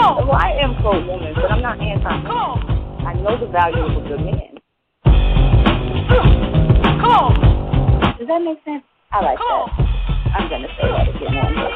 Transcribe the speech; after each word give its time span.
Well, 0.00 0.32
I 0.32 0.56
am 0.62 0.74
pro 0.80 0.96
woman, 1.04 1.34
but 1.34 1.50
I'm 1.50 1.60
not 1.60 1.78
anti 1.78 2.08
man. 2.08 2.24
I 3.04 3.12
know 3.20 3.36
the 3.38 3.46
value 3.52 3.84
of 3.84 3.92
a 4.02 4.08
good 4.08 4.20
man. 4.24 4.56
Does 8.18 8.28
that 8.28 8.40
make 8.40 8.64
sense? 8.64 8.82
I 9.12 9.20
like 9.20 9.36
that. 9.36 9.44
I'm 10.36 10.48
gonna 10.48 10.68
say 10.80 10.88
that 10.88 11.08
again 11.08 11.36
one 11.36 11.54
more. 11.54 11.68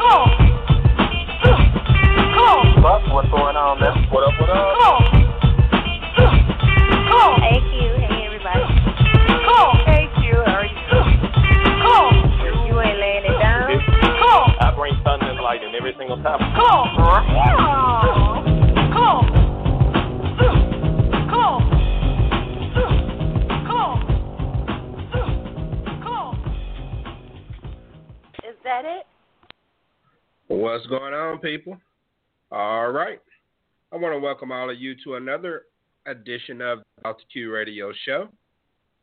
But 2.80 3.00
what's 3.12 3.28
going 3.28 3.56
on, 3.56 3.80
man? 3.80 4.08
What 4.08 4.24
up, 4.24 4.32
what 4.40 4.48
up? 4.48 4.56
Hey 7.44 7.60
Q, 7.60 7.76
hey 8.00 8.24
everybody. 8.24 8.64
Hey, 9.84 10.08
Q, 10.16 10.32
how 10.48 10.64
are 10.64 10.64
you? 10.64 10.72
You 12.68 12.80
ain't 12.80 12.98
laying 12.98 13.24
it 13.28 13.36
down. 13.38 13.68
I 14.60 14.72
bring 14.76 14.96
thunder 15.04 15.28
and 15.28 15.40
lightning 15.40 15.74
every 15.76 15.92
single 15.98 16.16
time. 16.22 16.40
Is 16.40 18.23
that 28.74 28.84
it? 28.84 29.06
What's 30.48 30.86
going 30.88 31.14
on, 31.14 31.38
people? 31.38 31.78
All 32.50 32.90
right. 32.90 33.20
I 33.92 33.96
want 33.96 34.14
to 34.14 34.18
welcome 34.18 34.50
all 34.50 34.68
of 34.68 34.80
you 34.80 34.96
to 35.04 35.14
another 35.14 35.62
edition 36.06 36.60
of 36.60 36.80
the 37.04 37.14
Q 37.32 37.52
Radio 37.52 37.92
Show. 38.04 38.28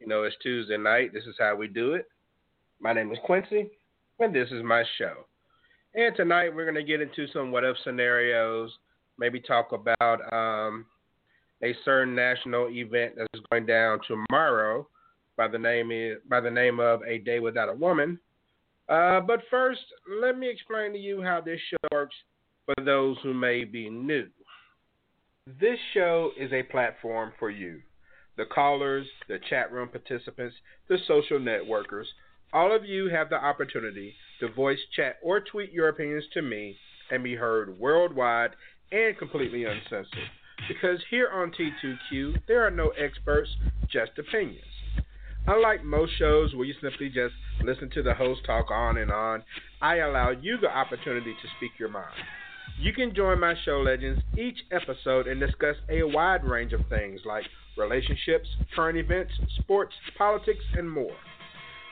You 0.02 0.08
know, 0.08 0.24
it's 0.24 0.36
Tuesday 0.44 0.78
night. 0.78 1.14
This 1.14 1.24
is 1.24 1.36
how 1.40 1.56
we 1.56 1.70
do 1.70 1.94
it. 1.94 2.08
My 2.82 2.92
name 2.92 3.14
is 3.14 3.18
Quincy, 3.24 3.70
and 4.20 4.36
this 4.36 4.50
is 4.52 4.62
my 4.62 4.84
show. 4.98 5.26
And 5.96 6.14
tonight 6.18 6.54
we're 6.54 6.66
going 6.66 6.76
to 6.76 6.84
get 6.84 7.00
into 7.00 7.28
some 7.32 7.52
what 7.52 7.64
if 7.64 7.78
scenarios, 7.86 8.72
maybe 9.18 9.40
talk 9.40 9.72
about 9.72 10.34
um, 10.34 10.86
a 11.64 11.74
certain 11.86 12.14
national 12.14 12.68
event 12.72 13.14
that's 13.16 13.46
going 13.50 13.68
down 13.68 14.00
tomorrow 14.06 14.86
by 15.38 15.48
the 15.48 15.58
name 15.58 16.18
by 16.28 16.42
the 16.42 16.52
name 16.52 16.82
of 16.82 17.04
A 17.04 17.20
Day 17.20 17.40
Without 17.40 17.70
a 17.70 17.74
Woman. 17.74 18.20
Uh, 18.92 19.22
but 19.22 19.40
first, 19.50 19.80
let 20.22 20.38
me 20.38 20.50
explain 20.50 20.92
to 20.92 21.00
you 21.00 21.22
how 21.22 21.40
this 21.40 21.60
show 21.70 21.78
works 21.94 22.16
for 22.66 22.84
those 22.84 23.16
who 23.24 23.34
may 23.34 23.64
be 23.64 23.90
new. 23.90 24.28
This 25.62 25.80
show 25.94 26.32
is 26.38 26.52
a 26.52 26.64
platform 26.64 27.32
for 27.40 27.50
you, 27.50 27.80
the 28.36 28.44
callers, 28.46 29.08
the 29.30 29.40
chat 29.50 29.72
room 29.72 29.88
participants, 29.88 30.56
the 30.90 30.98
social 31.08 31.40
networkers. 31.40 32.04
All 32.52 32.76
of 32.76 32.84
you 32.84 33.08
have 33.08 33.30
the 33.30 33.42
opportunity 33.42 34.14
to 34.42 34.52
voice, 34.52 34.80
chat, 34.94 35.20
or 35.24 35.40
tweet 35.40 35.72
your 35.72 35.88
opinions 35.88 36.26
to 36.34 36.42
me 36.42 36.76
and 37.12 37.24
be 37.24 37.36
heard 37.36 37.80
worldwide 37.80 38.52
and 38.92 39.18
completely 39.18 39.64
uncensored. 39.64 40.30
Because 40.68 41.00
here 41.10 41.30
on 41.34 41.52
T2Q, 41.52 42.42
there 42.46 42.68
are 42.68 42.72
no 42.72 42.90
experts, 42.90 43.50
just 43.90 44.12
opinions. 44.20 44.71
Unlike 45.48 45.84
most 45.84 46.12
shows 46.20 46.54
where 46.54 46.66
you 46.66 46.74
simply 46.82 47.10
just 47.10 47.34
listen 47.64 47.90
to 47.92 48.04
the 48.04 48.14
host 48.14 48.42
talk 48.46 48.70
on 48.70 48.98
and 48.98 49.12
on, 49.12 49.44
I 49.82 49.98
allow 49.98 50.30
you 50.30 50.58
the 50.62 50.70
opportunity 50.70 51.34
to 51.34 51.48
speak 51.58 51.72
your 51.80 51.90
mind. 51.90 52.14
You 52.80 52.94
can 52.94 53.14
join 53.16 53.40
my 53.40 53.56
show 53.66 53.82
legends 53.82 54.22
each 54.38 54.58
episode 54.72 55.28
and 55.28 55.40
discuss 55.40 55.76
a 55.90 56.04
wide 56.04 56.44
range 56.44 56.74
of 56.74 56.82
things 56.90 57.22
like 57.26 57.44
relationships, 57.78 58.48
current 58.76 58.98
events, 58.98 59.34
sports, 59.64 59.94
politics, 60.18 60.64
and 60.76 60.90
more. 60.90 61.16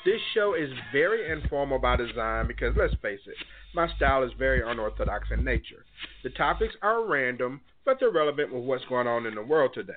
This 0.06 0.22
show 0.34 0.54
is 0.54 0.70
very 0.94 1.30
informal 1.31 1.80
by 1.80 1.98
design 1.98 2.48
because, 2.48 2.74
let's 2.78 2.94
face 3.02 3.20
it, 3.26 3.36
my 3.74 3.88
style 3.96 4.24
is 4.24 4.31
very 4.38 4.62
unorthodox 4.66 5.28
in 5.31 5.44
nature. 5.44 5.86
The 6.24 6.30
topics 6.31 6.74
are 6.81 7.06
random, 7.06 7.62
but 7.84 7.98
they're 8.00 8.12
relevant 8.12 8.54
with 8.54 8.64
what's 8.64 8.86
going 8.86 9.08
on 9.08 9.26
in 9.26 9.36
the 9.36 9.44
world 9.44 9.72
today. 9.74 9.94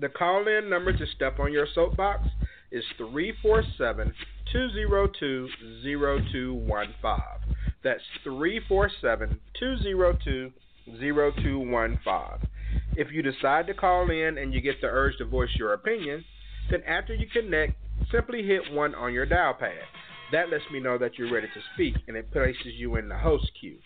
The 0.00 0.08
call 0.08 0.46
in 0.46 0.70
number 0.70 0.96
to 0.96 1.06
step 1.16 1.40
on 1.40 1.52
your 1.52 1.66
soapbox 1.74 2.28
is 2.70 2.84
347 2.98 4.14
202 4.52 5.48
0215. 5.82 7.56
That's 7.82 8.02
347 8.22 9.40
202 9.58 10.52
0215. 10.86 12.48
If 12.96 13.10
you 13.10 13.22
decide 13.22 13.66
to 13.66 13.74
call 13.74 14.08
in 14.10 14.38
and 14.38 14.54
you 14.54 14.60
get 14.60 14.80
the 14.80 14.86
urge 14.86 15.16
to 15.18 15.24
voice 15.24 15.50
your 15.56 15.72
opinion, 15.72 16.24
then 16.70 16.82
after 16.84 17.14
you 17.14 17.26
connect, 17.32 17.74
simply 18.12 18.44
hit 18.44 18.72
1 18.72 18.94
on 18.94 19.12
your 19.12 19.26
dial 19.26 19.54
pad. 19.54 19.82
That 20.30 20.50
lets 20.50 20.64
me 20.72 20.78
know 20.78 20.98
that 20.98 21.18
you're 21.18 21.32
ready 21.32 21.48
to 21.48 21.60
speak 21.74 21.96
and 22.06 22.16
it 22.16 22.30
places 22.30 22.74
you 22.76 22.94
in 22.96 23.08
the 23.08 23.18
host 23.18 23.50
queue. 23.58 23.78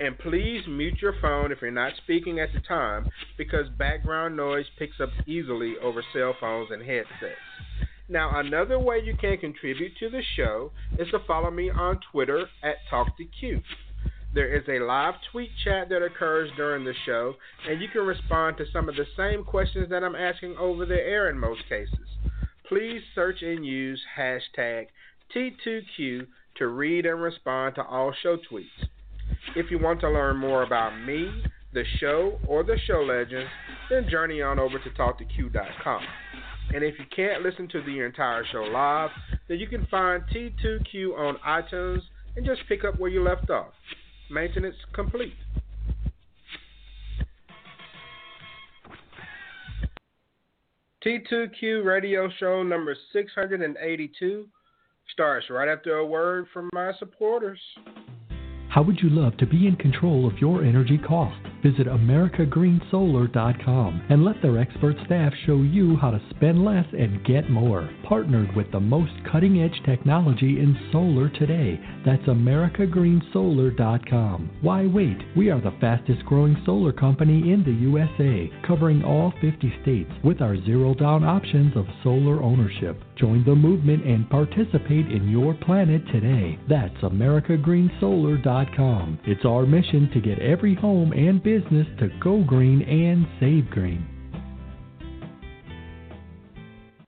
And 0.00 0.18
please 0.18 0.62
mute 0.66 1.00
your 1.00 1.14
phone 1.22 1.52
if 1.52 1.58
you're 1.62 1.70
not 1.70 1.92
speaking 2.02 2.40
at 2.40 2.52
the 2.52 2.60
time 2.60 3.06
because 3.38 3.68
background 3.78 4.36
noise 4.36 4.66
picks 4.78 5.00
up 5.00 5.10
easily 5.26 5.74
over 5.82 6.02
cell 6.12 6.34
phones 6.40 6.70
and 6.72 6.82
headsets. 6.82 7.38
Now, 8.08 8.38
another 8.38 8.78
way 8.78 9.00
you 9.02 9.14
can 9.18 9.38
contribute 9.38 9.96
to 9.98 10.10
the 10.10 10.22
show 10.36 10.72
is 10.98 11.08
to 11.10 11.20
follow 11.26 11.50
me 11.50 11.70
on 11.70 12.00
Twitter 12.12 12.46
at 12.62 12.76
TalkToQ. 12.90 13.62
There 14.34 14.52
is 14.52 14.64
a 14.68 14.84
live 14.84 15.14
tweet 15.30 15.50
chat 15.62 15.88
that 15.90 16.02
occurs 16.02 16.50
during 16.56 16.84
the 16.84 16.92
show, 17.06 17.34
and 17.68 17.80
you 17.80 17.88
can 17.88 18.02
respond 18.02 18.56
to 18.56 18.64
some 18.72 18.88
of 18.88 18.96
the 18.96 19.06
same 19.16 19.44
questions 19.44 19.88
that 19.90 20.02
I'm 20.02 20.16
asking 20.16 20.56
over 20.58 20.84
the 20.84 21.00
air 21.00 21.30
in 21.30 21.38
most 21.38 21.60
cases. 21.68 22.08
Please 22.68 23.00
search 23.14 23.42
and 23.42 23.64
use 23.64 24.02
hashtag 24.18 24.86
T2Q 25.34 26.26
to 26.56 26.66
read 26.66 27.06
and 27.06 27.22
respond 27.22 27.76
to 27.76 27.84
all 27.84 28.12
show 28.22 28.36
tweets. 28.36 28.88
If 29.56 29.70
you 29.70 29.78
want 29.78 30.00
to 30.00 30.10
learn 30.10 30.36
more 30.36 30.62
about 30.62 30.98
me, 31.00 31.30
the 31.72 31.84
show, 32.00 32.38
or 32.46 32.62
the 32.62 32.78
show 32.86 33.00
legends, 33.00 33.50
then 33.90 34.08
journey 34.08 34.40
on 34.42 34.58
over 34.58 34.78
to 34.78 34.90
TalkToQ.com. 34.90 36.02
And 36.72 36.82
if 36.82 36.98
you 36.98 37.04
can't 37.14 37.42
listen 37.42 37.68
to 37.68 37.82
the 37.82 38.00
entire 38.00 38.44
show 38.50 38.62
live, 38.62 39.10
then 39.48 39.58
you 39.58 39.66
can 39.66 39.86
find 39.86 40.22
T2Q 40.34 41.16
on 41.18 41.36
iTunes 41.46 42.00
and 42.36 42.44
just 42.44 42.62
pick 42.68 42.84
up 42.84 42.98
where 42.98 43.10
you 43.10 43.22
left 43.22 43.50
off. 43.50 43.72
Maintenance 44.30 44.76
complete. 44.92 45.34
T2Q 51.04 51.84
radio 51.84 52.30
show 52.40 52.62
number 52.62 52.96
682 53.12 54.46
starts 55.12 55.50
right 55.50 55.68
after 55.68 55.98
a 55.98 56.06
word 56.06 56.46
from 56.52 56.70
my 56.72 56.92
supporters. 56.98 57.60
How 58.74 58.82
would 58.82 59.00
you 59.00 59.08
love 59.08 59.36
to 59.36 59.46
be 59.46 59.68
in 59.68 59.76
control 59.76 60.26
of 60.26 60.40
your 60.40 60.64
energy 60.64 60.98
cost? 60.98 61.38
Visit 61.62 61.86
AmericaGreenSolar.com 61.86 64.02
and 64.10 64.24
let 64.24 64.42
their 64.42 64.58
expert 64.58 64.96
staff 65.06 65.32
show 65.46 65.62
you 65.62 65.96
how 65.96 66.10
to 66.10 66.20
spend 66.30 66.64
less 66.64 66.84
and 66.92 67.24
get 67.24 67.48
more. 67.48 67.88
Partnered 68.02 68.52
with 68.56 68.72
the 68.72 68.80
most 68.80 69.12
cutting 69.30 69.62
edge 69.62 69.80
technology 69.86 70.58
in 70.58 70.76
solar 70.90 71.28
today. 71.28 71.78
That's 72.04 72.24
AmericaGreenSolar.com. 72.24 74.50
Why 74.60 74.86
wait? 74.86 75.18
We 75.36 75.50
are 75.50 75.60
the 75.60 75.76
fastest 75.80 76.24
growing 76.24 76.60
solar 76.66 76.92
company 76.92 77.52
in 77.52 77.62
the 77.62 77.70
USA, 77.70 78.50
covering 78.66 79.04
all 79.04 79.32
50 79.40 79.72
states 79.82 80.10
with 80.24 80.42
our 80.42 80.56
zero 80.64 80.94
down 80.94 81.22
options 81.22 81.76
of 81.76 81.86
solar 82.02 82.42
ownership. 82.42 83.00
Join 83.14 83.44
the 83.44 83.54
movement 83.54 84.04
and 84.04 84.28
participate 84.28 85.12
in 85.12 85.28
your 85.30 85.54
planet 85.54 86.04
today. 86.08 86.58
That's 86.68 86.96
AmericaGreenSolar.com. 86.96 88.63
crystalshow.com. 88.64 89.20
It's 89.24 89.44
our 89.44 89.66
mission 89.66 90.10
to 90.12 90.20
get 90.20 90.38
every 90.40 90.74
home 90.74 91.12
and 91.12 91.42
business 91.42 91.86
to 92.00 92.08
go 92.22 92.42
green 92.44 92.82
and 92.82 93.26
save 93.40 93.70
green. 93.70 94.06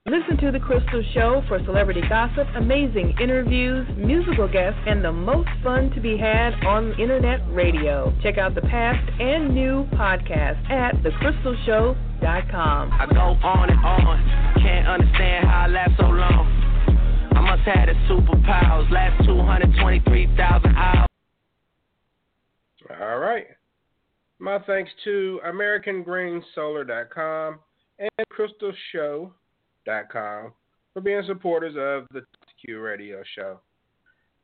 Listen 0.05 0.37
to 0.37 0.51
The 0.53 0.59
Crystal 0.59 1.03
Show 1.13 1.43
for 1.49 1.59
celebrity 1.65 2.01
gossip, 2.07 2.47
amazing 2.55 3.15
interviews, 3.21 3.85
musical 3.97 4.47
guests, 4.47 4.79
and 4.87 5.03
the 5.03 5.11
most 5.11 5.49
fun 5.61 5.91
to 5.91 5.99
be 5.99 6.17
had 6.17 6.53
on 6.65 6.97
internet 6.97 7.41
radio. 7.53 8.13
Check 8.23 8.37
out 8.37 8.55
the 8.55 8.61
past 8.61 9.03
and 9.19 9.53
new 9.53 9.83
podcasts 9.93 10.63
at 10.69 10.95
thecrystalshow.com. 11.03 12.91
I 12.93 13.05
go 13.13 13.35
on 13.45 13.69
and 13.69 13.79
on, 13.83 14.61
can't 14.61 14.87
understand 14.87 15.45
how 15.45 15.65
I 15.65 15.67
last 15.67 15.91
so 15.99 16.05
long. 16.05 16.47
I 17.35 17.41
must 17.41 17.63
have 17.63 17.87
the 17.87 17.93
superpowers, 18.07 18.89
last 18.89 19.25
223,000 19.25 20.73
hours. 20.73 21.07
All 22.89 23.19
right. 23.19 23.47
My 24.39 24.59
thanks 24.59 24.89
to 25.03 25.41
AmericanGreenSolar.com 25.45 27.59
and 27.99 28.09
CrystalShow.com 28.31 30.53
for 30.93 31.01
being 31.01 31.23
supporters 31.25 31.75
of 31.75 32.07
the 32.13 32.23
Q 32.63 32.79
Radio 32.79 33.21
Show. 33.35 33.59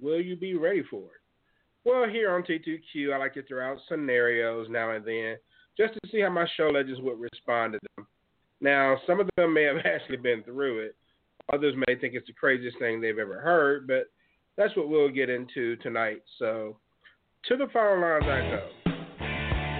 will 0.00 0.20
you 0.20 0.36
be 0.36 0.54
ready 0.54 0.82
for 0.90 1.02
it? 1.02 1.22
Well, 1.84 2.08
here 2.08 2.34
on 2.34 2.42
T2Q, 2.42 3.14
I 3.14 3.16
like 3.16 3.34
to 3.34 3.42
throw 3.44 3.72
out 3.72 3.78
scenarios 3.88 4.66
now 4.70 4.90
and 4.90 5.04
then 5.04 5.36
just 5.76 5.94
to 5.94 6.00
see 6.10 6.20
how 6.20 6.30
my 6.30 6.46
show 6.56 6.68
legends 6.68 7.00
would 7.00 7.18
respond 7.18 7.72
to 7.72 7.78
them. 7.96 8.06
Now, 8.60 8.98
some 9.06 9.20
of 9.20 9.28
them 9.36 9.54
may 9.54 9.62
have 9.62 9.76
actually 9.84 10.18
been 10.18 10.42
through 10.42 10.80
it. 10.80 10.96
Others 11.52 11.74
may 11.86 11.94
think 11.94 12.14
it's 12.14 12.26
the 12.26 12.34
craziest 12.34 12.78
thing 12.78 13.00
they've 13.00 13.18
ever 13.18 13.40
heard, 13.40 13.86
but 13.86 14.10
that's 14.56 14.76
what 14.76 14.88
we'll 14.88 15.08
get 15.08 15.30
into 15.30 15.76
tonight. 15.76 16.22
So, 16.38 16.76
to 17.46 17.56
the 17.56 17.68
phone 17.72 18.02
lines 18.02 18.24
I 18.24 18.40
go. 18.50 18.68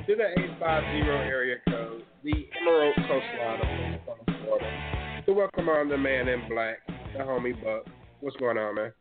To 0.07 0.17
the 0.17 0.31
850 0.31 1.11
area 1.29 1.57
code, 1.69 2.03
the 2.25 2.49
Emerald 2.63 2.95
Coastline 2.97 4.01
of 4.09 4.17
Florida. 4.43 5.23
To 5.27 5.33
welcome 5.35 5.69
on 5.69 5.91
the 5.91 5.99
man 5.99 6.29
in 6.29 6.49
black, 6.49 6.79
the 7.19 7.25
homie 7.25 7.53
Buck. 7.63 7.87
What's 8.21 8.37
going 8.37 8.57
on, 8.59 8.75
man? 8.77 8.93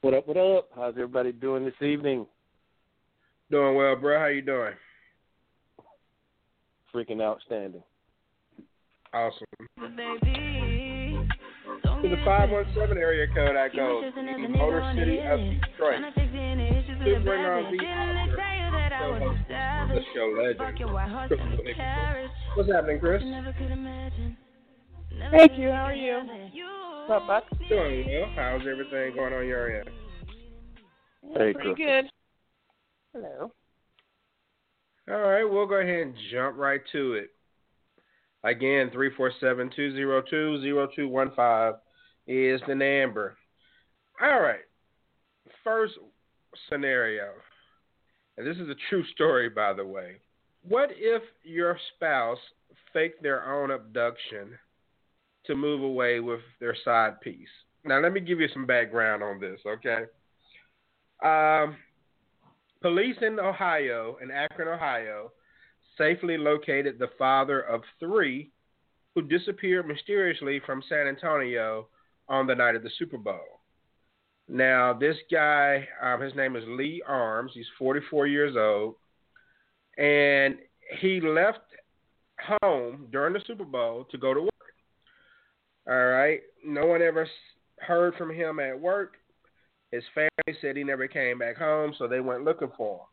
What 0.00 0.14
up, 0.14 0.26
what 0.26 0.36
up? 0.36 0.70
How's 0.74 0.94
everybody 0.94 1.32
doing 1.32 1.64
this 1.64 1.80
evening? 1.80 2.26
Doing 3.50 3.76
well, 3.76 3.96
bro. 3.96 4.18
How 4.18 4.26
you 4.26 4.42
doing? 4.42 4.74
freaking 6.94 7.20
outstanding. 7.20 7.82
Awesome. 9.12 9.46
To 12.02 12.08
the 12.08 12.16
517 12.24 12.96
area 12.98 13.26
code 13.34 13.56
I 13.56 13.68
go, 13.68 14.02
the 14.14 14.48
Motor 14.48 14.92
City 14.96 15.18
of 15.18 15.40
Detroit. 15.40 16.00
To 16.14 17.20
bring 17.24 17.40
on 17.44 17.72
the 17.72 17.78
the 19.94 20.00
show 20.14 20.26
legend, 20.38 20.60
What's 22.56 22.70
happening, 22.70 23.00
Chris? 23.00 23.22
Thank 25.30 25.58
you. 25.58 25.70
How 25.70 25.84
are 25.84 25.94
you? 25.94 26.22
What's 27.06 27.22
up, 27.22 27.26
Buck? 27.26 27.44
Doing 27.68 28.06
well. 28.06 28.30
How's 28.34 28.62
everything 28.62 29.14
going 29.14 29.34
on 29.34 29.46
your 29.46 29.78
end? 29.78 29.90
Hey, 31.36 31.52
Pretty 31.52 31.74
good. 31.74 32.06
Hello. 33.12 33.52
All 35.10 35.20
right, 35.20 35.44
we'll 35.44 35.66
go 35.66 35.82
ahead 35.82 36.00
and 36.00 36.14
jump 36.32 36.56
right 36.56 36.80
to 36.92 37.12
it. 37.12 37.28
Again, 38.42 38.90
347-202-0215 38.94 41.74
is 42.26 42.62
the 42.66 42.74
number. 42.74 43.36
All 44.22 44.40
right. 44.40 44.64
First 45.62 45.98
scenario. 46.70 47.32
And 48.38 48.46
this 48.46 48.56
is 48.56 48.70
a 48.70 48.76
true 48.88 49.04
story, 49.12 49.50
by 49.50 49.74
the 49.74 49.84
way. 49.84 50.22
What 50.66 50.88
if 50.94 51.22
your 51.42 51.78
spouse 51.96 52.38
faked 52.94 53.22
their 53.22 53.52
own 53.52 53.72
abduction 53.72 54.58
to 55.46 55.54
move 55.54 55.82
away 55.82 56.20
with 56.20 56.40
their 56.60 56.76
side 56.84 57.20
piece? 57.20 57.48
Now, 57.84 58.00
let 58.00 58.12
me 58.12 58.20
give 58.20 58.40
you 58.40 58.48
some 58.52 58.66
background 58.66 59.22
on 59.22 59.40
this, 59.40 59.60
okay? 59.66 60.04
Um, 61.22 61.76
Police 62.84 63.16
in 63.22 63.40
Ohio, 63.40 64.18
in 64.22 64.30
Akron, 64.30 64.68
Ohio, 64.68 65.32
safely 65.96 66.36
located 66.36 66.98
the 66.98 67.08
father 67.18 67.60
of 67.60 67.80
three 67.98 68.50
who 69.14 69.22
disappeared 69.22 69.88
mysteriously 69.88 70.60
from 70.66 70.82
San 70.86 71.06
Antonio 71.06 71.88
on 72.28 72.46
the 72.46 72.54
night 72.54 72.74
of 72.74 72.82
the 72.82 72.90
Super 72.98 73.16
Bowl. 73.16 73.60
Now, 74.48 74.92
this 74.92 75.16
guy, 75.32 75.88
um, 76.02 76.20
his 76.20 76.34
name 76.34 76.56
is 76.56 76.64
Lee 76.66 77.02
Arms. 77.06 77.52
He's 77.54 77.64
44 77.78 78.26
years 78.26 78.54
old. 78.54 78.96
And 79.96 80.56
he 81.00 81.22
left 81.22 81.60
home 82.60 83.06
during 83.10 83.32
the 83.32 83.40
Super 83.46 83.64
Bowl 83.64 84.06
to 84.10 84.18
go 84.18 84.34
to 84.34 84.42
work. 84.42 84.53
All 85.88 86.06
right. 86.06 86.40
No 86.64 86.86
one 86.86 87.02
ever 87.02 87.28
heard 87.80 88.14
from 88.16 88.32
him 88.32 88.58
at 88.58 88.78
work. 88.78 89.16
His 89.92 90.04
family 90.14 90.58
said 90.60 90.76
he 90.76 90.84
never 90.84 91.06
came 91.06 91.38
back 91.38 91.56
home, 91.56 91.94
so 91.98 92.08
they 92.08 92.20
went 92.20 92.44
looking 92.44 92.72
for 92.76 93.00
him. 93.00 93.06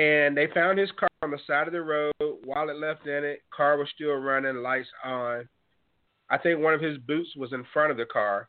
And 0.00 0.36
they 0.36 0.48
found 0.52 0.78
his 0.78 0.90
car 0.98 1.08
on 1.22 1.30
the 1.30 1.38
side 1.46 1.68
of 1.68 1.72
the 1.72 1.80
road, 1.80 2.12
wallet 2.20 2.78
left 2.78 3.06
in 3.06 3.24
it, 3.24 3.42
car 3.54 3.78
was 3.78 3.88
still 3.94 4.14
running, 4.14 4.56
lights 4.56 4.88
on. 5.04 5.48
I 6.28 6.38
think 6.38 6.60
one 6.60 6.74
of 6.74 6.80
his 6.80 6.98
boots 6.98 7.30
was 7.36 7.52
in 7.52 7.64
front 7.72 7.92
of 7.92 7.96
the 7.96 8.04
car, 8.04 8.48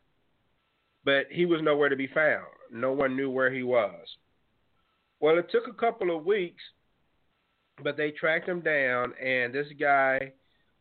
but 1.04 1.26
he 1.30 1.46
was 1.46 1.62
nowhere 1.62 1.88
to 1.88 1.96
be 1.96 2.08
found. 2.08 2.46
No 2.72 2.92
one 2.92 3.16
knew 3.16 3.30
where 3.30 3.52
he 3.52 3.62
was. 3.62 4.16
Well, 5.20 5.38
it 5.38 5.48
took 5.50 5.68
a 5.68 5.72
couple 5.72 6.14
of 6.14 6.26
weeks, 6.26 6.62
but 7.82 7.96
they 7.96 8.10
tracked 8.10 8.48
him 8.48 8.60
down, 8.60 9.14
and 9.14 9.54
this 9.54 9.68
guy 9.78 10.32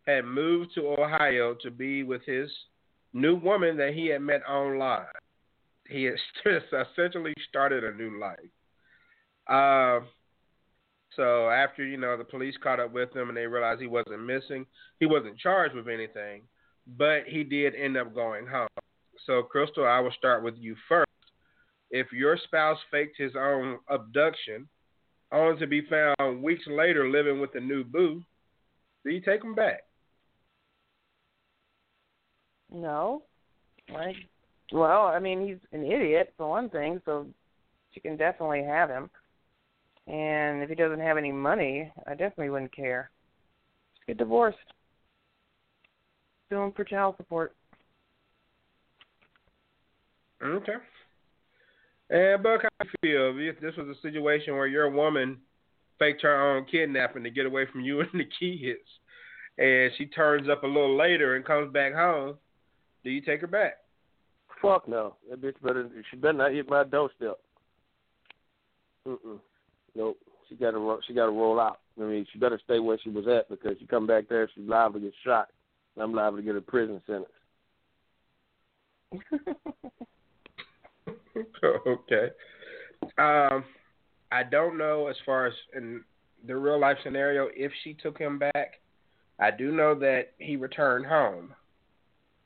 had 0.08 0.26
moved 0.26 0.72
to 0.76 0.88
Ohio 0.88 1.56
to 1.62 1.72
be 1.72 2.04
with 2.04 2.22
his 2.26 2.50
new 3.14 3.36
woman 3.36 3.78
that 3.78 3.94
he 3.94 4.08
had 4.08 4.22
met 4.22 4.42
online 4.48 5.06
he 5.88 6.04
has 6.04 6.20
essentially 6.92 7.34
started 7.50 7.84
a 7.84 7.94
new 7.94 8.20
life. 8.20 8.40
Uh, 9.48 10.06
so 11.16 11.50
after 11.50 11.86
you 11.86 11.98
know 11.98 12.18
the 12.18 12.24
police 12.24 12.56
caught 12.62 12.80
up 12.80 12.92
with 12.92 13.16
him 13.16 13.30
and 13.30 13.38
they 13.38 13.46
realized 13.46 13.82
he 13.82 13.88
wasn't 13.88 14.26
missing, 14.26 14.66
he 15.00 15.06
wasn't 15.06 15.38
charged 15.38 15.76
with 15.76 15.88
anything, 15.88 16.42
but 16.98 17.24
he 17.28 17.44
did 17.44 17.76
end 17.76 17.98
up 17.98 18.14
going 18.14 18.46
home. 18.48 18.68
So 19.26 19.44
Crystal, 19.44 19.86
I 19.86 20.00
will 20.00 20.12
start 20.18 20.44
with 20.44 20.56
you 20.58 20.76
first. 20.90 21.06
If 21.92 22.12
your 22.12 22.38
spouse 22.38 22.78
faked 22.92 23.18
his 23.18 23.34
own 23.40 23.78
abduction, 23.90 24.68
only 25.32 25.60
to 25.60 25.68
be 25.68 25.82
found 25.88 26.44
weeks 26.44 26.66
later 26.68 27.10
living 27.10 27.40
with 27.40 27.52
a 27.56 27.60
new 27.60 27.84
boo, 27.84 28.24
do 29.04 29.12
you 29.12 29.22
take 29.22 29.44
him 29.44 29.56
back? 29.56 29.84
No. 32.76 33.24
Like 33.94 34.16
well, 34.72 35.06
I 35.06 35.20
mean, 35.20 35.46
he's 35.46 35.58
an 35.72 35.86
idiot 35.86 36.34
for 36.38 36.50
one 36.50 36.70
thing, 36.70 37.02
so 37.06 37.28
she 37.92 38.00
can 38.00 38.18
definitely 38.18 38.64
have 38.64 38.90
him. 38.90 39.10
And 40.08 40.64
if 40.64 40.70
he 40.70 40.76
doesn't 40.76 41.00
have 41.00 41.18
any 41.18 41.32
money, 41.32 41.92
I 42.08 42.12
definitely 42.12 42.50
wouldn't 42.50 42.76
care. 42.76 43.12
Just 43.96 44.08
get 44.08 44.18
divorced. 44.18 44.58
Sue 46.50 46.58
him 46.58 46.72
for 46.74 46.84
child 46.84 47.16
support. 47.18 47.56
Okay. 50.44 50.74
And 52.10 52.44
Buck, 52.44 52.62
how 52.64 52.86
do 52.86 53.08
you 53.08 53.34
feel 53.34 53.50
if 53.50 53.60
this 53.62 53.76
was 53.78 53.96
a 53.96 54.02
situation 54.02 54.54
where 54.54 54.68
your 54.68 54.90
woman 54.92 55.38
faked 55.98 56.22
her 56.22 56.52
own 56.52 56.66
kidnapping 56.66 57.24
to 57.24 57.32
get 57.32 57.46
away 57.46 57.66
from 57.72 57.82
you 57.82 58.00
and 58.02 58.10
the 58.14 58.26
kids, 58.26 58.80
and 59.58 59.92
she 59.98 60.06
turns 60.06 60.50
up 60.50 60.64
a 60.64 60.68
little 60.68 60.98
later 60.98 61.36
and 61.36 61.46
comes 61.46 61.72
back 61.72 61.94
home? 61.94 62.36
Do 63.06 63.12
you 63.12 63.22
take 63.22 63.40
her 63.42 63.48
back? 63.48 63.78
Fuck 64.62 64.90
no. 64.90 65.16
That 65.30 65.42
bitch 65.42 65.62
better. 65.64 65.88
She 66.10 66.18
better 66.18 66.34
not 66.34 66.52
hit 66.52 66.68
my 66.68 66.84
doorstep. 66.84 67.38
Mm-mm. 69.08 69.40
Nope. 69.96 70.18
She 70.50 70.56
got 70.56 70.72
to. 70.72 71.00
She 71.08 71.14
got 71.14 71.28
to 71.28 71.32
roll 71.32 71.60
out. 71.60 71.80
I 72.02 72.04
mean, 72.04 72.26
she 72.34 72.40
better 72.40 72.60
stay 72.66 72.80
where 72.80 72.98
she 73.02 73.10
was 73.10 73.28
at 73.28 73.48
because 73.48 73.78
she 73.80 73.86
come 73.86 74.08
back 74.08 74.28
there, 74.28 74.50
she's 74.54 74.68
liable 74.68 75.00
to 75.00 75.06
get 75.06 75.14
shot. 75.24 75.50
And 75.96 76.04
I'm 76.04 76.14
liable 76.14 76.38
to 76.38 76.44
get 76.44 76.56
a 76.56 76.62
prison 76.62 77.02
sentence. 77.08 77.30
okay. 81.88 82.30
Um, 83.18 83.64
I 84.32 84.44
don't 84.50 84.78
know 84.78 85.08
as 85.08 85.16
far 85.26 85.46
as 85.46 85.54
in 85.76 86.04
the 86.46 86.56
real 86.58 86.80
life 86.80 86.98
scenario 87.04 87.50
if 87.56 87.72
she 87.84 87.94
took 87.94 88.18
him 88.18 88.40
back. 88.40 88.82
I 89.40 89.52
do 89.52 89.72
know 89.72 89.96
that 89.96 90.32
he 90.38 90.56
returned 90.56 91.06
home. 91.06 91.54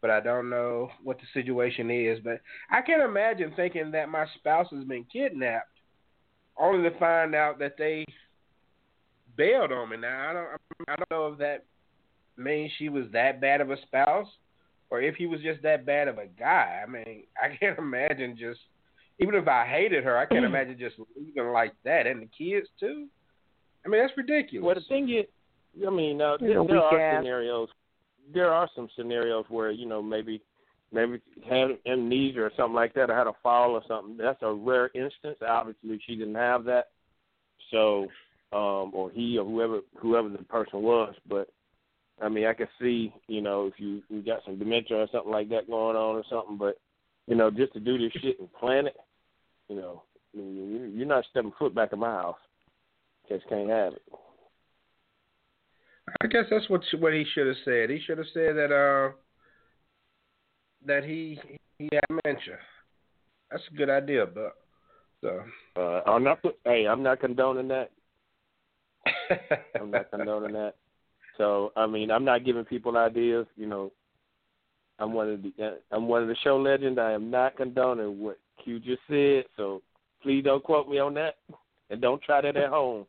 But 0.02 0.10
I 0.10 0.20
don't 0.20 0.50
know 0.50 0.90
what 1.04 1.18
the 1.20 1.26
situation 1.34 1.92
is. 1.92 2.20
But 2.24 2.42
I 2.72 2.82
can't 2.82 3.02
imagine 3.02 3.54
thinking 3.56 3.92
that 3.92 4.10
my 4.10 4.26
spouse 4.38 4.68
has 4.72 4.84
been 4.84 5.06
kidnapped, 5.12 5.68
only 6.58 6.90
to 6.90 6.98
find 6.98 7.36
out 7.36 7.60
that 7.60 7.76
they 7.78 8.06
bailed 9.36 9.72
on 9.72 9.90
me. 9.90 9.98
Now 9.98 10.30
I 10.30 10.34
don't 10.34 10.48
I 10.88 10.96
don't 10.96 11.12
know 11.12 11.34
if 11.34 11.40
that 11.40 11.66
means 12.38 12.72
she 12.78 12.90
was 12.90 13.06
that 13.14 13.42
bad 13.42 13.62
of 13.62 13.72
a 13.72 13.82
spouse, 13.82 14.28
or 14.90 15.02
if 15.02 15.16
he 15.16 15.26
was 15.26 15.42
just 15.42 15.62
that 15.64 15.86
bad 15.86 16.08
of 16.08 16.18
a 16.18 16.28
guy. 16.28 16.82
I 16.86 16.90
mean, 16.90 17.24
I 17.42 17.56
can't 17.58 17.80
imagine 17.80 18.38
just 18.38 18.60
even 19.20 19.36
if 19.36 19.48
I 19.48 19.66
hated 19.66 20.06
her, 20.06 20.18
I 20.18 20.26
can't 20.26 20.46
imagine 20.46 20.78
just 20.80 20.96
leaving 21.18 21.52
like 21.52 21.74
that, 21.84 22.08
and 22.08 22.22
the 22.22 22.28
kids 22.28 22.68
too. 22.80 23.08
I 23.86 23.90
mean, 23.90 24.02
that's 24.02 24.16
ridiculous. 24.18 24.66
Well, 24.66 24.76
the 24.76 24.82
thing 24.88 25.10
is, 25.10 25.26
I 25.86 25.90
mean, 25.90 26.22
uh, 26.22 26.38
there, 26.40 26.64
there 26.64 26.82
are 26.82 27.18
scenarios. 27.20 27.70
There 28.34 28.52
are 28.52 28.70
some 28.76 28.90
scenarios 28.96 29.46
where 29.50 29.72
you 29.72 29.86
know 29.86 30.02
maybe 30.02 30.42
maybe 30.92 31.22
had 31.48 31.78
amnesia 31.86 32.42
or 32.42 32.52
something 32.56 32.76
like 32.76 32.94
that, 32.94 33.10
or 33.10 33.16
had 33.16 33.28
a 33.28 33.34
fall 33.42 33.72
or 33.72 33.84
something. 33.88 34.18
That's 34.18 34.42
a 34.42 34.54
rare 34.54 34.90
instance. 34.94 35.38
Obviously, 35.48 36.02
she 36.06 36.16
didn't 36.16 36.36
have 36.36 36.64
that, 36.66 36.90
so 37.72 38.08
um, 38.52 38.92
or 38.94 39.12
he 39.12 39.38
or 39.38 39.46
whoever 39.46 39.80
whoever 39.98 40.30
the 40.30 40.40
person 40.40 40.82
was. 40.82 41.14
But 41.28 41.50
I 42.22 42.30
mean, 42.30 42.46
I 42.46 42.54
could 42.54 42.70
see 42.80 43.14
you 43.28 43.42
know 43.42 43.68
if 43.68 43.74
you 43.78 44.02
you 44.10 44.22
got 44.22 44.42
some 44.46 44.60
dementia 44.60 44.98
or 44.98 45.08
something 45.12 45.32
like 45.32 45.50
that 45.50 45.70
going 45.70 45.96
on 45.96 46.16
or 46.16 46.24
something. 46.30 46.58
But 46.58 46.80
you 47.28 47.36
know, 47.36 47.52
just 47.52 47.74
to 47.74 47.80
do 47.80 47.98
this 47.98 48.12
shit 48.22 48.40
and 48.40 48.52
plan 48.54 48.88
it, 48.88 48.96
you 49.68 49.76
know, 49.76 50.04
you're 50.34 51.06
not 51.06 51.26
stepping 51.30 51.54
foot 51.60 51.76
back 51.76 51.94
in 51.94 52.00
my 52.00 52.10
house. 52.10 52.38
Just 53.28 53.48
can't 53.48 53.70
have 53.70 53.94
it. 53.94 54.02
I 56.22 56.28
guess 56.28 56.46
that's 56.50 56.70
what 56.70 56.82
what 57.00 57.14
he 57.14 57.26
should 57.34 57.48
have 57.48 57.56
said. 57.66 57.90
He 57.90 58.00
should 58.06 58.18
have 58.18 58.28
said 58.34 58.56
that 58.56 58.72
uh 58.72 59.16
that 60.86 61.04
he 61.04 61.40
he 61.78 61.90
had 61.92 62.02
dementia. 62.10 62.58
That's 63.52 63.64
a 63.72 63.76
good 63.76 63.90
idea, 63.90 64.26
but 64.26 64.56
so 65.22 65.44
uh, 65.76 66.02
I'm 66.10 66.24
not. 66.24 66.40
Hey, 66.66 66.86
I'm 66.88 67.04
not 67.04 67.20
condoning 67.20 67.68
that. 67.70 67.92
I'm 69.80 69.92
not 69.92 70.10
condoning 70.12 70.54
that. 70.54 70.76
So 71.38 71.72
I 71.76 71.88
mean, 71.88 72.12
I'm 72.12 72.26
not 72.26 72.46
giving 72.46 72.66
people 72.66 72.98
ideas. 72.98 73.46
You 73.56 73.68
know, 73.68 73.92
I'm 75.00 75.14
one 75.14 75.30
of 75.30 75.42
the 75.42 75.54
uh, 75.64 75.96
I'm 75.96 76.08
one 76.08 76.22
of 76.22 76.28
the 76.28 76.36
show 76.44 76.58
legends. 76.58 77.00
I 77.00 77.12
am 77.12 77.30
not 77.30 77.58
condoning 77.58 78.20
what 78.20 78.40
Q 78.64 78.80
just 78.80 79.02
said. 79.10 79.46
So 79.58 79.82
please 80.22 80.44
don't 80.44 80.64
quote 80.64 80.88
me 80.88 81.00
on 81.00 81.14
that, 81.16 81.38
and 81.90 82.02
don't 82.02 82.22
try 82.22 82.42
that 82.42 82.58
at 82.58 82.70
home. 82.70 83.06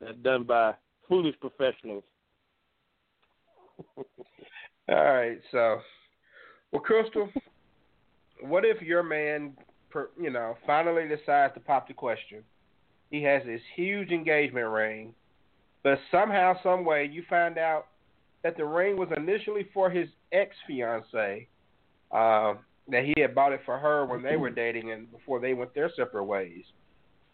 That's 0.00 0.18
done 0.18 0.44
by 0.44 0.74
foolish 1.08 1.36
professionals. 1.40 2.04
All 4.88 5.04
right, 5.04 5.38
so 5.50 5.78
well, 6.72 6.82
Crystal, 6.82 7.28
what 8.40 8.64
if 8.64 8.82
your 8.82 9.02
man, 9.02 9.52
per, 9.90 10.10
you 10.20 10.30
know, 10.30 10.56
finally 10.66 11.08
decides 11.08 11.54
to 11.54 11.60
pop 11.60 11.88
the 11.88 11.94
question? 11.94 12.42
He 13.10 13.22
has 13.22 13.42
this 13.44 13.60
huge 13.76 14.10
engagement 14.10 14.68
ring, 14.68 15.14
but 15.82 15.98
somehow, 16.10 16.54
some 16.62 16.84
way, 16.84 17.08
you 17.10 17.22
find 17.30 17.58
out 17.58 17.86
that 18.42 18.56
the 18.56 18.64
ring 18.64 18.96
was 18.96 19.08
initially 19.16 19.68
for 19.72 19.88
his 19.88 20.08
ex 20.32 20.54
fiance. 20.66 21.48
Uh, 22.12 22.54
that 22.88 23.04
he 23.04 23.14
had 23.20 23.34
bought 23.34 23.52
it 23.52 23.60
for 23.64 23.78
her 23.78 24.04
when 24.04 24.22
they 24.22 24.36
were 24.36 24.50
dating 24.50 24.92
and 24.92 25.10
before 25.10 25.40
they 25.40 25.54
went 25.54 25.74
their 25.74 25.90
separate 25.96 26.24
ways. 26.24 26.64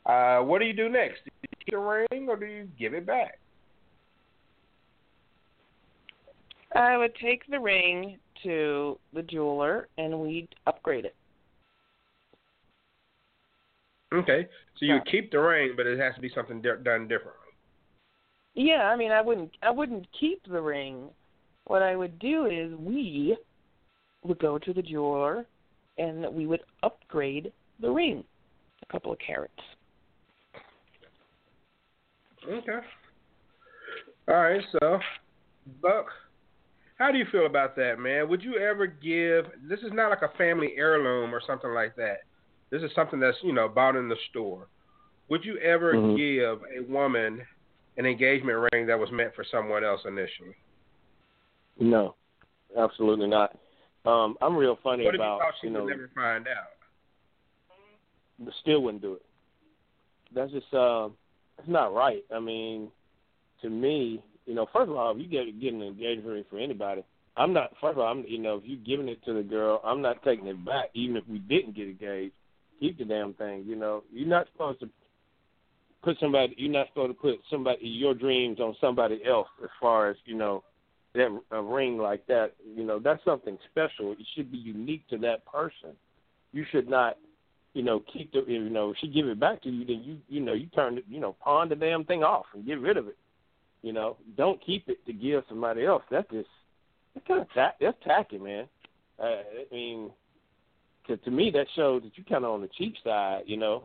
Uh, 0.06 0.38
what 0.38 0.60
do 0.60 0.64
you 0.64 0.72
do 0.72 0.88
next? 0.88 1.24
Do 1.24 1.30
you 1.42 1.48
keep 1.58 1.72
the 1.72 1.78
ring 1.78 2.28
or 2.28 2.36
do 2.36 2.46
you 2.46 2.68
give 2.78 2.94
it 2.94 3.04
back? 3.04 3.39
I 6.74 6.96
would 6.96 7.14
take 7.16 7.42
the 7.50 7.58
ring 7.58 8.18
to 8.42 8.98
the 9.12 9.22
jeweler 9.22 9.88
and 9.98 10.18
we'd 10.20 10.48
upgrade 10.66 11.04
it. 11.04 11.14
Okay, 14.12 14.48
so 14.76 14.86
you 14.86 14.98
keep 15.08 15.30
the 15.30 15.38
ring, 15.38 15.74
but 15.76 15.86
it 15.86 15.98
has 15.98 16.14
to 16.16 16.20
be 16.20 16.30
something 16.34 16.60
di- 16.60 16.82
done 16.82 17.06
differently. 17.06 17.34
Yeah, 18.54 18.90
I 18.92 18.96
mean, 18.96 19.12
I 19.12 19.20
wouldn't, 19.20 19.52
I 19.62 19.70
wouldn't 19.70 20.06
keep 20.18 20.42
the 20.50 20.60
ring. 20.60 21.08
What 21.66 21.82
I 21.82 21.94
would 21.94 22.18
do 22.18 22.46
is 22.46 22.76
we 22.76 23.36
would 24.24 24.40
go 24.40 24.58
to 24.58 24.72
the 24.72 24.82
jeweler 24.82 25.46
and 25.98 26.26
we 26.34 26.46
would 26.46 26.62
upgrade 26.82 27.52
the 27.80 27.90
ring 27.90 28.24
a 28.82 28.92
couple 28.92 29.12
of 29.12 29.18
carats. 29.24 29.52
Okay. 32.48 32.78
All 34.28 34.34
right, 34.34 34.62
so 34.72 34.98
Buck, 35.80 36.06
how 37.00 37.10
do 37.10 37.16
you 37.16 37.24
feel 37.32 37.46
about 37.46 37.74
that, 37.76 37.98
man? 37.98 38.28
Would 38.28 38.42
you 38.42 38.58
ever 38.58 38.86
give? 38.86 39.46
This 39.66 39.80
is 39.80 39.90
not 39.92 40.10
like 40.10 40.22
a 40.22 40.36
family 40.36 40.74
heirloom 40.76 41.34
or 41.34 41.40
something 41.44 41.70
like 41.70 41.96
that. 41.96 42.18
This 42.68 42.82
is 42.82 42.90
something 42.94 43.18
that's 43.18 43.38
you 43.42 43.54
know 43.54 43.68
bought 43.68 43.96
in 43.96 44.08
the 44.08 44.16
store. 44.28 44.68
Would 45.30 45.42
you 45.42 45.56
ever 45.58 45.94
mm-hmm. 45.94 46.16
give 46.16 46.60
a 46.78 46.92
woman 46.92 47.40
an 47.96 48.04
engagement 48.04 48.68
ring 48.72 48.86
that 48.86 48.98
was 48.98 49.08
meant 49.10 49.34
for 49.34 49.44
someone 49.50 49.82
else 49.82 50.02
initially? 50.06 50.54
No, 51.80 52.16
absolutely 52.78 53.28
not. 53.28 53.56
Um, 54.04 54.36
I'm 54.42 54.54
real 54.54 54.78
funny 54.82 55.04
what 55.04 55.14
about 55.14 55.36
you, 55.36 55.40
thought 55.40 55.54
she 55.62 55.66
you 55.68 55.72
know. 55.72 55.84
Would 55.84 55.90
never 55.90 56.10
find 56.14 56.46
out. 56.48 58.52
Still 58.60 58.82
wouldn't 58.82 59.02
do 59.02 59.14
it. 59.14 59.22
That's 60.34 60.52
just 60.52 60.72
uh, 60.74 61.08
it's 61.58 61.68
not 61.68 61.94
right. 61.94 62.24
I 62.34 62.40
mean, 62.40 62.90
to 63.62 63.70
me, 63.70 64.22
you 64.46 64.54
know, 64.54 64.66
first 64.72 64.90
of 64.90 64.96
all, 64.96 65.12
if 65.12 65.18
you 65.18 65.26
get 65.26 65.60
get 65.60 65.74
an 65.74 65.82
engagement 65.82 66.26
ring 66.26 66.44
for 66.50 66.58
anybody, 66.58 67.04
I'm 67.36 67.52
not. 67.52 67.70
First 67.80 67.92
of 67.92 67.98
all, 67.98 68.10
I'm 68.10 68.24
you 68.26 68.38
know, 68.38 68.56
if 68.56 68.62
you're 68.64 68.78
giving 68.78 69.08
it 69.08 69.24
to 69.24 69.32
the 69.32 69.42
girl, 69.42 69.80
I'm 69.84 70.02
not 70.02 70.22
taking 70.22 70.46
it 70.46 70.64
back, 70.64 70.90
even 70.94 71.16
if 71.16 71.24
we 71.28 71.38
didn't 71.38 71.76
get 71.76 71.88
engaged. 71.88 72.34
Keep 72.80 72.98
the 72.98 73.04
damn 73.04 73.34
thing. 73.34 73.64
You 73.66 73.76
know, 73.76 74.04
you're 74.12 74.28
not 74.28 74.46
supposed 74.52 74.80
to 74.80 74.88
put 76.02 76.18
somebody. 76.18 76.54
You're 76.56 76.72
not 76.72 76.88
supposed 76.88 77.10
to 77.10 77.20
put 77.20 77.40
somebody 77.50 77.78
your 77.86 78.14
dreams 78.14 78.58
on 78.58 78.74
somebody 78.80 79.20
else. 79.26 79.48
As 79.62 79.68
far 79.80 80.10
as 80.10 80.16
you 80.24 80.36
know, 80.36 80.64
that 81.14 81.40
a 81.50 81.62
ring 81.62 81.98
like 81.98 82.26
that, 82.26 82.52
you 82.76 82.84
know, 82.84 82.98
that's 82.98 83.24
something 83.24 83.58
special. 83.70 84.12
It 84.12 84.18
should 84.34 84.50
be 84.50 84.58
unique 84.58 85.06
to 85.08 85.18
that 85.18 85.44
person. 85.44 85.96
You 86.52 86.64
should 86.70 86.88
not, 86.88 87.16
you 87.74 87.82
know, 87.82 88.02
keep 88.12 88.32
the, 88.32 88.44
you 88.46 88.70
know, 88.70 88.90
if 88.90 88.96
she 89.00 89.08
give 89.08 89.26
it 89.26 89.40
back 89.40 89.62
to 89.62 89.70
you, 89.70 89.84
then 89.84 90.02
you, 90.04 90.18
you 90.28 90.40
know, 90.40 90.52
you 90.52 90.66
turn 90.66 90.98
it, 90.98 91.04
you 91.08 91.20
know, 91.20 91.36
pawn 91.42 91.68
the 91.68 91.76
damn 91.76 92.04
thing 92.04 92.22
off 92.22 92.46
and 92.54 92.66
get 92.66 92.80
rid 92.80 92.96
of 92.96 93.08
it. 93.08 93.16
You 93.82 93.92
know, 93.92 94.16
don't 94.36 94.64
keep 94.64 94.88
it 94.88 95.04
to 95.06 95.12
give 95.12 95.44
somebody 95.48 95.86
else. 95.86 96.02
That's 96.10 96.30
just, 96.30 96.48
that's 97.14 97.26
kind 97.26 97.40
of 97.40 97.48
ta- 97.54 97.74
that's 97.80 97.96
tacky, 98.04 98.38
man. 98.38 98.68
Uh, 99.18 99.42
I 99.70 99.74
mean, 99.74 100.10
to 101.06 101.16
to 101.16 101.30
me 101.30 101.50
that 101.52 101.66
shows 101.74 102.02
that 102.02 102.12
you 102.16 102.24
kind 102.24 102.44
of 102.44 102.52
on 102.52 102.60
the 102.60 102.68
cheap 102.76 102.94
side. 103.02 103.42
You 103.46 103.56
know, 103.56 103.84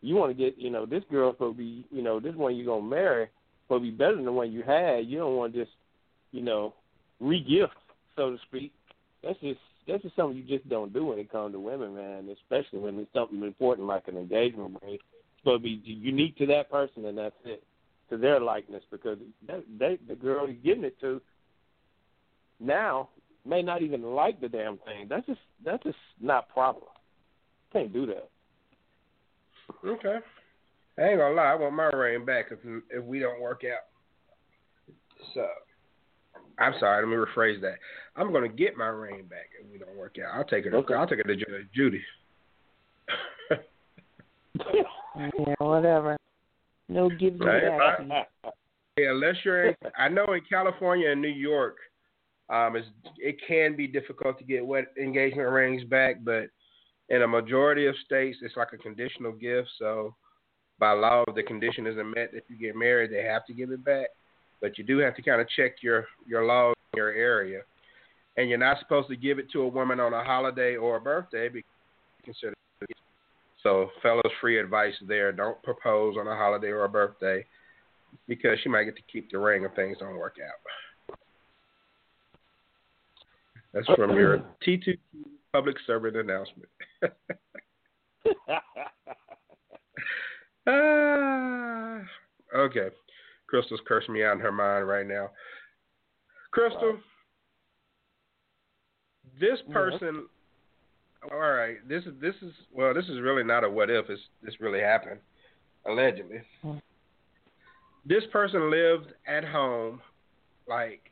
you 0.00 0.14
want 0.14 0.30
to 0.30 0.34
get, 0.34 0.58
you 0.58 0.70
know, 0.70 0.86
this 0.86 1.02
girl's 1.10 1.34
supposed 1.34 1.56
to 1.56 1.62
be, 1.62 1.86
you 1.90 2.02
know, 2.02 2.20
this 2.20 2.34
one 2.34 2.56
you're 2.56 2.66
gonna 2.66 2.88
marry 2.88 3.28
supposed 3.64 3.84
to 3.84 3.90
be 3.90 3.96
better 3.96 4.16
than 4.16 4.24
the 4.24 4.32
one 4.32 4.52
you 4.52 4.62
had. 4.62 5.06
You 5.06 5.18
don't 5.18 5.36
want 5.36 5.54
to 5.54 5.64
just 5.64 5.72
you 6.34 6.42
know, 6.42 6.74
regift, 7.22 7.68
so 8.16 8.32
to 8.32 8.38
speak. 8.48 8.72
That's 9.22 9.38
just 9.40 9.60
that's 9.86 10.02
just 10.02 10.16
something 10.16 10.36
you 10.36 10.44
just 10.44 10.68
don't 10.68 10.92
do 10.92 11.06
when 11.06 11.18
it 11.18 11.30
comes 11.30 11.54
to 11.54 11.60
women, 11.60 11.94
man. 11.94 12.28
Especially 12.42 12.80
when 12.80 12.98
it's 12.98 13.12
something 13.14 13.42
important 13.42 13.86
like 13.86 14.08
an 14.08 14.16
engagement 14.16 14.76
ring. 14.82 14.94
It's 14.94 15.02
supposed 15.38 15.62
to 15.62 15.64
be 15.64 15.80
unique 15.84 16.36
to 16.38 16.46
that 16.46 16.70
person, 16.70 17.04
and 17.04 17.16
that's 17.16 17.36
it, 17.44 17.62
to 18.14 18.20
their 18.20 18.40
likeness. 18.40 18.82
Because 18.90 19.18
that, 19.46 19.64
they, 19.78 19.98
the 20.08 20.14
girl 20.14 20.46
you're 20.46 20.56
giving 20.56 20.84
it 20.84 21.00
to 21.00 21.20
now 22.60 23.08
may 23.44 23.62
not 23.62 23.82
even 23.82 24.02
like 24.02 24.40
the 24.40 24.48
damn 24.48 24.78
thing. 24.78 25.06
That's 25.08 25.26
just 25.26 25.40
that's 25.64 25.82
just 25.82 25.96
not 26.20 26.48
proper. 26.48 26.86
Can't 27.72 27.92
do 27.92 28.06
that. 28.06 28.30
Okay. 29.84 30.18
I 30.96 31.02
ain't 31.02 31.18
gonna 31.18 31.34
lie, 31.34 31.52
I 31.52 31.54
want 31.56 31.74
my 31.74 31.84
ring 31.86 32.24
back 32.24 32.46
if 32.50 32.58
if 32.90 33.04
we 33.04 33.18
don't 33.18 33.40
work 33.40 33.62
out. 33.64 33.84
So 35.34 35.46
I'm 36.58 36.74
sorry. 36.78 37.04
Let 37.04 37.10
me 37.10 37.16
rephrase 37.16 37.60
that. 37.62 37.78
I'm 38.16 38.30
going 38.30 38.48
to 38.48 38.56
get 38.56 38.76
my 38.76 38.86
ring 38.86 39.24
back 39.28 39.50
if 39.60 39.70
we 39.72 39.78
don't 39.78 39.96
work 39.96 40.16
out. 40.24 40.38
I'll 40.38 40.44
take 40.44 40.66
it. 40.66 40.74
Okay. 40.74 40.94
I'll 40.94 41.06
take 41.06 41.18
it 41.18 41.26
to 41.26 41.36
Judy. 41.74 42.00
yeah, 44.72 45.54
whatever. 45.58 46.16
No 46.88 47.08
give 47.08 47.34
me 47.34 47.46
back. 47.46 48.28
Yeah, 48.96 49.10
unless 49.10 49.36
you're 49.44 49.68
in, 49.68 49.74
I 49.98 50.08
know 50.08 50.32
in 50.32 50.42
California 50.48 51.10
and 51.10 51.20
New 51.20 51.28
York, 51.28 51.76
um, 52.48 52.76
it's, 52.76 52.86
it 53.18 53.36
can 53.46 53.74
be 53.74 53.86
difficult 53.86 54.38
to 54.38 54.44
get 54.44 54.64
wet 54.64 54.86
engagement 55.00 55.48
rings 55.48 55.82
back, 55.84 56.16
but 56.22 56.44
in 57.08 57.22
a 57.22 57.28
majority 57.28 57.86
of 57.86 57.94
states, 58.04 58.38
it's 58.42 58.56
like 58.56 58.72
a 58.72 58.78
conditional 58.78 59.32
gift. 59.32 59.68
So 59.78 60.14
by 60.78 60.92
law, 60.92 61.24
if 61.26 61.34
the 61.34 61.42
condition 61.42 61.86
isn't 61.86 62.10
met 62.10 62.30
if 62.32 62.44
you 62.48 62.58
get 62.58 62.76
married, 62.76 63.10
they 63.10 63.24
have 63.24 63.46
to 63.46 63.54
give 63.54 63.70
it 63.70 63.84
back 63.84 64.08
but 64.64 64.78
you 64.78 64.84
do 64.84 64.96
have 64.96 65.14
to 65.14 65.20
kind 65.20 65.42
of 65.42 65.48
check 65.50 65.82
your 65.82 66.06
your 66.26 66.46
laws 66.46 66.74
in 66.94 66.96
your 66.96 67.12
area. 67.12 67.60
And 68.38 68.48
you're 68.48 68.56
not 68.56 68.78
supposed 68.80 69.08
to 69.10 69.16
give 69.16 69.38
it 69.38 69.52
to 69.52 69.60
a 69.60 69.68
woman 69.68 70.00
on 70.00 70.14
a 70.14 70.24
holiday 70.24 70.74
or 70.74 70.96
a 70.96 71.00
birthday 71.02 71.50
because 71.50 71.68
consider 72.24 72.54
so 73.64 73.90
fellows 74.02 74.22
free 74.40 74.60
advice 74.60 74.94
there. 75.08 75.32
Don't 75.32 75.60
propose 75.64 76.16
on 76.18 76.28
a 76.28 76.36
holiday 76.36 76.68
or 76.68 76.84
a 76.84 76.88
birthday 76.88 77.44
because 78.28 78.58
she 78.62 78.68
might 78.68 78.84
get 78.84 78.94
to 78.94 79.02
keep 79.10 79.32
the 79.32 79.38
ring 79.38 79.64
if 79.64 79.74
things 79.74 79.96
don't 79.98 80.16
work 80.16 80.36
out. 80.44 81.18
That's 83.72 83.86
from 83.96 84.14
your 84.14 84.44
T2 84.64 84.96
public 85.52 85.76
servant 85.86 86.16
announcement. 86.16 86.68
ah, 90.68 91.98
okay. 92.56 92.88
Crystal's 93.48 93.80
cursing 93.86 94.14
me 94.14 94.22
out 94.22 94.34
in 94.34 94.40
her 94.40 94.52
mind 94.52 94.86
right 94.86 95.06
now. 95.06 95.30
Crystal, 96.52 96.98
this 99.40 99.58
person. 99.72 100.26
All 101.32 101.38
right, 101.38 101.76
this 101.88 102.04
is 102.04 102.12
this 102.20 102.34
is 102.42 102.52
well, 102.72 102.92
this 102.92 103.06
is 103.06 103.20
really 103.20 103.44
not 103.44 103.64
a 103.64 103.70
what 103.70 103.88
if. 103.88 104.10
It's 104.10 104.20
this 104.42 104.60
really 104.60 104.80
happened, 104.80 105.20
allegedly. 105.86 106.42
Hmm. 106.62 106.78
This 108.04 108.24
person 108.30 108.70
lived 108.70 109.12
at 109.26 109.44
home, 109.44 110.02
like 110.68 111.10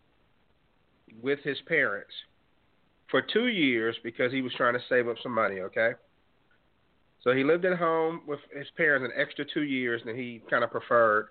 with 1.23 1.39
his 1.43 1.57
parents, 1.67 2.13
for 3.11 3.23
two 3.23 3.47
years 3.47 3.97
because 4.03 4.31
he 4.33 4.43
was 4.43 4.53
trying 4.57 4.75
to 4.75 4.81
save 4.89 5.09
up 5.09 5.17
some 5.23 5.33
money. 5.33 5.61
Okay. 5.61 5.93
So 7.23 7.33
he 7.33 7.45
lived 7.45 7.65
at 7.65 7.79
home 7.79 8.23
with 8.27 8.41
his 8.55 8.67
parents 8.77 9.05
an 9.05 9.21
extra 9.21 9.45
two 9.55 9.63
years 9.63 10.03
than 10.05 10.17
he 10.17 10.43
kind 10.51 10.65
of 10.65 10.71
preferred, 10.71 11.29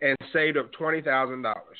and 0.00 0.16
saved 0.32 0.56
up 0.56 0.72
twenty 0.72 1.02
thousand 1.02 1.42
dollars. 1.42 1.78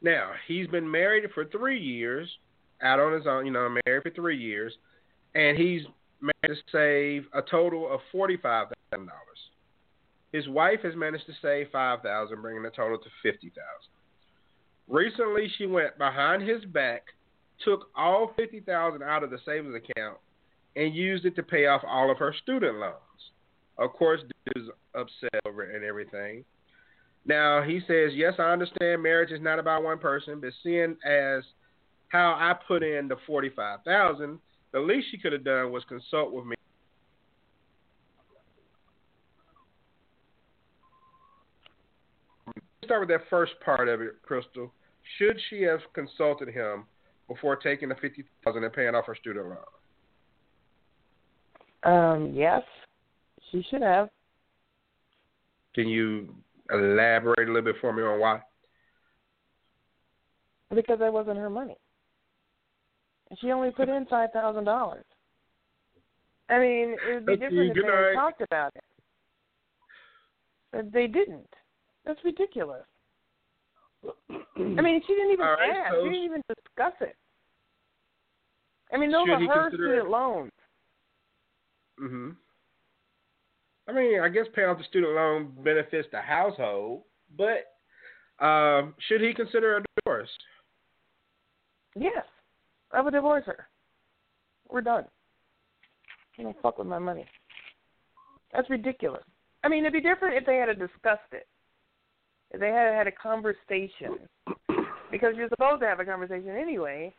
Now 0.00 0.30
he's 0.48 0.68
been 0.68 0.90
married 0.90 1.24
for 1.34 1.44
three 1.44 1.78
years 1.78 2.30
out 2.82 3.00
on 3.00 3.12
his 3.12 3.26
own, 3.26 3.46
you 3.46 3.52
know, 3.52 3.76
married 3.86 4.02
for 4.02 4.10
three 4.10 4.38
years, 4.38 4.72
and 5.34 5.56
he's 5.56 5.82
managed 6.20 6.62
to 6.66 6.72
save 6.72 7.24
a 7.34 7.42
total 7.42 7.92
of 7.92 8.00
forty-five 8.12 8.68
thousand 8.90 9.06
dollars. 9.06 9.20
His 10.32 10.48
wife 10.48 10.80
has 10.82 10.94
managed 10.94 11.26
to 11.26 11.32
save 11.42 11.68
five 11.70 12.02
thousand, 12.02 12.42
bringing 12.42 12.62
the 12.62 12.70
total 12.70 12.98
to 12.98 13.10
fifty 13.22 13.48
thousand. 13.48 13.92
Recently, 14.88 15.48
she 15.56 15.66
went 15.66 15.98
behind 15.98 16.42
his 16.42 16.64
back, 16.64 17.02
took 17.64 17.88
all 17.96 18.32
fifty 18.36 18.60
thousand 18.60 19.02
out 19.02 19.22
of 19.22 19.30
the 19.30 19.38
savings 19.44 19.74
account, 19.74 20.18
and 20.76 20.94
used 20.94 21.24
it 21.24 21.36
to 21.36 21.42
pay 21.42 21.66
off 21.66 21.82
all 21.86 22.10
of 22.10 22.18
her 22.18 22.34
student 22.42 22.78
loans. 22.78 22.96
Of 23.78 23.92
course, 23.92 24.20
dude 24.20 24.64
is 24.64 24.70
upset 24.94 25.40
over 25.46 25.64
it 25.64 25.74
and 25.74 25.84
everything. 25.84 26.44
Now 27.26 27.62
he 27.62 27.80
says, 27.86 28.12
yes, 28.14 28.34
I 28.38 28.52
understand 28.52 29.02
marriage 29.02 29.30
is 29.30 29.40
not 29.40 29.58
about 29.58 29.82
one 29.82 29.98
person, 29.98 30.40
but 30.40 30.52
seeing 30.62 30.96
as 31.04 31.44
how 32.10 32.36
I 32.38 32.54
put 32.66 32.82
in 32.82 33.08
the 33.08 33.16
forty-five 33.26 33.80
thousand, 33.84 34.38
the 34.72 34.80
least 34.80 35.08
she 35.10 35.18
could 35.18 35.32
have 35.32 35.44
done 35.44 35.72
was 35.72 35.82
consult 35.88 36.32
with 36.32 36.44
me. 36.44 36.56
Let's 42.46 42.58
start 42.84 43.00
with 43.00 43.08
that 43.08 43.28
first 43.30 43.52
part 43.64 43.88
of 43.88 44.00
it, 44.00 44.20
Crystal. 44.22 44.72
Should 45.18 45.40
she 45.48 45.62
have 45.62 45.80
consulted 45.94 46.48
him 46.48 46.84
before 47.28 47.56
taking 47.56 47.88
the 47.88 47.94
fifty 47.94 48.24
thousand 48.44 48.64
and 48.64 48.72
paying 48.72 48.94
off 48.94 49.06
her 49.06 49.16
student 49.16 49.46
loan? 49.46 49.58
Um, 51.82 52.32
yes, 52.34 52.62
she 53.50 53.64
should 53.70 53.82
have. 53.82 54.10
Can 55.74 55.88
you 55.88 56.34
elaborate 56.72 57.48
a 57.48 57.52
little 57.52 57.72
bit 57.72 57.76
for 57.80 57.92
me 57.92 58.02
on 58.02 58.18
why? 58.18 58.40
Because 60.74 60.98
that 60.98 61.12
wasn't 61.12 61.38
her 61.38 61.50
money. 61.50 61.76
She 63.38 63.52
only 63.52 63.70
put 63.70 63.88
in 63.88 64.06
five 64.06 64.30
thousand 64.32 64.64
dollars. 64.64 65.04
I 66.48 66.58
mean, 66.58 66.96
it 67.08 67.14
would 67.14 67.26
be 67.26 67.36
different 67.36 67.76
if 67.76 67.84
they 67.84 67.92
had 67.92 68.14
talked 68.14 68.40
about 68.40 68.72
it. 68.74 68.84
But 70.72 70.92
they 70.92 71.06
didn't. 71.06 71.48
That's 72.04 72.18
ridiculous. 72.24 72.84
I 74.04 74.80
mean, 74.80 75.00
she 75.06 75.14
didn't 75.14 75.32
even 75.32 75.46
right, 75.46 75.70
ask. 75.70 75.94
So 75.94 76.04
she 76.04 76.10
didn't 76.10 76.24
even 76.24 76.42
discuss 76.48 76.94
it. 77.00 77.16
I 78.92 78.96
mean, 78.96 79.12
those 79.12 79.28
are 79.28 79.38
her 79.38 79.70
student 79.70 80.06
it? 80.06 80.10
loans. 80.10 80.52
Mhm. 82.00 82.36
I 83.86 83.92
mean, 83.92 84.20
I 84.20 84.28
guess 84.28 84.46
paying 84.54 84.68
off 84.68 84.78
the 84.78 84.84
student 84.84 85.14
loan 85.14 85.54
benefits 85.62 86.08
the 86.10 86.20
household, 86.20 87.02
but 87.36 87.76
um, 88.44 88.94
should 89.08 89.20
he 89.20 89.34
consider 89.34 89.76
a 89.76 89.84
divorce? 89.96 90.30
Yes. 91.94 92.24
I 92.92 93.00
would 93.00 93.12
divorce 93.12 93.44
her. 93.46 93.66
We're 94.68 94.80
done. 94.80 95.04
You 96.36 96.44
don't 96.44 96.56
fuck 96.62 96.78
with 96.78 96.86
my 96.86 96.98
money. 96.98 97.26
That's 98.52 98.70
ridiculous. 98.70 99.22
I 99.62 99.68
mean, 99.68 99.84
it'd 99.84 99.92
be 99.92 100.00
different 100.00 100.36
if 100.36 100.46
they 100.46 100.56
had 100.56 100.68
discussed 100.78 101.32
it. 101.32 101.46
If 102.50 102.60
they 102.60 102.68
had 102.68 102.94
had 102.94 103.06
a 103.06 103.12
conversation. 103.12 104.18
Because 105.10 105.34
you're 105.36 105.48
supposed 105.48 105.80
to 105.82 105.86
have 105.86 106.00
a 106.00 106.04
conversation 106.04 106.50
anyway 106.50 107.12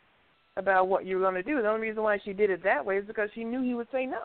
about 0.57 0.87
what 0.87 1.05
you're 1.05 1.21
going 1.21 1.35
to 1.35 1.43
do. 1.43 1.61
The 1.61 1.67
only 1.69 1.87
reason 1.87 2.03
why 2.03 2.19
she 2.23 2.33
did 2.33 2.49
it 2.49 2.63
that 2.63 2.85
way 2.85 2.97
is 2.97 3.05
because 3.05 3.29
she 3.33 3.43
knew 3.43 3.61
he 3.61 3.73
would 3.73 3.87
say 3.91 4.05
no. 4.05 4.21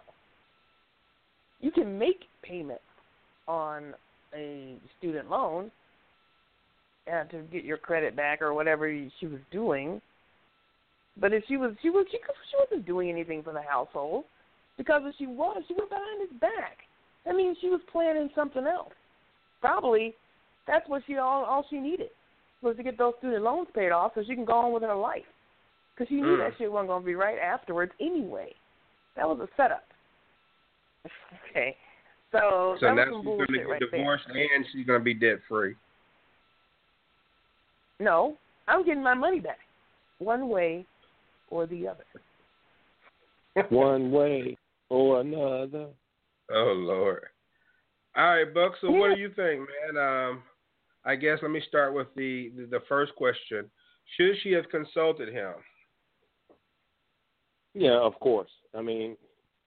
You 1.61 1.71
can 1.71 1.99
make 1.99 2.25
payments 2.43 2.83
on 3.49 3.95
a 4.35 4.77
student 4.99 5.31
loan 5.31 5.71
and 7.07 7.31
to 7.31 7.43
get 7.53 7.65
your 7.65 7.77
credit 7.77 8.17
back 8.17 8.43
or 8.43 8.53
whatever 8.53 8.93
she 9.21 9.27
was 9.27 9.41
doing 9.51 10.01
but 11.21 11.33
if 11.33 11.45
she 11.49 11.57
was, 11.57 11.73
she 11.83 11.91
was, 11.91 12.07
she, 12.11 12.19
she 12.19 12.57
wasn't 12.59 12.87
doing 12.87 13.09
anything 13.11 13.43
for 13.43 13.53
the 13.53 13.63
household 13.63 14.25
because 14.77 15.03
if 15.05 15.15
she 15.19 15.27
was, 15.27 15.63
she 15.67 15.75
was 15.75 15.89
behind 15.89 16.21
his 16.21 16.41
back. 16.41 16.79
That 17.25 17.35
means 17.35 17.57
she 17.61 17.69
was 17.69 17.81
planning 17.91 18.31
something 18.35 18.67
else. 18.67 18.93
Probably 19.61 20.15
that's 20.67 20.89
what 20.89 21.03
she 21.07 21.17
all 21.17 21.45
all 21.45 21.65
she 21.71 21.79
needed 21.79 22.11
was 22.63 22.77
to 22.77 22.83
get 22.83 22.99
those 22.99 23.15
student 23.19 23.43
loans 23.43 23.69
paid 23.75 23.91
off 23.91 24.13
so 24.15 24.23
she 24.27 24.35
can 24.35 24.45
go 24.45 24.53
on 24.53 24.73
with 24.73 24.83
her 24.83 24.95
life. 24.95 25.25
Because 25.95 26.09
she 26.09 26.17
knew 26.17 26.37
mm. 26.37 26.39
that 26.39 26.57
shit 26.59 26.71
wasn't 26.71 26.89
going 26.89 27.03
to 27.03 27.07
be 27.07 27.15
right 27.15 27.39
afterwards 27.39 27.93
anyway. 28.01 28.53
That 29.17 29.27
was 29.27 29.39
a 29.41 29.49
setup. 29.57 29.85
okay. 31.51 31.77
So, 32.33 32.77
so 32.81 32.87
that 32.87 32.95
now 32.97 33.07
was 33.11 33.25
some 33.25 33.47
she's 33.49 33.57
going 33.57 33.61
to 33.61 33.71
right 33.71 33.81
get 33.81 33.91
divorced 33.91 34.25
there. 34.33 34.47
and 34.55 34.67
she's 34.73 34.87
going 34.87 35.01
to 35.01 35.05
be 35.05 35.15
debt 35.15 35.39
free. 35.49 35.75
No, 37.99 38.37
I'm 38.69 38.85
getting 38.85 39.03
my 39.03 39.15
money 39.15 39.41
back, 39.41 39.59
one 40.19 40.49
way 40.49 40.85
or 41.51 41.67
the 41.67 41.89
other. 41.89 42.05
One 43.71 44.11
way 44.11 44.57
or 44.89 45.21
another. 45.21 45.89
Oh 46.51 46.75
Lord. 46.77 47.25
All 48.17 48.37
right, 48.37 48.55
Buck. 48.55 48.73
So 48.81 48.91
what 48.91 49.15
do 49.15 49.21
you 49.21 49.29
think, 49.29 49.61
man? 49.61 50.03
Um, 50.03 50.43
I 51.05 51.17
guess 51.17 51.39
let 51.43 51.51
me 51.51 51.63
start 51.69 51.95
with 51.95 52.09
the 52.17 52.51
the 52.71 52.81
first 52.89 53.15
question. 53.15 53.71
Should 54.17 54.37
she 54.43 54.53
have 54.53 54.69
consulted 54.71 55.29
him? 55.33 55.55
Yeah, 57.75 57.99
of 57.99 58.19
course. 58.21 58.51
I 58.75 58.81
mean, 58.81 59.17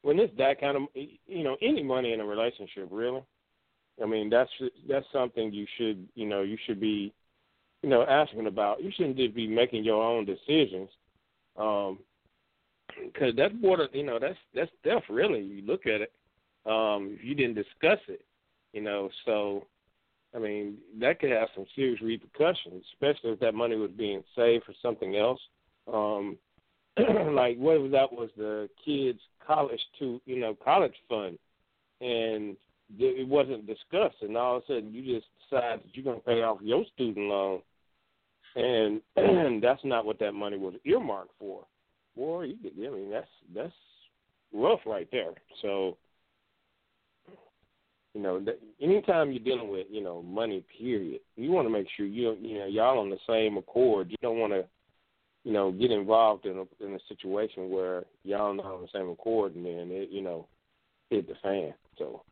when 0.01 0.19
it's 0.19 0.35
that 0.37 0.59
kind 0.59 0.77
of, 0.77 0.83
you 0.95 1.43
know, 1.43 1.57
any 1.61 1.83
money 1.83 2.13
in 2.13 2.21
a 2.21 2.25
relationship, 2.25 2.87
really. 2.89 3.21
I 4.01 4.05
mean, 4.05 4.29
that's 4.29 4.49
that's 4.87 5.05
something 5.11 5.51
you 5.51 5.65
should, 5.77 6.07
you 6.15 6.27
know, 6.27 6.41
you 6.41 6.57
should 6.65 6.79
be, 6.79 7.13
you 7.83 7.89
know, 7.89 8.03
asking 8.03 8.47
about. 8.47 8.81
You 8.81 8.91
shouldn't 8.95 9.17
just 9.17 9.35
be 9.35 9.47
making 9.47 9.83
your 9.83 10.01
own 10.01 10.25
decisions 10.25 10.89
um, 11.60 12.00
because 13.06 13.34
that's 13.36 13.54
border, 13.56 13.88
you 13.93 14.04
know, 14.04 14.17
that's 14.19 14.38
that's 14.54 14.72
theft. 14.84 15.10
Really, 15.10 15.41
you 15.41 15.62
look 15.65 15.86
at 15.86 16.02
it. 16.02 16.12
Um, 16.65 17.15
if 17.17 17.24
you 17.24 17.36
didn't 17.36 17.56
discuss 17.56 18.00
it, 18.08 18.26
you 18.74 18.82
know, 18.82 19.10
so 19.26 19.65
I 20.36 20.39
mean 20.39 20.78
that 21.00 21.19
could 21.19 21.32
have 21.32 21.50
some 21.56 21.65
serious 21.76 22.02
repercussions, 22.02 22.84
especially 22.93 23.32
if 23.32 23.39
that 23.39 23.54
money 23.54 23.76
was 23.76 23.91
being 23.91 24.24
saved 24.36 24.65
for 24.65 24.74
something 24.82 25.15
else. 25.15 25.39
Um, 25.91 26.38
like 26.98 27.58
if 27.60 27.91
that 27.91 28.12
was 28.12 28.30
the 28.38 28.69
kids' 28.84 29.19
college 29.45 29.82
to 30.00 30.22
you 30.26 30.39
know 30.39 30.56
college 30.63 30.95
fund, 31.08 31.38
and 32.02 32.56
it 32.98 33.28
wasn't 33.28 33.67
discussed, 33.67 34.17
and 34.22 34.36
all 34.36 34.58
of 34.58 34.63
a 34.63 34.67
sudden 34.67 34.93
you 34.93 35.15
just 35.15 35.28
decide 35.43 35.80
that 35.80 35.93
you're 35.93 36.04
going 36.04 36.19
to 36.19 36.26
pay 36.26 36.41
off 36.41 36.60
your 36.62 36.84
student 36.95 37.28
loan 37.28 37.62
and 38.55 39.01
that's 39.62 39.81
not 39.83 40.05
what 40.05 40.19
that 40.19 40.33
money 40.33 40.57
was 40.57 40.75
earmarked 40.85 41.33
for. 41.39 41.65
Boy, 42.15 42.43
you 42.43 42.55
get, 42.62 42.73
I 42.77 42.95
mean, 42.95 43.09
that's 43.09 43.27
that's 43.55 43.73
rough 44.53 44.79
right 44.85 45.07
there. 45.12 45.31
So, 45.62 45.97
you 48.13 48.21
know, 48.21 48.43
anytime 48.81 49.31
you're 49.31 49.43
dealing 49.43 49.69
with 49.69 49.88
you 49.89 50.03
know 50.03 50.21
money, 50.21 50.63
period, 50.77 51.21
you 51.35 51.51
want 51.51 51.67
to 51.67 51.71
make 51.71 51.88
sure 51.95 52.05
you 52.05 52.35
you 52.41 52.59
know 52.59 52.65
y'all 52.65 52.99
on 52.99 53.09
the 53.09 53.17
same 53.27 53.57
accord. 53.57 54.09
You 54.09 54.17
don't 54.21 54.39
want 54.39 54.53
to, 54.53 54.65
you 55.43 55.53
know, 55.53 55.71
get 55.71 55.91
involved 55.91 56.45
in 56.45 56.57
a 56.57 56.85
in 56.85 56.95
a 56.95 56.99
situation 57.07 57.69
where 57.69 58.03
y'all 58.23 58.53
not 58.53 58.65
on 58.65 58.81
the 58.81 58.88
same 58.93 59.09
accord, 59.09 59.55
and 59.55 59.65
then 59.65 59.89
it 59.91 60.09
you 60.09 60.21
know 60.21 60.47
hit 61.09 61.27
the 61.27 61.35
fan. 61.41 61.73
So. 61.97 62.23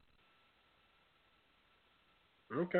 Okay. 2.56 2.80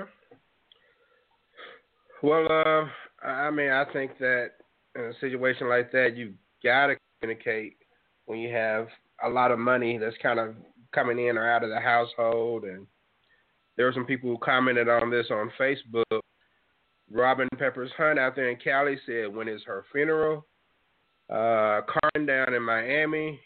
Well, 2.24 2.48
uh, 2.50 2.88
I 3.24 3.50
mean, 3.52 3.70
I 3.70 3.86
think 3.92 4.18
that 4.20 4.52
in 4.96 5.02
a 5.02 5.20
situation 5.20 5.68
like 5.68 5.92
that, 5.92 6.16
you 6.16 6.34
got 6.64 6.88
to 6.88 6.96
communicate 7.20 7.78
when 8.26 8.40
you 8.40 8.54
have 8.54 8.88
a 9.24 9.30
lot 9.30 9.52
of 9.52 9.60
money 9.60 9.98
that's 9.98 10.18
kind 10.22 10.40
of 10.40 10.56
coming 10.94 11.26
in 11.26 11.38
or 11.38 11.50
out 11.50 11.64
of 11.64 11.70
the 11.70 11.80
household. 11.80 12.64
And 12.64 12.86
there 13.76 13.86
were 13.86 13.94
some 13.94 14.06
people 14.06 14.30
who 14.30 14.38
commented 14.38 14.90
on 14.90 15.10
this 15.10 15.28
on 15.32 15.52
Facebook. 15.60 16.22
Robin 17.10 17.48
Peppers 17.58 17.92
Hunt 17.98 18.20
out 18.20 18.36
there 18.36 18.50
in 18.50 18.58
Cali 18.58 19.00
said, 19.06 19.34
"When 19.34 19.48
is 19.48 19.64
her 19.64 19.86
funeral?" 19.92 20.46
Uh, 21.30 21.82
Carmen 21.82 22.26
down 22.26 22.54
in 22.54 22.64
Miami 22.64 23.40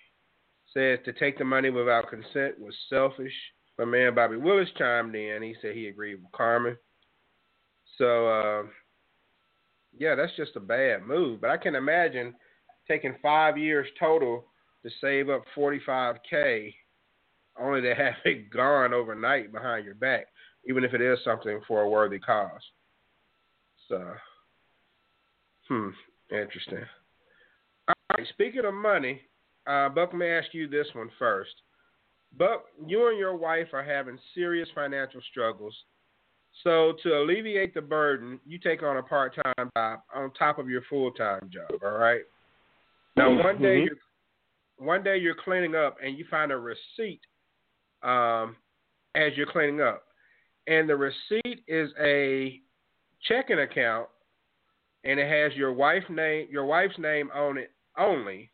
says 0.74 1.00
to 1.06 1.14
take 1.14 1.38
the 1.38 1.44
money 1.44 1.70
without 1.70 2.10
consent 2.10 2.60
was 2.60 2.76
selfish. 2.90 3.34
My 3.78 3.86
man 3.86 4.16
Bobby 4.16 4.38
Willis 4.38 4.70
chimed 4.78 5.16
in. 5.16 5.42
He 5.42 5.56
said 5.62 5.76
he 5.76 5.88
agreed 5.88 6.16
with 6.16 6.32
Carmen. 6.32 6.78
So, 7.98 8.28
uh, 8.28 8.64
yeah, 9.98 10.16
that's 10.16 10.36
just 10.36 10.56
a 10.56 10.60
bad 10.60 11.06
move. 11.06 11.42
But 11.42 11.50
I 11.50 11.58
can 11.58 11.76
imagine 11.76 12.34
taking 12.88 13.16
five 13.22 13.58
years 13.58 13.88
total 14.00 14.46
to 14.84 14.90
save 15.00 15.30
up 15.30 15.44
45K 15.56 16.74
only 17.60 17.82
to 17.82 17.96
have 17.96 18.14
it 18.26 18.50
gone 18.50 18.94
overnight 18.94 19.52
behind 19.52 19.86
your 19.86 19.96
back, 19.96 20.28
even 20.68 20.84
if 20.84 20.94
it 20.94 21.02
is 21.02 21.20
something 21.24 21.60
for 21.68 21.82
a 21.82 21.90
worthy 21.90 22.20
cause. 22.20 22.62
So, 23.88 24.14
hmm, 25.68 25.90
interesting. 26.32 26.86
All 27.88 27.96
right, 28.18 28.28
speaking 28.30 28.66
of 28.66 28.74
money, 28.74 29.22
uh, 29.68 29.90
Buck, 29.90 30.14
me 30.14 30.28
ask 30.28 30.54
you 30.54 30.68
this 30.68 30.88
one 30.94 31.10
first. 31.20 31.52
Buck, 32.38 32.64
you 32.86 33.10
and 33.10 33.20
your 33.20 33.36
wife 33.36 33.68
are 33.74 33.84
having 33.84 34.18
serious 34.34 34.70
financial 34.74 35.22
struggles. 35.30 35.76
So, 36.64 36.94
to 37.04 37.18
alleviate 37.18 37.74
the 37.74 37.82
burden, 37.82 38.40
you 38.46 38.60
take 38.60 38.84
on 38.84 38.98
a 38.98 39.04
part 39.04 39.36
time 39.36 39.70
job 39.76 40.00
on 40.14 40.32
top 40.38 40.60
of 40.60 40.70
your 40.70 40.82
full 40.90 41.12
time 41.12 41.50
job, 41.52 41.80
all 41.84 41.98
right? 41.98 42.22
Now, 43.16 43.32
one 43.44 43.62
day 43.62 43.80
you're 43.80 43.98
one 44.78 45.04
day 45.04 45.18
you're 45.18 45.36
cleaning 45.36 45.76
up 45.76 45.98
and 46.04 46.18
you 46.18 46.26
find 46.30 46.52
a 46.52 46.58
receipt 46.58 47.22
um, 48.04 48.56
as 49.16 49.32
you're 49.36 49.52
cleaning 49.52 49.82
up, 49.82 50.04
and 50.68 50.90
the 50.90 50.96
receipt 50.96 51.64
is 51.68 51.90
a 52.00 52.60
checking 53.28 53.60
account, 53.60 54.08
and 55.04 55.20
it 55.20 55.30
has 55.30 55.58
your 55.58 55.74
wife 55.74 56.04
name 56.10 56.48
your 56.52 56.66
wife's 56.66 56.98
name 56.98 57.30
on 57.34 57.58
it 57.58 57.72
only, 57.98 58.52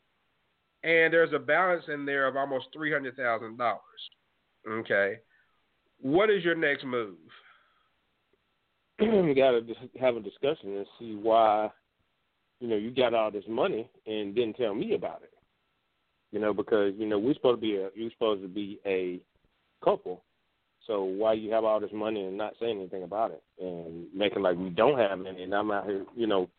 and 0.83 1.13
there's 1.13 1.33
a 1.33 1.39
balance 1.39 1.83
in 1.91 2.05
there 2.05 2.27
of 2.27 2.35
almost 2.35 2.67
three 2.73 2.91
hundred 2.91 3.17
thousand 3.17 3.57
dollars. 3.57 3.81
Okay, 4.67 5.15
what 6.01 6.29
is 6.29 6.43
your 6.43 6.55
next 6.55 6.85
move? 6.85 7.15
you 8.99 9.35
got 9.35 9.51
to 9.51 9.63
have 9.99 10.15
a 10.15 10.19
discussion 10.19 10.75
and 10.75 10.85
see 10.97 11.15
why, 11.15 11.69
you 12.59 12.67
know, 12.67 12.75
you 12.75 12.91
got 12.91 13.13
all 13.13 13.29
this 13.29 13.43
money 13.47 13.89
and 14.07 14.33
didn't 14.33 14.55
tell 14.55 14.73
me 14.73 14.95
about 14.95 15.21
it. 15.23 15.31
You 16.31 16.39
know, 16.39 16.53
because 16.53 16.93
you 16.97 17.05
know 17.07 17.17
we're 17.17 17.35
supposed 17.35 17.61
to 17.61 17.61
be 17.61 17.75
a 17.77 17.89
you're 17.95 18.11
supposed 18.11 18.41
to 18.41 18.49
be 18.49 18.79
a 18.85 19.21
couple. 19.83 20.23
So 20.85 21.03
why 21.03 21.33
you 21.33 21.51
have 21.51 21.63
all 21.63 21.79
this 21.79 21.91
money 21.93 22.25
and 22.25 22.37
not 22.37 22.53
saying 22.59 22.79
anything 22.79 23.03
about 23.03 23.31
it 23.31 23.43
and 23.61 24.07
making 24.13 24.41
like 24.41 24.57
we 24.57 24.69
don't 24.69 24.97
have 24.97 25.25
any 25.25 25.43
and 25.43 25.53
I'm 25.53 25.71
out 25.71 25.85
here, 25.85 26.05
you 26.15 26.27
know, 26.27 26.49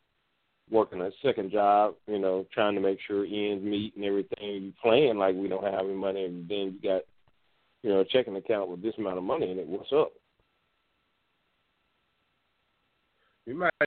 working 0.70 1.00
a 1.00 1.10
second 1.22 1.50
job, 1.50 1.94
you 2.06 2.18
know, 2.18 2.46
trying 2.52 2.74
to 2.74 2.80
make 2.80 2.98
sure 3.06 3.24
ends 3.24 3.64
meet 3.64 3.94
and 3.96 4.04
everything. 4.04 4.62
You 4.62 4.72
playing 4.82 5.18
like 5.18 5.34
we 5.34 5.48
don't 5.48 5.64
have 5.64 5.84
any 5.84 5.94
money 5.94 6.24
and 6.24 6.48
then 6.48 6.78
you 6.80 6.90
got, 6.90 7.02
you 7.82 7.90
know, 7.90 8.00
a 8.00 8.04
checking 8.04 8.36
account 8.36 8.68
with 8.68 8.82
this 8.82 8.94
amount 8.98 9.18
of 9.18 9.24
money 9.24 9.50
in 9.50 9.58
it. 9.58 9.66
What's 9.66 9.92
up? 9.92 10.12
You 13.48 13.54
might 13.54 13.72
be 13.80 13.86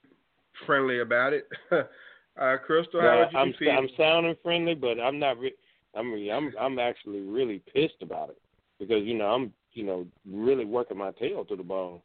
friendly 0.66 1.02
about 1.02 1.34
it. 1.34 1.48
uh, 1.72 2.58
Crystal, 2.66 3.00
how 3.00 3.06
Well, 3.06 3.30
would 3.32 3.48
you 3.48 3.54
feeling? 3.60 3.78
I'm 3.78 3.90
sounding 3.96 4.36
friendly, 4.42 4.74
but 4.74 5.00
I'm 5.00 5.20
not. 5.20 5.38
Re- 5.38 5.54
I 5.96 6.02
mean, 6.02 6.32
I'm 6.32 6.52
I'm 6.60 6.80
actually 6.80 7.22
really 7.22 7.62
pissed 7.72 8.02
about 8.02 8.30
it 8.30 8.42
because 8.80 9.04
you 9.04 9.16
know 9.16 9.28
I'm 9.28 9.54
you 9.74 9.84
know 9.84 10.08
really 10.28 10.66
working 10.66 10.98
my 10.98 11.12
tail 11.12 11.46
to 11.46 11.56
the 11.56 11.62
bone 11.62 12.02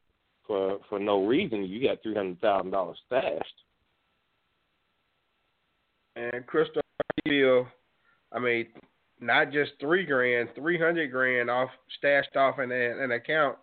for 0.47 0.81
for 0.91 0.99
no 0.99 1.25
reason. 1.25 1.65
You 1.65 1.89
got 1.89 2.03
three 2.03 2.15
hundred 2.15 2.43
thousand 2.43 2.73
dollars 2.73 2.99
stashed. 3.07 3.63
And 6.15 6.47
Crystal, 6.47 6.83
how 6.85 7.23
do 7.25 7.35
you 7.35 7.47
feel? 7.47 7.69
I 8.33 8.39
mean, 8.39 8.67
not 9.19 9.51
just 9.51 9.73
three 9.81 10.05
grand, 10.05 10.51
three 10.55 10.79
hundred 10.79 11.11
grand 11.11 11.49
off 11.49 11.71
stashed 11.97 12.37
off 12.37 12.59
in 12.59 12.71
an, 12.71 13.01
an 13.01 13.13
account. 13.13 13.57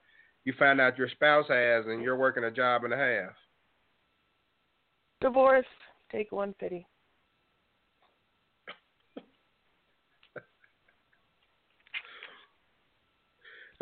You 0.45 0.53
find 0.58 0.82
out 0.82 0.97
your 0.97 1.10
spouse 1.10 1.45
has, 1.47 1.86
and 1.86 2.01
you're 2.01 2.17
working 2.17 2.45
a 2.45 2.51
job 2.51 2.86
and 2.86 2.93
a 2.93 2.97
half. 2.97 3.34
Divorce. 5.23 5.65
Take 6.12 6.33
one 6.33 6.53
pity. 6.59 6.86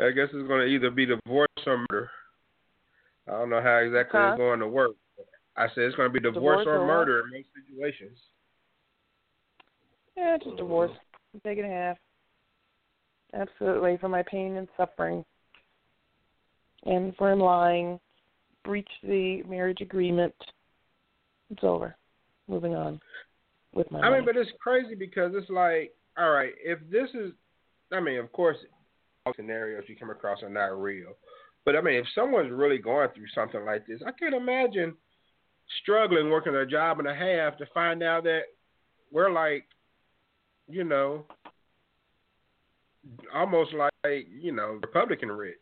I 0.00 0.10
guess 0.12 0.28
it's 0.32 0.48
going 0.48 0.60
to 0.60 0.66
either 0.66 0.90
be 0.90 1.04
divorce 1.04 1.48
or 1.66 1.84
murder. 1.90 2.10
I 3.26 3.32
don't 3.32 3.50
know 3.50 3.60
how 3.60 3.78
exactly 3.78 4.20
Huh? 4.20 4.28
it's 4.28 4.38
going 4.38 4.60
to 4.60 4.68
work. 4.68 4.92
I 5.56 5.66
said 5.68 5.84
it's 5.84 5.96
going 5.96 6.08
to 6.08 6.12
be 6.12 6.20
divorce, 6.20 6.64
Divorce 6.64 6.66
or 6.68 6.80
or 6.80 6.86
murder 6.86 7.24
in 7.24 7.30
most 7.32 7.48
situations. 7.66 8.18
Yeah, 10.16 10.38
just 10.42 10.56
divorce. 10.56 10.92
Take 11.44 11.58
it 11.58 11.64
in 11.64 11.70
half. 11.70 11.96
Absolutely, 13.34 13.96
for 13.98 14.08
my 14.08 14.22
pain 14.22 14.58
and 14.58 14.68
suffering. 14.76 15.24
And 16.84 17.16
for 17.16 17.32
him 17.32 17.40
lying, 17.40 17.98
breached 18.64 18.90
the 19.02 19.42
marriage 19.42 19.80
agreement. 19.80 20.34
It's 21.52 21.62
over. 21.62 21.94
Moving 22.48 22.74
on 22.74 22.98
with 23.74 23.90
my 23.90 24.00
I 24.00 24.10
mean, 24.10 24.24
but 24.24 24.36
it's 24.36 24.50
crazy 24.60 24.94
because 24.94 25.32
it's 25.34 25.50
like, 25.50 25.92
all 26.18 26.30
right, 26.30 26.52
if 26.64 26.78
this 26.90 27.08
is, 27.14 27.32
I 27.92 28.00
mean, 28.00 28.18
of 28.18 28.32
course, 28.32 28.56
all 29.26 29.34
scenarios 29.36 29.84
you 29.86 29.94
come 29.96 30.10
across 30.10 30.42
are 30.42 30.48
not 30.48 30.80
real. 30.80 31.12
But 31.64 31.76
I 31.76 31.82
mean, 31.82 31.94
if 31.94 32.06
someone's 32.14 32.50
really 32.50 32.78
going 32.78 33.08
through 33.14 33.28
something 33.34 33.64
like 33.64 33.86
this, 33.86 34.00
I 34.04 34.10
can't 34.12 34.34
imagine 34.34 34.94
struggling 35.82 36.30
working 36.30 36.56
a 36.56 36.66
job 36.66 36.98
and 36.98 37.08
a 37.08 37.14
half 37.14 37.56
to 37.58 37.66
find 37.72 38.02
out 38.02 38.24
that 38.24 38.42
we're 39.12 39.30
like, 39.30 39.66
you 40.68 40.84
know, 40.84 41.26
almost 43.34 43.72
like, 43.74 44.26
you 44.28 44.52
know, 44.52 44.78
Republican 44.82 45.30
rich. 45.30 45.56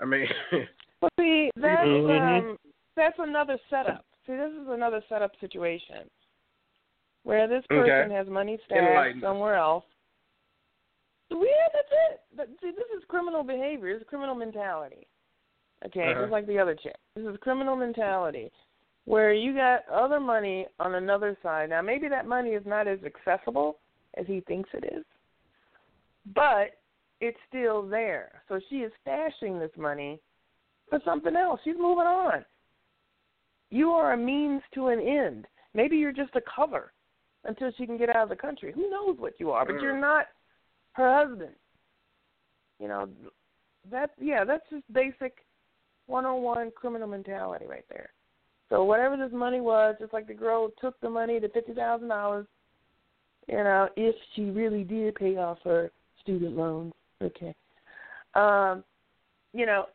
I 0.00 0.04
mean, 0.04 0.26
But 1.00 1.10
see, 1.18 1.50
that's 1.56 1.82
Mhm. 1.82 2.38
um, 2.38 2.58
that's 2.94 3.18
another 3.18 3.58
setup. 3.68 4.04
See, 4.26 4.36
this 4.36 4.52
is 4.52 4.68
another 4.68 5.02
setup 5.08 5.32
situation 5.40 6.08
where 7.24 7.48
this 7.48 7.64
Okay. 7.70 7.88
person 7.90 8.10
has 8.10 8.28
money 8.28 8.58
stashed 8.66 9.20
somewhere 9.20 9.56
else. 9.56 9.84
Yeah, 11.30 11.68
that's 11.72 11.88
it. 12.10 12.20
But 12.36 12.48
see, 12.60 12.70
this 12.70 12.86
is 12.96 13.04
criminal 13.08 13.42
behavior. 13.42 13.88
It's 13.90 14.08
criminal 14.08 14.34
mentality. 14.34 15.06
Okay, 15.86 16.10
Uh-huh. 16.10 16.20
just 16.20 16.32
like 16.32 16.46
the 16.46 16.58
other 16.58 16.74
chick. 16.74 16.96
This 17.16 17.26
is 17.26 17.36
criminal 17.38 17.74
mentality, 17.74 18.52
where 19.04 19.32
you 19.32 19.54
got 19.54 19.88
other 19.88 20.20
money 20.20 20.68
on 20.78 20.94
another 20.94 21.36
side. 21.42 21.70
Now, 21.70 21.82
maybe 21.82 22.08
that 22.08 22.26
money 22.26 22.50
is 22.50 22.64
not 22.64 22.86
as 22.86 23.02
accessible 23.02 23.80
as 24.14 24.26
he 24.26 24.40
thinks 24.42 24.70
it 24.74 24.84
is, 24.92 25.04
but 26.34 26.78
it's 27.20 27.38
still 27.48 27.82
there. 27.82 28.42
So 28.48 28.60
she 28.68 28.82
is 28.82 28.92
stashing 29.04 29.58
this 29.58 29.76
money 29.76 30.20
for 30.88 31.00
something 31.04 31.34
else. 31.34 31.60
She's 31.64 31.76
moving 31.76 32.06
on. 32.06 32.44
You 33.72 33.92
are 33.92 34.12
a 34.12 34.16
means 34.18 34.60
to 34.74 34.88
an 34.88 35.00
end. 35.00 35.46
Maybe 35.72 35.96
you're 35.96 36.12
just 36.12 36.36
a 36.36 36.42
cover 36.42 36.92
until 37.44 37.72
she 37.78 37.86
can 37.86 37.96
get 37.96 38.10
out 38.10 38.24
of 38.24 38.28
the 38.28 38.36
country. 38.36 38.70
Who 38.70 38.90
knows 38.90 39.16
what 39.18 39.32
you 39.40 39.50
are? 39.50 39.64
But 39.64 39.80
you're 39.80 39.98
not 39.98 40.26
her 40.92 41.24
husband. 41.24 41.54
You 42.78 42.88
know, 42.88 43.08
that 43.90 44.10
yeah, 44.20 44.44
that's 44.44 44.68
just 44.70 44.84
basic 44.92 45.38
101 46.06 46.72
criminal 46.76 47.08
mentality 47.08 47.64
right 47.64 47.86
there. 47.88 48.10
So 48.68 48.84
whatever 48.84 49.16
this 49.16 49.32
money 49.32 49.62
was, 49.62 49.96
just 49.98 50.12
like 50.12 50.26
the 50.26 50.34
girl 50.34 50.68
took 50.78 51.00
the 51.00 51.08
money, 51.08 51.38
the 51.38 51.48
fifty 51.48 51.72
thousand 51.72 52.08
dollars, 52.08 52.46
you 53.48 53.56
know, 53.56 53.88
if 53.96 54.14
she 54.34 54.44
really 54.50 54.84
did 54.84 55.14
pay 55.14 55.38
off 55.38 55.58
her 55.64 55.90
student 56.20 56.58
loans, 56.58 56.92
okay. 57.22 57.54
Um, 58.34 58.84
you 59.54 59.64
know, 59.64 59.86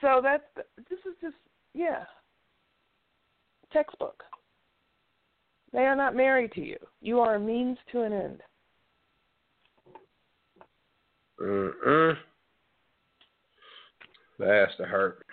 so 0.00 0.20
that's 0.22 0.44
this 0.88 0.98
is 1.00 1.14
just 1.20 1.36
yeah, 1.74 2.04
textbook. 3.72 4.22
They 5.72 5.80
are 5.86 5.96
not 5.96 6.16
married 6.16 6.52
to 6.52 6.60
you. 6.60 6.78
You 7.00 7.20
are 7.20 7.36
a 7.36 7.40
means 7.40 7.78
to 7.92 8.02
an 8.02 8.12
end. 8.12 8.42
Mm-mm. 11.40 12.16
That's 14.38 14.72
the 14.78 14.84
hurt. 14.84 15.24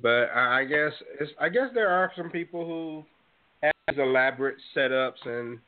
But 0.00 0.30
I 0.30 0.64
guess 0.64 0.92
it's 1.20 1.32
I 1.40 1.48
guess 1.48 1.68
there 1.74 1.90
are 1.90 2.12
some 2.16 2.30
people 2.30 2.64
who 2.64 3.04
have 3.62 3.72
these 3.88 3.98
elaborate 3.98 4.56
setups 4.74 5.26
and 5.26 5.58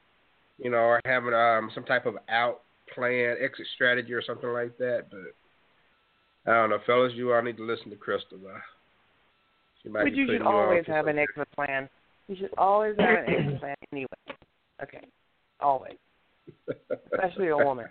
you 0.58 0.70
know 0.70 0.78
are 0.78 1.00
having 1.04 1.34
um 1.34 1.70
some 1.74 1.84
type 1.84 2.06
of 2.06 2.16
out 2.28 2.62
plan, 2.94 3.36
exit 3.40 3.66
strategy 3.74 4.12
or 4.12 4.22
something 4.22 4.50
like 4.50 4.76
that. 4.78 5.06
But 5.10 6.50
I 6.50 6.54
don't 6.54 6.70
know, 6.70 6.78
fellas, 6.86 7.12
you 7.14 7.32
all 7.32 7.42
need 7.42 7.56
to 7.58 7.64
listen 7.66 7.90
to 7.90 7.96
Crystal. 7.96 8.38
Though. 8.42 8.56
But 9.90 10.14
you 10.14 10.26
should 10.26 10.42
always 10.42 10.84
have 10.86 11.06
an 11.06 11.18
exit 11.18 11.48
plan. 11.54 11.88
You 12.28 12.36
should 12.36 12.54
always 12.56 12.94
have 12.98 13.26
an 13.26 13.34
exit 13.34 13.60
plan 13.60 13.76
anyway. 13.92 14.08
Okay. 14.82 15.06
Always. 15.60 15.96
Especially 17.12 17.48
a 17.48 17.56
woman. 17.56 17.86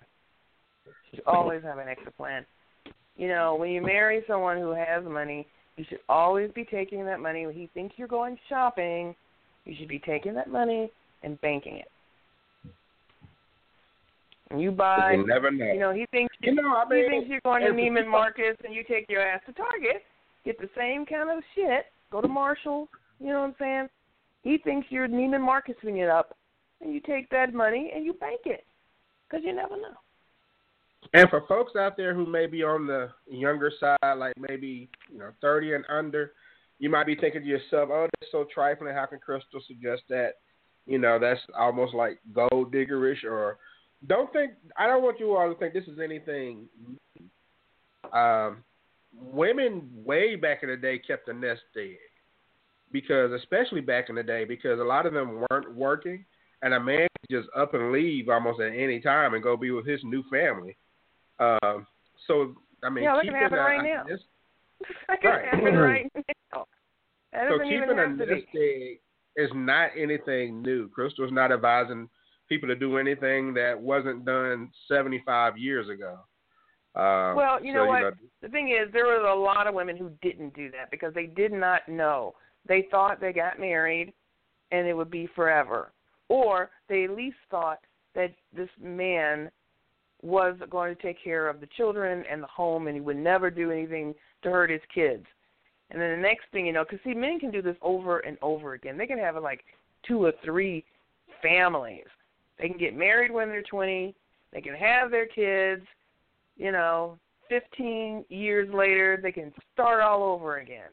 You 0.86 1.18
should 1.18 1.26
always 1.26 1.64
have 1.64 1.78
an 1.78 1.88
exit 1.88 2.16
plan. 2.18 2.46
You 3.18 3.28
know, 3.28 3.56
when 3.56 3.72
you 3.72 3.82
marry 3.82 4.24
someone 4.28 4.58
who 4.58 4.72
has 4.72 5.04
money, 5.04 5.48
you 5.78 5.86
should 5.88 6.00
always 6.10 6.50
be 6.52 6.66
taking 6.66 7.06
that 7.06 7.20
money 7.20 7.46
when 7.46 7.56
he 7.56 7.70
thinks 7.74 7.96
you're 7.98 8.08
going 8.08 8.38
shopping, 8.50 9.16
you 9.66 9.76
should 9.78 9.88
be 9.88 10.00
taking 10.00 10.34
that 10.36 10.50
money 10.50 10.92
and 11.24 11.40
banking 11.42 11.78
it. 11.78 11.88
And 14.50 14.62
you 14.62 14.72
buy. 14.72 15.14
You 15.14 15.26
never 15.26 15.52
know. 15.52 15.66
You 15.66 15.80
know, 15.80 15.94
he 15.94 16.06
thinks 16.12 16.36
You 16.42 16.56
know, 16.56 16.76
I 16.76 16.88
mean, 16.90 17.04
he 17.04 17.10
thinks 17.10 17.30
you're 17.30 17.42
going 17.44 17.64
to 17.64 17.70
Neiman 17.70 18.10
Marcus, 18.10 18.58
and 18.66 18.74
you 18.74 18.84
take 18.84 19.06
your 19.10 19.22
ass 19.22 19.42
to 19.46 19.54
Target, 19.54 20.04
get 20.46 20.60
the 20.60 20.70
same 20.78 21.06
kind 21.06 21.30
of 21.30 21.44
shit. 21.56 21.86
Go 22.12 22.22
to 22.22 22.28
Marshalls. 22.28 22.90
You 23.20 23.28
know 23.28 23.42
what 23.42 23.48
I'm 23.48 23.56
saying? 23.60 23.88
He 24.44 24.58
thinks 24.58 24.88
you're 24.90 25.08
Neiman 25.08 25.42
Marcusing 25.42 26.04
it 26.04 26.10
up, 26.10 26.36
and 26.82 26.94
you 26.94 27.00
take 27.00 27.30
that 27.30 27.54
money 27.54 27.92
and 27.96 28.04
you 28.06 28.14
bank 28.14 28.42
it, 28.46 28.66
because 29.30 29.46
you 29.46 29.54
never 29.54 29.78
know. 29.78 29.96
And 31.14 31.30
for 31.30 31.44
folks 31.48 31.76
out 31.76 31.98
there 31.98 32.14
who 32.14 32.26
may 32.26 32.48
be 32.48 32.64
on 32.64 32.88
the 32.88 33.10
younger 33.30 33.72
side, 33.80 34.14
like 34.18 34.34
maybe 34.38 34.90
you 35.12 35.20
know 35.20 35.32
thirty 35.42 35.74
and 35.74 35.86
under, 35.90 36.34
you 36.80 36.90
might 36.90 37.06
be 37.06 37.16
thinking 37.16 37.42
to 37.42 37.48
yourself, 37.48 37.90
"Oh, 37.92 38.08
that's 38.20 38.32
so 38.32 38.46
trifling. 38.54 38.96
How 38.96 39.06
can 39.06 39.20
Crystal 39.20 39.62
suggest 39.68 40.04
that?" 40.10 40.36
You 40.86 40.98
know, 40.98 41.20
that's 41.20 41.42
almost 41.58 41.94
like 41.94 42.20
gold 42.34 42.74
diggerish. 42.74 43.24
Or 43.24 43.58
don't 44.08 44.32
think. 44.34 44.54
I 44.78 44.88
don't 44.88 45.04
want 45.04 45.20
you 45.20 45.36
all 45.36 45.52
to 45.52 45.60
think 45.60 45.74
this 45.74 45.88
is 45.88 46.00
anything. 46.00 46.68
Um, 48.14 48.64
women 49.14 49.90
way 49.94 50.36
back 50.36 50.64
in 50.64 50.70
the 50.70 50.78
day 50.78 50.98
kept 51.00 51.26
the 51.28 51.34
nest 51.34 51.62
egg 51.78 51.98
because, 52.92 53.32
especially 53.32 53.82
back 53.82 54.10
in 54.10 54.16
the 54.16 54.24
day, 54.24 54.44
because 54.46 54.80
a 54.80 54.84
lot 54.84 55.06
of 55.06 55.14
them 55.14 55.44
weren't 55.50 55.74
working, 55.74 56.26
and 56.62 56.74
a 56.74 56.80
man 56.80 57.08
could 57.22 57.38
just 57.44 57.50
up 57.56 57.74
and 57.74 57.92
leave 57.92 58.30
almost 58.30 58.60
at 58.62 58.74
any 58.74 59.00
time 59.00 59.34
and 59.34 59.44
go 59.44 59.56
be 59.58 59.72
with 59.72 59.86
his 59.86 60.00
new 60.04 60.24
family. 60.30 60.78
Um, 61.40 61.86
so 62.28 62.56
I 62.84 62.90
mean, 62.90 63.04
Yeah, 63.04 63.14
that 63.16 63.24
can 63.24 63.34
keeping 63.34 63.42
happen 63.42 63.58
a- 63.60 63.62
right 63.62 63.84
now. 63.84 64.04
this- 64.08 64.22
That 65.08 65.22
can 65.22 65.30
Right. 65.32 65.46
happen 65.46 65.78
right 65.78 66.12
now. 66.16 66.66
That 67.34 67.50
so 67.50 67.60
keeping 67.60 67.84
a 67.90 67.96
have 67.96 68.18
to 68.18 68.26
be. 68.26 68.36
nest 68.36 68.48
egg 68.56 69.00
is 69.38 69.50
not 69.54 69.92
anything 69.96 70.62
new. 70.62 70.90
Crystal's 70.90 71.32
not 71.32 71.52
advising 71.52 72.10
people 72.50 72.68
to 72.68 72.76
do 72.76 72.98
anything 72.98 73.54
that 73.54 73.80
wasn't 73.80 74.26
done 74.26 74.70
75 74.88 75.58
years 75.58 75.88
ago. 75.88 76.20
Um, 76.96 77.36
Well, 77.36 77.64
you 77.64 77.74
so, 77.74 77.80
know 77.80 77.86
what? 77.86 78.14
The 78.42 78.50
thing 78.50 78.70
is, 78.70 78.92
there 78.92 79.06
was 79.06 79.26
a 79.28 79.36
lot 79.36 79.68
of 79.68 79.74
women 79.74 79.96
who 79.96 80.12
didn't 80.22 80.54
do 80.54 80.70
that 80.72 80.92
because 80.92 81.14
they 81.14 81.26
did 81.26 81.52
not 81.52 81.88
know. 81.88 82.36
They 82.68 82.88
thought 82.92 83.22
they 83.22 83.34
got 83.34 83.60
married 83.60 84.14
and 84.72 84.88
it 84.88 84.94
would 84.94 85.12
be 85.12 85.28
forever. 85.36 85.92
Or 86.28 86.70
they 86.90 87.04
at 87.04 87.12
least 87.12 87.38
thought 87.50 87.80
that 88.16 88.34
this 88.56 88.70
man 88.82 89.50
was 90.22 90.56
going 90.70 90.96
to 90.96 91.02
take 91.02 91.22
care 91.24 91.50
of 91.50 91.60
the 91.60 91.68
children 91.78 92.24
and 92.30 92.44
the 92.44 92.48
home 92.48 92.88
and 92.88 92.96
he 92.96 93.02
would 93.02 93.18
never 93.18 93.50
do 93.50 93.72
anything 93.72 94.14
to 94.44 94.52
hurt 94.52 94.70
his 94.70 94.82
kids. 94.94 95.26
And 95.90 96.02
then 96.02 96.12
the 96.12 96.22
next 96.22 96.46
thing 96.52 96.66
you 96.66 96.74
know, 96.74 96.84
because 96.84 97.00
see, 97.04 97.14
men 97.14 97.40
can 97.40 97.52
do 97.52 97.62
this 97.62 97.76
over 97.82 98.20
and 98.20 98.38
over 98.42 98.74
again. 98.74 98.98
They 98.98 99.08
can 99.08 99.18
have 99.18 99.36
like 99.42 99.64
two 100.08 100.24
or 100.24 100.34
three 100.44 100.86
families. 101.42 102.06
They 102.60 102.68
can 102.68 102.78
get 102.78 102.96
married 102.96 103.32
when 103.32 103.50
they're 103.50 103.64
20. 103.64 104.16
They 104.54 104.62
can 104.62 104.76
have 104.76 105.12
their 105.12 105.26
kids 105.26 105.84
you 106.58 106.72
know, 106.72 107.18
15 107.50 108.26
years 108.30 108.74
later, 108.74 109.20
they 109.22 109.32
can 109.32 109.54
start 109.74 110.02
all 110.02 110.24
over 110.24 110.60
again. 110.60 110.90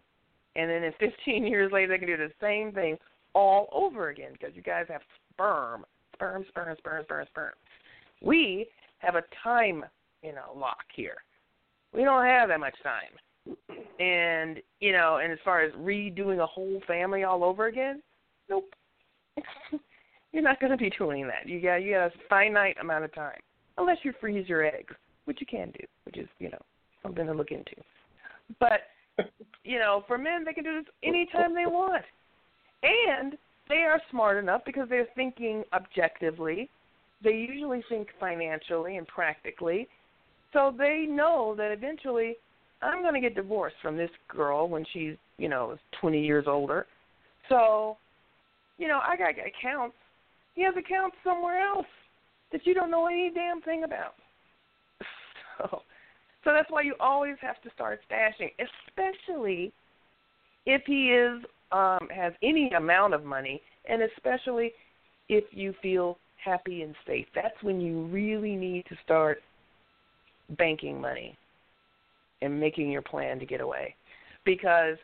And 0.56 0.68
then 0.68 0.82
in 0.82 0.92
15 0.98 1.46
years 1.46 1.72
later, 1.72 1.92
they 1.92 1.98
can 1.98 2.08
do 2.08 2.16
the 2.16 2.32
same 2.40 2.72
thing 2.72 2.98
all 3.34 3.68
over 3.72 4.08
again 4.08 4.32
because 4.32 4.54
you 4.54 4.62
guys 4.62 4.86
have 4.88 5.02
sperm, 5.32 5.84
sperm, 6.14 6.44
sperm, 6.48 6.76
sperm, 6.78 7.04
sperm, 7.04 7.26
sperm. 7.30 7.52
We 8.20 8.66
have 8.98 9.14
a 9.14 9.22
time, 9.44 9.84
you 10.22 10.32
know, 10.32 10.56
lock 10.56 10.84
here. 10.94 11.18
We 11.94 12.02
don't 12.02 12.24
have 12.24 12.48
that 12.48 12.60
much 12.60 12.74
time. 12.82 13.56
And, 14.00 14.60
you 14.80 14.92
know, 14.92 15.18
and 15.22 15.32
as 15.32 15.38
far 15.44 15.62
as 15.62 15.72
redoing 15.74 16.42
a 16.42 16.46
whole 16.46 16.82
family 16.86 17.22
all 17.22 17.44
over 17.44 17.66
again, 17.66 18.02
nope. 18.50 18.74
You're 20.32 20.42
not 20.42 20.60
going 20.60 20.72
to 20.72 20.76
be 20.76 20.90
doing 20.90 21.26
that. 21.28 21.48
You 21.48 21.62
got 21.62 21.76
you 21.76 21.92
got 21.94 22.08
a 22.08 22.12
finite 22.28 22.76
amount 22.80 23.04
of 23.04 23.14
time, 23.14 23.38
unless 23.78 23.96
you 24.02 24.12
freeze 24.20 24.46
your 24.46 24.66
eggs 24.66 24.94
which 25.28 25.40
you 25.40 25.46
can 25.46 25.70
do, 25.78 25.84
which 26.04 26.16
is, 26.16 26.26
you 26.38 26.48
know, 26.48 26.58
something 27.02 27.26
to 27.26 27.34
look 27.34 27.50
into. 27.50 27.74
But, 28.58 28.80
you 29.62 29.78
know, 29.78 30.02
for 30.08 30.16
men, 30.16 30.42
they 30.42 30.54
can 30.54 30.64
do 30.64 30.80
this 30.80 30.90
anytime 31.04 31.54
they 31.54 31.66
want. 31.66 32.02
And 32.82 33.36
they 33.68 33.82
are 33.82 34.00
smart 34.10 34.38
enough 34.38 34.62
because 34.64 34.88
they're 34.88 35.06
thinking 35.14 35.64
objectively. 35.74 36.70
They 37.22 37.32
usually 37.32 37.84
think 37.90 38.08
financially 38.18 38.96
and 38.96 39.06
practically. 39.06 39.86
So 40.54 40.74
they 40.76 41.04
know 41.06 41.54
that 41.58 41.72
eventually 41.72 42.36
I'm 42.80 43.02
going 43.02 43.14
to 43.14 43.20
get 43.20 43.34
divorced 43.34 43.76
from 43.82 43.98
this 43.98 44.10
girl 44.28 44.66
when 44.66 44.86
she's, 44.94 45.16
you 45.36 45.50
know, 45.50 45.76
20 46.00 46.24
years 46.24 46.46
older. 46.48 46.86
So, 47.50 47.98
you 48.78 48.88
know, 48.88 49.00
I 49.06 49.14
got 49.16 49.32
accounts. 49.32 49.96
He 50.54 50.62
has 50.62 50.74
accounts 50.74 51.16
somewhere 51.22 51.60
else 51.60 51.86
that 52.50 52.66
you 52.66 52.72
don't 52.72 52.90
know 52.90 53.06
any 53.08 53.30
damn 53.34 53.60
thing 53.60 53.84
about. 53.84 54.14
So, 55.58 55.82
so 56.44 56.52
that's 56.52 56.70
why 56.70 56.82
you 56.82 56.94
always 57.00 57.36
have 57.40 57.60
to 57.62 57.70
start 57.74 58.00
stashing, 58.10 58.50
especially 58.58 59.72
if 60.66 60.82
he 60.86 61.10
is 61.10 61.44
um, 61.72 62.08
has 62.14 62.32
any 62.42 62.70
amount 62.70 63.14
of 63.14 63.24
money, 63.24 63.60
and 63.88 64.02
especially 64.02 64.72
if 65.28 65.44
you 65.50 65.74
feel 65.82 66.18
happy 66.42 66.82
and 66.82 66.94
safe. 67.06 67.26
That's 67.34 67.62
when 67.62 67.80
you 67.80 68.06
really 68.06 68.56
need 68.56 68.84
to 68.88 68.96
start 69.04 69.42
banking 70.56 71.00
money 71.00 71.36
and 72.40 72.58
making 72.58 72.90
your 72.90 73.02
plan 73.02 73.38
to 73.38 73.46
get 73.46 73.60
away, 73.60 73.94
because 74.44 74.96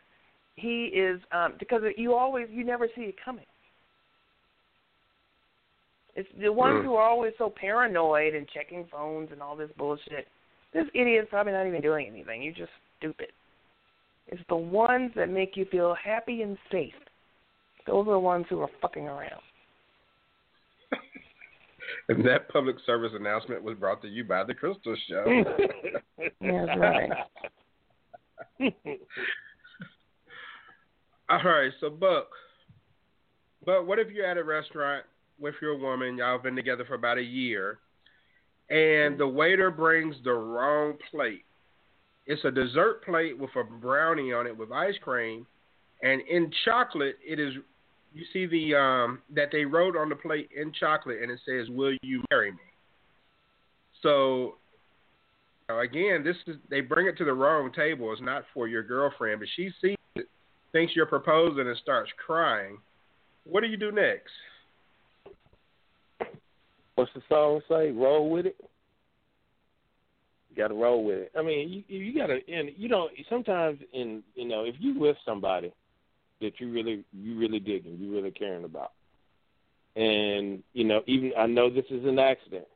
he 0.55 0.85
is 0.85 1.21
um, 1.31 1.53
because 1.59 1.81
you 1.97 2.13
always 2.13 2.47
you 2.49 2.63
never 2.63 2.87
see 2.95 3.03
it 3.03 3.15
coming. 3.23 3.45
It's 6.15 6.29
the 6.39 6.51
ones 6.51 6.77
Mm. 6.79 6.83
who 6.85 6.95
are 6.95 7.09
always 7.09 7.33
so 7.37 7.49
paranoid 7.49 8.33
and 8.35 8.47
checking 8.47 8.85
phones 8.87 9.31
and 9.31 9.41
all 9.41 9.55
this 9.55 9.71
bullshit. 9.77 10.27
This 10.75 10.85
idiot's 10.93 11.29
probably 11.29 11.53
not 11.53 11.65
even 11.65 11.81
doing 11.81 12.05
anything. 12.05 12.43
You're 12.43 12.53
just 12.53 12.69
stupid. 12.99 13.29
It's 14.27 14.41
the 14.49 14.57
ones 14.57 15.11
that 15.15 15.29
make 15.29 15.55
you 15.55 15.65
feel 15.71 15.95
happy 15.95 16.41
and 16.41 16.57
safe. 16.69 16.93
Those 17.87 18.05
are 18.07 18.11
the 18.11 18.19
ones 18.19 18.45
who 18.49 18.59
are 18.59 18.69
fucking 18.81 19.07
around. 19.07 19.41
And 22.09 22.25
that 22.25 22.49
public 22.49 22.75
service 22.85 23.11
announcement 23.15 23.63
was 23.63 23.77
brought 23.77 24.01
to 24.01 24.07
you 24.07 24.23
by 24.23 24.43
the 24.43 24.53
Crystal 24.53 24.95
Show. 25.09 25.23
That's 26.17 26.79
right. 26.79 27.09
All 31.29 31.41
right, 31.43 31.71
so 31.79 31.89
Buck, 31.89 32.27
but 33.65 33.87
what 33.87 33.97
if 33.97 34.11
you're 34.11 34.25
at 34.27 34.37
a 34.37 34.43
restaurant 34.43 35.05
with 35.39 35.55
your 35.61 35.77
woman, 35.77 36.17
y'all 36.17 36.37
been 36.37 36.55
together 36.55 36.85
for 36.85 36.93
about 36.93 37.17
a 37.17 37.23
year, 37.23 37.79
and 38.69 39.17
the 39.17 39.27
waiter 39.27 39.71
brings 39.71 40.15
the 40.23 40.33
wrong 40.33 40.97
plate? 41.11 41.45
It's 42.25 42.43
a 42.43 42.51
dessert 42.51 43.03
plate 43.03 43.37
with 43.37 43.51
a 43.55 43.63
brownie 43.63 44.33
on 44.33 44.47
it 44.47 44.57
with 44.57 44.71
ice 44.71 44.95
cream, 45.01 45.45
and 46.01 46.21
in 46.21 46.51
chocolate 46.65 47.17
it 47.25 47.39
is. 47.39 47.53
You 48.13 48.23
see 48.31 48.45
the 48.45 48.75
um 48.75 49.21
that 49.35 49.49
they 49.51 49.65
wrote 49.65 49.97
on 49.97 50.09
the 50.09 50.15
plate 50.15 50.49
in 50.55 50.71
chocolate, 50.71 51.21
and 51.21 51.31
it 51.31 51.39
says, 51.45 51.69
"Will 51.69 51.95
you 52.01 52.23
marry 52.31 52.51
me?" 52.51 52.57
So 54.01 54.55
again, 55.69 56.23
this 56.23 56.35
is 56.47 56.57
they 56.69 56.81
bring 56.81 57.07
it 57.07 57.17
to 57.17 57.25
the 57.25 57.33
wrong 57.33 57.71
table. 57.73 58.11
It's 58.11 58.21
not 58.21 58.45
for 58.53 58.67
your 58.67 58.83
girlfriend, 58.83 59.39
but 59.39 59.49
she 59.55 59.71
sees 59.81 59.97
it, 60.15 60.27
thinks 60.71 60.95
you're 60.95 61.05
proposing, 61.05 61.67
and 61.67 61.77
starts 61.77 62.11
crying. 62.25 62.77
What 63.43 63.61
do 63.61 63.67
you 63.67 63.77
do 63.77 63.91
next? 63.91 64.31
What's 66.95 67.11
the 67.13 67.21
song 67.27 67.61
say? 67.69 67.91
Roll 67.91 68.29
with 68.29 68.45
it. 68.45 68.55
You 70.49 70.55
got 70.55 70.69
to 70.69 70.73
roll 70.73 71.03
with 71.03 71.17
it. 71.17 71.31
I 71.37 71.41
mean, 71.41 71.83
you 71.87 71.99
you 71.99 72.17
got 72.17 72.27
to, 72.27 72.39
and 72.51 72.69
you 72.77 72.87
know, 72.87 73.09
sometimes 73.29 73.79
in 73.93 74.23
you 74.35 74.47
know, 74.47 74.63
if 74.63 74.75
you 74.79 74.97
with 74.97 75.17
somebody 75.25 75.73
that 76.41 76.59
you 76.59 76.71
really 76.71 77.03
you 77.13 77.37
really 77.37 77.59
digging, 77.59 77.97
you 77.99 78.13
really 78.13 78.31
caring 78.31 78.63
about, 78.63 78.93
and 79.97 80.63
you 80.73 80.85
know, 80.85 81.01
even 81.07 81.33
I 81.37 81.45
know 81.45 81.69
this 81.69 81.85
is 81.89 82.05
an 82.05 82.19
accident. 82.19 82.67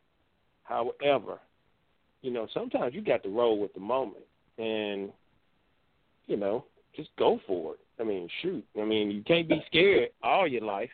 However, 0.63 1.39
you 2.21 2.32
know, 2.32 2.47
sometimes 2.53 2.93
you 2.93 3.01
got 3.01 3.23
to 3.23 3.29
roll 3.29 3.58
with 3.60 3.73
the 3.73 3.79
moment, 3.79 4.25
and 4.58 5.10
you 6.27 6.36
know, 6.36 6.65
just 6.95 7.10
go 7.17 7.39
for 7.47 7.75
it. 7.75 7.79
I 7.99 8.03
mean, 8.03 8.27
shoot. 8.41 8.65
I 8.79 8.84
mean, 8.84 9.12
you 9.12 9.23
can't 9.23 9.47
be 9.47 9.63
scared 9.67 10.10
all 10.21 10.47
your 10.47 10.63
life. 10.63 10.89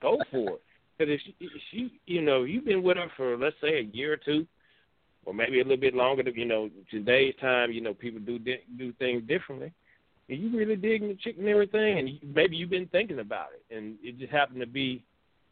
Go 0.00 0.18
for 0.30 0.50
it. 0.50 0.62
Because 1.00 1.14
if, 1.14 1.20
she, 1.38 1.48
she, 1.70 2.00
you 2.06 2.20
know, 2.20 2.42
you've 2.42 2.66
been 2.66 2.82
with 2.82 2.98
her 2.98 3.06
for 3.16 3.36
let's 3.38 3.56
say 3.62 3.78
a 3.78 3.96
year 3.96 4.12
or 4.12 4.16
two, 4.18 4.46
or 5.24 5.32
maybe 5.32 5.60
a 5.60 5.62
little 5.62 5.78
bit 5.78 5.94
longer. 5.94 6.22
You 6.28 6.44
know, 6.44 6.68
today's 6.90 7.34
time, 7.40 7.72
you 7.72 7.80
know, 7.80 7.94
people 7.94 8.20
do 8.20 8.38
do 8.38 8.92
things 8.98 9.22
differently. 9.26 9.72
And 10.28 10.38
you 10.38 10.56
really 10.56 10.76
digging 10.76 11.08
the 11.08 11.14
chick 11.14 11.36
and 11.38 11.48
everything, 11.48 11.98
and 11.98 12.08
you, 12.08 12.18
maybe 12.34 12.56
you've 12.56 12.70
been 12.70 12.86
thinking 12.88 13.18
about 13.18 13.48
it, 13.54 13.74
and 13.74 13.96
it 14.02 14.18
just 14.18 14.30
happened 14.30 14.60
to 14.60 14.66
be. 14.66 15.02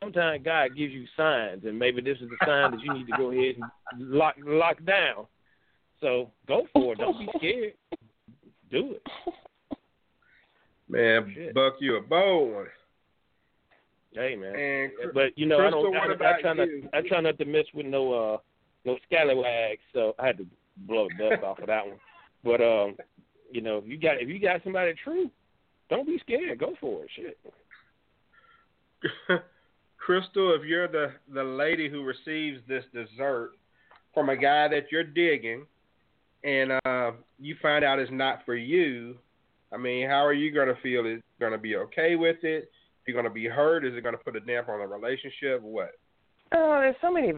Sometimes 0.01 0.45
God 0.45 0.77
gives 0.77 0.93
you 0.93 1.07
signs, 1.17 1.65
and 1.65 1.77
maybe 1.77 2.03
this 2.03 2.19
is 2.21 2.29
the 2.29 2.47
sign 2.47 2.71
that 2.71 2.81
you 2.81 2.93
need 2.93 3.07
to 3.07 3.17
go 3.17 3.33
ahead 3.33 3.57
and 3.57 4.11
lock 4.11 4.37
lock 4.45 4.85
down. 4.85 5.27
So 6.01 6.31
go 6.47 6.69
for 6.75 6.93
it. 6.93 6.99
Don't 6.99 7.19
be 7.19 7.29
scared. 7.39 7.73
Do 8.71 8.97
it. 8.97 9.35
Man, 10.89 11.33
Shit. 11.35 11.55
Buck, 11.55 11.75
you 11.81 11.97
a 11.97 12.01
bold 12.03 12.53
one. 12.53 12.67
Hey 14.13 14.37
man. 14.37 14.55
And 14.55 15.13
But 15.15 15.37
you 15.37 15.47
know, 15.47 15.67
I 15.67 15.71
don't. 15.71 15.95
I, 15.95 16.37
I 16.37 16.41
try 16.41 16.53
not. 16.55 16.69
you? 16.69 16.89
I 16.93 17.01
try 17.07 17.21
not 17.21 17.39
to 17.39 17.45
mess 17.45 17.67
with 17.75 17.87
no 17.87 18.13
uh 18.13 18.39
no 18.85 18.97
scallywags, 19.07 19.81
so 19.93 20.15
I 20.19 20.27
had 20.27 20.39
to 20.39 20.47
blow 20.77 21.09
the 21.09 21.31
dust 21.31 21.43
off 21.43 21.59
of 21.59 21.67
that 21.67 21.87
one. 21.87 21.99
But 22.45 22.61
um, 22.61 22.97
you 23.51 23.61
know, 23.61 23.79
if 23.79 23.87
you 23.87 23.99
got 23.99 24.21
if 24.21 24.29
you 24.29 24.41
got 24.41 24.63
somebody 24.65 24.95
true, 25.05 25.31
don't 25.91 26.07
be 26.07 26.19
scared. 26.21 26.59
Go 26.59 26.75
for 26.81 27.05
it. 27.05 27.11
Shit. 27.15 27.39
Crystal, 29.99 30.55
if 30.55 30.65
you're 30.65 30.89
the 30.89 31.13
the 31.33 31.45
lady 31.45 31.89
who 31.89 32.03
receives 32.03 32.61
this 32.67 32.85
dessert 32.93 33.53
from 34.15 34.31
a 34.31 34.37
guy 34.37 34.69
that 34.69 34.91
you're 34.91 35.05
digging, 35.05 35.67
and 36.45 36.73
uh, 36.85 37.13
you 37.39 37.57
find 37.61 37.85
out 37.85 37.99
it's 37.99 38.11
not 38.11 38.45
for 38.47 38.55
you, 38.55 39.17
I 39.73 39.77
mean, 39.77 40.09
how 40.09 40.25
are 40.25 40.33
you 40.33 40.53
going 40.53 40.69
to 40.69 40.81
feel? 40.81 41.07
Is 41.07 41.21
going 41.39 41.53
to 41.53 41.59
be 41.59 41.77
okay 41.77 42.17
with 42.17 42.43
it? 42.43 42.71
You're 43.09 43.15
going 43.15 43.25
to 43.25 43.31
be 43.31 43.47
hurt? 43.47 43.87
Is 43.87 43.95
it 43.97 44.03
going 44.03 44.15
to 44.15 44.23
put 44.23 44.37
a 44.37 44.41
damper 44.41 44.75
on 44.75 44.81
the 44.81 44.87
relationship? 44.87 45.63
What? 45.63 45.93
Oh, 46.53 46.77
there's 46.79 46.95
so 47.01 47.11
many 47.11 47.33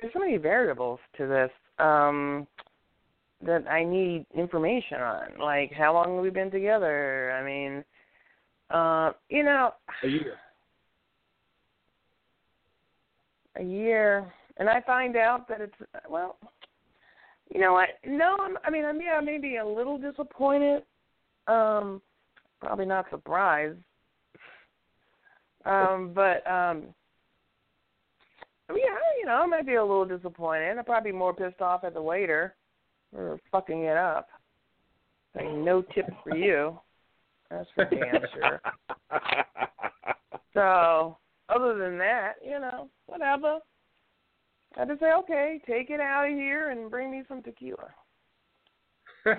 there's 0.00 0.12
so 0.12 0.20
many 0.20 0.36
variables 0.36 1.00
to 1.16 1.26
this 1.26 1.50
um 1.80 2.46
that 3.44 3.66
I 3.68 3.82
need 3.82 4.26
information 4.32 4.98
on. 5.00 5.40
Like 5.40 5.72
how 5.72 5.92
long 5.92 6.14
have 6.14 6.22
we 6.22 6.30
been 6.30 6.52
together? 6.52 7.32
I 7.32 7.44
mean, 7.44 7.84
uh, 8.70 9.12
you 9.28 9.42
know, 9.42 9.72
a 10.04 10.06
year. 10.06 10.36
A 13.56 13.62
year, 13.64 14.32
and 14.58 14.70
I 14.70 14.82
find 14.82 15.16
out 15.16 15.48
that 15.48 15.60
it's 15.60 15.74
well, 16.08 16.36
you 17.52 17.60
know, 17.60 17.74
I 17.74 17.86
no, 18.06 18.36
I'm, 18.40 18.56
I 18.64 18.70
mean, 18.70 18.84
I'm 18.84 19.00
yeah, 19.00 19.20
maybe 19.20 19.56
a 19.56 19.66
little 19.66 19.98
disappointed. 19.98 20.84
Um, 21.48 22.00
probably 22.60 22.86
not 22.86 23.06
surprised. 23.10 23.78
Um, 25.64 26.12
but 26.14 26.46
um 26.50 26.94
yeah, 28.70 28.98
you 29.20 29.26
know, 29.26 29.34
I 29.42 29.46
might 29.46 29.66
be 29.66 29.74
a 29.74 29.84
little 29.84 30.06
disappointed. 30.06 30.78
I'm 30.78 30.84
probably 30.84 31.12
more 31.12 31.34
pissed 31.34 31.60
off 31.60 31.84
at 31.84 31.94
the 31.94 32.02
waiter 32.02 32.54
for 33.12 33.38
fucking 33.50 33.82
it 33.84 33.96
up. 33.96 34.28
Like 35.34 35.50
no 35.52 35.82
tip 35.94 36.06
for 36.24 36.36
you. 36.36 36.78
That's 37.50 37.68
for 37.74 37.84
damn 37.84 38.22
sure. 38.32 38.60
so, 40.54 41.18
other 41.50 41.76
than 41.78 41.98
that, 41.98 42.34
you 42.42 42.58
know, 42.58 42.88
whatever. 43.06 43.58
I 44.78 44.86
just 44.86 45.00
say, 45.00 45.12
okay, 45.12 45.60
take 45.66 45.90
it 45.90 46.00
out 46.00 46.30
of 46.30 46.32
here 46.32 46.70
and 46.70 46.90
bring 46.90 47.10
me 47.10 47.22
some 47.28 47.42
tequila. 47.42 47.90
you 49.26 49.34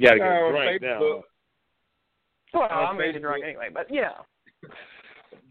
gotta 0.00 0.18
get 0.18 0.26
Uh, 0.26 0.50
drunk 0.50 0.82
Facebook- 0.82 0.82
now. 0.82 1.22
Well, 2.54 2.68
I'm 2.70 2.96
going 2.96 3.12
to 3.12 3.18
Facebook- 3.18 3.22
drunk 3.22 3.44
anyway, 3.44 3.68
but 3.72 3.88
you 3.90 4.00
know. 4.00 4.24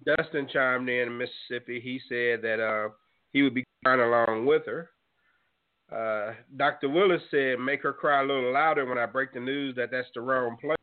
Dustin 0.06 0.48
chimed 0.52 0.90
in 0.90 1.08
in 1.08 1.18
Mississippi. 1.18 1.82
He 1.82 2.00
said 2.08 2.42
that 2.42 2.60
uh, 2.64 2.90
he 3.34 3.44
would 3.44 3.54
be 3.54 3.66
crying 3.84 4.02
along 4.02 4.46
with 4.46 4.66
her. 4.66 4.90
Uh, 5.92 6.34
Dr. 6.58 6.90
Willis 6.90 7.22
said, 7.32 7.60
make 7.60 7.82
her 7.84 7.94
cry 7.94 8.22
a 8.22 8.26
little 8.26 8.54
louder 8.54 8.86
when 8.86 8.98
I 8.98 9.06
break 9.06 9.34
the 9.34 9.40
news 9.40 9.76
that 9.76 9.92
that's 9.92 10.08
the 10.14 10.22
wrong 10.22 10.58
place. 10.60 10.78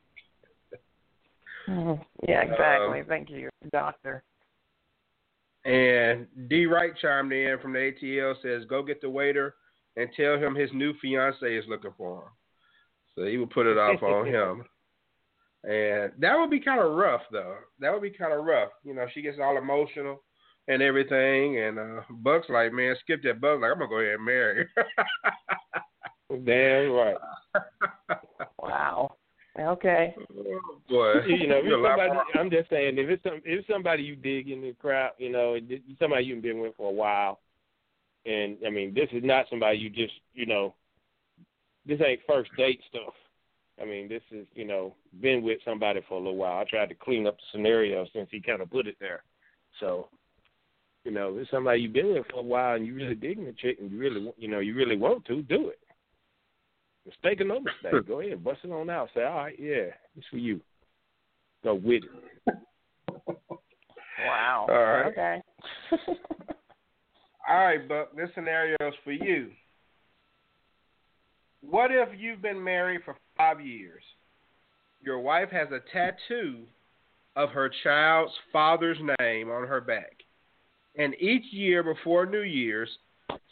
Yeah, 1.66 2.42
exactly. 2.42 3.00
Um, 3.00 3.06
Thank 3.08 3.30
you, 3.30 3.48
doctor. 3.72 4.22
And 5.64 6.26
D. 6.48 6.66
Wright 6.66 6.92
chimed 7.00 7.32
in 7.32 7.58
from 7.60 7.72
the 7.72 7.92
ATL 7.92 8.34
says, 8.42 8.68
go 8.68 8.82
get 8.82 9.00
the 9.00 9.08
waiter 9.08 9.54
and 9.96 10.08
tell 10.16 10.36
him 10.36 10.54
his 10.54 10.70
new 10.74 10.92
fiance 11.00 11.46
is 11.46 11.64
looking 11.68 11.92
for 11.96 12.22
him. 12.22 12.28
So 13.14 13.24
he 13.24 13.38
would 13.38 13.50
put 13.50 13.66
it 13.66 13.78
off 13.78 14.02
on 14.02 14.26
him. 14.26 14.64
And 15.66 16.12
that 16.18 16.38
would 16.38 16.50
be 16.50 16.60
kind 16.60 16.80
of 16.80 16.92
rough, 16.92 17.22
though. 17.32 17.56
That 17.80 17.92
would 17.92 18.02
be 18.02 18.10
kind 18.10 18.32
of 18.32 18.44
rough. 18.44 18.70
You 18.84 18.94
know, 18.94 19.06
she 19.12 19.22
gets 19.22 19.38
all 19.42 19.56
emotional 19.56 20.22
and 20.68 20.82
everything. 20.82 21.58
And 21.58 21.78
uh, 21.78 22.00
Buck's 22.10 22.48
like, 22.48 22.72
man, 22.72 22.94
skip 23.00 23.22
that. 23.22 23.40
Buck's 23.40 23.62
like, 23.62 23.72
I'm 23.72 23.78
going 23.78 23.90
to 23.90 23.94
go 23.94 24.00
ahead 24.00 24.14
and 24.14 24.24
marry 24.24 24.66
her. 24.74 24.84
Damn 26.44 26.92
right. 26.92 27.16
Wow. 28.58 29.16
Okay. 29.60 30.14
oh, 30.18 30.80
boy. 30.88 31.12
you 31.28 31.46
know, 31.46 31.56
if 31.58 31.64
You're 31.64 31.86
a 31.86 31.92
it's 31.92 31.98
lot 31.98 32.08
somebody, 32.08 32.38
I'm 32.38 32.50
just 32.50 32.70
saying, 32.70 32.98
if 32.98 33.08
it's 33.08 33.22
some, 33.22 33.34
if 33.34 33.60
it's 33.60 33.68
somebody 33.68 34.02
you 34.02 34.16
dig 34.16 34.48
in 34.48 34.62
the 34.62 34.72
crowd, 34.72 35.12
you 35.18 35.30
know, 35.30 35.58
somebody 36.00 36.24
you've 36.24 36.42
been 36.42 36.60
with 36.60 36.74
for 36.76 36.88
a 36.88 36.94
while, 36.94 37.40
and 38.24 38.56
I 38.66 38.70
mean, 38.70 38.94
this 38.94 39.08
is 39.12 39.22
not 39.22 39.46
somebody 39.50 39.78
you 39.78 39.90
just, 39.90 40.14
you 40.32 40.46
know, 40.46 40.74
this 41.86 42.00
ain't 42.04 42.20
first 42.26 42.50
date 42.56 42.80
stuff. 42.88 43.12
I 43.80 43.84
mean, 43.84 44.08
this 44.08 44.22
is, 44.30 44.46
you 44.54 44.64
know, 44.64 44.94
been 45.20 45.42
with 45.42 45.58
somebody 45.64 46.00
for 46.08 46.14
a 46.14 46.18
little 46.18 46.36
while. 46.36 46.60
I 46.60 46.64
tried 46.64 46.88
to 46.90 46.94
clean 46.94 47.26
up 47.26 47.36
the 47.36 47.42
scenario 47.52 48.06
since 48.12 48.28
he 48.30 48.40
kind 48.40 48.62
of 48.62 48.70
put 48.70 48.86
it 48.86 48.96
there. 49.00 49.22
So, 49.80 50.08
you 51.04 51.10
know, 51.10 51.34
if 51.34 51.42
it's 51.42 51.50
somebody 51.50 51.80
you've 51.80 51.92
been 51.92 52.14
with 52.14 52.26
for 52.30 52.40
a 52.40 52.42
while 52.42 52.76
and 52.76 52.86
you 52.86 52.94
really 52.94 53.16
digging 53.16 53.46
the 53.46 53.52
chick 53.52 53.78
and 53.80 53.90
you 53.90 53.98
really, 53.98 54.32
you 54.38 54.48
know, 54.48 54.60
you 54.60 54.74
really 54.74 54.96
want 54.96 55.24
to, 55.26 55.42
do 55.42 55.68
it. 55.68 55.78
Mistake 57.04 57.40
or 57.40 57.44
no 57.44 57.60
mistake, 57.60 58.06
go 58.08 58.20
ahead, 58.20 58.44
bust 58.44 58.60
it 58.64 58.70
on 58.70 58.88
out. 58.88 59.08
Say, 59.14 59.24
all 59.24 59.36
right, 59.36 59.56
yeah, 59.58 59.90
it's 60.16 60.26
for 60.30 60.38
you. 60.38 60.60
Go 61.62 61.74
with 61.74 62.02
it. 62.04 62.56
Wow. 64.26 64.66
All 64.68 64.74
right. 64.76 65.06
Okay. 65.06 65.42
All 67.46 67.58
right, 67.58 67.86
Buck, 67.86 68.16
this 68.16 68.30
scenario 68.34 68.76
is 68.80 68.94
for 69.04 69.12
you. 69.12 69.50
What 71.60 71.90
if 71.90 72.08
you've 72.18 72.40
been 72.40 72.62
married 72.62 73.02
for 73.04 73.16
five 73.36 73.60
years? 73.60 74.02
Your 75.02 75.20
wife 75.20 75.50
has 75.50 75.68
a 75.70 75.80
tattoo 75.92 76.62
of 77.36 77.50
her 77.50 77.70
child's 77.82 78.32
father's 78.52 78.98
name 79.20 79.50
on 79.50 79.66
her 79.66 79.80
back. 79.80 80.22
And 80.96 81.14
each 81.20 81.52
year 81.52 81.82
before 81.82 82.26
New 82.26 82.42
Year's, 82.42 82.88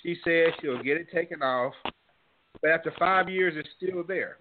she 0.03 0.17
says 0.25 0.53
she'll 0.61 0.83
get 0.83 0.97
it 0.97 1.09
taken 1.13 1.43
off, 1.43 1.75
but 2.61 2.71
after 2.71 2.93
five 2.99 3.29
years, 3.29 3.55
it's 3.57 3.69
still 3.77 4.05
there. 4.05 4.37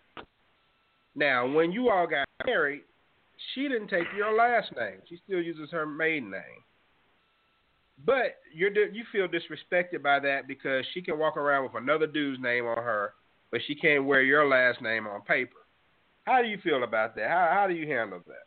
Now, 1.16 1.48
when 1.52 1.72
you 1.72 1.90
all 1.90 2.08
got 2.08 2.28
married, 2.46 2.84
she 3.54 3.64
didn't 3.64 3.88
take 3.88 4.08
your 4.16 4.36
last 4.36 4.72
name. 4.78 5.00
She 5.10 5.20
still 5.26 5.42
uses 5.42 5.70
her 5.72 5.86
maiden 5.86 6.30
name. 6.30 6.64
But 8.06 8.38
you're 8.54 8.72
you 8.72 9.04
feel 9.12 9.28
disrespected 9.28 10.02
by 10.02 10.20
that 10.20 10.48
because 10.48 10.86
she 10.94 11.02
can 11.02 11.20
walk 11.20 11.38
around 11.38 11.64
with 11.64 11.76
another 11.76 12.08
dude's 12.08 12.42
name 12.42 12.66
on 12.66 12.78
her, 12.78 13.14
but 13.52 13.62
she 13.68 13.76
can't 13.76 14.06
wear 14.06 14.22
your 14.22 14.48
last 14.48 14.82
name 14.82 15.08
on 15.08 15.22
paper. 15.22 15.58
How 16.24 16.42
do 16.42 16.48
you 16.48 16.58
feel 16.64 16.84
about 16.84 17.16
that? 17.16 17.30
How 17.30 17.50
how 17.52 17.68
do 17.68 17.74
you 17.74 17.88
handle 17.88 18.22
that? 18.28 18.46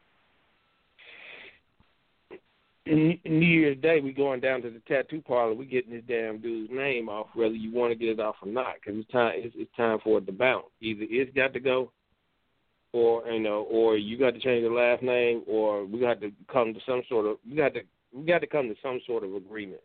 New 2.86 3.18
New 3.24 3.46
Year's 3.46 3.80
Day, 3.80 4.00
we 4.00 4.12
going 4.12 4.40
down 4.40 4.60
to 4.62 4.70
the 4.70 4.80
tattoo 4.80 5.22
parlor. 5.26 5.54
We 5.54 5.64
getting 5.64 5.92
this 5.92 6.02
damn 6.06 6.38
dude's 6.38 6.72
name 6.72 7.08
off, 7.08 7.28
whether 7.34 7.54
you 7.54 7.72
want 7.72 7.92
to 7.92 7.98
get 7.98 8.10
it 8.10 8.20
off 8.20 8.36
or 8.42 8.48
not, 8.48 8.74
because 8.74 9.00
it's 9.00 9.10
time. 9.10 9.32
It's, 9.36 9.54
it's 9.58 9.74
time 9.76 9.98
for 10.04 10.18
it 10.18 10.26
to 10.26 10.32
bounce. 10.32 10.66
Either 10.80 11.06
it's 11.08 11.34
got 11.34 11.54
to 11.54 11.60
go, 11.60 11.90
or 12.92 13.26
you 13.26 13.40
know, 13.40 13.66
or 13.70 13.96
you 13.96 14.18
got 14.18 14.34
to 14.34 14.40
change 14.40 14.64
the 14.64 14.70
last 14.70 15.02
name, 15.02 15.42
or 15.46 15.86
we 15.86 15.98
got 15.98 16.20
to 16.20 16.30
come 16.52 16.74
to 16.74 16.80
some 16.86 17.02
sort 17.08 17.26
of. 17.26 17.38
We 17.48 17.56
got 17.56 17.72
to 17.74 17.80
we 18.12 18.24
got 18.24 18.40
to 18.40 18.46
come 18.46 18.68
to 18.68 18.76
some 18.82 19.00
sort 19.06 19.24
of 19.24 19.34
agreement, 19.34 19.82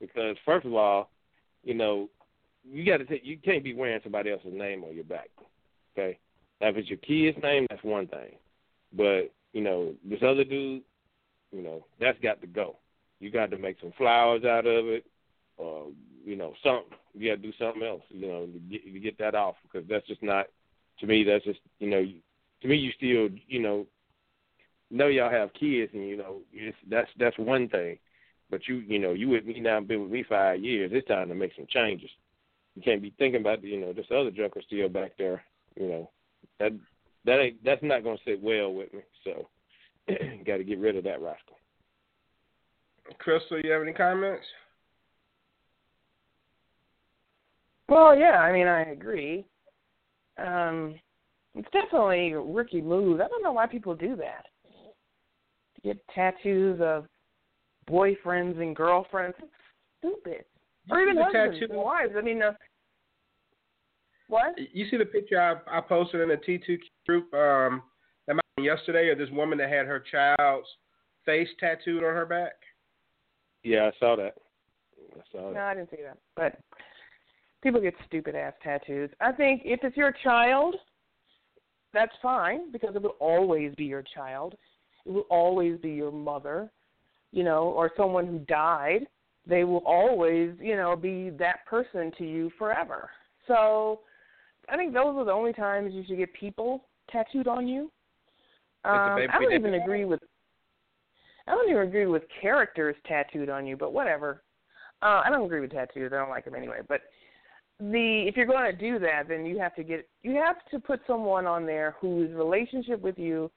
because 0.00 0.36
first 0.44 0.66
of 0.66 0.74
all, 0.74 1.08
you 1.62 1.74
know, 1.74 2.10
you 2.64 2.84
got 2.84 2.98
to 2.98 3.04
take. 3.04 3.24
You 3.24 3.38
can't 3.38 3.64
be 3.64 3.74
wearing 3.74 4.00
somebody 4.02 4.30
else's 4.30 4.52
name 4.52 4.84
on 4.84 4.94
your 4.94 5.04
back. 5.04 5.28
Okay, 5.96 6.18
now 6.60 6.68
if 6.68 6.76
it's 6.76 6.88
your 6.88 6.98
kid's 6.98 7.42
name, 7.42 7.66
that's 7.68 7.82
one 7.82 8.06
thing, 8.06 8.36
but 8.92 9.32
you 9.52 9.62
know, 9.62 9.94
this 10.04 10.20
other 10.22 10.44
dude 10.44 10.82
you 11.52 11.62
know, 11.62 11.84
that's 11.98 12.18
got 12.20 12.40
to 12.40 12.46
go. 12.46 12.76
You 13.18 13.30
got 13.30 13.50
to 13.50 13.58
make 13.58 13.76
some 13.80 13.92
flowers 13.98 14.44
out 14.44 14.66
of 14.66 14.86
it, 14.86 15.04
or 15.56 15.88
you 16.24 16.36
know, 16.36 16.54
something. 16.62 16.96
You 17.14 17.30
got 17.30 17.42
to 17.42 17.48
do 17.48 17.52
something 17.58 17.82
else, 17.82 18.02
you 18.08 18.26
know, 18.26 18.46
to 18.46 18.58
get 18.70 18.84
to 18.84 19.00
get 19.00 19.18
that 19.18 19.34
off 19.34 19.56
because 19.62 19.88
that's 19.88 20.06
just 20.06 20.22
not. 20.22 20.46
To 21.00 21.06
me, 21.06 21.24
that's 21.24 21.44
just 21.44 21.60
you 21.78 21.88
know, 21.90 22.04
to 22.62 22.68
me, 22.68 22.76
you 22.76 22.92
still 22.92 23.28
you 23.48 23.60
know, 23.60 23.86
know 24.90 25.08
y'all 25.08 25.30
have 25.30 25.52
kids, 25.54 25.92
and 25.94 26.06
you 26.06 26.16
know, 26.16 26.36
it's, 26.52 26.76
that's 26.88 27.08
that's 27.18 27.38
one 27.38 27.68
thing. 27.68 27.98
But 28.50 28.68
you 28.68 28.76
you 28.76 28.98
know, 28.98 29.12
you 29.12 29.28
with 29.28 29.44
me 29.44 29.60
now, 29.60 29.80
been 29.80 30.02
with 30.02 30.12
me 30.12 30.24
five 30.28 30.62
years. 30.62 30.90
It's 30.94 31.08
time 31.08 31.28
to 31.28 31.34
make 31.34 31.52
some 31.56 31.66
changes. 31.68 32.10
You 32.76 32.82
can't 32.82 33.02
be 33.02 33.12
thinking 33.18 33.40
about 33.40 33.62
you 33.64 33.80
know 33.80 33.92
this 33.92 34.06
other 34.10 34.30
junker 34.30 34.62
still 34.62 34.88
back 34.88 35.12
there. 35.18 35.42
You 35.76 35.88
know, 35.88 36.10
that 36.58 36.72
that 37.24 37.40
ain't 37.40 37.64
that's 37.64 37.82
not 37.82 38.04
gonna 38.04 38.18
sit 38.24 38.42
well 38.42 38.72
with 38.72 38.92
me. 38.92 39.00
So. 39.24 39.48
Got 40.46 40.58
to 40.58 40.64
get 40.64 40.78
rid 40.78 40.96
of 40.96 41.04
that 41.04 41.20
rascal. 41.20 41.56
Crystal, 43.18 43.60
you 43.60 43.70
have 43.72 43.82
any 43.82 43.92
comments? 43.92 44.44
Well, 47.88 48.16
yeah, 48.16 48.38
I 48.38 48.52
mean, 48.52 48.66
I 48.66 48.90
agree. 48.90 49.44
Um, 50.38 50.94
it's 51.54 51.68
definitely 51.72 52.32
a 52.32 52.40
rookie 52.40 52.80
move. 52.80 53.20
I 53.20 53.26
don't 53.28 53.42
know 53.42 53.52
why 53.52 53.66
people 53.66 53.94
do 53.94 54.14
that. 54.16 54.46
To 55.74 55.80
get 55.82 55.98
tattoos 56.14 56.80
of 56.80 57.06
boyfriends 57.90 58.60
and 58.60 58.76
girlfriends. 58.76 59.36
It's 59.40 59.50
stupid. 59.98 60.44
You 60.86 60.96
or 60.96 61.00
even 61.02 61.16
the 61.16 61.24
husbands 61.24 61.58
tattoo? 61.60 61.72
and 61.72 61.82
wives. 61.82 62.12
I 62.16 62.20
mean, 62.22 62.42
uh, 62.42 62.52
what? 64.28 64.54
You 64.72 64.86
see 64.90 64.96
the 64.96 65.04
picture 65.04 65.40
I, 65.40 65.78
I 65.78 65.80
posted 65.80 66.20
in 66.20 66.28
the 66.28 66.36
T2 66.36 66.78
group 67.06 67.32
um, 67.34 67.82
that 68.26 68.34
might 68.34 68.42
have 68.58 68.64
yesterday 68.64 69.10
of 69.10 69.18
this 69.18 69.30
woman 69.30 69.58
that 69.58 69.68
had 69.68 69.86
her 69.86 70.00
child's 70.10 70.68
face 71.26 71.48
tattooed 71.58 72.04
on 72.04 72.14
her 72.14 72.26
back? 72.26 72.52
Yeah, 73.62 73.90
I 73.92 73.98
saw 73.98 74.16
that. 74.16 74.34
I 75.14 75.20
saw 75.32 75.48
No, 75.48 75.54
that. 75.54 75.62
I 75.62 75.74
didn't 75.74 75.90
see 75.90 76.02
that. 76.02 76.16
But 76.36 76.58
people 77.62 77.80
get 77.80 77.94
stupid 78.06 78.34
ass 78.34 78.54
tattoos. 78.62 79.10
I 79.20 79.32
think 79.32 79.62
if 79.64 79.80
it's 79.82 79.96
your 79.96 80.14
child, 80.22 80.76
that's 81.92 82.12
fine 82.22 82.70
because 82.70 82.94
it 82.94 83.02
will 83.02 83.16
always 83.20 83.74
be 83.74 83.84
your 83.84 84.04
child. 84.14 84.54
It 85.04 85.10
will 85.10 85.26
always 85.30 85.78
be 85.78 85.90
your 85.90 86.12
mother, 86.12 86.70
you 87.32 87.42
know, 87.42 87.64
or 87.64 87.90
someone 87.96 88.26
who 88.26 88.38
died. 88.40 89.06
They 89.46 89.64
will 89.64 89.82
always, 89.86 90.52
you 90.60 90.76
know, 90.76 90.96
be 90.96 91.30
that 91.38 91.66
person 91.66 92.12
to 92.18 92.24
you 92.24 92.50
forever. 92.58 93.10
So, 93.46 94.00
I 94.68 94.76
think 94.76 94.92
those 94.92 95.16
are 95.16 95.24
the 95.24 95.32
only 95.32 95.52
times 95.52 95.92
you 95.92 96.04
should 96.06 96.18
get 96.18 96.32
people 96.34 96.84
tattooed 97.10 97.48
on 97.48 97.66
you. 97.66 97.90
Um, 98.84 98.94
I 98.94 99.38
don't 99.38 99.52
even 99.52 99.74
agree 99.74 100.04
with. 100.04 100.20
I 101.46 101.52
don't 101.52 101.68
even 101.68 101.82
agree 101.82 102.06
with 102.06 102.22
characters 102.40 102.96
tattooed 103.06 103.48
on 103.48 103.66
you, 103.66 103.76
but 103.76 103.92
whatever. 103.92 104.42
Uh, 105.02 105.22
I 105.24 105.30
don't 105.30 105.44
agree 105.44 105.60
with 105.60 105.72
tattoos. 105.72 106.12
I 106.12 106.16
don't 106.16 106.30
like 106.30 106.44
them 106.44 106.54
anyway. 106.54 106.80
But 106.86 107.00
the 107.80 108.24
if 108.26 108.36
you're 108.36 108.46
going 108.46 108.70
to 108.70 108.76
do 108.76 108.98
that, 108.98 109.28
then 109.28 109.44
you 109.44 109.58
have 109.58 109.74
to 109.76 109.82
get 109.82 110.08
you 110.22 110.34
have 110.34 110.56
to 110.70 110.78
put 110.78 111.00
someone 111.06 111.46
on 111.46 111.66
there 111.66 111.96
whose 112.00 112.30
relationship 112.32 113.00
with 113.00 113.18
you 113.18 113.50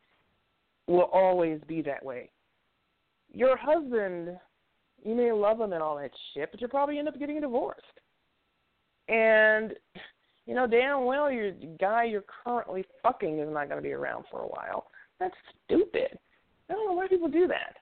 will 0.88 1.10
always 1.14 1.60
be 1.68 1.82
that 1.82 2.04
way. 2.04 2.30
Your 3.32 3.58
husband, 3.58 4.38
you 5.04 5.16
may 5.16 5.32
love 5.32 5.58
them 5.58 5.74
and 5.74 5.82
all 5.82 5.98
that 5.98 6.12
shit, 6.34 6.50
but 6.52 6.62
you'll 6.62 6.70
probably 6.70 7.00
end 7.00 7.08
up 7.08 7.20
getting 7.20 7.42
divorced. 7.42 7.82
And 9.10 9.74
you 10.46 10.56
know 10.56 10.68
damn 10.68 11.06
well 11.06 11.32
your 11.32 11.52
guy 11.80 12.06
you're 12.06 12.24
currently 12.44 12.86
fucking 13.02 13.40
is 13.40 13.50
not 13.52 13.70
going 13.70 13.82
to 13.82 13.88
be 13.88 13.94
around 13.94 14.26
for 14.32 14.42
a 14.42 14.48
while. 14.48 14.88
That's 15.20 15.36
stupid. 15.66 16.18
I 16.70 16.74
don't 16.74 16.88
know 16.88 16.94
why 16.94 17.08
people 17.08 17.28
do 17.28 17.48
that. 17.48 17.76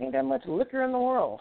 Ain't 0.00 0.12
that 0.12 0.24
much 0.24 0.42
liquor 0.46 0.84
in 0.84 0.92
the 0.92 0.98
world. 0.98 1.40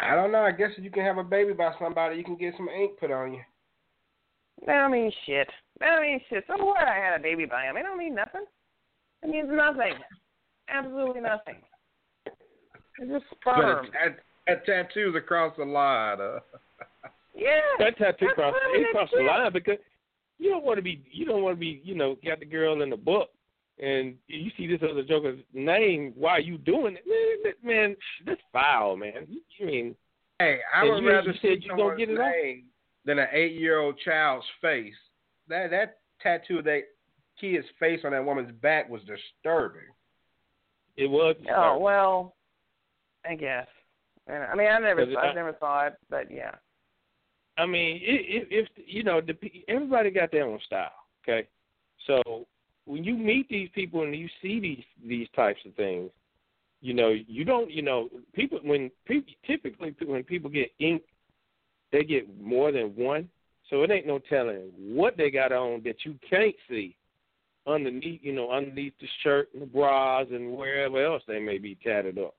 I 0.00 0.14
don't 0.14 0.32
know. 0.32 0.42
I 0.42 0.52
guess 0.52 0.70
if 0.76 0.84
you 0.84 0.90
can 0.90 1.04
have 1.04 1.18
a 1.18 1.24
baby 1.24 1.52
by 1.52 1.72
somebody, 1.78 2.16
you 2.16 2.24
can 2.24 2.36
get 2.36 2.54
some 2.56 2.68
ink 2.68 2.98
put 2.98 3.10
on 3.10 3.34
you. 3.34 3.40
That 4.66 4.80
don't 4.80 4.92
mean 4.92 5.12
shit. 5.26 5.48
That 5.80 5.90
don't 5.90 6.02
mean 6.02 6.20
shit. 6.28 6.44
So 6.46 6.64
what? 6.64 6.86
I 6.86 6.94
had 6.94 7.18
a 7.18 7.22
baby 7.22 7.44
by 7.44 7.64
him. 7.64 7.76
It 7.76 7.82
don't 7.82 7.98
mean 7.98 8.14
nothing. 8.14 8.44
It 9.22 9.30
means 9.30 9.48
nothing. 9.50 9.94
Absolutely 10.68 11.20
nothing. 11.20 11.56
It's 12.98 13.10
just 13.10 13.24
sperm. 13.40 13.86
But 13.86 14.16
that 14.46 14.66
tattoos 14.66 15.14
across 15.16 15.56
the 15.56 15.64
line. 15.64 16.20
Uh. 16.20 16.38
yeah. 17.34 17.60
That 17.78 17.96
tattoo 17.98 18.28
cross 18.34 18.54
it 18.72 18.86
crossed 18.92 19.12
the 19.16 19.24
line 19.24 19.52
because 19.52 19.78
you 20.38 20.50
don't 20.50 20.64
want 20.64 20.78
to 20.78 20.82
be 20.82 21.04
you 21.10 21.24
don't 21.24 21.42
want 21.42 21.56
to 21.56 21.60
be 21.60 21.80
you 21.84 21.94
know 21.94 22.16
got 22.24 22.40
the 22.40 22.46
girl 22.46 22.82
in 22.82 22.90
the 22.90 22.96
book 22.96 23.30
and 23.78 24.14
you 24.28 24.50
see 24.56 24.66
this 24.66 24.80
other 24.88 25.02
joker's 25.02 25.40
name 25.52 26.12
while 26.16 26.40
you 26.40 26.58
doing 26.58 26.96
it 27.04 27.54
man, 27.62 27.74
man 27.76 27.96
that's 28.26 28.40
foul 28.52 28.96
man 28.96 29.26
you 29.28 29.66
mean 29.66 29.94
hey 30.38 30.58
I 30.74 30.84
would 30.84 31.02
you, 31.02 31.08
rather 31.08 31.28
you 31.28 31.34
said 31.34 31.58
see 31.60 31.66
you 31.66 31.76
gonna 31.76 31.96
get 31.96 32.10
it 32.10 32.18
name 32.18 32.64
than 33.04 33.18
an 33.18 33.28
eight 33.32 33.52
year 33.52 33.78
old 33.80 33.98
child's 34.04 34.46
face 34.60 34.94
that 35.48 35.70
that 35.70 35.98
tattoo 36.20 36.58
of 36.58 36.64
that 36.64 36.82
kid's 37.40 37.66
face 37.80 38.00
on 38.04 38.12
that 38.12 38.24
woman's 38.24 38.52
back 38.60 38.88
was 38.88 39.02
disturbing 39.02 39.82
it 40.96 41.10
was 41.10 41.36
Oh 41.54 41.78
well, 41.78 42.34
I 43.28 43.34
guess. 43.34 43.66
And, 44.26 44.42
I 44.44 44.54
mean, 44.54 44.68
I 44.68 44.78
never, 44.78 45.02
I 45.18 45.28
I- 45.28 45.34
never 45.34 45.56
saw 45.60 45.86
it, 45.86 45.94
but 46.08 46.30
yeah. 46.30 46.52
I 47.56 47.66
mean, 47.66 48.00
if, 48.02 48.48
if 48.50 48.68
you 48.84 49.04
know, 49.04 49.20
the, 49.20 49.36
everybody 49.68 50.10
got 50.10 50.32
their 50.32 50.44
own 50.44 50.58
style. 50.66 50.90
Okay, 51.22 51.46
so 52.06 52.46
when 52.84 53.04
you 53.04 53.16
meet 53.16 53.48
these 53.48 53.68
people 53.74 54.02
and 54.02 54.14
you 54.14 54.28
see 54.42 54.60
these 54.60 54.84
these 55.06 55.28
types 55.36 55.60
of 55.64 55.74
things, 55.74 56.10
you 56.80 56.94
know, 56.94 57.10
you 57.10 57.44
don't, 57.44 57.70
you 57.70 57.82
know, 57.82 58.08
people 58.34 58.58
when 58.62 58.90
people 59.06 59.32
typically 59.46 59.94
when 60.04 60.24
people 60.24 60.50
get 60.50 60.70
ink, 60.80 61.02
they 61.92 62.02
get 62.02 62.28
more 62.42 62.72
than 62.72 62.88
one. 62.96 63.28
So 63.70 63.82
it 63.82 63.90
ain't 63.90 64.06
no 64.06 64.18
telling 64.18 64.70
what 64.76 65.16
they 65.16 65.30
got 65.30 65.52
on 65.52 65.82
that 65.84 66.04
you 66.04 66.16
can't 66.28 66.54
see 66.68 66.96
underneath, 67.66 68.20
you 68.22 68.32
know, 68.32 68.50
underneath 68.50 68.92
the 69.00 69.06
shirt 69.22 69.48
and 69.54 69.62
the 69.62 69.66
bras 69.66 70.26
and 70.30 70.54
wherever 70.56 71.02
else 71.02 71.22
they 71.26 71.38
may 71.38 71.56
be 71.58 71.78
tatted 71.82 72.18
up. 72.18 72.34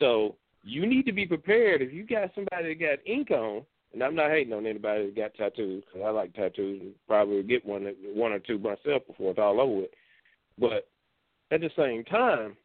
So 0.00 0.36
you 0.64 0.86
need 0.86 1.06
to 1.06 1.12
be 1.12 1.26
prepared 1.26 1.82
if 1.82 1.92
you 1.92 2.04
got 2.04 2.34
somebody 2.34 2.74
that 2.74 2.80
got 2.80 3.06
ink 3.06 3.30
on. 3.30 3.62
And 3.92 4.04
I'm 4.04 4.14
not 4.14 4.30
hating 4.30 4.52
on 4.52 4.66
anybody 4.66 5.06
that 5.06 5.16
got 5.16 5.34
tattoos 5.34 5.82
because 5.84 6.06
I 6.06 6.10
like 6.10 6.32
tattoos 6.32 6.80
and 6.80 6.94
probably 7.08 7.36
would 7.36 7.48
get 7.48 7.66
one 7.66 7.92
one 8.14 8.30
or 8.30 8.38
two 8.38 8.58
myself 8.58 9.04
before 9.06 9.30
it's 9.30 9.38
all 9.40 9.60
over 9.60 9.80
with. 9.80 9.90
But 10.58 10.88
at 11.50 11.60
the 11.60 11.70
same 11.76 12.04
time, 12.04 12.56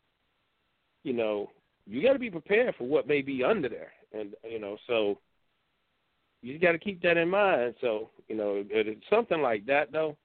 you 1.03 1.13
know, 1.13 1.49
you 1.87 2.03
got 2.03 2.13
to 2.13 2.19
be 2.19 2.29
prepared 2.29 2.75
for 2.75 2.83
what 2.83 3.07
may 3.07 3.23
be 3.23 3.43
under 3.43 3.69
there, 3.69 3.91
and 4.13 4.35
you 4.47 4.59
know, 4.59 4.77
so 4.85 5.17
you 6.43 6.59
got 6.59 6.73
to 6.73 6.79
keep 6.79 7.01
that 7.01 7.17
in 7.17 7.29
mind. 7.29 7.73
So 7.81 8.11
you 8.27 8.35
know, 8.35 8.63
something 9.09 9.41
like 9.41 9.65
that 9.65 9.91
though, 9.91 10.15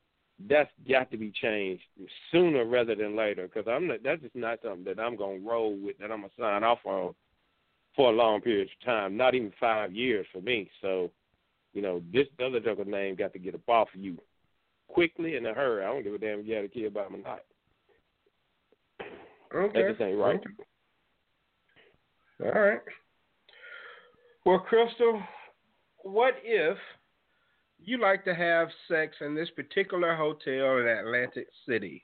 that's 0.49 0.71
got 0.89 1.11
to 1.11 1.17
be 1.17 1.31
changed 1.31 1.83
sooner 2.31 2.65
rather 2.65 2.95
than 2.95 3.17
later 3.17 3.49
because 3.49 3.71
I'm 3.71 3.87
not. 3.89 4.03
That's 4.03 4.23
just 4.23 4.37
not 4.37 4.61
something 4.63 4.85
that 4.85 5.01
I'm 5.01 5.17
gonna 5.17 5.41
roll 5.41 5.77
with. 5.77 5.99
That 5.99 6.11
I'm 6.11 6.21
gonna 6.21 6.33
sign 6.39 6.65
off 6.65 6.79
on 6.85 7.15
for 7.97 8.11
a 8.11 8.15
long 8.17 8.41
period 8.41 8.69
of 8.69 8.87
time, 8.87 9.17
not 9.17 9.35
even 9.35 9.53
five 9.59 9.93
years 9.93 10.27
for 10.33 10.41
me. 10.41 10.71
So, 10.81 11.11
you 11.73 11.83
know, 11.83 12.01
this 12.13 12.27
other 12.45 12.61
joker's 12.61 12.87
name 12.87 13.17
got 13.17 13.33
to 13.33 13.39
get 13.39 13.55
up 13.55 13.69
off 13.69 13.89
of 13.95 14.01
you 14.01 14.17
quickly 14.89 15.37
in 15.37 15.47
a 15.47 15.55
hurry. 15.55 15.85
I 15.85 15.89
don't 15.89 16.03
give 16.03 16.15
a 16.15 16.19
damn 16.19 16.41
if 16.41 16.47
you 16.47 16.55
had 16.55 16.65
a 16.65 16.69
kid 16.69 16.95
by 16.95 17.05
him 17.05 17.17
or 17.17 17.19
not. 17.19 17.41
okay 19.55 19.83
That 19.83 19.89
just 19.91 20.01
ain't 20.01 20.19
right. 20.19 20.41
all 22.43 22.61
right 22.61 22.81
well 24.47 24.61
crystal 24.61 25.23
what 26.03 26.35
if 26.43 26.79
you 27.85 27.99
like 27.99 28.25
to 28.25 28.35
have 28.35 28.69
sex 28.89 29.17
in 29.21 29.35
this 29.35 29.51
particular 29.51 30.15
hotel 30.15 30.79
in 30.79 30.87
Atlantic 30.87 31.47
City. 31.69 32.03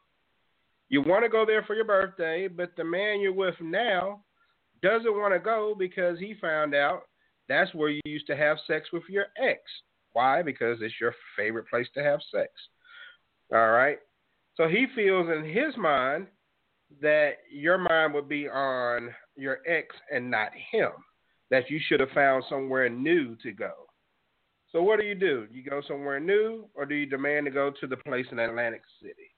You 0.88 1.02
want 1.02 1.24
to 1.24 1.28
go 1.28 1.44
there 1.44 1.62
for 1.64 1.74
your 1.74 1.84
birthday, 1.84 2.48
but 2.48 2.70
the 2.76 2.84
man 2.84 3.20
you're 3.20 3.32
with 3.32 3.56
now 3.60 4.22
doesn't 4.82 5.18
want 5.18 5.34
to 5.34 5.40
go 5.40 5.74
because 5.76 6.18
he 6.18 6.34
found 6.40 6.74
out 6.74 7.02
that's 7.48 7.74
where 7.74 7.90
you 7.90 8.00
used 8.04 8.26
to 8.28 8.36
have 8.36 8.58
sex 8.66 8.88
with 8.92 9.02
your 9.08 9.26
ex. 9.40 9.60
Why? 10.12 10.42
Because 10.42 10.78
it's 10.80 10.94
your 11.00 11.14
favorite 11.36 11.68
place 11.68 11.88
to 11.94 12.02
have 12.02 12.20
sex. 12.32 12.50
All 13.52 13.70
right. 13.70 13.98
So 14.56 14.68
he 14.68 14.86
feels 14.94 15.28
in 15.28 15.44
his 15.44 15.76
mind 15.76 16.28
that 17.00 17.38
your 17.50 17.78
mind 17.78 18.14
would 18.14 18.28
be 18.28 18.48
on 18.48 19.10
your 19.36 19.58
ex 19.66 19.94
and 20.12 20.30
not 20.30 20.50
him, 20.70 20.90
that 21.50 21.68
you 21.68 21.78
should 21.86 22.00
have 22.00 22.10
found 22.10 22.44
somewhere 22.48 22.88
new 22.88 23.36
to 23.42 23.52
go. 23.52 23.85
So 24.72 24.82
what 24.82 25.00
do 25.00 25.06
you 25.06 25.14
do? 25.14 25.46
You 25.50 25.62
go 25.62 25.80
somewhere 25.86 26.20
new, 26.20 26.66
or 26.74 26.86
do 26.86 26.94
you 26.94 27.06
demand 27.06 27.46
to 27.46 27.52
go 27.52 27.70
to 27.80 27.86
the 27.86 27.96
place 27.96 28.26
in 28.32 28.38
Atlantic 28.38 28.82
City? 29.00 29.30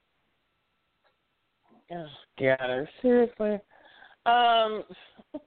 Oh, 1.92 2.06
God, 2.38 2.88
seriously. 3.00 3.58
Um, 4.26 4.82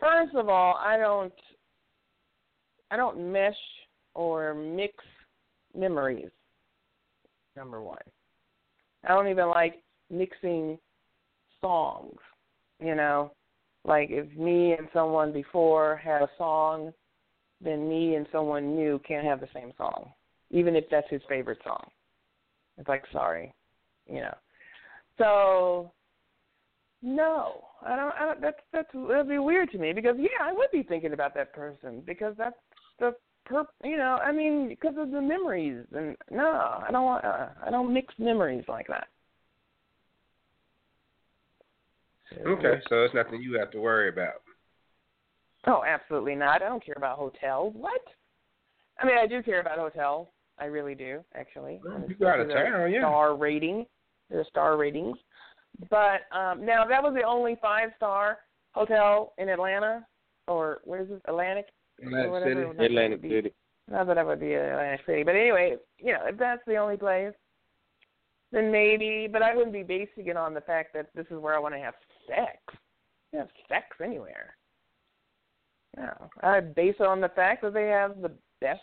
first 0.00 0.34
of 0.34 0.48
all, 0.48 0.74
I 0.74 0.96
don't, 0.96 1.32
I 2.90 2.96
don't 2.96 3.32
mesh 3.32 3.54
or 4.14 4.54
mix 4.54 4.94
memories. 5.74 6.30
Number 7.56 7.82
one, 7.82 7.98
I 9.04 9.08
don't 9.08 9.28
even 9.28 9.48
like 9.48 9.82
mixing 10.10 10.78
songs. 11.60 12.18
You 12.80 12.94
know, 12.94 13.32
like 13.84 14.08
if 14.10 14.30
me 14.36 14.72
and 14.72 14.88
someone 14.92 15.32
before 15.32 15.96
had 15.96 16.22
a 16.22 16.28
song, 16.36 16.92
then 17.60 17.88
me 17.88 18.14
and 18.14 18.26
someone 18.30 18.76
new 18.76 19.00
can't 19.06 19.26
have 19.26 19.40
the 19.40 19.48
same 19.52 19.72
song, 19.76 20.12
even 20.50 20.76
if 20.76 20.84
that's 20.90 21.10
his 21.10 21.22
favorite 21.28 21.58
song. 21.64 21.90
It's 22.76 22.88
like 22.88 23.04
sorry, 23.12 23.52
you 24.06 24.20
know. 24.20 24.34
So 25.18 25.92
no, 27.02 27.64
I 27.84 27.96
don't. 27.96 28.14
I 28.14 28.24
don't 28.24 28.40
that's 28.40 28.60
that's 28.72 28.88
that'd 28.92 29.28
be 29.28 29.38
weird 29.38 29.70
to 29.72 29.78
me 29.78 29.92
because 29.92 30.16
yeah, 30.18 30.42
I 30.42 30.52
would 30.52 30.70
be 30.72 30.82
thinking 30.82 31.12
about 31.12 31.34
that 31.34 31.52
person 31.52 32.02
because 32.06 32.34
that's 32.36 32.56
the 32.98 33.14
per. 33.44 33.64
You 33.84 33.96
know, 33.96 34.18
I 34.22 34.32
mean, 34.32 34.68
because 34.68 34.94
of 34.98 35.10
the 35.10 35.20
memories 35.20 35.84
and 35.94 36.16
no, 36.30 36.48
I 36.86 36.88
don't 36.90 37.04
want. 37.04 37.24
Uh, 37.24 37.48
I 37.64 37.70
don't 37.70 37.92
mix 37.92 38.14
memories 38.18 38.64
like 38.68 38.86
that. 38.88 39.08
Okay, 42.46 42.74
so 42.88 43.04
it's 43.04 43.14
nothing 43.14 43.40
you 43.42 43.58
have 43.58 43.70
to 43.70 43.80
worry 43.80 44.08
about. 44.08 44.42
Oh, 45.68 45.84
absolutely 45.86 46.34
not. 46.34 46.62
I 46.62 46.68
don't 46.68 46.84
care 46.84 46.94
about 46.96 47.18
hotels. 47.18 47.74
What? 47.76 48.00
I 48.98 49.06
mean, 49.06 49.18
I 49.18 49.26
do 49.26 49.42
care 49.42 49.60
about 49.60 49.78
hotels. 49.78 50.28
I 50.58 50.64
really 50.64 50.94
do, 50.94 51.20
actually. 51.34 51.80
Well, 51.84 52.02
you 52.08 52.14
got 52.16 52.40
a 52.40 52.42
Especially 52.42 52.94
yeah. 52.94 53.00
Star 53.02 53.36
rating, 53.36 53.86
the 54.30 54.44
star 54.48 54.76
ratings. 54.76 55.16
But 55.90 56.22
um 56.36 56.64
now 56.66 56.84
that 56.88 57.02
was 57.02 57.14
the 57.14 57.22
only 57.22 57.56
five 57.62 57.90
star 57.96 58.38
hotel 58.72 59.34
in 59.38 59.48
Atlanta, 59.48 60.04
or 60.48 60.80
where 60.84 61.02
is 61.02 61.08
this? 61.08 61.20
Atlantic. 61.26 61.66
Atlantic 62.02 62.28
or 62.28 62.30
whatever. 62.32 62.50
City. 62.50 62.66
Not 62.66 62.76
that 62.78 62.82
it 62.82 62.90
Atlantic 62.90 63.10
would 63.22 63.22
be- 63.22 63.36
City. 63.36 63.54
Not 63.90 64.06
that 64.06 64.18
it 64.18 64.26
would 64.26 64.40
be 64.40 64.54
Atlantic 64.54 65.00
City, 65.06 65.22
but 65.22 65.34
anyway, 65.36 65.76
you 65.98 66.12
know, 66.12 66.20
if 66.26 66.36
that's 66.38 66.62
the 66.66 66.76
only 66.76 66.96
place, 66.96 67.32
then 68.52 68.72
maybe. 68.72 69.28
But 69.30 69.42
I 69.42 69.54
wouldn't 69.54 69.72
be 69.72 69.82
basing 69.82 70.26
it 70.26 70.36
on 70.36 70.54
the 70.54 70.60
fact 70.62 70.92
that 70.94 71.06
this 71.14 71.26
is 71.30 71.38
where 71.38 71.54
I 71.54 71.58
want 71.58 71.74
to 71.74 71.80
have 71.80 71.94
sex. 72.26 72.58
You 73.32 73.38
have 73.40 73.48
sex 73.68 73.86
anywhere. 74.02 74.56
Yeah, 75.98 76.14
I 76.42 76.60
base 76.60 76.94
it 77.00 77.06
on 77.06 77.20
the 77.20 77.28
fact 77.30 77.62
that 77.62 77.74
they 77.74 77.88
have 77.88 78.20
the 78.20 78.32
best 78.60 78.80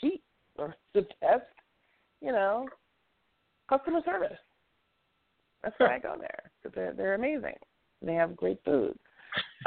sheet 0.00 0.22
or 0.56 0.74
the 0.94 1.02
best, 1.20 1.44
you 2.20 2.32
know, 2.32 2.66
customer 3.68 4.00
service. 4.04 4.38
That's 5.62 5.74
why 5.78 5.96
I 5.96 5.98
go 5.98 6.14
there 6.18 6.50
because 6.62 6.74
they're 6.74 6.92
they're 6.92 7.14
amazing. 7.14 7.56
They 8.00 8.14
have 8.14 8.36
great 8.36 8.58
food. 8.64 8.96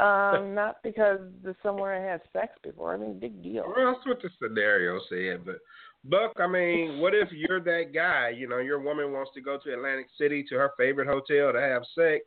Um, 0.00 0.54
not 0.54 0.76
because 0.82 1.20
there's 1.42 1.56
somewhere 1.62 1.94
I 1.94 2.10
had 2.10 2.22
sex 2.32 2.54
before. 2.62 2.94
I 2.94 2.96
mean, 2.96 3.20
big 3.20 3.42
deal. 3.42 3.64
Well, 3.66 3.92
that's 3.92 4.06
what 4.06 4.22
the 4.22 4.30
scenario 4.40 4.98
said. 5.08 5.44
But 5.44 5.58
Buck, 6.04 6.32
I 6.40 6.46
mean, 6.46 6.98
what 6.98 7.14
if 7.14 7.28
you're 7.30 7.60
that 7.60 7.92
guy? 7.94 8.30
You 8.30 8.48
know, 8.48 8.58
your 8.58 8.80
woman 8.80 9.12
wants 9.12 9.32
to 9.34 9.40
go 9.40 9.58
to 9.62 9.72
Atlantic 9.72 10.06
City 10.18 10.44
to 10.48 10.56
her 10.56 10.72
favorite 10.78 11.08
hotel 11.08 11.52
to 11.52 11.60
have 11.60 11.82
sex, 11.94 12.24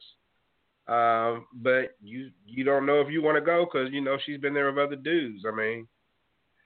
um, 0.88 1.48
but 1.54 1.96
you 2.04 2.30
you 2.46 2.64
don't 2.64 2.86
know 2.86 3.02
if 3.02 3.10
you 3.10 3.22
want 3.22 3.38
to 3.38 3.42
go 3.42 3.66
because 3.66 3.92
you 3.92 4.02
know 4.02 4.18
she's 4.24 4.40
been 4.40 4.54
there 4.54 4.72
with 4.72 4.78
other 4.78 4.96
dudes. 4.96 5.44
I 5.52 5.56
mean, 5.56 5.88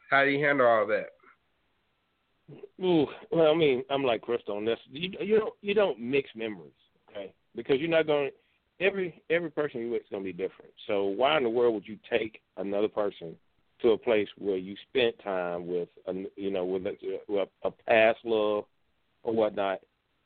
how 0.09 0.26
do 0.26 0.30
you 0.30 0.45
handle 0.45 0.67
all 0.67 0.86
that? 0.88 1.11
Ooh, 2.84 3.05
well, 3.32 3.51
I 3.51 3.55
mean, 3.55 3.84
I'm 3.89 4.03
like 4.03 4.22
Crystal 4.22 4.57
on 4.57 4.65
this. 4.65 4.80
You 4.91 5.11
you 5.22 5.39
don't 5.39 5.53
you 5.61 5.74
don't 5.74 5.99
mix 5.99 6.30
memories, 6.36 6.72
okay? 7.09 7.34
Because 7.55 7.80
you're 7.80 7.89
not 7.89 8.07
going. 8.07 8.32
Every 8.82 9.22
every 9.30 9.51
person 9.51 9.82
you 9.82 9.91
with 9.91 10.01
is 10.01 10.07
going 10.09 10.24
to 10.24 10.34
be 10.34 10.34
different. 10.34 10.72
So 10.88 11.05
why 11.05 11.38
in 11.38 11.43
the 11.43 11.49
world 11.49 11.74
would 11.76 11.88
you 11.88 11.97
take 12.09 12.41
another 12.57 12.88
person 12.88 13.36
to 13.82 13.91
a 13.91 13.97
place 13.97 14.28
where 14.38 14.57
you 14.57 14.76
spent 14.89 15.17
time 15.24 15.67
with, 15.67 15.88
a, 16.07 16.13
you 16.36 16.51
know, 16.51 16.65
with 16.65 16.86
a, 16.86 16.95
with 17.30 17.47
a 17.63 17.72
past 17.72 18.20
love 18.26 18.65
or 19.24 19.34
whatnot? 19.34 19.80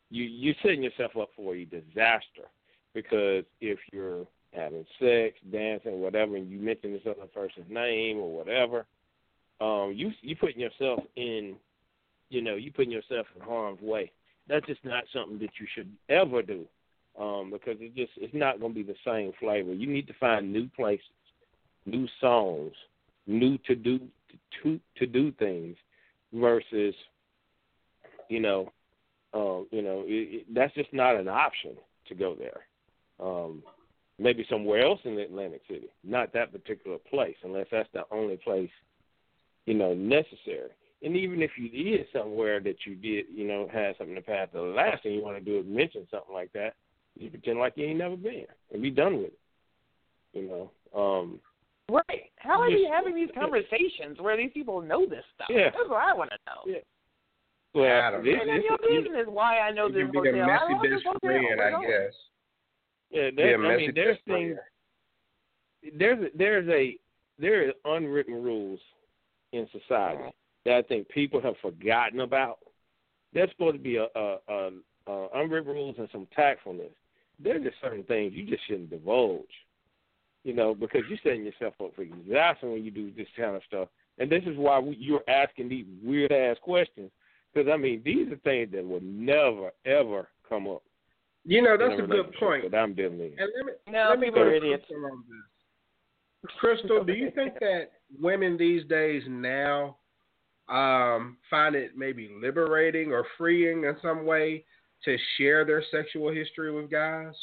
You 0.09 0.23
you're 0.23 0.55
setting 0.63 0.83
yourself 0.83 1.11
up 1.19 1.29
for 1.35 1.55
a 1.55 1.65
disaster 1.65 2.49
because 2.93 3.43
if 3.61 3.79
you're 3.91 4.25
having 4.53 4.85
sex, 4.99 5.35
dancing, 5.51 5.99
whatever, 5.99 6.35
and 6.35 6.49
you 6.49 6.59
mention 6.59 6.93
this 6.93 7.01
other 7.05 7.27
person's 7.27 7.69
name 7.69 8.17
or 8.17 8.35
whatever, 8.35 8.85
um, 9.61 9.93
you 9.95 10.11
you 10.21 10.35
putting 10.35 10.59
yourself 10.59 10.99
in 11.15 11.55
you 12.29 12.41
know, 12.41 12.55
you 12.55 12.71
putting 12.71 12.91
yourself 12.91 13.27
in 13.35 13.41
harm's 13.41 13.81
way. 13.81 14.11
That's 14.49 14.65
just 14.65 14.83
not 14.83 15.03
something 15.13 15.39
that 15.39 15.51
you 15.59 15.67
should 15.73 15.89
ever 16.09 16.41
do, 16.41 16.65
um, 17.19 17.51
because 17.51 17.77
it 17.79 17.95
just 17.95 18.11
it's 18.17 18.33
not 18.33 18.59
going 18.59 18.73
to 18.73 18.83
be 18.83 18.83
the 18.83 18.95
same 19.05 19.31
flavor. 19.39 19.73
You 19.73 19.87
need 19.87 20.07
to 20.07 20.13
find 20.19 20.51
new 20.51 20.67
places, 20.75 21.05
new 21.85 22.07
songs, 22.19 22.73
new 23.27 23.57
to 23.59 23.75
do 23.75 23.99
to 24.63 24.79
to 24.97 25.05
do 25.05 25.31
things, 25.33 25.77
versus, 26.33 26.95
you 28.29 28.39
know, 28.39 28.71
um, 29.33 29.67
you 29.71 29.81
know, 29.81 30.03
it, 30.05 30.41
it, 30.41 30.53
that's 30.53 30.73
just 30.73 30.91
not 30.93 31.15
an 31.15 31.27
option 31.27 31.71
to 32.07 32.15
go 32.15 32.35
there. 32.37 32.61
Um, 33.19 33.63
maybe 34.19 34.45
somewhere 34.49 34.83
else 34.83 34.99
in 35.05 35.17
Atlantic 35.19 35.61
City, 35.67 35.87
not 36.03 36.33
that 36.33 36.51
particular 36.51 36.97
place, 36.97 37.35
unless 37.43 37.67
that's 37.71 37.89
the 37.93 38.03
only 38.11 38.37
place, 38.37 38.69
you 39.65 39.73
know, 39.73 39.93
necessary. 39.93 40.69
And 41.01 41.15
even 41.17 41.41
if 41.41 41.51
you 41.57 41.69
did 41.69 42.07
somewhere 42.13 42.59
that 42.61 42.85
you 42.85 42.95
did, 42.95 43.25
you 43.33 43.45
know, 43.47 43.67
had 43.71 43.97
something 43.97 44.15
in 44.15 44.15
the 44.15 44.21
past, 44.21 44.53
the 44.53 44.61
last 44.61 45.03
thing 45.03 45.13
you 45.13 45.23
want 45.23 45.37
to 45.37 45.43
do 45.43 45.59
is 45.59 45.65
mention 45.67 46.07
something 46.09 46.33
like 46.33 46.51
that. 46.53 46.75
You 47.19 47.29
pretend 47.29 47.59
like 47.59 47.73
you 47.75 47.85
ain't 47.85 47.99
never 47.99 48.15
been 48.15 48.45
and 48.71 48.81
be 48.81 48.89
done 48.89 49.17
with 49.17 49.27
it. 49.27 49.39
You 50.33 50.47
know. 50.47 50.99
Um 50.99 51.39
Right. 51.89 52.31
How 52.37 52.61
are 52.61 52.69
you 52.69 52.89
having 52.91 53.13
these 53.13 53.29
conversations 53.37 54.19
where 54.19 54.37
these 54.37 54.51
people 54.53 54.81
know 54.81 55.05
this 55.05 55.23
stuff? 55.35 55.47
Yeah. 55.49 55.69
That's 55.75 55.89
what 55.89 56.01
I 56.01 56.13
want 56.13 56.31
to 56.31 56.37
know. 56.47 56.73
Yeah. 56.73 56.81
Well, 57.75 58.01
I 58.01 58.11
don't 58.11 58.23
this, 58.23 58.35
know. 58.35 58.41
And 58.41 58.49
then 58.49 58.57
this, 58.57 58.65
your 58.69 58.77
business 59.03 59.25
why 59.27 59.59
I 59.59 59.71
know 59.71 59.87
It 59.87 59.93
this 59.93 60.03
can 60.11 60.23
be 60.23 60.29
a 60.29 60.31
hotel. 60.31 60.43
I 60.43 60.47
messy 60.47 60.59
don't 60.59 60.83
know 60.83 60.95
this 60.95 61.03
hotel. 61.03 61.19
friend, 61.21 61.45
Where 61.57 61.75
I 61.75 61.81
guess. 61.81 62.13
Yeah, 63.13 63.29
Be 63.35 63.43
a 63.43 63.57
I 63.57 63.77
mean, 63.77 63.91
there's 63.95 64.17
things. 64.27 64.57
There's 65.97 66.19
a, 66.19 66.37
there's 66.37 66.67
a 66.69 66.97
there 67.39 67.73
unwritten 67.85 68.41
rules 68.41 68.79
in 69.51 69.67
society 69.71 70.33
that 70.65 70.75
I 70.75 70.81
think 70.83 71.09
people 71.09 71.41
have 71.41 71.55
forgotten 71.61 72.21
about. 72.21 72.59
There's 73.33 73.49
supposed 73.51 73.77
to 73.77 73.81
be 73.81 73.97
a, 73.97 74.07
a, 74.15 74.37
a, 74.47 74.71
a 75.07 75.27
unwritten 75.35 75.73
rules 75.73 75.95
and 75.97 76.07
some 76.11 76.27
tactfulness. 76.35 76.91
There's 77.39 77.63
just 77.63 77.75
certain 77.81 78.03
things 78.03 78.33
you 78.33 78.45
just 78.45 78.65
shouldn't 78.67 78.91
divulge, 78.91 79.43
you 80.43 80.53
know, 80.53 80.73
because 80.73 81.01
you're 81.09 81.19
setting 81.23 81.43
yourself 81.43 81.73
up 81.83 81.95
for 81.95 82.05
disaster 82.05 82.69
when 82.69 82.83
you 82.83 82.91
do 82.91 83.11
this 83.15 83.27
kind 83.35 83.55
of 83.55 83.63
stuff. 83.67 83.89
And 84.19 84.29
this 84.29 84.43
is 84.45 84.55
why 84.55 84.79
we, 84.79 84.95
you're 84.99 85.27
asking 85.27 85.69
these 85.69 85.85
weird 86.03 86.31
ass 86.31 86.57
questions, 86.61 87.09
because 87.53 87.69
I 87.71 87.77
mean 87.77 88.01
these 88.05 88.31
are 88.31 88.37
things 88.37 88.71
that 88.71 88.87
will 88.87 89.01
never 89.01 89.71
ever 89.85 90.29
come 90.47 90.67
up. 90.67 90.83
You 91.45 91.61
know, 91.61 91.75
that's 91.77 91.99
a 91.99 92.07
good 92.07 92.33
point. 92.39 92.71
That 92.71 92.77
I'm 92.77 92.93
dealing 92.93 93.19
in. 93.19 93.33
And 93.37 93.49
let 93.57 93.65
me, 93.65 93.71
No, 93.91 94.07
let 94.09 94.19
me 94.19 94.27
people 94.27 94.43
go 94.43 94.47
are 94.47 94.51
to 94.51 94.57
idiots. 94.57 94.85
Crystal 94.87 95.05
on 95.05 95.23
this. 95.29 96.51
Crystal, 96.59 97.03
do 97.03 97.13
you 97.13 97.31
think 97.35 97.53
that 97.59 97.91
women 98.19 98.57
these 98.57 98.85
days 98.85 99.23
now 99.27 99.97
um, 100.69 101.37
find 101.49 101.75
it 101.75 101.91
maybe 101.97 102.29
liberating 102.41 103.11
or 103.11 103.25
freeing 103.37 103.83
in 103.83 103.95
some 104.01 104.25
way 104.25 104.63
to 105.05 105.17
share 105.37 105.65
their 105.65 105.83
sexual 105.91 106.31
history 106.31 106.71
with 106.71 106.89
guys? 106.89 107.33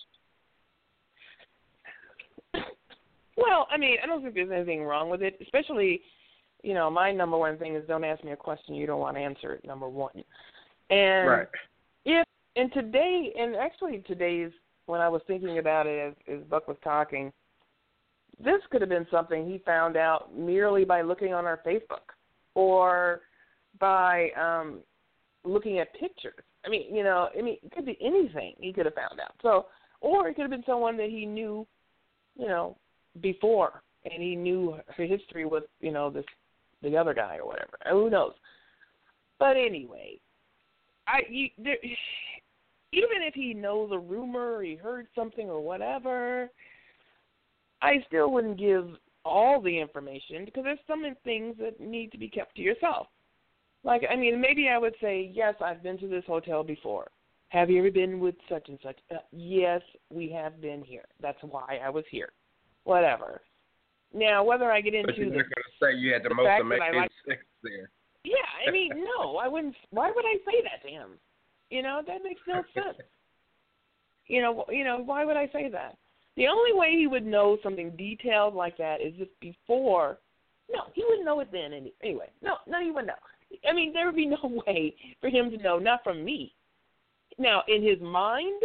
Well, 3.37 3.67
I 3.71 3.79
mean, 3.79 3.97
I 4.03 4.07
don't 4.07 4.23
think 4.23 4.35
there's 4.35 4.51
anything 4.51 4.85
wrong 4.85 5.09
with 5.09 5.23
it, 5.23 5.39
especially, 5.41 6.03
you 6.63 6.75
know, 6.75 6.91
my 6.91 7.11
number 7.11 7.39
one 7.39 7.57
thing 7.59 7.75
is 7.75 7.87
don't 7.89 8.05
ask 8.05 8.23
me 8.23 8.33
a 8.33 8.37
question 8.37 8.75
you 8.75 8.87
don't 8.87 9.01
want 9.01 9.17
to 9.17 9.23
answer. 9.23 9.55
it, 9.55 9.65
Number 9.65 9.89
one, 9.89 10.13
and 10.91 11.29
right. 11.29 11.47
if 12.05 12.27
and 12.57 12.73
today 12.73 13.33
and 13.39 13.57
actually 13.57 14.03
today's 14.07 14.51
when 14.87 15.01
I 15.01 15.09
was 15.09 15.23
thinking 15.27 15.59
about 15.59 15.87
it 15.87 16.15
as, 16.29 16.39
as 16.39 16.45
Buck 16.49 16.67
was 16.67 16.77
talking, 16.83 17.33
this 18.43 18.61
could 18.71 18.81
have 18.81 18.91
been 18.91 19.07
something 19.11 19.49
he 19.49 19.59
found 19.59 19.97
out 19.97 20.37
merely 20.37 20.85
by 20.85 21.03
looking 21.03 21.33
on 21.33 21.47
our 21.47 21.61
Facebook 21.65 22.15
or 22.55 23.21
by 23.79 24.31
um 24.31 24.81
looking 25.45 25.79
at 25.79 25.93
pictures. 25.95 26.45
I 26.65 26.69
mean, 26.69 26.95
you 26.95 27.03
know, 27.03 27.29
I 27.37 27.41
mean, 27.41 27.57
it 27.63 27.73
could 27.73 27.87
be 27.87 27.97
anything 28.03 28.55
he 28.61 28.73
could 28.73 28.85
have 28.85 28.95
found 28.95 29.21
out. 29.21 29.35
So, 29.43 29.67
or 30.01 30.29
it 30.29 30.35
could 30.35 30.43
have 30.43 30.51
been 30.51 30.65
someone 30.67 30.97
that 30.99 31.09
he 31.09 31.25
knew, 31.25 31.67
you 32.39 32.47
know, 32.47 32.77
before, 33.23 33.83
and 34.05 34.23
he 34.23 34.37
knew 34.37 34.77
her 34.97 35.05
history 35.05 35.47
with, 35.47 35.65
you 35.81 35.93
know, 35.93 36.11
this 36.11 36.25
the 36.83 36.97
other 36.97 37.15
guy 37.15 37.39
or 37.39 37.47
whatever. 37.47 37.79
Who 37.91 38.11
knows? 38.11 38.33
But 39.39 39.57
anyway, 39.57 40.19
I 41.07 41.21
you, 41.29 41.49
there, 41.59 41.77
even 42.93 43.23
if 43.23 43.35
he 43.35 43.55
knows 43.55 43.91
a 43.93 43.99
rumor 43.99 44.57
or 44.57 44.63
he 44.63 44.75
heard 44.75 45.07
something 45.15 45.49
or 45.49 45.61
whatever, 45.61 46.51
I 47.83 48.05
still 48.07 48.31
wouldn't 48.33 48.59
give 48.59 48.89
all 49.25 49.61
the 49.61 49.79
information 49.81 50.45
because 50.45 50.65
there's 50.65 50.79
some 50.87 51.05
things 51.25 51.57
that 51.61 51.81
need 51.81 52.11
to 52.13 52.19
be 52.19 52.29
kept 52.29 52.57
to 52.57 52.63
yourself. 52.63 53.07
Like, 53.85 54.03
I 54.11 54.17
mean, 54.17 54.41
maybe 54.41 54.69
I 54.69 54.79
would 54.79 54.95
say, 55.01 55.31
yes, 55.33 55.55
I've 55.65 55.83
been 55.83 55.99
to 55.99 56.09
this 56.09 56.25
hotel 56.27 56.63
before. 56.63 57.11
Have 57.49 57.71
you 57.71 57.79
ever 57.81 57.91
been 57.91 58.21
with 58.21 58.35
such 58.49 58.69
and 58.69 58.79
such? 58.83 58.99
Uh, 59.11 59.19
yes, 59.33 59.81
we 60.13 60.31
have 60.31 60.61
been 60.61 60.83
here. 60.85 61.05
That's 61.21 61.39
why 61.43 61.81
I 61.85 61.91
was 61.91 62.05
here. 62.11 62.31
Whatever. 62.85 63.41
Now, 64.13 64.45
whether 64.45 64.71
I 64.71 64.81
get 64.81 64.95
into 64.95 65.07
But 65.09 65.17
you're 65.17 65.31
the 65.31 65.37
not 65.37 65.45
going 65.45 65.53
to 65.55 65.85
say 65.85 65.99
you 65.99 66.13
had 66.13 66.23
the, 66.23 66.29
the 66.31 66.35
most 66.35 66.47
fact 66.47 66.65
that 66.69 66.75
I 66.83 66.89
amazing 66.89 67.01
like- 67.01 67.11
sex 67.29 67.43
there. 67.63 67.91
yeah, 68.25 68.35
I 68.67 68.71
mean, 68.71 68.91
no, 68.97 69.37
I 69.37 69.49
wouldn't. 69.49 69.75
Why 69.91 70.11
would 70.15 70.25
I 70.25 70.37
say 70.51 70.63
that 70.65 70.87
to 70.87 70.93
him? 70.93 71.11
You 71.71 71.83
know, 71.83 72.03
that 72.07 72.23
makes 72.23 72.41
no 72.47 72.63
sense. 72.75 72.99
You 74.27 74.43
know, 74.43 74.65
you 74.69 74.85
know, 74.85 74.99
why 74.99 75.25
would 75.25 75.37
I 75.37 75.49
say 75.53 75.69
that? 75.71 75.97
The 76.37 76.47
only 76.49 76.73
way 76.73 76.95
he 76.97 77.07
would 77.07 77.27
know 77.27 77.59
something 77.63 77.91
detailed 77.97 78.55
like 78.55 78.77
that 78.79 79.01
is 79.01 79.15
if 79.19 79.29
before. 79.41 80.19
No, 80.73 80.83
he 80.95 81.05
wouldn't 81.05 81.25
know 81.25 81.41
it 81.41 81.49
then. 81.51 81.91
Anyway, 82.03 82.31
no, 82.43 82.57
no, 82.67 82.81
he 82.81 82.91
wouldn't 82.91 83.09
know. 83.09 83.69
I 83.69 83.73
mean, 83.73 83.93
there 83.93 84.07
would 84.07 84.17
be 84.17 84.27
no 84.43 84.63
way 84.67 84.95
for 85.21 85.29
him 85.29 85.51
to 85.51 85.59
know, 85.59 85.79
not 85.79 86.05
from 86.05 86.25
me. 86.25 86.55
Now, 87.39 87.63
in 87.69 87.83
his 87.83 88.01
mind, 88.01 88.63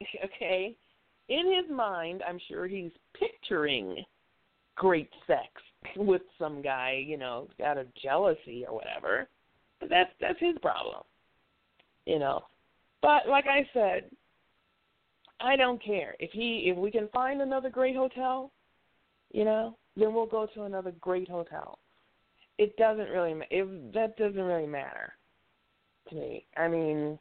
okay, 0.24 0.76
in 1.28 1.52
his 1.52 1.70
mind, 1.74 2.22
I'm 2.28 2.40
sure 2.48 2.66
he's 2.66 2.92
picturing 3.18 4.04
great 4.76 5.10
sex 5.26 5.48
with 5.96 6.22
some 6.38 6.62
guy, 6.62 7.02
you 7.06 7.16
know, 7.16 7.48
out 7.64 7.78
of 7.78 7.86
jealousy 7.94 8.64
or 8.68 8.74
whatever. 8.74 9.28
But 9.80 9.90
that's 9.90 10.10
that's 10.20 10.40
his 10.40 10.56
problem. 10.60 11.02
You 12.06 12.18
know. 12.18 12.44
But 13.02 13.28
like 13.28 13.46
I 13.46 13.68
said, 13.74 14.10
I 15.40 15.56
don't 15.56 15.82
care. 15.82 16.14
If 16.20 16.30
he 16.32 16.70
if 16.70 16.76
we 16.76 16.90
can 16.90 17.08
find 17.12 17.42
another 17.42 17.68
great 17.70 17.96
hotel, 17.96 18.50
you 19.32 19.44
know, 19.44 19.76
then 19.96 20.14
we'll 20.14 20.26
go 20.26 20.46
to 20.54 20.62
another 20.62 20.92
great 21.00 21.28
hotel. 21.28 21.78
It 22.58 22.76
doesn't 22.76 23.08
really 23.08 23.34
ma- 23.34 23.44
if 23.50 23.68
that 23.94 24.16
doesn't 24.16 24.40
really 24.40 24.66
matter 24.66 25.12
to 26.08 26.14
me. 26.14 26.46
I 26.56 26.68
mean, 26.68 27.18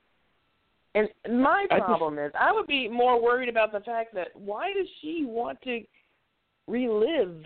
and 0.95 1.09
my 1.29 1.65
problem 1.69 2.19
is 2.19 2.31
I 2.39 2.51
would 2.51 2.67
be 2.67 2.87
more 2.87 3.21
worried 3.21 3.49
about 3.49 3.71
the 3.71 3.79
fact 3.79 4.13
that 4.13 4.27
why 4.35 4.71
does 4.73 4.87
she 5.01 5.23
want 5.25 5.59
to 5.63 5.81
relive 6.67 7.45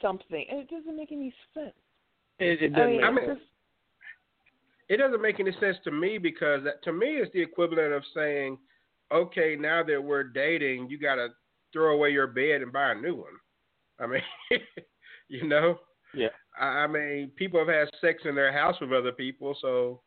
something? 0.00 0.46
And 0.50 0.60
it 0.60 0.70
doesn't 0.70 0.96
make 0.96 1.12
any 1.12 1.32
sense. 1.54 1.74
It, 2.38 2.62
it 2.62 2.68
doesn't 2.70 2.90
mean, 2.90 2.96
make 3.00 3.06
I 3.06 3.10
mean- 3.12 3.26
sense. 3.26 3.40
It 4.90 4.98
doesn't 4.98 5.22
make 5.22 5.40
any 5.40 5.52
sense 5.58 5.78
to 5.84 5.90
me 5.90 6.18
because 6.18 6.62
that, 6.64 6.82
to 6.84 6.92
me 6.92 7.06
it's 7.06 7.32
the 7.32 7.40
equivalent 7.40 7.94
of 7.94 8.02
saying, 8.14 8.58
okay, 9.10 9.56
now 9.58 9.82
that 9.82 10.02
we're 10.02 10.24
dating, 10.24 10.90
you 10.90 10.98
got 10.98 11.14
to 11.14 11.28
throw 11.72 11.94
away 11.94 12.10
your 12.10 12.26
bed 12.26 12.60
and 12.60 12.72
buy 12.72 12.90
a 12.90 12.94
new 12.94 13.14
one. 13.14 13.32
I 13.98 14.06
mean, 14.06 14.22
You 15.30 15.46
know. 15.46 15.78
Yeah. 16.12 16.28
I, 16.60 16.64
I 16.64 16.86
mean, 16.88 17.30
people 17.36 17.60
have 17.60 17.68
had 17.68 17.88
sex 18.00 18.22
in 18.24 18.34
their 18.34 18.52
house 18.52 18.74
with 18.80 18.92
other 18.92 19.12
people, 19.12 19.56
so 19.62 20.02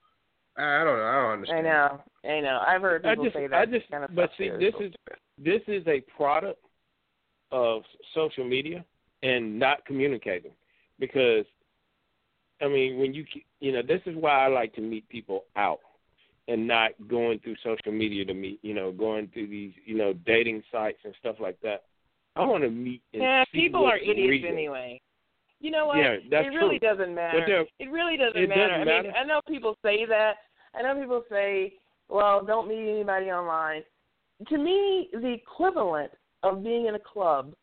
I 0.58 0.82
I 0.82 0.84
don't 0.84 0.98
know. 0.98 1.06
I 1.06 1.22
don't 1.22 1.32
understand. 1.32 1.68
I 1.68 1.72
know, 1.72 2.02
I 2.26 2.40
know. 2.42 2.62
I've 2.68 2.82
heard 2.82 3.06
I 3.06 3.12
people 3.12 3.26
just, 3.26 3.36
say 3.36 3.48
that 3.48 3.58
I 3.58 3.66
just, 3.66 3.90
kind 3.90 4.04
of 4.04 4.14
but 4.14 4.30
see, 4.38 4.50
this 4.50 4.74
is 4.82 4.94
this 5.38 5.62
is 5.68 5.88
a 5.88 6.02
product 6.16 6.60
of 7.52 7.84
social 8.14 8.44
media 8.44 8.84
and 9.24 9.58
not 9.58 9.86
communicating 9.86 10.52
because 11.00 11.46
I 12.62 12.68
mean, 12.68 13.00
when 13.00 13.14
you 13.14 13.26
you 13.60 13.72
know, 13.72 13.82
this 13.82 14.02
is 14.06 14.16
why 14.16 14.46
I 14.46 14.48
like 14.48 14.74
to 14.76 14.82
meet 14.82 15.08
people 15.10 15.46
out 15.56 15.80
and 16.48 16.68
not 16.68 16.92
going 17.08 17.40
through 17.40 17.56
social 17.64 17.92
media 17.92 18.26
to 18.26 18.34
meet, 18.34 18.60
you 18.62 18.74
know, 18.74 18.92
going 18.92 19.30
through 19.34 19.48
these, 19.48 19.72
you 19.86 19.96
know, 19.98 20.14
dating 20.26 20.62
sites 20.72 21.00
and 21.06 21.14
stuff 21.20 21.38
like 21.40 21.58
that. 21.62 21.84
I 22.36 22.46
want 22.46 22.64
to 22.64 22.70
meet 22.70 23.02
and 23.14 23.22
Yeah, 23.22 23.44
people 23.54 23.86
are 23.86 23.98
idiots 23.98 24.44
real. 24.44 24.52
anyway. 24.52 25.02
You 25.60 25.72
know 25.72 25.88
what? 25.88 25.98
Yeah, 25.98 26.18
that's 26.30 26.48
it 26.48 26.50
really 26.50 26.80
true. 26.80 26.90
doesn't 26.90 27.16
matter. 27.16 27.66
It 27.80 27.90
really 27.92 28.18
doesn't 28.18 28.42
it 28.42 28.50
matter. 28.50 28.68
doesn't 28.70 28.74
I 28.74 28.78
mean, 29.02 29.12
matter. 29.12 29.12
I 29.18 29.24
know 29.24 29.40
people 29.48 29.78
say 29.82 30.06
that. 30.06 30.34
I 30.76 30.82
know 30.82 31.00
people 31.00 31.24
say, 31.30 31.74
"Well, 32.10 32.44
don't 32.44 32.68
meet 32.68 32.90
anybody 32.90 33.28
online." 33.28 33.84
To 34.50 34.58
me, 34.58 35.10
the 35.14 35.30
equivalent 35.32 36.12
of 36.42 36.64
being 36.64 36.88
in 36.88 36.96
a 36.96 37.00
club 37.00 37.54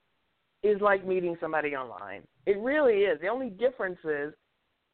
is 0.62 0.80
like 0.80 1.07
meeting 1.07 1.36
somebody 1.41 1.74
online. 1.76 2.22
It 2.47 2.57
really 2.59 3.03
is. 3.03 3.20
The 3.20 3.28
only 3.28 3.51
difference 3.51 3.99
is 4.05 4.32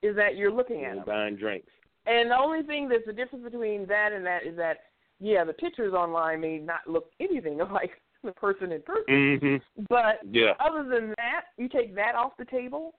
is 0.07 0.17
that 0.17 0.37
you're 0.37 0.53
looking 0.53 0.85
at 0.85 0.97
them. 0.97 1.05
buying 1.07 1.37
drinks. 1.37 1.69
And 2.07 2.31
the 2.31 2.39
only 2.39 2.63
thing 2.63 2.89
that's 2.89 3.05
the 3.07 3.13
difference 3.13 3.45
between 3.45 3.87
that 3.89 4.13
and 4.13 4.25
that 4.27 4.45
is 4.47 4.57
that 4.57 4.79
yeah, 5.19 5.45
the 5.45 5.53
pictures 5.55 5.95
online 5.95 6.41
may 6.43 6.59
not 6.59 6.81
look 6.87 7.11
anything 7.21 7.59
like 7.73 7.91
the 8.23 8.33
person 8.33 8.73
in 8.73 8.83
person, 8.83 9.05
Mm-hmm. 9.09 9.85
but 9.89 10.21
Yeah. 10.31 10.53
other 10.61 10.85
than 10.89 11.11
that, 11.17 11.47
you 11.57 11.69
take 11.69 11.95
that 11.95 12.15
off 12.15 12.33
the 12.39 12.45
table, 12.45 12.95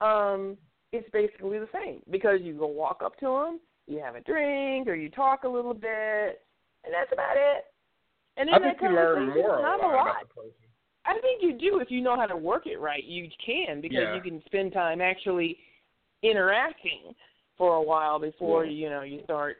um, 0.00 0.56
it's 0.92 1.08
basically 1.10 1.58
the 1.58 1.68
same 1.72 2.00
because 2.10 2.40
you 2.42 2.54
go 2.54 2.66
walk 2.66 3.02
up 3.04 3.18
to 3.18 3.26
them, 3.26 3.60
you 3.86 3.98
have 4.02 4.14
a 4.16 4.20
drink, 4.20 4.86
or 4.88 4.94
you 4.94 5.08
talk 5.10 5.44
a 5.44 5.48
little 5.48 5.74
bit, 5.74 6.42
and 6.84 6.92
that's 6.92 7.12
about 7.12 7.36
it. 7.36 7.64
And 8.36 8.48
then 8.48 8.54
I 8.54 8.58
think 8.60 8.80
that 8.80 8.90
you 8.90 8.96
learn 8.96 9.28
more 9.34 9.62
not 9.62 9.80
a 9.80 9.86
lot 9.86 9.92
a 9.92 9.96
lot. 9.96 10.02
about 10.06 10.28
the 10.28 10.34
person. 10.34 10.52
I 11.06 11.18
think 11.20 11.42
you 11.42 11.52
do 11.58 11.78
if 11.80 11.90
you 11.90 12.00
know 12.00 12.16
how 12.16 12.26
to 12.26 12.36
work 12.36 12.66
it 12.66 12.78
right. 12.80 13.02
You 13.04 13.28
can 13.44 13.80
because 13.80 13.98
Yeah. 14.02 14.14
you 14.14 14.20
can 14.20 14.42
spend 14.46 14.72
time 14.72 15.00
actually 15.00 15.58
interacting 16.30 17.14
for 17.58 17.74
a 17.76 17.82
while 17.82 18.18
before 18.18 18.64
Yeah. 18.64 18.70
you 18.72 18.90
know 18.90 19.02
you 19.02 19.22
start 19.24 19.58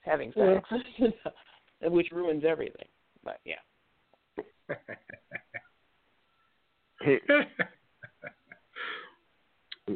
having 0.00 0.32
Yeah. 0.36 0.60
sex, 0.98 1.14
which 1.82 2.10
ruins 2.12 2.44
everything. 2.46 2.88
But 3.24 3.40
yeah. 3.44 3.56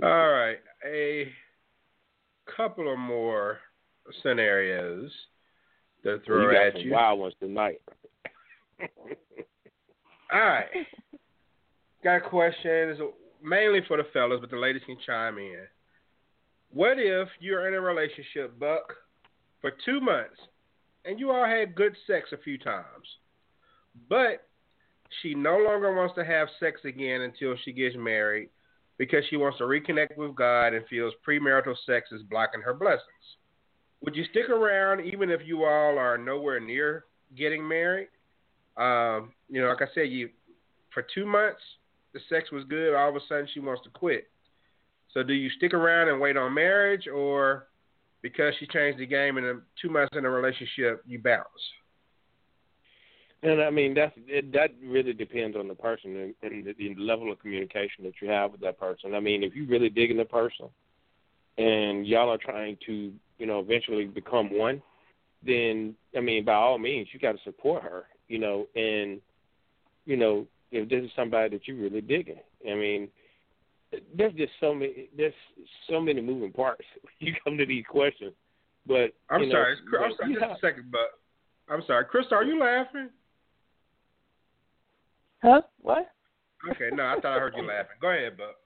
All 0.03 0.29
right, 0.31 0.59
a 0.87 1.31
couple 2.57 2.91
of 2.93 2.99
more 2.99 3.59
scenarios 4.23 5.11
to 6.03 6.19
throw 6.25 6.47
you 6.47 6.53
got 6.53 6.67
at 6.69 6.73
some 6.75 6.83
you. 6.83 6.93
wild 6.93 7.21
ones 7.21 7.35
tonight. 7.41 7.81
All 10.33 10.41
right, 10.41 10.67
got 12.03 12.17
a 12.17 12.21
question. 12.21 12.97
questions 12.97 13.13
mainly 13.43 13.81
for 13.87 13.97
the 13.99 14.05
fellas, 14.13 14.39
but 14.41 14.51
the 14.51 14.57
ladies 14.57 14.83
can 14.87 14.97
chime 15.05 15.37
in. 15.39 15.67
What 16.73 16.99
if 16.99 17.29
you're 17.41 17.69
in 17.69 17.75
a 17.75 17.81
relationship, 17.81 18.59
Buck, 18.59 18.95
for 19.61 19.73
two 19.85 20.01
months, 20.01 20.41
and 21.05 21.19
you 21.19 21.31
all 21.31 21.45
had 21.45 21.75
good 21.75 21.95
sex 22.07 22.31
a 22.33 22.39
few 22.39 22.59
times, 22.59 23.07
but 24.09 24.49
she 25.21 25.35
no 25.35 25.59
longer 25.59 25.95
wants 25.95 26.15
to 26.15 26.25
have 26.25 26.49
sex 26.59 26.81
again 26.85 27.23
until 27.23 27.55
she 27.65 27.73
gets 27.73 27.95
married 27.97 28.49
because 28.99 29.25
she 29.29 29.37
wants 29.37 29.59
to 29.59 29.65
reconnect 29.65 30.17
with 30.17 30.35
God 30.35 30.75
and 30.75 30.87
feels 30.89 31.13
premarital 31.27 31.75
sex 31.87 32.11
is 32.13 32.23
blocking 32.23 32.63
her 32.63 32.75
blessings. 32.75 33.03
Would 34.03 34.17
you 34.17 34.25
stick 34.31 34.49
around 34.49 35.05
even 35.05 35.31
if 35.31 35.41
you 35.45 35.65
all 35.65 35.99
are 35.99 36.17
nowhere 36.17 36.61
near 36.61 37.05
getting 37.37 37.67
married? 37.67 38.09
Um, 38.77 39.33
you 39.49 39.61
know, 39.61 39.69
like 39.69 39.83
I 39.83 39.93
said, 39.95 40.09
you 40.09 40.31
for 40.95 41.05
two 41.15 41.27
months 41.27 41.61
the 42.15 42.21
sex 42.29 42.51
was 42.51 42.65
good. 42.65 42.95
All 42.95 43.09
of 43.09 43.17
a 43.17 43.21
sudden 43.29 43.49
she 43.53 43.61
wants 43.61 43.83
to 43.85 43.91
quit. 43.91 44.29
So 45.15 45.23
do 45.23 45.33
you 45.33 45.51
stick 45.51 45.75
around 45.75 46.09
and 46.09 46.21
wait 46.21 46.37
on 46.37 46.55
marriage, 46.55 47.07
or 47.07 47.67
because 48.23 48.55
she 48.59 48.67
changed 48.67 48.99
the 48.99 49.07
game 49.07 49.37
in 49.37 49.45
a, 49.45 49.55
two 49.81 49.91
months 49.91 50.17
in 50.17 50.25
a 50.25 50.31
relationship, 50.31 51.03
you 51.07 51.19
bounce? 51.19 51.47
And 53.43 53.61
I 53.61 53.71
mean 53.71 53.93
that's 53.93 54.15
it, 54.29 54.53
that 54.53 54.71
really 54.85 55.13
depends 55.13 55.57
on 55.57 55.67
the 55.67 55.75
person 55.75 56.17
and, 56.17 56.35
and 56.43 56.65
the, 56.65 56.75
the 56.75 56.95
level 56.95 57.33
of 57.33 57.41
communication 57.41 58.05
that 58.05 58.15
you 58.23 58.29
have 58.29 58.53
with 58.53 58.61
that 58.61 58.79
person. 58.79 59.15
I 59.15 59.21
mean, 59.21 59.43
if 59.43 59.57
you 59.57 59.67
really 59.67 59.89
digging 59.89 60.17
the 60.17 60.25
person 60.25 60.67
and 61.59 62.07
y'all 62.07 62.31
are 62.31 62.39
trying 62.39 62.79
to, 62.87 63.13
you 63.39 63.47
know, 63.47 63.59
eventually 63.59 64.05
become 64.05 64.57
one, 64.57 64.81
then 65.45 65.97
I 66.17 66.21
mean, 66.21 66.45
by 66.45 66.55
all 66.55 66.79
means, 66.79 67.09
you 67.13 67.19
got 67.19 67.33
to 67.33 67.43
support 67.43 67.83
her, 67.83 68.05
you 68.29 68.39
know, 68.39 68.69
and 68.77 69.21
you 70.07 70.17
know, 70.17 70.47
if 70.71 70.89
this 70.89 71.05
is 71.05 71.11
somebody 71.17 71.57
that 71.57 71.67
you 71.67 71.77
really 71.77 72.01
digging, 72.01 72.41
I 72.71 72.75
mean, 72.75 73.09
there's 74.17 74.33
just 74.35 74.53
so 74.61 74.75
many, 74.75 75.09
there's 75.17 75.35
so 75.89 76.01
many 76.01 76.21
moving 76.21 76.53
parts. 76.53 76.85
When 77.03 77.13
you 77.21 77.35
come 77.45 77.57
to 77.59 77.67
these 77.67 77.85
questions, 77.89 78.33
but 78.87 79.13
I'm 79.31 79.43
you 79.43 79.49
know, 79.49 79.55
sorry, 79.55 79.77
I'm 79.77 80.13
sorry, 80.17 80.29
you 80.29 80.35
just 80.35 80.47
have- 80.47 80.57
a 80.57 80.61
second, 80.61 80.91
but 80.91 81.19
I'm 81.69 81.83
sorry, 81.87 82.05
Chris, 82.05 82.27
are 82.33 82.45
you 82.45 82.59
laughing? 82.59 83.11
Huh? 85.43 85.63
What? 85.81 86.11
Okay, 86.71 86.91
no, 86.95 87.05
I 87.05 87.15
thought 87.21 87.37
I 87.37 87.41
heard 87.41 87.55
you 87.57 87.67
laughing. 87.67 87.97
Go 88.01 88.11
ahead, 88.11 88.37
Buck. 88.37 88.57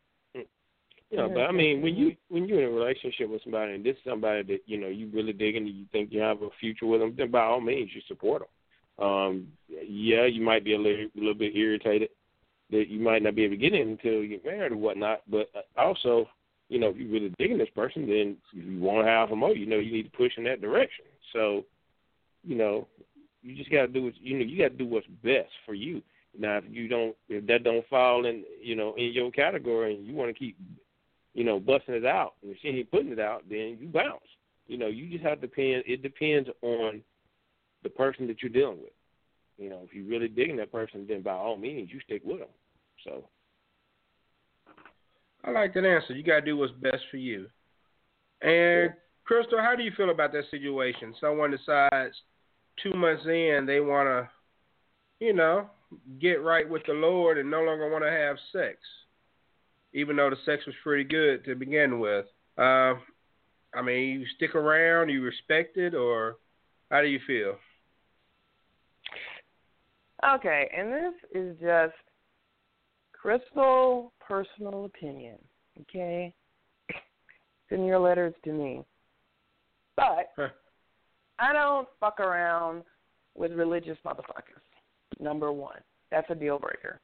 You 1.11 1.17
know, 1.17 1.29
but 1.29 1.43
I 1.43 1.53
mean, 1.53 1.81
when 1.81 1.95
you 1.95 2.15
when 2.29 2.47
you're 2.47 2.63
in 2.63 2.69
a 2.69 2.73
relationship 2.73 3.31
with 3.31 3.43
somebody 3.43 3.75
and 3.75 3.85
this 3.85 3.97
is 3.97 4.03
somebody 4.07 4.43
that 4.43 4.61
you 4.67 4.79
know 4.79 4.89
you 4.89 5.09
really 5.13 5.33
dig 5.33 5.57
and 5.57 5.67
you 5.67 5.87
think 5.93 6.13
you 6.13 6.21
have 6.21 6.43
a 6.43 6.49
future 6.61 6.87
with 6.87 7.01
them, 7.01 7.15
then 7.17 7.31
by 7.31 7.41
all 7.41 7.61
means 7.61 7.91
you 7.95 8.03
support 8.07 8.43
them. 8.43 9.07
Um, 9.07 9.47
yeah, 9.69 10.25
you 10.27 10.43
might 10.43 10.65
be 10.65 10.75
a 10.75 10.79
little, 10.79 11.07
a 11.07 11.19
little 11.19 11.35
bit 11.35 11.57
irritated 11.57 12.11
that 12.71 12.89
you 12.89 13.01
might 13.01 13.23
not 13.23 13.35
be 13.35 13.45
able 13.45 13.55
to 13.55 13.61
get 13.61 13.75
in 13.75 13.89
until 13.91 14.23
you 14.23 14.29
get 14.29 14.45
married 14.45 14.73
or 14.73 14.77
whatnot. 14.77 15.23
But 15.29 15.51
uh, 15.55 15.81
also, 15.81 16.29
you 16.69 16.79
know, 16.79 16.89
if 16.89 16.97
you're 16.97 17.11
really 17.11 17.33
digging 17.39 17.59
this 17.59 17.69
person, 17.75 18.07
then 18.07 18.37
you 18.53 18.81
want 18.81 19.07
to 19.07 19.11
have 19.11 19.31
them 19.31 19.41
more. 19.41 19.55
You 19.55 19.67
know, 19.67 19.79
you 19.79 19.93
need 19.93 20.11
to 20.11 20.17
push 20.17 20.33
in 20.37 20.45
that 20.45 20.61
direction. 20.61 21.05
So, 21.33 21.65
you 22.43 22.57
know, 22.57 22.89
you 23.43 23.55
just 23.55 23.71
got 23.71 23.83
to 23.83 23.89
do 23.89 24.05
what 24.05 24.15
you 24.21 24.39
know. 24.39 24.45
You 24.45 24.59
got 24.59 24.77
to 24.77 24.79
do 24.79 24.87
what's 24.87 25.07
best 25.23 25.51
for 25.65 25.75
you. 25.75 26.03
Now, 26.39 26.59
if 26.59 26.65
you 26.69 26.89
don't, 26.89 27.17
if 27.29 27.47
that 27.47 27.65
don't 27.65 27.87
fall 27.89 28.27
in, 28.27 28.45
you 28.61 28.77
know, 28.77 28.95
in 28.97 29.13
your 29.13 29.31
category, 29.31 29.95
and 29.95 30.07
you 30.07 30.15
want 30.15 30.29
to 30.29 30.39
keep 30.39 30.57
you 31.37 31.45
know, 31.45 31.61
busting 31.61 31.95
it 31.95 32.07
out. 32.07 32.33
And 32.43 32.51
if 32.51 32.59
she 32.63 32.69
ain't 32.69 32.91
putting 32.91 33.13
it 33.13 33.21
out, 33.21 33.43
then 33.49 33.77
you 33.79 33.89
bounce. 33.93 34.25
You 34.69 34.79
know, 34.79 34.87
you 34.87 35.11
just 35.11 35.23
have 35.23 35.43
to 35.43 35.47
depend. 35.47 35.85
It 35.87 36.03
depends 36.03 36.49
on 36.63 37.03
the 37.83 37.91
person 37.91 38.27
that 38.27 38.41
you're 38.43 38.51
dealing 38.51 38.79
with. 38.79 38.96
You 39.59 39.71
know, 39.71 39.81
if 39.85 39.95
you're 39.95 40.07
really 40.07 40.29
digging 40.29 40.57
that 40.57 40.73
person, 40.73 41.07
then 41.09 41.23
by 41.23 41.33
all 41.33 41.57
means, 41.57 41.91
you 41.91 42.01
stick 42.01 42.23
with 42.25 42.41
them. 42.41 42.49
So, 43.05 43.29
I 45.45 45.51
like 45.51 45.75
that 45.75 45.85
answer. 45.85 46.15
You 46.15 46.23
got 46.23 46.41
to 46.41 46.47
do 46.47 46.57
what's 46.57 46.73
best 46.73 47.03
for 47.11 47.17
you. 47.17 47.47
And 48.43 48.93
Crystal, 49.25 49.61
how 49.61 49.75
do 49.77 49.83
you 49.83 49.93
feel 49.97 50.11
about 50.11 50.33
that 50.33 50.45
situation? 50.51 51.15
Someone 51.21 51.51
decides 51.51 52.15
two 52.83 52.93
months 52.93 53.25
in 53.27 53.65
they 53.67 53.81
want 53.81 54.09
to, 54.09 54.29
you 55.25 55.33
know, 55.33 55.71
get 56.21 56.43
right 56.43 56.69
with 56.69 56.83
the 56.87 56.93
Lord 56.93 57.39
and 57.39 57.51
no 57.51 57.63
longer 57.63 57.91
want 57.91 58.05
to 58.05 58.11
have 58.11 58.37
sex, 58.53 58.79
even 59.95 60.17
though 60.17 60.31
the 60.31 60.37
sex 60.45 60.67
was 60.67 60.75
pretty 60.83 61.05
good 61.05 61.45
to 61.45 61.55
begin 61.55 61.99
with. 61.99 62.27
Uh, 62.59 62.95
I 63.75 63.83
mean, 63.83 64.21
you 64.21 64.27
stick 64.37 64.55
around, 64.55 65.09
you 65.09 65.23
respect 65.23 65.77
it, 65.77 65.95
or 65.95 66.37
how 66.91 67.03
do 67.03 67.09
you 67.09 67.21
feel? 67.27 67.57
Okay, 70.25 70.71
and 70.77 70.93
this 70.93 71.15
is 71.35 71.57
just 71.61 71.95
crystal 73.13 74.13
personal 74.21 74.87
opinion. 74.87 75.37
Okay, 75.83 76.33
send 77.69 77.87
your 77.87 77.99
letters 77.99 78.35
to 78.45 78.53
me. 78.53 78.83
But 79.97 80.33
Huh. 80.37 80.49
I 81.39 81.53
don't 81.53 81.89
fuck 82.01 82.21
around 82.21 82.85
with 83.35 83.53
religious 83.53 83.99
motherfuckers. 84.05 84.63
Number 85.21 85.53
one, 85.53 85.81
that's 86.11 86.29
a 86.31 86.35
deal 86.35 86.59
breaker. 86.59 87.01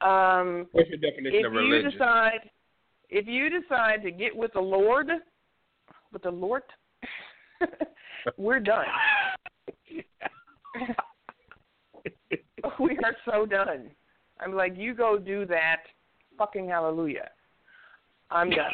Um, 0.00 0.68
What's 0.72 0.88
your 0.88 0.98
definition 0.98 1.40
if 1.40 1.46
of 1.46 1.52
you 1.54 1.90
decide, 1.90 2.50
if 3.10 3.26
you 3.26 3.48
decide 3.48 4.02
to 4.02 4.10
get 4.10 4.36
with 4.36 4.52
the 4.52 4.60
Lord, 4.60 5.08
with 6.12 6.22
the 6.22 6.30
Lord, 6.30 6.62
we're 8.36 8.60
done. 8.60 8.86
we 12.80 12.98
are 13.04 13.16
so 13.24 13.46
done. 13.46 13.90
I'm 14.40 14.54
like, 14.54 14.74
you 14.76 14.94
go 14.94 15.18
do 15.18 15.46
that. 15.46 15.82
Fucking 16.38 16.68
hallelujah. 16.68 17.30
I'm 18.30 18.50
done. 18.50 18.72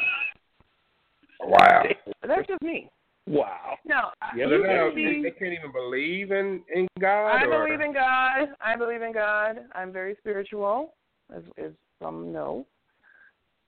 wow. 1.40 1.82
That's 2.26 2.46
just 2.46 2.62
me. 2.62 2.90
wow. 3.26 3.76
No, 3.84 4.10
Yeah, 4.36 4.46
you 4.46 4.62
can 4.64 4.88
they, 4.88 4.94
be. 4.94 5.22
they 5.22 5.30
can't 5.30 5.52
even 5.52 5.72
believe 5.72 6.30
in 6.30 6.62
in 6.74 6.88
God. 6.98 7.26
I 7.28 7.44
or? 7.44 7.64
believe 7.66 7.80
in 7.80 7.92
God. 7.92 8.48
I 8.60 8.76
believe 8.76 9.02
in 9.02 9.12
God. 9.12 9.58
I'm 9.74 9.92
very 9.92 10.16
spiritual, 10.20 10.94
as, 11.34 11.42
as 11.62 11.72
some 12.02 12.32
know. 12.32 12.66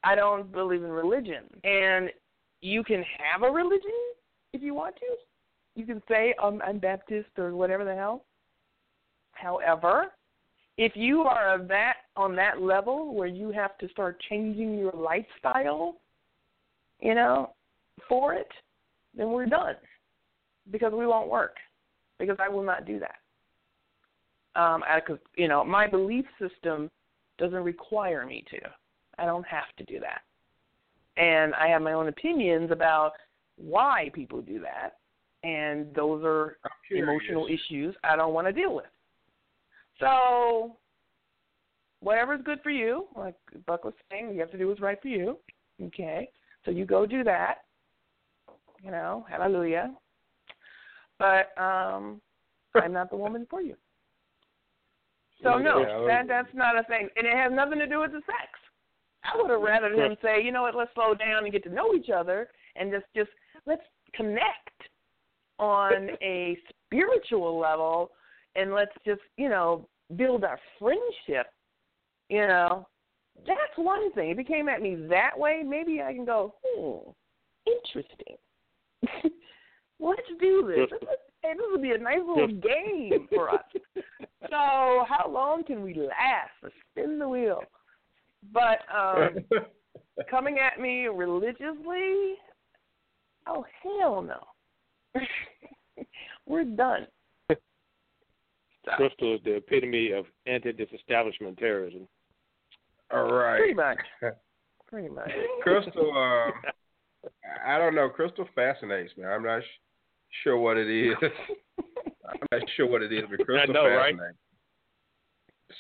I 0.04 0.14
don't 0.14 0.50
believe 0.50 0.82
in 0.82 0.90
religion. 0.90 1.44
And 1.64 2.10
you 2.60 2.82
can 2.82 3.04
have 3.18 3.42
a 3.42 3.50
religion 3.50 3.90
if 4.52 4.62
you 4.62 4.74
want 4.74 4.96
to. 4.96 5.06
You 5.74 5.86
can 5.86 6.02
say 6.08 6.34
um, 6.42 6.60
I'm 6.66 6.78
Baptist 6.78 7.30
or 7.38 7.54
whatever 7.54 7.84
the 7.84 7.94
hell. 7.94 8.24
However, 9.32 10.12
if 10.78 10.92
you 10.94 11.22
are 11.22 11.54
of 11.54 11.68
that 11.68 11.94
on 12.16 12.34
that 12.36 12.60
level 12.60 13.14
where 13.14 13.26
you 13.26 13.50
have 13.50 13.76
to 13.78 13.88
start 13.88 14.22
changing 14.28 14.78
your 14.78 14.92
lifestyle, 14.92 15.96
you 17.00 17.14
know, 17.14 17.54
for 18.08 18.34
it, 18.34 18.48
then 19.16 19.30
we're 19.30 19.46
done 19.46 19.74
because 20.70 20.92
we 20.92 21.06
won't 21.06 21.28
work 21.28 21.56
because 22.18 22.36
I 22.40 22.48
will 22.48 22.62
not 22.62 22.86
do 22.86 23.00
that. 23.00 23.16
Um, 24.54 24.82
because 24.94 25.18
you 25.36 25.48
know 25.48 25.64
my 25.64 25.86
belief 25.86 26.26
system 26.38 26.90
doesn't 27.38 27.62
require 27.62 28.26
me 28.26 28.44
to. 28.50 28.58
I 29.18 29.24
don't 29.24 29.46
have 29.46 29.74
to 29.78 29.84
do 29.84 29.98
that, 30.00 30.22
and 31.16 31.54
I 31.54 31.68
have 31.68 31.80
my 31.80 31.94
own 31.94 32.08
opinions 32.08 32.70
about 32.70 33.12
why 33.56 34.10
people 34.14 34.42
do 34.42 34.60
that, 34.60 34.98
and 35.42 35.86
those 35.94 36.22
are 36.24 36.58
emotional 36.90 37.46
issues 37.46 37.94
I 38.04 38.14
don't 38.14 38.34
want 38.34 38.46
to 38.46 38.52
deal 38.52 38.74
with. 38.74 38.91
So, 40.02 40.76
whatever's 42.00 42.40
good 42.44 42.58
for 42.62 42.70
you, 42.70 43.06
like 43.16 43.36
Buck 43.66 43.84
was 43.84 43.94
saying, 44.10 44.32
you 44.34 44.40
have 44.40 44.50
to 44.50 44.58
do 44.58 44.66
what's 44.66 44.80
right 44.80 45.00
for 45.00 45.08
you. 45.08 45.38
Okay, 45.80 46.28
so 46.64 46.72
you 46.72 46.84
go 46.84 47.06
do 47.06 47.22
that. 47.22 47.58
You 48.82 48.90
know, 48.90 49.24
hallelujah. 49.30 49.94
But 51.20 51.56
um, 51.56 52.20
I'm 52.74 52.92
not 52.92 53.10
the 53.10 53.16
woman 53.16 53.46
for 53.48 53.60
you. 53.60 53.76
So 55.42 55.58
no, 55.58 55.80
Yeah, 55.80 56.06
that 56.06 56.28
that's 56.28 56.54
not 56.54 56.78
a 56.78 56.82
thing, 56.84 57.08
and 57.16 57.26
it 57.26 57.36
has 57.36 57.52
nothing 57.52 57.78
to 57.78 57.86
do 57.86 58.00
with 58.00 58.10
the 58.10 58.22
sex. 58.26 58.58
I 59.24 59.40
would 59.40 59.50
have 59.50 59.60
rather 59.60 59.92
him 59.92 60.16
say, 60.20 60.42
you 60.42 60.50
know 60.50 60.62
what, 60.62 60.74
let's 60.74 60.92
slow 60.94 61.14
down 61.14 61.44
and 61.44 61.52
get 61.52 61.62
to 61.64 61.70
know 61.72 61.94
each 61.94 62.10
other, 62.10 62.48
and 62.74 62.90
just 62.90 63.06
just 63.14 63.30
let's 63.66 63.82
connect 64.14 64.48
on 65.58 66.10
a 66.22 66.56
spiritual 66.86 67.58
level, 67.58 68.10
and 68.56 68.72
let's 68.72 68.92
just 69.04 69.20
you 69.36 69.48
know 69.48 69.88
build 70.16 70.44
our 70.44 70.58
friendship. 70.78 71.46
You 72.28 72.46
know, 72.46 72.86
that's 73.46 73.76
one 73.76 74.12
thing. 74.12 74.30
If 74.30 74.38
he 74.38 74.44
came 74.44 74.68
at 74.68 74.82
me 74.82 74.94
that 75.08 75.38
way, 75.38 75.62
maybe 75.66 76.00
I 76.00 76.12
can 76.12 76.24
go, 76.24 76.54
hmm, 76.64 77.10
interesting. 77.66 78.36
let's 80.00 80.20
do 80.40 80.66
this. 80.66 80.98
This 81.42 81.56
would 81.70 81.82
be 81.82 81.92
a 81.92 81.98
nice 81.98 82.18
little 82.26 82.46
game 82.48 83.28
for 83.34 83.50
us. 83.50 83.64
So, 83.96 85.04
how 85.08 85.28
long 85.30 85.64
can 85.64 85.82
we 85.82 85.94
last? 85.94 86.50
Let's 86.62 86.74
spin 86.90 87.18
the 87.18 87.28
wheel. 87.28 87.62
But 88.52 88.80
um 88.92 89.36
coming 90.30 90.58
at 90.58 90.80
me 90.80 91.06
religiously, 91.06 92.34
oh 93.46 93.64
hell 93.82 94.22
no. 94.22 95.22
We're 96.46 96.64
done. 96.64 97.06
Crystal 98.96 99.34
is 99.34 99.40
the 99.44 99.56
epitome 99.56 100.12
of 100.12 100.26
anti-disestablishment 100.46 101.58
terrorism. 101.58 102.08
All 103.12 103.32
right. 103.32 103.58
Pretty 103.58 103.74
much. 103.74 103.98
Pretty 104.88 105.08
much. 105.08 105.30
Crystal, 105.62 106.10
um, 106.16 106.52
I 107.64 107.78
don't 107.78 107.94
know. 107.94 108.08
Crystal 108.08 108.48
fascinates 108.54 109.16
me. 109.16 109.24
I'm 109.24 109.42
not 109.42 109.62
sh- 109.62 109.80
sure 110.42 110.58
what 110.58 110.76
it 110.76 110.88
is. 110.90 111.14
I'm 112.28 112.46
not 112.50 112.62
sure 112.76 112.90
what 112.90 113.02
it 113.02 113.12
is, 113.12 113.24
but 113.30 113.44
Crystal 113.46 113.72
know, 113.72 113.86
right? 113.86 114.14
fascinates. 114.14 114.38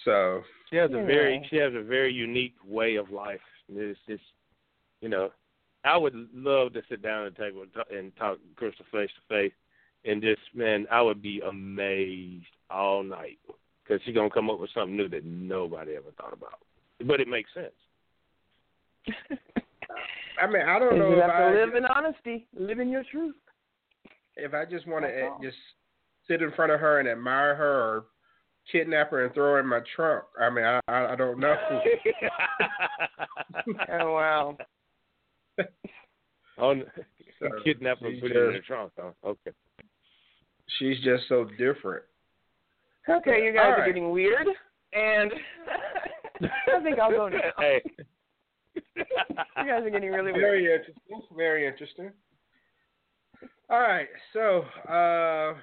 So 0.04 0.42
She 0.70 0.76
has 0.76 0.90
a 0.90 0.94
You 0.94 1.06
very 1.06 1.46
she 1.50 1.56
has 1.56 1.74
a 1.74 1.82
very 1.82 2.12
unique 2.12 2.54
way 2.64 2.96
of 2.96 3.10
life. 3.10 3.40
It's 3.68 3.98
just 4.08 4.22
you 5.02 5.08
know, 5.08 5.30
I 5.84 5.96
would 5.96 6.14
love 6.32 6.72
to 6.74 6.82
sit 6.88 7.02
down 7.02 7.26
and 7.26 7.36
take 7.36 7.52
and 7.90 8.16
talk 8.16 8.38
Crystal 8.56 8.86
face 8.90 9.10
to 9.10 9.34
face, 9.34 9.52
and 10.04 10.22
just 10.22 10.40
man, 10.54 10.86
I 10.90 11.02
would 11.02 11.22
be 11.22 11.40
amazed 11.40 12.44
all 12.70 13.02
night 13.02 13.38
because 13.82 14.00
she's 14.04 14.14
gonna 14.14 14.30
come 14.30 14.50
up 14.50 14.58
with 14.60 14.70
something 14.74 14.96
new 14.96 15.08
that 15.08 15.24
nobody 15.24 15.96
ever 15.96 16.10
thought 16.16 16.32
about. 16.32 16.60
But 17.06 17.20
it 17.20 17.28
makes 17.28 17.50
sense. 17.54 17.72
I 20.40 20.46
mean, 20.46 20.62
I 20.62 20.78
don't 20.78 20.98
know 20.98 21.10
you 21.10 21.16
if 21.16 21.22
have 21.22 21.30
I 21.30 21.52
to 21.52 21.58
live 21.58 21.74
in 21.74 21.84
honesty, 21.84 22.46
live 22.58 22.78
in 22.80 22.88
your 22.88 23.04
truth. 23.10 23.34
if 24.36 24.54
I 24.54 24.64
just 24.64 24.86
want 24.86 25.04
to 25.04 25.30
just 25.42 25.56
sit 26.26 26.42
in 26.42 26.52
front 26.52 26.72
of 26.72 26.80
her 26.80 27.00
and 27.00 27.08
admire 27.08 27.54
her, 27.54 27.80
or 27.82 28.04
kidnap 28.70 29.10
her 29.10 29.24
and 29.24 29.34
throw 29.34 29.52
her 29.52 29.60
in 29.60 29.66
my 29.66 29.80
trunk. 29.94 30.24
I 30.40 30.50
mean, 30.50 30.64
I 30.64 30.80
I, 30.88 31.12
I 31.12 31.16
don't 31.16 31.38
know. 31.38 31.54
Oh 33.90 34.12
wow. 34.14 34.56
oh, 36.58 36.74
So, 37.38 37.48
kidnap 37.64 38.00
her 38.00 38.06
and 38.08 38.20
put 38.20 38.30
it 38.30 38.36
in 38.36 38.52
the 38.54 38.58
trunk. 38.60 38.92
Huh? 38.98 39.10
Okay. 39.24 39.50
She's 40.78 40.98
just 41.02 41.24
so 41.28 41.44
different. 41.58 42.04
Okay, 43.08 43.44
you 43.44 43.52
guys 43.52 43.74
All 43.76 43.82
are 43.82 43.86
getting 43.86 44.10
weird, 44.10 44.46
and 44.92 45.32
I 46.42 46.82
think 46.82 46.98
I'll 46.98 47.10
go 47.10 47.28
now. 47.28 47.38
Hey. 47.58 47.82
You 49.56 49.68
guys 49.68 49.84
are 49.84 49.90
getting 49.90 50.10
really 50.10 50.32
weird. 50.32 50.40
Very 50.40 50.64
interesting. 50.72 51.22
Very 51.36 51.66
interesting. 51.66 52.10
All 53.70 53.80
right, 53.80 54.08
so 54.32 54.64
uh, 54.88 55.54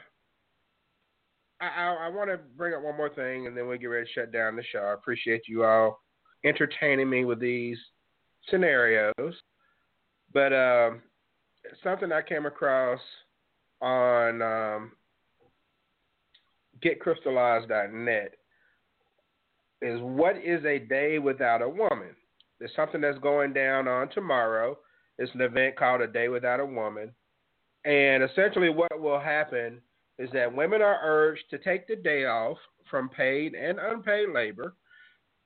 I 1.59 1.67
I, 1.67 1.97
I 2.01 2.09
want 2.09 2.29
to 2.29 2.39
bring 2.55 2.73
up 2.73 2.83
one 2.83 2.97
more 2.97 3.09
thing, 3.09 3.47
and 3.47 3.57
then 3.57 3.67
we'll 3.67 3.77
get 3.77 3.87
ready 3.87 4.05
to 4.05 4.11
shut 4.11 4.31
down 4.31 4.55
the 4.55 4.63
show. 4.71 4.79
I 4.79 4.93
appreciate 4.93 5.47
you 5.47 5.65
all 5.65 6.01
entertaining 6.45 7.09
me 7.09 7.25
with 7.25 7.39
these 7.39 7.77
scenarios, 8.49 9.13
but 10.33 10.53
um, 10.53 11.01
something 11.83 12.11
I 12.11 12.21
came 12.21 12.45
across 12.45 12.99
on 13.81 14.41
um, 14.41 14.91
GetCrystallized.net 16.83 18.33
is 19.81 19.99
what 20.01 20.37
is 20.37 20.63
a 20.65 20.79
day 20.79 21.19
without 21.19 21.61
a 21.61 21.69
woman? 21.69 22.15
There's 22.59 22.75
something 22.75 23.01
that's 23.01 23.19
going 23.19 23.53
down 23.53 23.87
on 23.87 24.09
tomorrow. 24.09 24.77
It's 25.17 25.33
an 25.33 25.41
event 25.41 25.77
called 25.77 26.01
A 26.01 26.07
Day 26.07 26.27
Without 26.27 26.59
a 26.59 26.65
Woman. 26.65 27.11
And 27.85 28.23
essentially, 28.23 28.69
what 28.69 28.99
will 28.99 29.19
happen 29.19 29.81
is 30.17 30.29
that 30.33 30.53
women 30.53 30.81
are 30.81 30.99
urged 31.01 31.43
to 31.49 31.57
take 31.57 31.87
the 31.87 31.95
day 31.95 32.25
off 32.25 32.57
from 32.89 33.09
paid 33.09 33.53
and 33.55 33.79
unpaid 33.79 34.29
labor. 34.33 34.73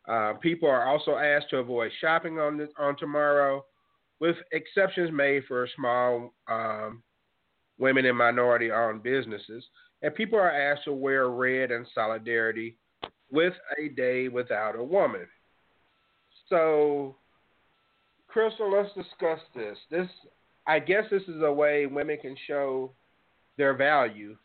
Uh, 0.07 0.33
people 0.33 0.67
are 0.67 0.87
also 0.87 1.15
asked 1.15 1.49
to 1.51 1.57
avoid 1.57 1.91
shopping 2.01 2.39
on 2.39 2.67
on 2.77 2.97
tomorrow, 2.97 3.63
with 4.19 4.35
exceptions 4.51 5.11
made 5.11 5.43
for 5.47 5.67
small 5.75 6.33
um, 6.49 7.03
women 7.77 8.05
and 8.05 8.17
minority-owned 8.17 9.03
businesses. 9.03 9.63
And 10.03 10.13
people 10.13 10.37
are 10.37 10.51
asked 10.51 10.83
to 10.83 10.93
wear 10.93 11.29
red 11.29 11.71
in 11.71 11.87
solidarity 11.95 12.75
with 13.31 13.53
a 13.79 13.87
day 13.87 14.27
without 14.27 14.77
a 14.77 14.83
woman. 14.83 15.25
So, 16.49 17.15
Crystal, 18.27 18.69
let's 18.69 18.93
discuss 18.93 19.39
this. 19.55 19.77
This, 19.89 20.07
I 20.67 20.79
guess, 20.79 21.05
this 21.09 21.23
is 21.23 21.41
a 21.41 21.51
way 21.51 21.85
women 21.85 22.17
can 22.21 22.35
show 22.47 22.91
their 23.57 23.73
value 23.73 24.35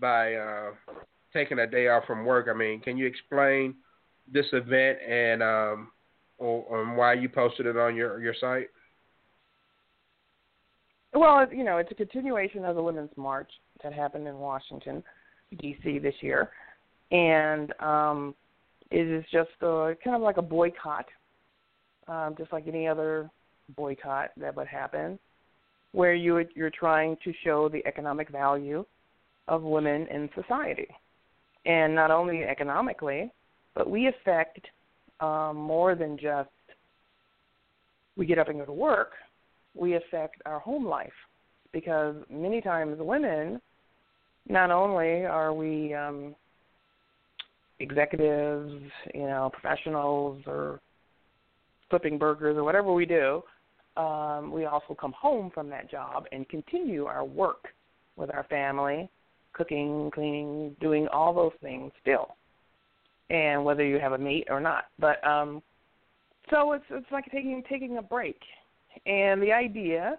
by 0.00 0.34
uh, 0.34 0.70
taking 1.32 1.58
a 1.58 1.66
day 1.66 1.88
off 1.88 2.04
from 2.06 2.24
work. 2.24 2.46
I 2.48 2.56
mean, 2.56 2.80
can 2.80 2.96
you 2.96 3.06
explain 3.06 3.74
this 4.32 4.46
event 4.52 4.98
and 5.02 5.42
um, 5.42 5.90
why 6.38 7.14
you 7.14 7.28
posted 7.28 7.66
it 7.66 7.76
on 7.76 7.96
your 7.96 8.20
your 8.20 8.34
site? 8.40 8.68
Well, 11.12 11.46
you 11.52 11.64
know, 11.64 11.78
it's 11.78 11.90
a 11.90 11.94
continuation 11.94 12.64
of 12.64 12.76
the 12.76 12.82
Women's 12.82 13.16
March 13.16 13.50
that 13.82 13.92
happened 13.92 14.26
in 14.26 14.38
Washington, 14.38 15.02
D.C. 15.58 15.98
this 15.98 16.14
year, 16.20 16.50
and 17.10 17.72
um, 17.80 18.34
it 18.90 19.06
is 19.06 19.24
just 19.32 19.50
a, 19.62 19.94
kind 20.02 20.16
of 20.16 20.22
like 20.22 20.36
a 20.36 20.42
boycott, 20.42 21.06
um, 22.08 22.34
just 22.38 22.52
like 22.52 22.66
any 22.66 22.86
other 22.86 23.30
boycott 23.76 24.30
that 24.36 24.54
would 24.56 24.66
happen, 24.66 25.18
where 25.92 26.14
you 26.14 26.44
you're 26.54 26.70
trying 26.70 27.16
to 27.24 27.32
show 27.44 27.68
the 27.68 27.84
economic 27.86 28.28
value 28.30 28.84
of 29.48 29.62
women 29.62 30.06
in 30.08 30.28
society, 30.34 30.88
and 31.64 31.94
not 31.94 32.10
only 32.10 32.42
economically, 32.42 33.32
but 33.74 33.88
we 33.88 34.08
affect 34.08 34.66
um, 35.20 35.56
more 35.56 35.94
than 35.94 36.18
just 36.18 36.48
we 38.16 38.26
get 38.26 38.38
up 38.38 38.48
and 38.48 38.58
go 38.58 38.64
to 38.64 38.72
work 38.72 39.12
we 39.76 39.94
affect 39.94 40.40
our 40.46 40.58
home 40.58 40.86
life 40.86 41.12
because 41.72 42.16
many 42.30 42.60
times 42.60 42.96
women 42.98 43.60
not 44.48 44.70
only 44.70 45.24
are 45.24 45.52
we 45.52 45.94
um 45.94 46.34
executives 47.80 48.82
you 49.14 49.22
know 49.22 49.50
professionals 49.52 50.42
or 50.46 50.80
flipping 51.90 52.18
burgers 52.18 52.56
or 52.56 52.64
whatever 52.64 52.92
we 52.92 53.04
do 53.04 53.42
um 53.96 54.50
we 54.50 54.64
also 54.64 54.94
come 54.98 55.12
home 55.12 55.50
from 55.52 55.68
that 55.68 55.90
job 55.90 56.24
and 56.32 56.48
continue 56.48 57.04
our 57.04 57.24
work 57.24 57.68
with 58.16 58.30
our 58.32 58.44
family 58.44 59.08
cooking 59.52 60.10
cleaning 60.14 60.74
doing 60.80 61.06
all 61.08 61.34
those 61.34 61.52
things 61.62 61.92
still 62.00 62.36
and 63.30 63.62
whether 63.64 63.84
you 63.84 63.98
have 63.98 64.12
a 64.12 64.18
mate 64.18 64.46
or 64.48 64.60
not 64.60 64.84
but 64.98 65.24
um 65.26 65.62
so 66.50 66.72
it's 66.72 66.84
it's 66.90 67.10
like 67.10 67.24
taking 67.32 67.62
taking 67.68 67.98
a 67.98 68.02
break, 68.02 68.38
and 69.04 69.42
the 69.42 69.52
idea 69.52 70.18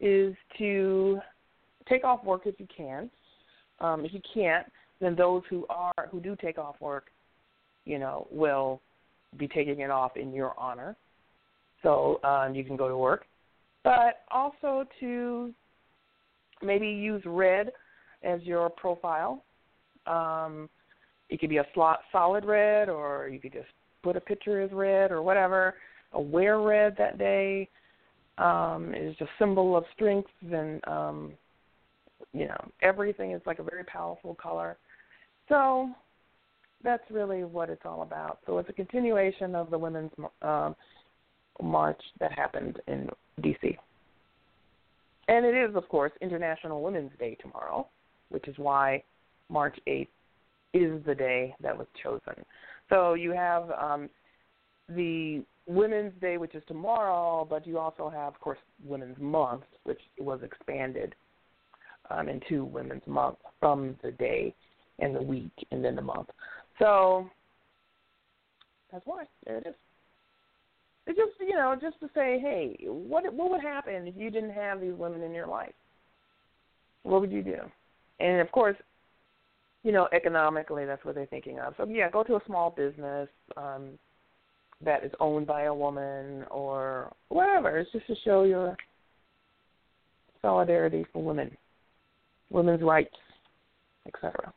is 0.00 0.34
to 0.58 1.18
take 1.88 2.04
off 2.04 2.24
work 2.24 2.42
if 2.46 2.58
you 2.58 2.66
can. 2.74 3.10
Um, 3.80 4.04
if 4.04 4.12
you 4.12 4.20
can't, 4.34 4.66
then 5.00 5.14
those 5.14 5.42
who 5.48 5.66
are 5.70 6.08
who 6.10 6.20
do 6.20 6.36
take 6.40 6.58
off 6.58 6.76
work, 6.80 7.06
you 7.84 7.98
know, 7.98 8.26
will 8.30 8.80
be 9.36 9.46
taking 9.48 9.80
it 9.80 9.90
off 9.90 10.16
in 10.16 10.32
your 10.32 10.54
honor. 10.58 10.96
So 11.82 12.20
um, 12.24 12.54
you 12.54 12.64
can 12.64 12.76
go 12.76 12.88
to 12.88 12.96
work, 12.96 13.26
but 13.84 14.22
also 14.30 14.84
to 15.00 15.52
maybe 16.62 16.88
use 16.88 17.22
red 17.24 17.70
as 18.22 18.42
your 18.42 18.68
profile. 18.70 19.44
Um, 20.06 20.68
it 21.28 21.38
could 21.40 21.50
be 21.50 21.58
a 21.58 21.66
slot 21.74 22.00
solid 22.10 22.44
red, 22.44 22.88
or 22.88 23.28
you 23.28 23.38
could 23.38 23.52
just 23.52 23.68
put 24.02 24.16
a 24.16 24.20
picture 24.20 24.60
as 24.60 24.72
red 24.72 25.12
or 25.12 25.22
whatever. 25.22 25.74
Or 26.12 26.24
wear 26.24 26.60
red 26.60 26.96
that 26.96 27.18
day 27.18 27.68
um, 28.38 28.94
is 28.94 29.14
a 29.20 29.26
symbol 29.38 29.76
of 29.76 29.84
strength 29.94 30.30
and 30.50 30.80
um, 30.86 31.32
you 32.32 32.46
know 32.46 32.70
everything 32.82 33.32
is 33.32 33.42
like 33.46 33.58
a 33.58 33.62
very 33.62 33.84
powerful 33.84 34.34
color. 34.34 34.76
So 35.48 35.90
that's 36.84 37.02
really 37.10 37.44
what 37.44 37.70
it's 37.70 37.82
all 37.84 38.02
about. 38.02 38.38
So 38.46 38.58
it's 38.58 38.68
a 38.68 38.72
continuation 38.72 39.54
of 39.54 39.70
the 39.70 39.78
women's 39.78 40.12
um, 40.42 40.76
march 41.60 42.00
that 42.20 42.32
happened 42.32 42.80
in 42.86 43.08
D.C. 43.42 43.76
And 45.28 45.44
it 45.44 45.54
is, 45.54 45.74
of 45.74 45.88
course, 45.88 46.12
International 46.20 46.82
Women's 46.82 47.10
Day 47.18 47.36
tomorrow, 47.40 47.86
which 48.30 48.46
is 48.48 48.56
why 48.56 49.02
March 49.48 49.78
8th 49.86 50.08
is 50.74 51.04
the 51.04 51.14
day 51.14 51.54
that 51.60 51.76
was 51.76 51.86
chosen. 52.02 52.44
So 52.88 53.14
you 53.14 53.32
have 53.32 53.70
um, 53.72 54.08
the 54.88 55.42
Women's 55.66 56.12
Day, 56.20 56.38
which 56.38 56.54
is 56.54 56.62
tomorrow, 56.66 57.46
but 57.48 57.66
you 57.66 57.78
also 57.78 58.08
have, 58.08 58.34
of 58.34 58.40
course, 58.40 58.58
Women's 58.84 59.18
Month, 59.18 59.64
which 59.84 60.00
was 60.18 60.40
expanded 60.42 61.14
um, 62.10 62.28
into 62.28 62.64
Women's 62.64 63.06
Month 63.06 63.38
from 63.60 63.96
the 64.02 64.12
day 64.12 64.54
and 64.98 65.14
the 65.14 65.22
week 65.22 65.52
and 65.70 65.84
then 65.84 65.96
the 65.96 66.02
month. 66.02 66.28
So 66.78 67.28
that's 68.92 69.06
why. 69.06 69.24
There 69.46 69.58
it 69.58 69.66
is. 69.66 69.74
It's 71.06 71.16
just 71.16 71.32
you 71.40 71.54
know, 71.54 71.74
just 71.80 71.98
to 72.00 72.06
say, 72.14 72.38
hey, 72.38 72.76
what 72.86 73.32
what 73.32 73.50
would 73.50 73.62
happen 73.62 74.06
if 74.06 74.14
you 74.16 74.30
didn't 74.30 74.52
have 74.52 74.80
these 74.80 74.94
women 74.94 75.22
in 75.22 75.34
your 75.34 75.46
life? 75.46 75.72
What 77.02 77.20
would 77.20 77.32
you 77.32 77.42
do? 77.42 77.58
And 78.20 78.40
of 78.40 78.50
course, 78.52 78.76
you 79.84 79.92
know, 79.92 80.08
economically, 80.12 80.84
that's 80.84 81.04
what 81.04 81.14
they're 81.14 81.26
thinking 81.26 81.58
of. 81.60 81.74
So 81.76 81.86
yeah, 81.88 82.10
go 82.10 82.22
to 82.24 82.36
a 82.36 82.40
small 82.46 82.70
business 82.70 83.28
um, 83.56 83.90
that 84.84 85.04
is 85.04 85.12
owned 85.20 85.46
by 85.46 85.64
a 85.64 85.74
woman 85.74 86.44
or 86.50 87.12
whatever. 87.28 87.78
It's 87.78 87.90
just 87.92 88.06
to 88.08 88.14
show 88.24 88.42
your 88.44 88.76
solidarity 90.42 91.06
for 91.12 91.22
women, 91.22 91.56
women's 92.50 92.82
rights, 92.82 93.14
etc. 94.06 94.52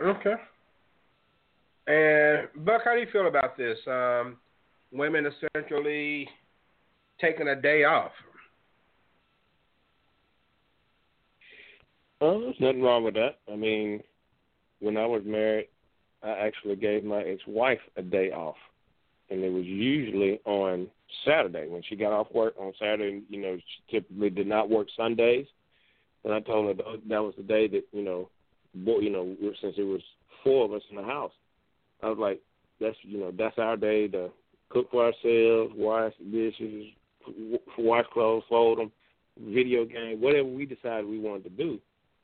Okay. 0.00 0.34
And 1.86 2.48
Buck, 2.64 2.82
how 2.84 2.94
do 2.94 3.00
you 3.00 3.06
feel 3.12 3.26
about 3.26 3.56
this? 3.56 3.78
Um, 3.86 4.36
women 4.92 5.26
essentially 5.26 6.28
taking 7.20 7.48
a 7.48 7.60
day 7.60 7.84
off. 7.84 8.12
Oh, 12.20 12.40
there's 12.40 12.56
nothing 12.58 12.82
wrong 12.82 13.04
with 13.04 13.14
that. 13.14 13.38
I 13.52 13.56
mean, 13.56 14.02
when 14.80 14.96
I 14.96 15.04
was 15.04 15.22
married, 15.26 15.68
I 16.22 16.30
actually 16.30 16.76
gave 16.76 17.04
my 17.04 17.20
ex-wife 17.20 17.80
a 17.96 18.02
day 18.02 18.30
off, 18.30 18.56
and 19.28 19.42
it 19.44 19.52
was 19.52 19.64
usually 19.64 20.40
on 20.46 20.86
Saturday 21.26 21.68
when 21.68 21.82
she 21.82 21.96
got 21.96 22.12
off 22.12 22.28
work 22.32 22.54
on 22.58 22.72
Saturday. 22.78 23.20
You 23.28 23.42
know, 23.42 23.56
she 23.56 23.98
typically 23.98 24.30
did 24.30 24.46
not 24.46 24.70
work 24.70 24.88
Sundays, 24.96 25.46
and 26.24 26.32
I 26.32 26.40
told 26.40 26.66
her 26.66 26.74
that 27.08 27.22
was 27.22 27.34
the 27.36 27.42
day 27.42 27.68
that 27.68 27.84
you 27.92 28.02
know, 28.02 28.28
boy, 28.74 29.00
you 29.00 29.10
know, 29.10 29.36
since 29.60 29.74
it 29.76 29.82
was 29.82 30.00
four 30.42 30.64
of 30.64 30.72
us 30.72 30.82
in 30.90 30.96
the 30.96 31.02
house, 31.02 31.32
I 32.02 32.08
was 32.08 32.18
like, 32.18 32.40
that's 32.80 32.96
you 33.02 33.18
know, 33.18 33.32
that's 33.36 33.58
our 33.58 33.76
day 33.76 34.08
to 34.08 34.30
cook 34.70 34.90
for 34.90 35.06
ourselves, 35.06 35.72
wash 35.76 36.12
dishes, 36.30 36.86
wash 37.78 38.06
clothes, 38.12 38.44
fold 38.48 38.78
them, 38.78 38.92
video 39.40 39.84
game, 39.84 40.20
whatever 40.20 40.48
we 40.48 40.66
decided 40.66 41.06
we 41.06 41.18
wanted 41.18 41.44
to 41.44 41.50
do. 41.50 41.78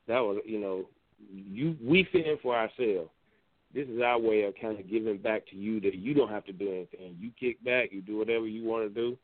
That 0.09 0.20
was, 0.20 0.42
you 0.44 0.59
know, 0.59 0.84
you 1.32 1.76
we 1.82 2.07
in 2.12 2.38
for 2.42 2.57
ourselves. 2.57 3.11
This 3.72 3.86
is 3.86 4.01
our 4.03 4.18
way 4.18 4.42
of 4.42 4.55
kind 4.61 4.80
of 4.80 4.90
giving 4.90 5.18
back 5.18 5.46
to 5.51 5.57
you 5.57 5.80
that 5.80 5.94
you 5.94 6.12
don't 6.12 6.30
have 6.30 6.44
to 6.46 6.53
do 6.53 6.68
anything. 6.68 7.16
You 7.20 7.30
kick 7.38 7.62
back, 7.64 7.92
you 7.92 8.03
do 8.03 8.18
whatever 8.18 8.46
you 8.46 8.64
want 8.64 8.92
to 8.92 9.01
do. 9.01 9.16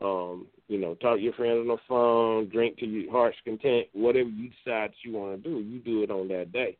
Um, 0.00 0.46
you 0.68 0.78
know, 0.78 0.94
talk 0.94 1.16
to 1.16 1.22
your 1.22 1.32
friends 1.34 1.58
on 1.60 1.68
the 1.68 1.76
phone, 1.88 2.48
drink 2.48 2.78
to 2.78 2.86
your 2.86 3.10
heart's 3.10 3.36
content, 3.44 3.88
whatever 3.92 4.28
you 4.28 4.50
decide 4.64 4.92
you 5.02 5.12
want 5.12 5.42
to 5.42 5.48
do, 5.48 5.58
you 5.58 5.78
do 5.80 6.02
it 6.02 6.10
on 6.10 6.28
that 6.28 6.52
day. 6.52 6.76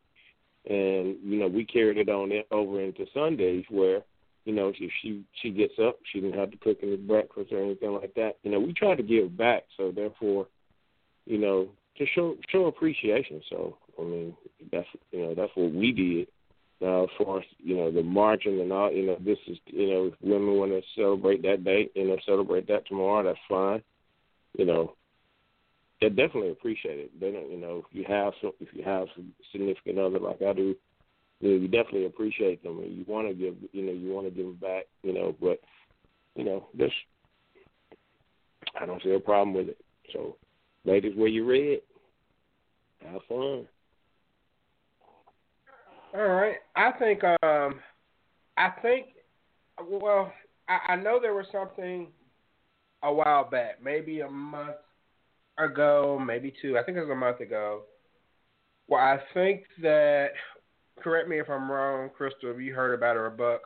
And 0.68 1.16
you 1.23 1.39
know, 1.39 1.49
we 1.49 1.64
carried 1.64 1.99
it 1.99 2.09
on 2.09 2.33
it 2.33 2.47
over 2.51 2.81
into 2.81 3.07
Sundays 3.14 3.64
where 3.68 4.03
you 4.45 4.55
know, 4.55 4.73
if 4.77 4.91
she 5.03 5.23
she 5.43 5.51
gets 5.51 5.75
up, 5.79 5.99
she 6.11 6.21
didn't 6.21 6.39
have 6.39 6.51
to 6.51 6.57
cook 6.57 6.79
any 6.83 6.97
breakfast 6.97 7.53
or 7.53 7.62
anything 7.62 7.93
like 7.93 8.14
that. 8.14 8.37
You 8.43 8.51
know, 8.51 8.61
we 8.61 8.73
try 8.73 8.95
to 8.95 9.03
give 9.03 9.37
back, 9.37 9.64
so 9.77 9.93
therefore, 9.93 10.47
you 11.27 11.39
know, 11.39 11.68
to 11.99 12.07
show 12.14 12.37
show 12.49 12.66
appreciation. 12.66 13.43
So 13.51 13.77
I 13.99 14.03
mean, 14.03 14.37
that's 14.73 14.89
you 15.12 15.23
know 15.23 15.35
that's 15.35 15.53
what 15.55 15.73
we 15.73 15.93
did. 15.93 16.29
Uh, 16.83 17.07
Far 17.18 17.41
as 17.41 17.45
you 17.59 17.76
know, 17.76 17.91
the 17.91 18.03
marching 18.03 18.59
and 18.61 18.72
all, 18.72 18.91
you 18.91 19.07
know, 19.07 19.18
this 19.20 19.39
is 19.47 19.59
you 19.66 19.91
know, 19.91 20.07
if 20.07 20.14
women 20.22 20.57
want 20.57 20.70
to 20.72 20.81
celebrate 20.95 21.43
that 21.43 21.62
day, 21.62 21.91
you 21.95 22.09
know, 22.09 22.16
celebrate 22.24 22.66
that 22.68 22.87
tomorrow. 22.87 23.22
That's 23.22 23.39
fine. 23.49 23.83
You 24.57 24.64
know, 24.64 24.95
they 26.01 26.09
definitely 26.09 26.51
appreciate 26.51 26.99
it. 26.99 27.20
They 27.20 27.31
don't, 27.31 27.51
you 27.51 27.59
know, 27.59 27.85
if 27.87 27.95
you 27.95 28.05
have 28.09 28.33
some, 28.41 28.53
if 28.61 28.68
you 28.72 28.83
have 28.83 29.09
some 29.14 29.33
significant 29.53 29.99
other 29.99 30.18
like 30.18 30.41
I 30.41 30.55
do, 30.55 30.74
you 31.41 31.49
know, 31.49 31.57
you 31.57 31.68
definitely 31.68 32.07
appreciate 32.07 32.62
them 32.62 32.78
and 32.78 32.97
you 32.97 33.05
want 33.07 33.28
to 33.28 33.35
give, 33.35 33.57
you 33.72 33.85
know, 33.85 33.93
you 33.93 34.11
want 34.12 34.26
to 34.26 34.31
give 34.31 34.47
them 34.47 34.59
back, 34.61 34.85
you 35.03 35.12
know, 35.12 35.35
but, 35.41 35.61
you 36.35 36.45
know, 36.45 36.66
this, 36.76 36.93
I 38.81 38.87
don't 38.87 39.03
see 39.03 39.14
a 39.14 39.20
problem 39.20 39.55
with 39.55 39.68
it. 39.68 39.78
So, 40.12 40.37
ladies, 40.85 41.16
where 41.16 41.28
you 41.28 41.45
read, 41.45 41.81
have 43.05 43.20
fun. 43.28 43.66
All 46.14 46.28
right. 46.28 46.56
I 46.76 46.92
think, 46.98 47.22
um, 47.24 47.80
I 48.56 48.70
think, 48.82 49.06
well, 49.88 50.32
I, 50.68 50.92
I 50.92 50.96
know 50.96 51.18
there 51.20 51.34
was 51.34 51.46
something 51.52 52.08
a 53.02 53.12
while 53.12 53.48
back, 53.48 53.82
maybe 53.82 54.20
a 54.20 54.28
month 54.28 54.76
ago, 55.58 56.20
maybe 56.24 56.52
two. 56.61 56.78
I 56.78 56.82
think 56.82 56.96
it 56.96 57.02
was 57.02 57.11
a 57.11 57.14
month 57.14 57.40
ago. 57.40 57.82
Well, 58.88 59.00
I 59.00 59.18
think 59.34 59.62
that 59.82 60.30
correct 61.00 61.28
me 61.28 61.38
if 61.38 61.48
I'm 61.48 61.70
wrong, 61.70 62.11
Crystal, 62.16 62.50
if 62.50 62.61
you 62.61 62.74
heard 62.74 62.94
about 62.94 63.16
it 63.16 63.20
or 63.20 63.30
Buck. 63.30 63.62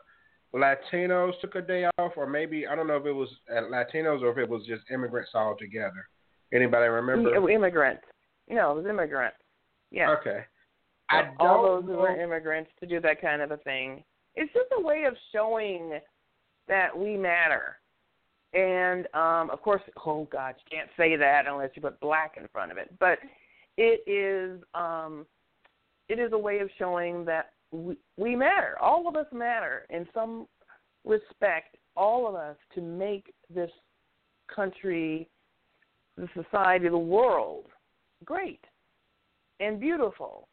Latinos 0.54 1.32
took 1.40 1.56
a 1.56 1.62
day 1.62 1.84
off, 1.98 2.12
or 2.16 2.28
maybe 2.28 2.64
I 2.66 2.76
don't 2.76 2.86
know 2.86 2.96
if 2.96 3.06
it 3.06 3.12
was 3.12 3.28
Latinos 3.50 4.22
or 4.22 4.30
if 4.30 4.38
it 4.38 4.48
was 4.48 4.64
just 4.66 4.82
immigrants 4.92 5.30
all 5.34 5.56
together. 5.58 6.06
Anybody 6.52 6.86
remember? 6.86 7.34
Immigrants. 7.50 8.04
No, 8.48 8.70
it 8.70 8.76
was 8.76 8.86
immigrants. 8.86 9.38
Yeah. 9.90 10.10
Okay. 10.10 10.44
I 11.10 11.30
all 11.38 11.62
those 11.62 11.84
who 11.84 11.98
are 12.00 12.18
immigrants 12.20 12.70
to 12.80 12.86
do 12.86 13.00
that 13.00 13.20
kind 13.20 13.42
of 13.42 13.50
a 13.50 13.56
thing. 13.58 14.02
It's 14.34 14.52
just 14.52 14.68
a 14.76 14.80
way 14.80 15.04
of 15.04 15.14
showing 15.32 16.00
that 16.68 16.96
we 16.96 17.16
matter. 17.16 17.78
And 18.52 19.06
um 19.14 19.50
of 19.50 19.60
course, 19.62 19.82
oh 20.06 20.26
God, 20.30 20.54
you 20.58 20.76
can't 20.78 20.90
say 20.96 21.16
that 21.16 21.46
unless 21.46 21.70
you 21.74 21.82
put 21.82 22.00
black 22.00 22.36
in 22.40 22.48
front 22.48 22.72
of 22.72 22.78
it. 22.78 22.92
But 22.98 23.18
it 23.76 24.02
is 24.08 24.62
um 24.74 25.26
it 26.08 26.18
is 26.18 26.32
a 26.32 26.38
way 26.38 26.60
of 26.60 26.68
showing 26.78 27.24
that 27.24 27.52
we, 27.70 27.96
we 28.16 28.36
matter. 28.36 28.76
All 28.80 29.08
of 29.08 29.16
us 29.16 29.26
matter 29.32 29.86
in 29.90 30.06
some 30.14 30.46
respect. 31.04 31.76
All 31.96 32.26
of 32.26 32.34
us 32.34 32.56
to 32.74 32.80
make 32.80 33.32
this 33.54 33.70
country, 34.54 35.28
the 36.16 36.28
society, 36.34 36.88
the 36.88 36.98
world 36.98 37.66
great 38.24 38.60
and 39.60 39.78
beautiful 39.78 40.48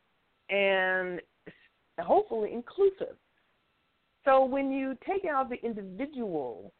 and 0.51 1.21
hopefully 1.99 2.51
inclusive. 2.53 3.15
So 4.25 4.45
when 4.45 4.71
you 4.71 4.95
take 5.07 5.25
out 5.25 5.49
the 5.49 5.63
individual 5.65 6.71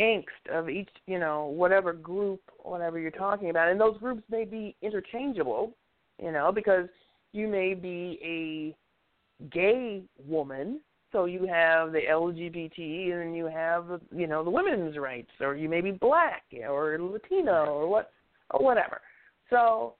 angst 0.00 0.24
of 0.50 0.68
each, 0.68 0.88
you 1.06 1.18
know, 1.18 1.46
whatever 1.46 1.92
group, 1.92 2.40
whatever 2.62 2.98
you're 2.98 3.10
talking 3.10 3.50
about, 3.50 3.68
and 3.68 3.80
those 3.80 3.98
groups 3.98 4.22
may 4.30 4.44
be 4.44 4.74
interchangeable, 4.82 5.72
you 6.22 6.32
know, 6.32 6.50
because 6.52 6.88
you 7.32 7.46
may 7.46 7.74
be 7.74 8.18
a 8.22 9.46
gay 9.52 10.02
woman, 10.26 10.80
so 11.12 11.24
you 11.24 11.46
have 11.46 11.92
the 11.92 12.00
LGBT, 12.10 13.22
and 13.22 13.36
you 13.36 13.46
have 13.46 14.00
you 14.14 14.26
know 14.26 14.44
the 14.44 14.50
women's 14.50 14.98
rights, 14.98 15.30
or 15.40 15.56
you 15.56 15.68
may 15.68 15.80
be 15.80 15.90
black 15.90 16.44
or 16.68 16.98
Latino 17.00 17.64
or 17.64 17.88
what 17.88 18.12
or 18.50 18.64
whatever. 18.64 19.00
So 19.50 19.94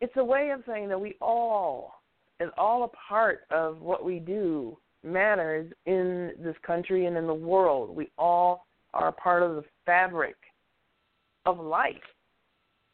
it's 0.00 0.16
a 0.16 0.24
way 0.24 0.50
of 0.50 0.62
saying 0.66 0.88
that 0.88 1.00
we 1.00 1.16
all 1.20 1.94
is 2.40 2.50
all 2.58 2.84
a 2.84 2.88
part 3.08 3.40
of 3.50 3.80
what 3.80 4.04
we 4.04 4.18
do 4.18 4.76
matters 5.02 5.72
in 5.86 6.32
this 6.42 6.56
country 6.66 7.06
and 7.06 7.16
in 7.16 7.26
the 7.26 7.34
world. 7.34 7.94
We 7.94 8.10
all 8.18 8.66
are 8.92 9.08
a 9.08 9.12
part 9.12 9.42
of 9.42 9.56
the 9.56 9.64
fabric 9.84 10.36
of 11.46 11.58
life. 11.58 11.94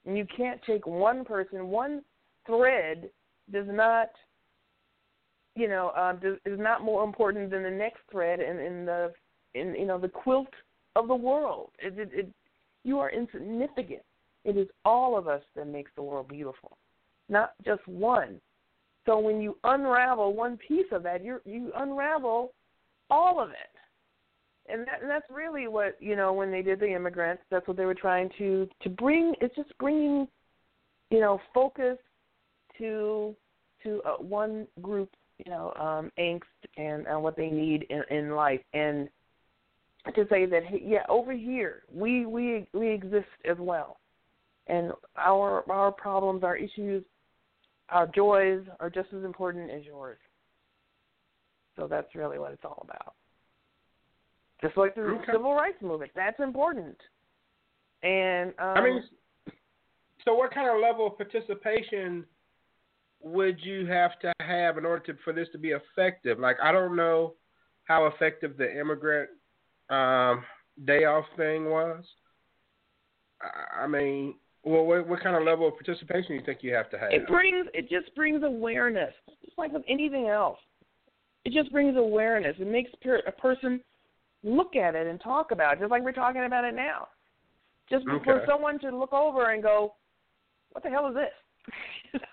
And 0.05 0.17
you 0.17 0.27
can't 0.37 0.61
take 0.67 0.87
one 0.87 1.25
person, 1.25 1.69
one 1.69 2.03
thread 2.47 3.09
does 3.53 3.67
not, 3.69 4.09
you 5.57 5.69
know, 5.69 5.89
uh, 5.97 6.13
does, 6.15 6.37
is 6.45 6.59
not 6.59 6.83
more 6.83 7.05
important 7.05 7.51
than 7.51 7.63
the 7.63 7.71
next 7.71 8.01
thread 8.11 8.41
in, 8.41 8.59
in 8.59 8.85
the, 8.85 9.13
in 9.55 9.75
you 9.75 9.87
know, 9.87 9.99
the 9.99 10.09
quilt 10.09 10.49
of 10.97 11.09
the 11.09 11.15
world. 11.15 11.71
It, 11.79 11.99
it, 11.99 12.11
it, 12.13 12.29
you 12.85 12.99
are 12.99 13.11
insignificant. 13.11 14.03
It 14.45 14.57
is 14.57 14.69
all 14.85 15.17
of 15.17 15.29
us 15.29 15.43
that 15.55 15.69
makes 15.69 15.93
the 15.95 16.03
world 16.03 16.29
beautiful, 16.29 16.77
not 17.33 17.55
just 17.65 17.87
one. 17.89 18.41
So 19.07 19.19
when 19.19 19.41
you 19.41 19.57
unravel 19.65 20.35
one 20.35 20.57
piece 20.57 20.87
of 20.93 21.03
that, 21.03 21.25
you 21.25 21.41
you 21.45 21.73
unravel 21.75 22.53
all 23.11 23.43
of 23.43 23.51
it, 23.51 24.73
and, 24.73 24.87
that, 24.87 25.03
and 25.03 25.11
that's 25.11 25.27
really 25.29 25.67
what 25.67 25.97
you 26.01 26.15
know 26.15 26.33
when 26.33 26.53
they 26.53 26.63
did 26.63 26.79
the 26.79 26.95
immigrants. 26.95 27.43
That's 27.51 27.67
what 27.67 27.77
they 27.77 27.85
were 27.85 27.95
trying 27.95 28.31
to 28.39 28.69
to 28.83 28.89
bring. 28.89 29.35
It's 29.41 29.57
just 29.57 29.77
bringing, 29.79 30.29
you 31.11 31.21
know, 31.21 31.41
focus 31.53 31.99
to 32.79 33.35
to 33.83 34.01
uh, 34.05 34.23
one 34.23 34.69
group, 34.81 35.11
you 35.45 35.51
know, 35.51 35.73
um, 35.75 36.13
angst 36.19 36.43
and, 36.77 37.07
and 37.09 37.21
what 37.21 37.37
they 37.37 37.49
need 37.49 37.87
in, 37.91 38.03
in 38.17 38.31
life, 38.31 38.61
and 38.73 39.09
to 40.15 40.27
say 40.31 40.47
that 40.47 40.63
yeah, 40.81 41.05
over 41.09 41.33
here 41.33 41.83
we 41.93 42.25
we 42.25 42.69
we 42.73 42.89
exist 42.89 43.27
as 43.51 43.57
well, 43.59 43.99
and 44.69 44.93
our 45.17 45.69
our 45.69 45.91
problems, 45.91 46.45
our 46.45 46.57
issues 46.57 47.03
our 47.89 48.07
joys 48.09 48.63
are 48.81 48.91
just 48.91 49.09
as 49.17 49.25
important 49.25 49.71
as 49.71 49.85
yours. 49.85 50.19
So 51.77 51.87
that's 51.87 52.15
really 52.15 52.39
what 52.39 52.53
it's 52.53 52.65
all 52.65 52.85
about. 52.85 53.15
Just 54.61 54.77
like 54.77 54.95
the 54.95 55.03
okay. 55.03 55.33
civil 55.33 55.55
rights 55.55 55.81
movement, 55.83 56.13
that's 56.15 56.39
important. 56.41 56.97
And 58.03 58.51
um, 58.59 58.77
I 58.77 58.83
mean, 58.83 59.03
so 60.25 60.35
what 60.35 60.53
kind 60.55 60.69
of 60.69 60.81
level 60.81 61.07
of 61.07 61.17
participation 61.17 62.25
would 63.21 63.59
you 63.63 63.87
have 63.87 64.19
to 64.21 64.33
have 64.41 64.79
in 64.79 64.85
order 64.85 65.05
to, 65.13 65.19
for 65.25 65.33
this 65.33 65.49
to 65.53 65.59
be 65.59 65.71
effective? 65.71 66.39
Like, 66.39 66.57
I 66.63 66.73
don't 66.73 66.97
know 66.97 67.35
how 67.85 68.07
effective 68.07 68.57
the 68.57 68.79
immigrant 68.79 69.31
um, 69.91 70.45
day 70.85 71.05
off 71.05 71.25
thing 71.37 71.67
was. 71.67 72.05
I 73.77 73.87
mean, 73.89 74.37
well, 74.65 74.85
what, 74.85 75.09
what 75.09 75.23
kind 75.23 75.35
of 75.35 75.43
level 75.43 75.67
of 75.67 75.75
participation 75.75 76.29
do 76.29 76.35
you 76.35 76.43
think 76.45 76.61
you 76.63 76.73
have 76.75 76.89
to 76.91 76.99
have? 76.99 77.11
It 77.11 77.27
brings 77.27 77.67
it 77.75 77.89
just 77.89 78.15
brings 78.15 78.43
awareness, 78.45 79.13
just 79.45 79.59
like 79.59 79.73
with 79.73 79.83
anything 79.89 80.29
else. 80.29 80.59
It 81.45 81.53
just 81.53 81.73
brings 81.73 81.97
awareness. 81.97 82.55
It 82.61 82.69
makes 82.69 82.91
a 83.27 83.33
person 83.33 83.81
look 84.45 84.77
at 84.77 84.95
it 84.95 85.09
and 85.09 85.21
talk 85.21 85.51
about 85.51 85.75
it, 85.75 85.81
just 85.81 85.91
like 85.91 86.05
we're 86.05 86.13
talking 86.13 86.45
about 86.45 86.65
it 86.65 86.75
now. 86.75 87.09
Just 87.91 88.07
okay. 88.09 88.25
for 88.25 88.45
someone 88.49 88.79
to 88.81 88.97
look 88.97 89.13
over 89.13 89.51
and 89.51 89.63
go, 89.63 89.95
"What 90.71 90.85
the 90.85 90.91
hell 90.91 91.09
is 91.09 91.15
this?" 91.15 92.23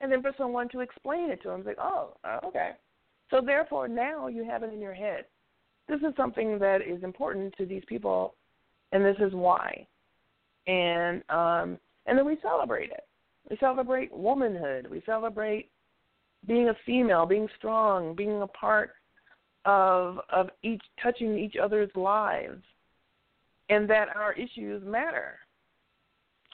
and 0.00 0.12
then 0.12 0.20
for 0.20 0.32
someone 0.36 0.68
to 0.70 0.80
explain 0.80 1.30
it 1.30 1.40
to 1.42 1.48
them, 1.48 1.64
like, 1.64 1.78
oh, 1.80 2.16
"Oh, 2.24 2.38
okay." 2.48 2.72
So 3.30 3.40
therefore, 3.40 3.88
now 3.88 4.26
you 4.26 4.44
have 4.44 4.62
it 4.62 4.74
in 4.74 4.80
your 4.80 4.94
head. 4.94 5.24
This 5.88 6.00
is 6.00 6.14
something 6.16 6.58
that 6.58 6.82
is 6.82 7.02
important 7.02 7.54
to 7.56 7.64
these 7.64 7.82
people, 7.88 8.34
and 8.92 9.02
this 9.02 9.16
is 9.20 9.32
why 9.32 9.86
and 10.66 11.22
um, 11.28 11.78
and 12.06 12.18
then 12.18 12.26
we 12.26 12.38
celebrate 12.42 12.90
it. 12.90 13.04
We 13.48 13.56
celebrate 13.58 14.12
womanhood. 14.12 14.86
We 14.90 15.02
celebrate 15.06 15.70
being 16.46 16.68
a 16.68 16.76
female, 16.86 17.26
being 17.26 17.48
strong, 17.58 18.14
being 18.14 18.42
a 18.42 18.46
part 18.46 18.92
of 19.64 20.18
of 20.30 20.50
each 20.62 20.82
touching 21.02 21.38
each 21.38 21.56
other's 21.62 21.90
lives, 21.94 22.62
and 23.68 23.88
that 23.90 24.08
our 24.14 24.32
issues 24.34 24.82
matter. 24.84 25.38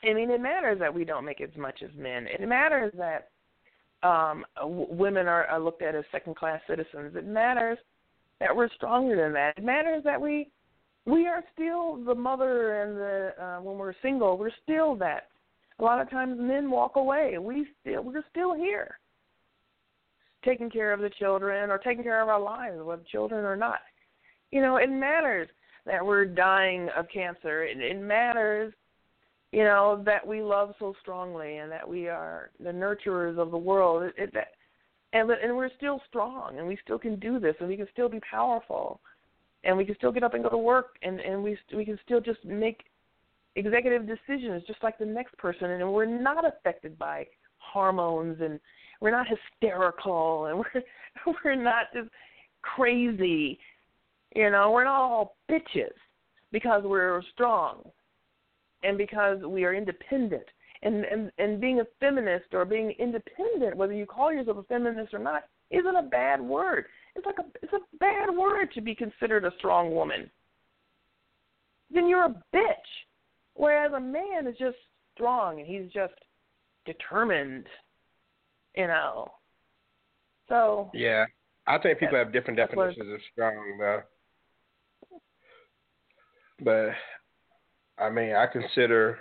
I 0.05 0.13
mean, 0.13 0.31
it 0.31 0.41
matters 0.41 0.79
that 0.79 0.93
we 0.93 1.05
don't 1.05 1.25
make 1.25 1.41
as 1.41 1.55
much 1.57 1.83
as 1.83 1.91
men. 1.97 2.27
It 2.27 2.47
matters 2.47 2.93
that 2.99 3.29
um, 4.03 4.45
w- 4.57 4.87
women 4.91 5.27
are, 5.27 5.45
are 5.47 5.59
looked 5.59 5.83
at 5.83 5.95
as 5.95 6.05
second 6.13 6.37
class 6.37 6.61
citizens. 6.69 7.17
It 7.17 7.27
matters 7.27 7.79
that 8.41 8.55
we're 8.55 8.69
stronger 8.75 9.17
than 9.17 9.33
that. 9.33 9.57
It 9.57 9.65
matters 9.65 10.05
that 10.05 10.21
we 10.21 10.51
we 11.07 11.29
are 11.29 11.43
still 11.55 11.97
the 12.05 12.15
mother 12.15 12.83
and 12.83 12.97
the 12.97 13.43
uh, 13.43 13.61
when 13.63 13.79
we're 13.79 13.95
single, 14.03 14.37
we're 14.37 14.51
still 14.63 14.97
that. 14.97 15.29
A 15.79 15.85
lot 15.85 16.01
of 16.01 16.11
times 16.11 16.37
men 16.39 16.71
walk 16.71 16.97
away. 16.97 17.39
We 17.39 17.67
still 17.81 18.03
we're 18.03 18.25
still 18.31 18.55
here, 18.55 18.99
taking 20.45 20.69
care 20.69 20.93
of 20.93 21.01
the 21.01 21.11
children 21.11 21.71
or 21.71 21.79
taking 21.79 22.03
care 22.03 22.21
of 22.21 22.29
our 22.29 22.41
lives, 22.41 22.83
whether 22.83 23.03
children 23.11 23.45
or 23.45 23.57
not. 23.57 23.81
You 24.51 24.61
know, 24.61 24.77
it 24.77 24.91
matters 24.91 25.49
that 25.87 26.05
we're 26.05 26.25
dying 26.25 26.89
of 26.97 27.07
cancer. 27.13 27.65
It, 27.65 27.79
it 27.79 28.01
matters, 28.01 28.73
you 29.53 29.63
know, 29.63 30.03
that 30.05 30.27
we 30.27 30.43
love 30.43 30.75
so 30.79 30.95
strongly 31.01 31.59
and 31.59 31.71
that 31.71 31.89
we 31.89 32.09
are 32.09 32.51
the 32.59 32.71
nurturers 32.71 33.39
of 33.39 33.53
the 33.53 33.59
world. 33.59 34.03
It, 34.03 34.15
it, 34.19 34.35
that, 34.35 34.49
and 35.13 35.31
and 35.31 35.57
we're 35.57 35.71
still 35.77 36.01
strong 36.09 36.59
and 36.59 36.67
we 36.67 36.77
still 36.83 36.99
can 36.99 37.17
do 37.21 37.39
this 37.39 37.55
and 37.61 37.69
we 37.69 37.77
can 37.77 37.87
still 37.93 38.09
be 38.09 38.21
powerful 38.29 39.01
and 39.67 39.77
we 39.77 39.85
can 39.85 39.95
still 39.97 40.13
get 40.13 40.23
up 40.23 40.35
and 40.35 40.43
go 40.43 40.49
to 40.49 40.57
work 40.57 40.97
and 41.03 41.21
and 41.21 41.43
we 41.43 41.59
we 41.75 41.85
can 41.85 41.99
still 42.05 42.21
just 42.21 42.43
make 42.45 42.85
executive 43.57 44.07
decisions 44.07 44.63
just 44.67 44.83
like 44.83 44.99
the 44.99 45.05
next 45.05 45.37
person 45.39 45.71
and 45.71 45.93
we're 45.93 46.07
not 46.07 46.45
affected 46.47 46.99
by 46.99 47.27
hormones 47.59 48.39
and 48.41 48.61
we're 49.01 49.11
not 49.11 49.27
hysterical 49.27 50.47
and 50.47 50.59
we're 51.27 51.35
we're 51.45 51.55
not 51.55 51.87
just 51.93 52.09
crazy 52.63 53.59
you 54.35 54.51
know 54.51 54.71
we're 54.71 54.85
not 54.85 55.01
all 55.01 55.37
bitches 55.51 55.93
because 56.53 56.83
we're 56.85 57.23
strong 57.33 57.83
and 58.83 58.97
because 58.97 59.39
we 59.43 59.65
are 59.65 59.75
independent. 59.75 60.45
And 60.83 61.05
and 61.07 61.33
and 61.39 61.61
being 61.61 61.81
a 61.81 61.87
feminist 62.01 62.53
or 62.53 62.67
being 62.67 62.93
independent 62.99 63.77
whether 63.77 63.95
you 63.95 64.05
call 64.05 64.31
yourself 64.31 64.59
a 64.59 64.63
feminist 64.65 65.15
or 65.15 65.19
not 65.19 65.45
isn't 65.71 65.97
a 65.97 66.03
bad 66.03 66.41
word 66.41 66.85
it's 67.17 67.27
like 67.27 67.39
a 67.39 67.45
it's 67.63 67.73
a 67.73 67.97
bad 67.99 68.31
word 68.35 68.73
to 68.75 68.81
be 68.81 68.95
considered 68.95 69.45
a 69.45 69.53
strong 69.59 69.95
woman. 69.95 70.31
Then 71.91 72.09
you're 72.09 72.27
a 72.27 72.43
bitch. 72.55 72.91
Whereas 73.55 73.93
a 73.95 74.01
man 74.01 74.47
is 74.47 74.57
just 74.59 74.77
strong 75.15 75.61
and 75.61 75.67
he's 75.67 75.91
just 75.93 76.15
determined, 76.85 77.67
you 78.77 78.87
know. 78.87 79.33
So 80.49 80.91
Yeah. 80.93 81.25
I 81.67 81.79
think 81.79 81.99
people 81.99 82.19
have 82.19 82.33
different 82.33 82.59
definitions 82.59 83.13
of 83.13 83.21
strong 83.33 83.77
though. 83.81 84.03
But 86.63 86.91
I 87.99 88.11
mean, 88.11 88.35
I 88.35 88.47
consider 88.47 89.19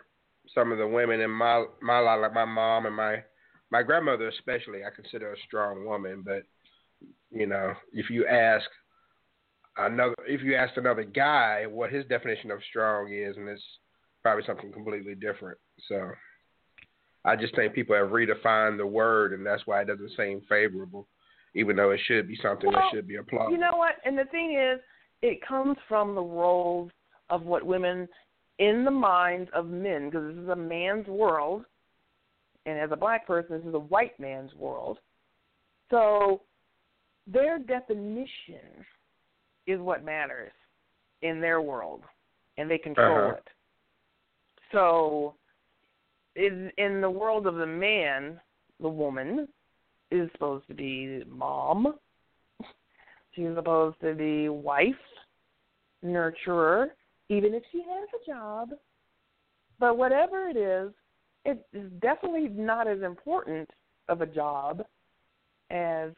some 0.53 0.71
of 0.71 0.77
the 0.77 0.87
women 0.87 1.21
in 1.21 1.31
my 1.31 1.65
my 1.81 1.99
life, 1.99 2.19
like 2.21 2.33
my 2.33 2.45
mom 2.45 2.85
and 2.85 2.95
my 2.95 3.23
my 3.71 3.81
grandmother 3.81 4.27
especially, 4.27 4.83
I 4.85 4.89
consider 4.95 5.33
a 5.33 5.37
strong 5.47 5.85
woman. 5.85 6.23
But 6.23 6.43
you 7.35 7.45
know, 7.45 7.73
if 7.91 8.09
you 8.09 8.25
ask 8.25 8.65
another, 9.77 10.15
if 10.25 10.41
you 10.41 10.55
ask 10.55 10.75
another 10.77 11.03
guy 11.03 11.65
what 11.67 11.91
his 11.91 12.05
definition 12.05 12.49
of 12.49 12.59
strong 12.69 13.11
is, 13.11 13.35
and 13.37 13.47
it's 13.49 13.61
probably 14.23 14.45
something 14.45 14.71
completely 14.71 15.13
different. 15.15 15.57
So, 15.87 16.11
I 17.25 17.35
just 17.35 17.55
think 17.55 17.73
people 17.73 17.95
have 17.95 18.07
redefined 18.07 18.77
the 18.77 18.87
word, 18.87 19.33
and 19.33 19.45
that's 19.45 19.63
why 19.65 19.81
it 19.81 19.87
doesn't 19.87 20.11
seem 20.15 20.41
favorable, 20.47 21.07
even 21.53 21.75
though 21.75 21.91
it 21.91 21.99
should 22.05 22.27
be 22.27 22.37
something 22.41 22.71
well, 22.71 22.81
that 22.81 22.95
should 22.95 23.07
be 23.07 23.17
applauded. 23.17 23.51
You 23.51 23.59
know 23.59 23.75
what? 23.75 23.95
And 24.05 24.17
the 24.17 24.25
thing 24.25 24.57
is, 24.57 24.79
it 25.21 25.45
comes 25.45 25.77
from 25.89 26.15
the 26.15 26.21
roles 26.21 26.91
of 27.29 27.43
what 27.43 27.65
women 27.65 28.07
in 28.59 28.85
the 28.85 28.91
minds 28.91 29.49
of 29.53 29.67
men, 29.67 30.09
because 30.09 30.33
this 30.33 30.43
is 30.43 30.49
a 30.49 30.55
man's 30.55 31.07
world, 31.07 31.65
and 32.65 32.79
as 32.79 32.91
a 32.91 32.95
black 32.95 33.27
person, 33.27 33.57
this 33.57 33.67
is 33.67 33.73
a 33.73 33.79
white 33.79 34.17
man's 34.19 34.53
world. 34.55 34.99
So 35.91 36.41
their 37.27 37.59
definition 37.59 38.85
is 39.67 39.79
what 39.79 40.03
matters 40.03 40.51
in 41.21 41.41
their 41.41 41.61
world, 41.61 42.01
and 42.57 42.69
they 42.69 42.77
control 42.77 43.29
uh-huh. 43.29 43.37
it. 43.37 43.47
So, 44.71 45.35
in 46.35 46.71
in 46.77 47.01
the 47.01 47.09
world 47.09 47.47
of 47.47 47.55
the 47.55 47.65
man, 47.65 48.39
the 48.79 48.89
woman 48.89 49.47
is 50.11 50.29
supposed 50.33 50.67
to 50.67 50.73
be 50.73 51.23
mom. 51.27 51.95
She's 53.35 53.55
supposed 53.55 53.99
to 54.01 54.13
be 54.13 54.49
wife, 54.49 54.93
nurturer, 56.03 56.87
even 57.29 57.53
if 57.53 57.63
she 57.71 57.79
has 57.79 58.07
a 58.21 58.31
job. 58.31 58.69
But 59.79 59.97
whatever 59.97 60.47
it 60.47 60.57
is, 60.57 60.93
it 61.43 61.65
is 61.73 61.91
definitely 62.01 62.49
not 62.49 62.87
as 62.87 63.01
important 63.01 63.69
of 64.07 64.21
a 64.21 64.25
job 64.25 64.83
as 65.69 66.11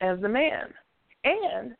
as 0.00 0.20
the 0.20 0.28
man. 0.28 0.72
And 1.24 1.74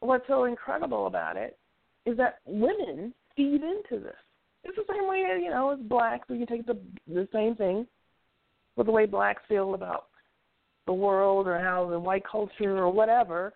what's 0.00 0.26
so 0.26 0.44
incredible 0.44 1.06
about 1.06 1.36
it 1.36 1.58
is 2.06 2.16
that 2.16 2.38
women 2.44 3.14
feed 3.36 3.62
into 3.62 4.02
this. 4.02 4.16
It's 4.64 4.76
the 4.76 4.92
same 4.92 5.08
way, 5.08 5.24
you 5.42 5.50
know, 5.50 5.70
as 5.70 5.78
blacks. 5.80 6.28
We 6.28 6.38
can 6.38 6.46
take 6.46 6.66
the 6.66 6.78
the 7.08 7.28
same 7.32 7.54
thing 7.54 7.86
with 8.76 8.86
the 8.86 8.92
way 8.92 9.06
blacks 9.06 9.42
feel 9.48 9.74
about 9.74 10.06
the 10.86 10.92
world 10.92 11.46
or 11.46 11.58
how 11.58 11.88
the 11.88 11.98
white 11.98 12.24
culture 12.30 12.78
or 12.78 12.90
whatever. 12.90 13.54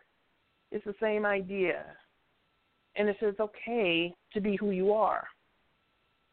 It's 0.70 0.84
the 0.84 0.94
same 1.00 1.26
idea. 1.26 1.84
And 2.96 3.08
it 3.08 3.16
says 3.20 3.30
it's 3.32 3.40
okay 3.40 4.14
to 4.32 4.40
be 4.40 4.56
who 4.56 4.70
you 4.70 4.92
are. 4.92 5.26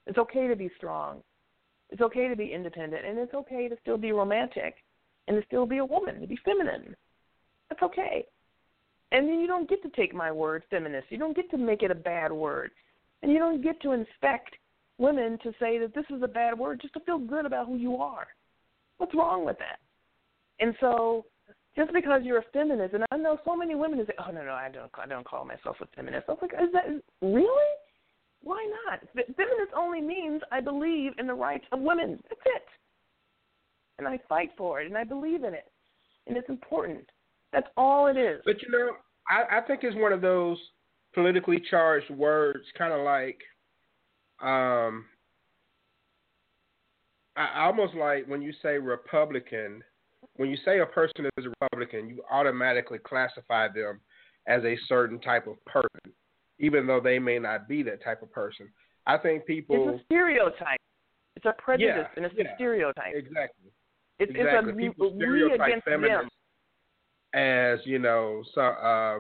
It's 0.08 0.18
okay 0.18 0.48
to 0.48 0.56
be 0.56 0.70
strong. 0.78 1.22
It's 1.90 2.02
okay 2.02 2.28
to 2.28 2.36
be 2.36 2.54
independent. 2.54 3.06
And 3.06 3.18
it's 3.18 3.34
okay 3.34 3.68
to 3.68 3.76
still 3.82 3.98
be 3.98 4.12
romantic 4.12 4.76
and 5.28 5.40
to 5.40 5.46
still 5.48 5.66
be 5.66 5.78
a 5.78 5.86
woman, 5.86 6.22
to 6.22 6.28
be 6.28 6.40
feminine. 6.44 6.96
That's 7.72 7.84
okay. 7.84 8.26
And 9.14 9.30
then 9.30 9.40
you 9.40 9.48
don't 9.48 9.70
get 9.70 9.82
to 9.84 9.90
take 9.90 10.14
my 10.14 10.30
word, 10.30 10.64
feminist. 10.70 11.08
You 11.10 11.18
don't 11.18 11.36
get 11.36 11.50
to 11.52 11.58
make 11.58 11.84
it 11.84 11.92
a 11.92 11.96
bad 11.96 12.34
word. 12.34 12.72
And 13.24 13.32
you 13.32 13.40
don't 13.40 13.64
get 13.64 13.82
to 13.84 13.94
inspect 13.94 14.56
women 14.98 15.40
to 15.44 15.54
say 15.58 15.80
that 15.80 15.96
this 15.96 16.04
is 16.14 16.22
a 16.22 16.28
bad 16.28 16.60
word 16.60 16.82
just 16.82 16.94
to 16.96 17.00
feel 17.02 17.18
good 17.18 17.46
about 17.46 17.68
who 17.68 17.78
you 17.78 17.96
are. 17.96 18.28
What's 18.98 19.16
wrong 19.16 19.46
with 19.46 19.58
that? 19.60 19.80
And 20.60 20.76
so 20.82 21.26
just 21.78 21.94
because 21.94 22.24
you're 22.26 22.40
a 22.40 22.46
feminist, 22.52 22.94
and 22.94 23.06
I 23.10 23.16
know 23.16 23.40
so 23.46 23.56
many 23.56 23.74
women 23.74 24.00
who 24.00 24.06
say, 24.06 24.14
"Oh 24.20 24.32
no, 24.32 24.44
no, 24.44 24.52
I 24.52 24.70
don't, 24.70 24.92
I 25.02 25.08
don't 25.08 25.26
call 25.26 25.46
myself 25.46 25.78
a 25.82 25.88
feminist." 25.96 26.26
I 26.28 26.34
was 26.34 26.40
like, 26.42 26.54
"Is 26.54 26.72
that 26.74 26.86
really? 27.22 27.72
Why 28.44 28.70
not? 28.86 29.00
Feminist 29.14 29.72
only 29.76 30.02
means 30.02 30.42
I 30.52 30.60
believe 30.60 31.14
in 31.18 31.26
the 31.26 31.34
rights 31.34 31.66
of 31.72 31.80
women. 31.80 32.22
That's 32.28 32.42
it, 32.46 32.66
and 33.98 34.08
I 34.08 34.20
fight 34.28 34.52
for 34.58 34.82
it, 34.82 34.88
and 34.88 34.98
I 34.98 35.06
believe 35.06 35.46
in 35.46 35.54
it, 35.54 35.72
and 36.28 36.36
it's 36.36 36.50
important. 36.50 37.10
That's 37.54 37.68
all 37.78 38.08
it 38.08 38.18
is." 38.18 38.42
But 38.46 38.62
you 38.62 38.70
know, 38.72 38.92
I, 39.30 39.60
I 39.60 39.62
think 39.62 39.82
it's 39.84 39.96
one 39.96 40.14
of 40.14 40.22
those 40.22 40.58
politically 41.14 41.62
charged 41.70 42.10
words, 42.10 42.64
kind 42.78 42.94
of 42.94 43.02
like, 43.02 43.38
um, 44.42 45.06
I 47.36 47.66
almost 47.66 47.94
like 47.96 48.26
when 48.28 48.42
you 48.42 48.54
say 48.62 48.78
Republican 48.78 49.84
when 50.36 50.50
you 50.50 50.58
say 50.64 50.80
a 50.80 50.86
person 50.86 51.26
is 51.38 51.46
a 51.46 51.50
Republican, 51.50 52.10
you 52.10 52.24
automatically 52.32 53.00
classify 53.00 53.68
them 53.68 54.00
as 54.48 54.64
a 54.64 54.76
certain 54.88 55.20
type 55.20 55.48
of 55.48 55.64
person, 55.66 56.14
even 56.60 56.88
though 56.88 57.00
they 57.00 57.20
may 57.20 57.40
not 57.40 57.68
be 57.68 57.84
that 57.84 58.04
type 58.04 58.22
of 58.22 58.32
person. 58.32 58.68
I 59.06 59.18
think 59.18 59.46
people. 59.46 59.90
It's 59.90 60.02
a 60.02 60.06
stereotype. 60.06 60.80
It's 61.36 61.46
a 61.46 61.54
prejudice 61.62 61.96
yeah, 61.98 62.08
and 62.16 62.26
it's 62.26 62.36
yeah, 62.38 62.52
a 62.52 62.56
stereotype. 62.56 63.14
Exactly. 63.16 63.72
It's, 64.20 64.30
exactly. 64.30 64.70
it's 64.70 64.74
a 64.74 64.76
people 64.76 65.14
stereotype 65.16 65.84
feminists 65.86 66.36
as 67.34 67.80
you 67.86 68.00
know 68.00 68.44
some 68.54 68.76
uh, 68.82 69.20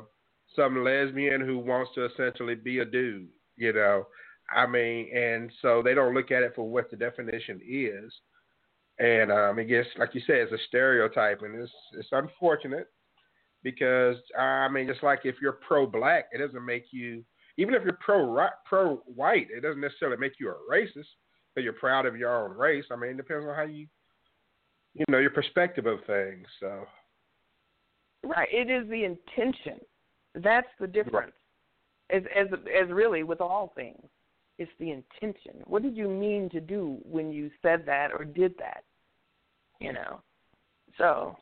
some 0.55 0.83
lesbian 0.83 1.41
who 1.41 1.57
wants 1.57 1.91
to 1.95 2.05
essentially 2.05 2.55
be 2.55 2.79
a 2.79 2.85
dude. 2.85 3.29
You 3.57 3.73
know, 3.73 4.07
I 4.55 4.65
mean, 4.65 5.15
and 5.15 5.51
so 5.61 5.81
they 5.83 5.93
don't 5.93 6.13
look 6.13 6.31
at 6.31 6.43
it 6.43 6.53
for 6.55 6.69
what 6.69 6.89
the 6.89 6.97
definition 6.97 7.61
is. 7.67 8.11
And 8.99 9.31
um, 9.31 9.55
gets, 9.67 9.87
like 9.97 10.13
you 10.13 10.21
said, 10.27 10.37
it's 10.37 10.51
a 10.51 10.57
stereotype, 10.67 11.41
and 11.41 11.55
it's 11.55 11.71
it's 11.93 12.09
unfortunate 12.11 12.87
because 13.63 14.17
I 14.37 14.67
mean, 14.67 14.87
just 14.87 15.03
like 15.03 15.21
if 15.23 15.35
you're 15.41 15.59
pro-black, 15.67 16.25
it 16.31 16.39
doesn't 16.39 16.65
make 16.65 16.85
you. 16.91 17.23
Even 17.57 17.73
if 17.73 17.83
you're 17.83 17.97
pro 17.99 18.47
pro 18.65 18.97
white, 19.05 19.47
it 19.55 19.61
doesn't 19.61 19.81
necessarily 19.81 20.17
make 20.17 20.33
you 20.39 20.49
a 20.49 20.73
racist 20.73 21.07
because 21.53 21.63
you're 21.63 21.73
proud 21.73 22.05
of 22.05 22.15
your 22.15 22.45
own 22.45 22.57
race. 22.57 22.85
I 22.91 22.95
mean, 22.95 23.11
it 23.11 23.17
depends 23.17 23.45
on 23.47 23.55
how 23.55 23.63
you, 23.63 23.87
you 24.93 25.05
know, 25.09 25.19
your 25.19 25.31
perspective 25.31 25.85
of 25.85 25.99
things. 26.05 26.47
So. 26.59 26.85
Right. 28.23 28.49
It 28.51 28.69
is 28.69 28.87
the 28.89 29.03
intention. 29.03 29.79
That's 30.35 30.67
the 30.79 30.87
difference. 30.87 31.33
Right. 32.11 32.17
As 32.17 32.23
as 32.35 32.59
as 32.83 32.89
really 32.89 33.23
with 33.23 33.41
all 33.41 33.71
things, 33.75 34.03
it's 34.57 34.71
the 34.79 34.91
intention. 34.91 35.61
What 35.65 35.81
did 35.81 35.95
you 35.95 36.09
mean 36.09 36.49
to 36.51 36.59
do 36.59 36.97
when 37.03 37.31
you 37.31 37.49
said 37.61 37.83
that 37.85 38.11
or 38.11 38.25
did 38.25 38.53
that? 38.59 38.83
you 39.81 39.91
know. 39.91 40.21
So 40.97 41.35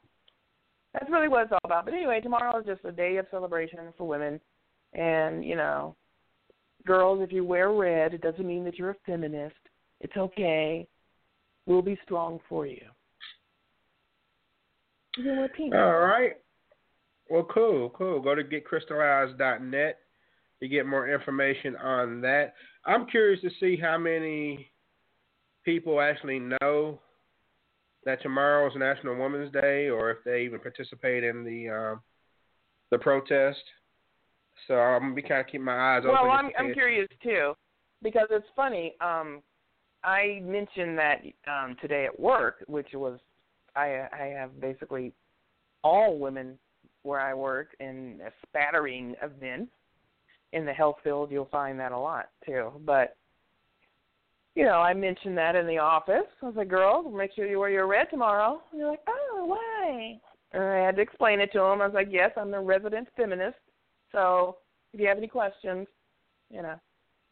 that's 0.94 1.10
really 1.12 1.28
what 1.28 1.44
it's 1.44 1.52
all 1.52 1.60
about. 1.64 1.86
But 1.86 1.94
anyway, 1.94 2.22
tomorrow 2.22 2.60
is 2.60 2.66
just 2.66 2.84
a 2.86 2.92
day 2.92 3.18
of 3.18 3.28
celebration 3.30 3.80
for 3.98 4.08
women. 4.08 4.40
And, 4.94 5.46
you 5.46 5.56
know, 5.56 5.96
girls, 6.88 7.22
if 7.22 7.32
you 7.32 7.46
wear 7.46 7.72
red, 7.72 8.14
it 8.14 8.22
doesn't 8.22 8.48
mean 8.48 8.64
that 8.64 8.80
you're 8.80 8.92
a 8.92 8.96
feminist. 9.06 9.56
It's 10.00 10.18
okay. 10.18 10.88
We'll 11.68 11.84
be 11.84 12.00
strong 12.04 12.40
for 12.48 12.66
you. 12.66 12.82
You 15.18 15.24
can 15.26 15.38
wear 15.38 15.50
pink. 15.50 15.76
All 15.76 16.00
right. 16.00 16.34
Well, 17.30 17.48
cool, 17.54 17.90
cool. 17.92 18.22
Go 18.22 18.36
to 18.36 18.44
getcrystallized.net 18.44 20.00
to 20.62 20.68
get 20.68 20.86
more 20.86 21.08
information 21.08 21.76
on 21.76 22.22
that. 22.22 22.54
I'm 22.86 23.06
curious 23.06 23.42
to 23.42 23.50
see 23.60 23.78
how 23.80 23.98
many 23.98 24.72
people 25.64 26.02
actually 26.02 26.40
know 26.40 27.00
that 28.06 28.22
tomorrow 28.22 28.68
is 28.68 28.74
National 28.76 29.16
Women's 29.16 29.52
Day, 29.52 29.90
or 29.90 30.12
if 30.12 30.18
they 30.26 30.44
even 30.44 30.60
participate 30.60 31.24
in 31.24 31.44
the 31.44 31.70
um, 31.70 32.02
the 32.92 32.98
protest. 32.98 33.60
So 34.68 34.76
I'm 34.76 35.02
gonna 35.02 35.16
be 35.16 35.22
kind 35.22 35.42
of 35.42 35.48
keep 35.48 35.62
my 35.62 35.98
eyes 35.98 36.04
well, 36.06 36.16
open. 36.16 36.28
Well, 36.28 36.38
I'm 36.38 36.52
I'm 36.58 36.74
curious 36.74 37.08
too, 37.22 37.54
because 38.02 38.28
it's 38.32 38.48
funny. 38.56 38.96
Um, 39.02 39.42
I 40.04 40.42
mentioned 40.44 40.98
that 40.98 41.22
um, 41.48 41.76
today 41.82 42.06
at 42.06 42.20
work, 42.20 42.64
which 42.68 42.90
was 42.94 43.20
I 43.76 44.08
I 44.12 44.34
have 44.38 44.60
basically 44.60 45.14
all 45.84 46.18
women 46.18 46.58
where 47.10 47.20
I 47.20 47.34
work 47.34 47.76
in 47.80 48.20
a 48.26 48.30
spattering 48.47 49.16
of 49.22 49.32
men. 49.41 49.68
In 50.53 50.66
the 50.66 50.74
health 50.74 50.97
field, 51.03 51.32
you'll 51.32 51.45
find 51.45 51.80
that 51.80 51.91
a 51.91 51.97
lot 51.97 52.30
too. 52.45 52.72
But 52.86 53.18
you 54.55 54.64
know, 54.64 54.78
I 54.82 54.93
mentioned 54.93 55.38
that 55.38 55.55
in 55.55 55.66
the 55.68 55.78
office. 55.78 56.28
I 56.41 56.45
was 56.45 56.55
like, 56.55 56.68
girl, 56.68 57.10
make 57.10 57.32
sure 57.36 57.47
you 57.47 57.60
wear 57.60 57.70
your 57.70 57.88
red 57.88 58.07
tomorrow. 58.10 58.62
And 58.72 58.80
they're 58.80 58.89
like, 58.89 59.03
oh, 59.07 59.45
why? 59.45 60.20
And 60.51 60.64
I 60.64 60.86
had 60.86 60.95
to 60.97 61.01
explain 61.01 61.39
it 61.39 61.51
to 61.53 61.60
them. 61.60 61.82
I 61.82 61.86
was 61.86 61.93
like, 61.93 62.10
yes, 62.12 62.32
I'm 62.36 62.51
the 62.51 62.60
resident 62.60 63.07
feminist. 63.16 63.57
So 64.12 64.57
if 64.93 64.99
you 64.99 65.07
have 65.07 65.18
any 65.18 65.28
questions, 65.28 65.88
you 66.49 66.62
know, 66.62 66.76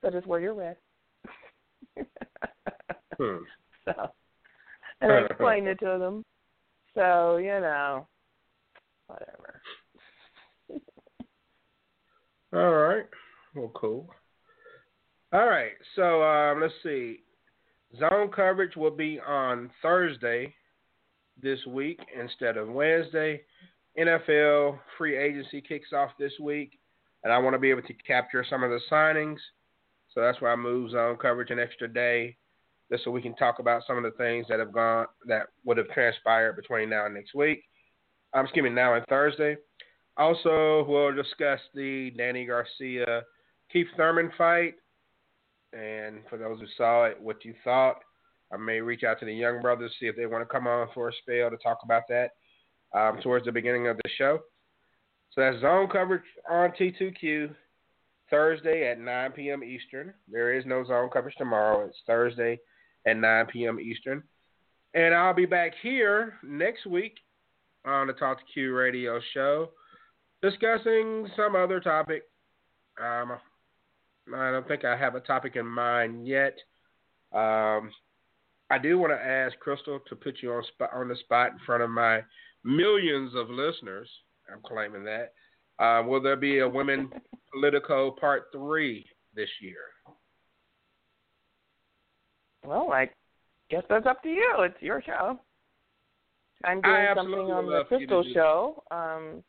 so 0.02 0.10
just 0.12 0.28
wear 0.28 0.40
your 0.40 0.54
red. 0.54 0.78
hmm. 3.18 3.38
So, 3.86 3.94
and 5.02 5.12
I 5.12 5.18
explained 5.26 5.68
it 5.68 5.80
to 5.80 5.98
them. 6.00 6.24
So, 6.94 7.38
you 7.38 7.60
know, 7.60 8.08
whatever. 9.08 9.62
All 12.54 12.74
right. 12.74 13.06
Well, 13.56 13.72
cool. 13.74 14.08
All 15.34 15.48
right. 15.48 15.74
So 15.96 16.24
um, 16.24 16.62
let's 16.62 16.74
see. 16.84 17.20
Zone 18.00 18.30
coverage 18.34 18.76
will 18.76 18.92
be 18.92 19.20
on 19.20 19.70
Thursday 19.82 20.54
this 21.42 21.60
week 21.66 22.00
instead 22.20 22.58
of 22.58 22.70
Wednesday. 22.70 23.42
NFL 23.98 24.80
free 24.98 25.18
agency 25.18 25.62
kicks 25.62 25.92
off 25.94 26.12
this 26.20 26.34
week, 26.40 26.78
and 27.24 27.34
I 27.34 27.38
want 27.40 27.56
to 27.56 27.60
be 27.60 27.70
able 27.72 27.82
to 27.84 27.94
capture 28.06 28.46
some 28.48 28.64
of 28.64 28.70
the 28.70 28.80
signings. 28.92 29.38
So 30.14 30.22
that's 30.22 30.40
why 30.42 30.52
I 30.52 30.56
moved 30.56 30.92
zone 30.92 31.18
coverage 31.18 31.52
an 31.52 31.60
extra 31.60 31.92
day, 31.92 32.38
just 32.92 33.04
so 33.04 33.12
we 33.12 33.22
can 33.22 33.36
talk 33.36 33.60
about 33.60 33.84
some 33.88 33.98
of 33.98 34.04
the 34.04 34.18
things 34.18 34.46
that 34.50 34.60
have 34.60 34.72
gone 34.72 35.08
that 35.28 35.48
would 35.66 35.78
have 35.78 35.88
transpired 35.90 36.56
between 36.56 36.90
now 36.90 37.06
and 37.06 37.16
next 37.16 37.34
week. 37.34 37.64
I'm 38.34 38.46
excuse 38.46 38.64
me, 38.64 38.70
now 38.70 38.96
and 38.96 39.06
Thursday. 39.08 39.58
Also, 40.18 40.86
we'll 40.88 41.14
discuss 41.16 41.60
the 41.74 42.12
Danny 42.18 42.46
Garcia 42.46 43.24
Keith 43.72 43.88
Thurman 43.96 44.32
fight 44.38 44.76
and 45.74 46.22
for 46.30 46.38
those 46.38 46.60
who 46.60 46.66
saw 46.78 47.06
it, 47.06 47.20
what 47.22 47.44
you 47.44 47.54
thought. 47.64 47.98
I 48.52 48.58
may 48.58 48.80
reach 48.80 49.04
out 49.04 49.20
to 49.20 49.26
the 49.26 49.34
young 49.34 49.62
brothers, 49.62 49.94
see 50.00 50.08
if 50.08 50.16
they 50.16 50.26
want 50.26 50.42
to 50.42 50.52
come 50.52 50.68
on 50.68 50.88
for 50.94 51.10
a 51.10 51.14
spell 51.22 51.50
to 51.50 51.58
talk 51.58 51.80
about 51.84 52.04
that 52.10 52.32
um, 52.98 53.20
towards 53.22 53.46
the 53.46 53.52
beginning 53.52 53.88
of 53.88 53.98
the 53.98 54.10
show. 54.18 54.40
So 55.32 55.42
that's 55.42 55.62
zone 55.62 55.90
coverage 55.90 56.24
on 56.50 56.72
T2Q 56.72 57.54
Thursday 58.30 58.90
at 58.90 59.00
9 59.00 59.32
p.m. 59.34 59.64
Eastern. 59.64 60.14
There 60.32 60.58
is 60.58 60.66
no 60.66 60.86
zone 60.86 61.10
coverage 61.12 61.36
tomorrow. 61.38 61.86
It's 61.86 61.98
Thursday 62.08 62.60
at 63.06 63.18
9 63.18 63.46
p.m. 63.48 63.80
Eastern. 63.80 64.24
And 64.94 65.14
I'll 65.14 65.34
be 65.34 65.46
back 65.46 65.74
here 65.82 66.36
next 66.44 66.86
week 66.86 67.18
on 67.86 68.08
the 68.08 68.14
Talk 68.14 68.40
to 68.40 68.54
Q 68.54 68.76
radio 68.76 69.20
show 69.34 69.70
discussing 70.42 71.28
some 71.36 71.56
other 71.56 71.80
topic. 71.80 72.24
Um, 73.02 73.38
I 74.36 74.52
don't 74.52 74.68
think 74.68 74.86
I 74.86 74.98
have 74.98 75.16
a 75.16 75.20
topic 75.22 75.56
in 75.56 75.66
mind 75.66 76.28
yet. 76.28 76.58
Um, 77.34 77.92
I 78.70 78.78
do 78.82 78.98
want 78.98 79.14
to 79.14 79.26
ask 79.26 79.58
Crystal 79.60 80.00
to 80.08 80.16
put 80.16 80.38
you 80.42 80.54
on 80.54 80.64
spot, 80.74 80.90
on 80.94 81.08
the 81.08 81.16
spot 81.16 81.52
in 81.52 81.60
front 81.66 81.84
of 81.84 81.90
my 81.90 82.22
millions 82.64 83.34
of 83.36 83.50
listeners. 83.50 84.10
I'm 84.52 84.62
claiming 84.66 85.06
that. 85.06 85.34
Uh, 85.80 86.04
will 86.04 86.22
there 86.22 86.36
be 86.36 86.60
a 86.60 86.68
Women 86.68 87.10
Politico 87.54 88.12
Part 88.12 88.48
Three 88.52 89.06
this 89.36 89.50
year? 89.62 89.78
Well, 92.66 92.92
I 92.92 93.10
guess 93.70 93.84
that's 93.90 94.06
up 94.06 94.22
to 94.24 94.30
you. 94.30 94.56
It's 94.60 94.82
your 94.82 95.02
show. 95.02 95.40
I'm 96.64 96.82
doing 96.82 97.08
something 97.16 97.52
on 97.52 97.66
the 97.68 97.84
Crystal 97.86 98.24
show. 98.34 98.84
Um, 98.92 99.44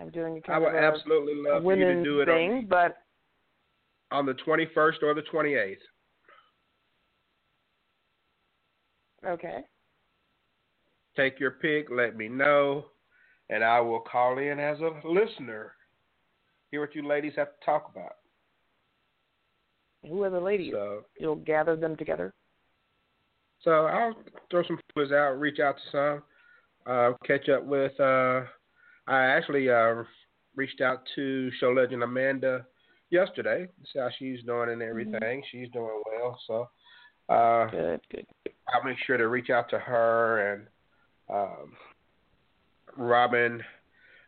I'm 0.00 0.10
doing 0.10 0.38
a 0.38 0.40
kind 0.40 0.56
I 0.56 0.58
would 0.58 0.68
of 0.68 0.82
a 0.82 0.86
absolutely 0.86 1.34
love 1.34 1.62
for 1.62 1.74
you 1.74 1.84
to 1.84 2.04
do 2.04 2.20
it 2.20 2.26
thing, 2.26 2.52
on, 2.52 2.66
but 2.66 2.98
on 4.10 4.26
the 4.26 4.34
21st 4.34 5.02
or 5.02 5.14
the 5.14 5.22
28th. 5.32 5.76
Okay. 9.26 9.58
Take 11.16 11.40
your 11.40 11.50
pick, 11.52 11.88
let 11.90 12.16
me 12.16 12.28
know, 12.28 12.86
and 13.50 13.64
I 13.64 13.80
will 13.80 14.00
call 14.00 14.38
in 14.38 14.60
as 14.60 14.78
a 14.80 15.06
listener 15.06 15.72
hear 16.70 16.80
what 16.80 16.94
you 16.94 17.06
ladies 17.06 17.32
have 17.36 17.48
to 17.48 17.64
talk 17.64 17.90
about. 17.90 18.16
Who 20.08 20.22
are 20.22 20.30
the 20.30 20.40
ladies? 20.40 20.72
So, 20.72 21.04
You'll 21.18 21.36
gather 21.36 21.76
them 21.76 21.96
together. 21.96 22.34
So 23.62 23.86
I'll 23.86 24.14
throw 24.50 24.62
some 24.64 24.78
feelers 24.94 25.12
out, 25.12 25.38
reach 25.38 25.58
out 25.60 25.76
to 25.76 25.82
some, 25.90 26.22
uh, 26.92 27.12
catch 27.26 27.48
up 27.48 27.64
with. 27.64 27.98
Uh, 28.00 28.42
I 29.06 29.24
actually 29.24 29.70
uh, 29.70 30.02
reached 30.54 30.80
out 30.80 31.02
to 31.14 31.50
show 31.60 31.70
legend 31.70 32.02
Amanda 32.02 32.66
yesterday 33.10 33.66
to 33.66 33.86
see 33.92 33.98
how 33.98 34.10
she's 34.18 34.42
doing 34.44 34.70
and 34.70 34.82
everything. 34.82 35.42
She's 35.50 35.68
doing 35.72 36.02
well, 36.06 36.38
so 36.46 36.68
uh, 37.28 37.66
Good, 37.70 38.00
good. 38.10 38.26
I'll 38.74 38.84
make 38.84 38.98
sure 39.06 39.16
to 39.16 39.28
reach 39.28 39.50
out 39.50 39.68
to 39.70 39.78
her 39.78 40.52
and 40.52 40.66
um, 41.30 41.72
Robin. 42.96 43.62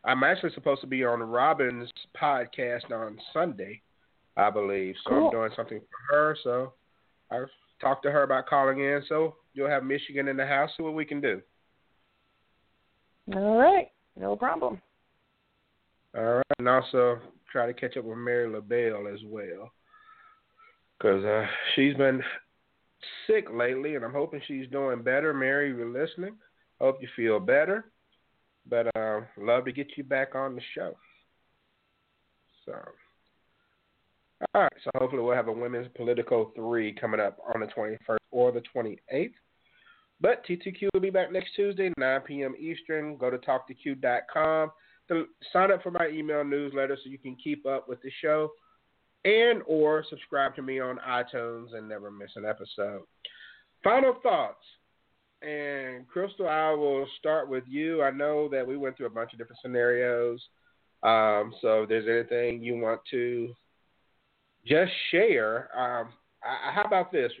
I'm 0.03 0.23
actually 0.23 0.51
supposed 0.53 0.81
to 0.81 0.87
be 0.87 1.03
on 1.03 1.19
Robin's 1.21 1.89
podcast 2.19 2.91
on 2.91 3.19
Sunday, 3.33 3.81
I 4.35 4.49
believe. 4.49 4.95
So 5.03 5.09
Cool. 5.11 5.25
I'm 5.25 5.31
doing 5.31 5.51
something 5.55 5.79
for 5.79 6.15
her. 6.15 6.37
So 6.43 6.73
I've 7.29 7.49
talked 7.81 8.03
to 8.03 8.11
her 8.11 8.23
about 8.23 8.47
calling 8.47 8.79
in. 8.79 9.01
So 9.09 9.35
you'll 9.53 9.69
have 9.69 9.83
Michigan 9.83 10.27
in 10.27 10.37
the 10.37 10.45
house. 10.45 10.69
See 10.77 10.83
what 10.83 10.93
we 10.93 11.03
can 11.03 11.19
do. 11.19 11.41
All 13.35 13.57
right, 13.57 13.87
no 14.17 14.35
problem. 14.35 14.81
All 16.17 16.35
right, 16.35 16.45
and 16.59 16.67
also 16.67 17.19
try 17.51 17.65
to 17.65 17.73
catch 17.73 17.97
up 17.97 18.05
with 18.05 18.17
Mary 18.17 18.49
LaBelle 18.49 19.07
as 19.13 19.19
well, 19.25 19.71
because 20.97 21.23
uh, 21.23 21.45
she's 21.75 21.95
been 21.95 22.21
sick 23.27 23.47
lately, 23.53 23.95
and 23.95 24.03
I'm 24.03 24.13
hoping 24.13 24.41
she's 24.47 24.67
doing 24.69 25.03
better. 25.03 25.33
Mary, 25.33 25.69
you're 25.69 25.87
listening. 25.87 26.35
Hope 26.79 27.01
you 27.01 27.07
feel 27.15 27.39
better. 27.39 27.85
But 28.67 28.95
uh, 28.95 29.21
love 29.37 29.65
to 29.65 29.71
get 29.71 29.87
you 29.95 30.03
back 30.03 30.35
on 30.35 30.55
the 30.55 30.61
show. 30.75 30.95
So, 32.65 32.73
all 34.53 34.63
right. 34.63 34.73
So 34.83 34.91
hopefully 34.97 35.21
we'll 35.21 35.35
have 35.35 35.47
a 35.47 35.51
women's 35.51 35.87
political 35.95 36.51
three 36.55 36.93
coming 36.93 37.19
up 37.19 37.37
on 37.53 37.61
the 37.61 37.67
21st 37.67 38.17
or 38.31 38.51
the 38.51 38.63
28th. 38.75 39.33
But 40.19 40.45
T2Q 40.45 40.89
will 40.93 41.01
be 41.01 41.09
back 41.09 41.31
next 41.31 41.51
Tuesday, 41.55 41.91
9 41.97 42.21
p.m. 42.21 42.53
Eastern. 42.59 43.17
Go 43.17 43.29
to 43.29 43.37
talk2q.com 43.39 44.71
to 45.07 45.25
sign 45.51 45.71
up 45.71 45.81
for 45.81 45.91
my 45.91 46.07
email 46.07 46.43
newsletter 46.43 46.97
so 47.03 47.09
you 47.09 47.17
can 47.17 47.35
keep 47.43 47.65
up 47.65 47.89
with 47.89 48.01
the 48.01 48.11
show 48.21 48.51
and 49.25 49.61
or 49.65 50.05
subscribe 50.09 50.55
to 50.55 50.61
me 50.61 50.79
on 50.79 50.99
iTunes 51.07 51.75
and 51.75 51.87
never 51.87 52.11
miss 52.11 52.31
an 52.35 52.45
episode. 52.45 53.01
Final 53.83 54.15
thoughts. 54.21 54.63
And 55.41 56.07
Crystal, 56.07 56.47
I 56.47 56.69
will 56.71 57.07
start 57.17 57.49
with 57.49 57.63
you. 57.67 58.03
I 58.03 58.11
know 58.11 58.47
that 58.49 58.65
we 58.65 58.77
went 58.77 58.95
through 58.95 59.07
a 59.07 59.11
bunch 59.11 59.33
of 59.33 59.39
different 59.39 59.59
scenarios. 59.61 60.39
Um, 61.01 61.51
so 61.61 61.83
if 61.83 61.89
there's 61.89 62.07
anything 62.07 62.63
you 62.63 62.77
want 62.77 63.01
to 63.09 63.55
just 64.65 64.91
share, 65.11 65.69
um, 65.77 66.09
I, 66.43 66.71
how 66.73 66.83
about 66.83 67.11
this? 67.11 67.31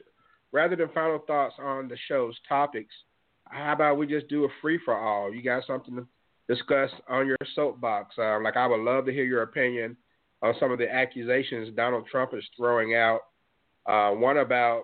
Rather 0.51 0.75
than 0.75 0.89
final 0.93 1.19
thoughts 1.19 1.55
on 1.59 1.87
the 1.87 1.97
show's 2.07 2.35
topics, 2.47 2.93
how 3.45 3.73
about 3.73 3.97
we 3.97 4.07
just 4.07 4.27
do 4.27 4.45
a 4.45 4.49
free 4.61 4.79
for 4.83 4.97
all? 4.97 5.33
You 5.33 5.41
got 5.41 5.65
something 5.65 5.95
to 5.95 6.07
discuss 6.47 6.89
on 7.07 7.27
your 7.27 7.37
soapbox? 7.55 8.15
Uh, 8.17 8.39
like 8.41 8.57
I 8.57 8.67
would 8.67 8.81
love 8.81 9.05
to 9.05 9.13
hear 9.13 9.23
your 9.23 9.43
opinion 9.43 9.95
on 10.41 10.55
some 10.59 10.71
of 10.71 10.79
the 10.79 10.91
accusations 10.91 11.75
Donald 11.75 12.05
Trump 12.11 12.33
is 12.33 12.43
throwing 12.57 12.95
out. 12.95 13.21
Uh, 13.85 14.11
one 14.11 14.37
about 14.37 14.83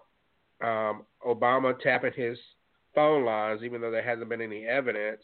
um, 0.63 1.03
Obama 1.25 1.77
tapping 1.79 2.13
his 2.15 2.37
phone 2.95 3.25
lines, 3.25 3.61
even 3.63 3.81
though 3.81 3.91
there 3.91 4.03
hasn't 4.03 4.29
been 4.29 4.41
any 4.41 4.65
evidence. 4.65 5.21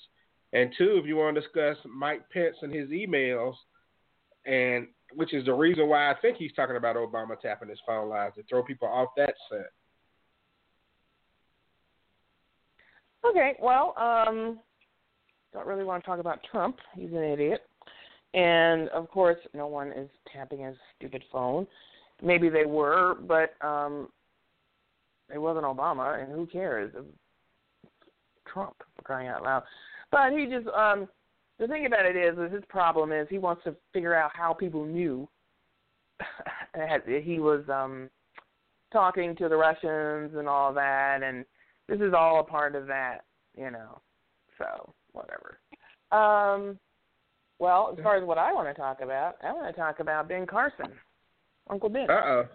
And 0.54 0.72
two, 0.78 1.00
if 1.02 1.06
you 1.06 1.16
want 1.16 1.36
to 1.36 1.42
discuss 1.42 1.78
Mike 1.86 2.30
Pence 2.30 2.58
and 2.62 2.74
his 2.74 2.90
emails, 2.90 3.56
and 4.46 4.88
which 5.16 5.34
is 5.34 5.46
the 5.46 5.54
reason 5.54 5.88
why 5.88 6.12
I 6.12 6.16
think 6.22 6.38
he's 6.38 6.54
talking 6.54 6.76
about 6.76 6.96
Obama 6.96 7.40
tapping 7.40 7.70
his 7.70 7.80
phone 7.86 8.10
lines 8.10 8.34
to 8.36 8.44
throw 8.44 8.64
people 8.64 8.88
off 8.88 9.10
that 9.18 9.34
scent. 9.50 9.66
Okay, 13.26 13.54
well, 13.62 13.94
um, 13.98 14.60
don't 15.54 15.68
really 15.68 15.86
want 15.86 16.04
to 16.04 16.08
talk 16.08 16.20
about 16.20 16.40
Trump. 16.52 16.78
He's 16.96 17.12
an 17.12 17.24
idiot. 17.24 17.62
And 18.34 18.90
of 18.90 19.10
course, 19.10 19.38
no 19.54 19.68
one 19.68 19.92
is 19.92 20.10
tapping 20.32 20.60
his 20.60 20.76
stupid 20.98 21.24
phone. 21.32 21.68
Maybe 22.22 22.50
they 22.50 22.66
were, 22.66 23.16
but 23.28 23.54
um, 23.66 24.10
it 25.34 25.38
wasn't 25.38 25.66
Obama, 25.66 26.22
and 26.22 26.32
who 26.32 26.46
cares? 26.48 26.92
Trump 28.52 28.76
crying 29.04 29.28
out 29.28 29.44
loud. 29.44 29.64
But 30.12 30.32
he 30.34 30.46
just 30.46 30.68
um, 30.68 31.08
the 31.60 31.68
thing 31.68 31.86
about 31.86 32.06
it 32.06 32.16
is, 32.16 32.38
is 32.38 32.52
his 32.52 32.64
problem 32.68 33.12
is 33.12 33.28
he 33.30 33.38
wants 33.38 33.64
to 33.64 33.76
figure 33.94 34.16
out 34.16 34.32
how 34.34 34.54
people 34.54 34.86
knew 34.86 35.28
that 36.74 37.04
he 37.24 37.40
was 37.40 37.64
um 37.70 38.10
talking 38.92 39.36
to 39.36 39.50
the 39.50 39.56
Russians 39.56 40.36
and 40.36 40.48
all 40.48 40.74
that, 40.74 41.24
and 41.24 41.46
this 41.88 42.00
is 42.00 42.14
all 42.14 42.40
a 42.40 42.44
part 42.44 42.76
of 42.76 42.88
that, 42.88 43.22
you 43.58 43.72
know. 43.72 44.00
So 44.58 44.94
whatever. 45.14 45.60
Um, 46.12 46.78
well, 47.60 47.96
as 47.98 48.04
far 48.04 48.18
as 48.18 48.24
what 48.24 48.38
I 48.38 48.54
want 48.54 48.68
to 48.68 48.80
talk 48.80 49.02
about, 49.02 49.38
I 49.44 49.52
want 49.52 49.74
to 49.74 49.80
talk 49.80 50.00
about 50.00 50.28
Ben 50.28 50.46
Carson, 50.46 50.92
Uncle 51.70 51.90
Ben. 51.90 52.10
Uh 52.10 52.14
oh. 52.14 52.46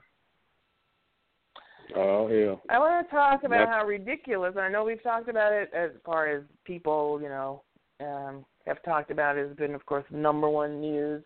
Oh 1.96 2.28
hell. 2.28 2.60
I 2.68 2.78
want 2.78 3.06
to 3.06 3.14
talk 3.14 3.44
about 3.44 3.60
Yep. 3.60 3.68
how 3.68 3.86
ridiculous. 3.86 4.54
I 4.58 4.68
know 4.68 4.84
we've 4.84 5.02
talked 5.02 5.28
about 5.28 5.52
it 5.52 5.70
as 5.72 5.90
far 6.04 6.28
as 6.28 6.42
people, 6.64 7.18
you 7.22 7.28
know, 7.28 7.62
um, 8.00 8.44
have 8.66 8.82
talked 8.82 9.10
about. 9.10 9.36
It 9.36 9.48
has 9.48 9.56
been, 9.56 9.74
of 9.74 9.84
course, 9.86 10.04
number 10.10 10.48
one 10.48 10.80
news, 10.80 11.22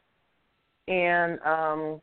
and 0.88 1.38
um, 1.40 2.00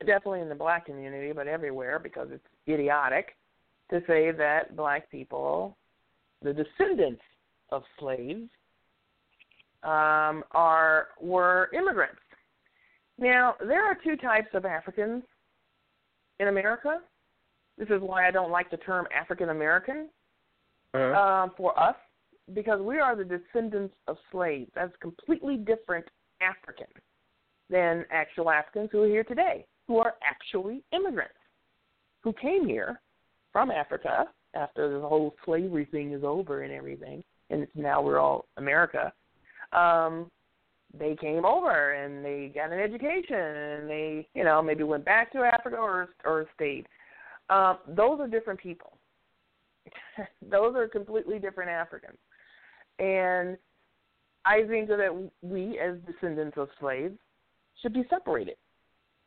definitely 0.00 0.40
in 0.40 0.48
the 0.48 0.54
black 0.54 0.86
community, 0.86 1.32
but 1.32 1.46
everywhere 1.46 1.98
because 1.98 2.28
it's 2.30 2.44
idiotic 2.68 3.36
to 3.90 4.00
say 4.06 4.30
that 4.32 4.76
black 4.76 5.10
people, 5.10 5.76
the 6.42 6.52
descendants 6.52 7.22
of 7.70 7.82
slaves, 7.98 8.48
um, 9.82 10.42
are 10.52 11.08
were 11.20 11.70
immigrants. 11.74 12.20
Now 13.18 13.54
there 13.60 13.84
are 13.84 13.96
two 14.02 14.16
types 14.16 14.48
of 14.54 14.64
Africans 14.64 15.22
in 16.40 16.48
America. 16.48 17.00
This 17.76 17.88
is 17.88 18.00
why 18.00 18.26
I 18.26 18.30
don't 18.30 18.50
like 18.50 18.70
the 18.70 18.78
term 18.78 19.06
African 19.14 19.50
American 19.50 20.08
Uh-huh. 20.94 21.12
um, 21.20 21.50
for 21.56 21.78
us 21.78 21.96
because 22.52 22.80
we 22.80 22.98
are 22.98 23.16
the 23.16 23.24
descendants 23.24 23.94
of 24.06 24.16
slaves. 24.30 24.70
That's 24.74 24.92
completely 25.00 25.56
different 25.56 26.06
African 26.40 26.86
than 27.70 28.04
actual 28.10 28.50
Africans 28.50 28.90
who 28.92 29.02
are 29.02 29.08
here 29.08 29.24
today, 29.24 29.64
who 29.86 29.98
are 29.98 30.14
actually 30.22 30.82
immigrants, 30.92 31.34
who 32.22 32.32
came 32.34 32.66
here 32.66 33.00
from 33.52 33.70
Africa 33.70 34.26
after 34.54 34.92
the 34.92 35.06
whole 35.06 35.34
slavery 35.44 35.86
thing 35.86 36.12
is 36.12 36.22
over 36.22 36.62
and 36.62 36.72
everything, 36.72 37.24
and 37.50 37.62
it's 37.62 37.72
now 37.74 38.02
we're 38.02 38.18
all 38.18 38.46
America. 38.56 39.12
Um, 39.72 40.30
they 40.96 41.16
came 41.16 41.44
over 41.44 41.92
and 41.94 42.24
they 42.24 42.52
got 42.54 42.72
an 42.72 42.78
education 42.78 43.36
and 43.36 43.90
they, 43.90 44.28
you 44.34 44.44
know, 44.44 44.62
maybe 44.62 44.84
went 44.84 45.04
back 45.04 45.32
to 45.32 45.38
Africa 45.38 45.76
or 45.76 46.10
or 46.24 46.46
stayed. 46.54 46.86
Um, 47.50 47.78
those 47.88 48.20
are 48.20 48.28
different 48.28 48.60
people. 48.60 48.96
those 50.50 50.76
are 50.76 50.86
completely 50.88 51.38
different 51.38 51.70
Africans. 51.70 52.18
And 52.98 53.56
I 54.44 54.62
think 54.68 54.88
that 54.88 55.30
we, 55.42 55.78
as 55.78 55.96
descendants 56.06 56.56
of 56.56 56.68
slaves, 56.78 57.18
should 57.80 57.92
be 57.92 58.04
separated, 58.08 58.56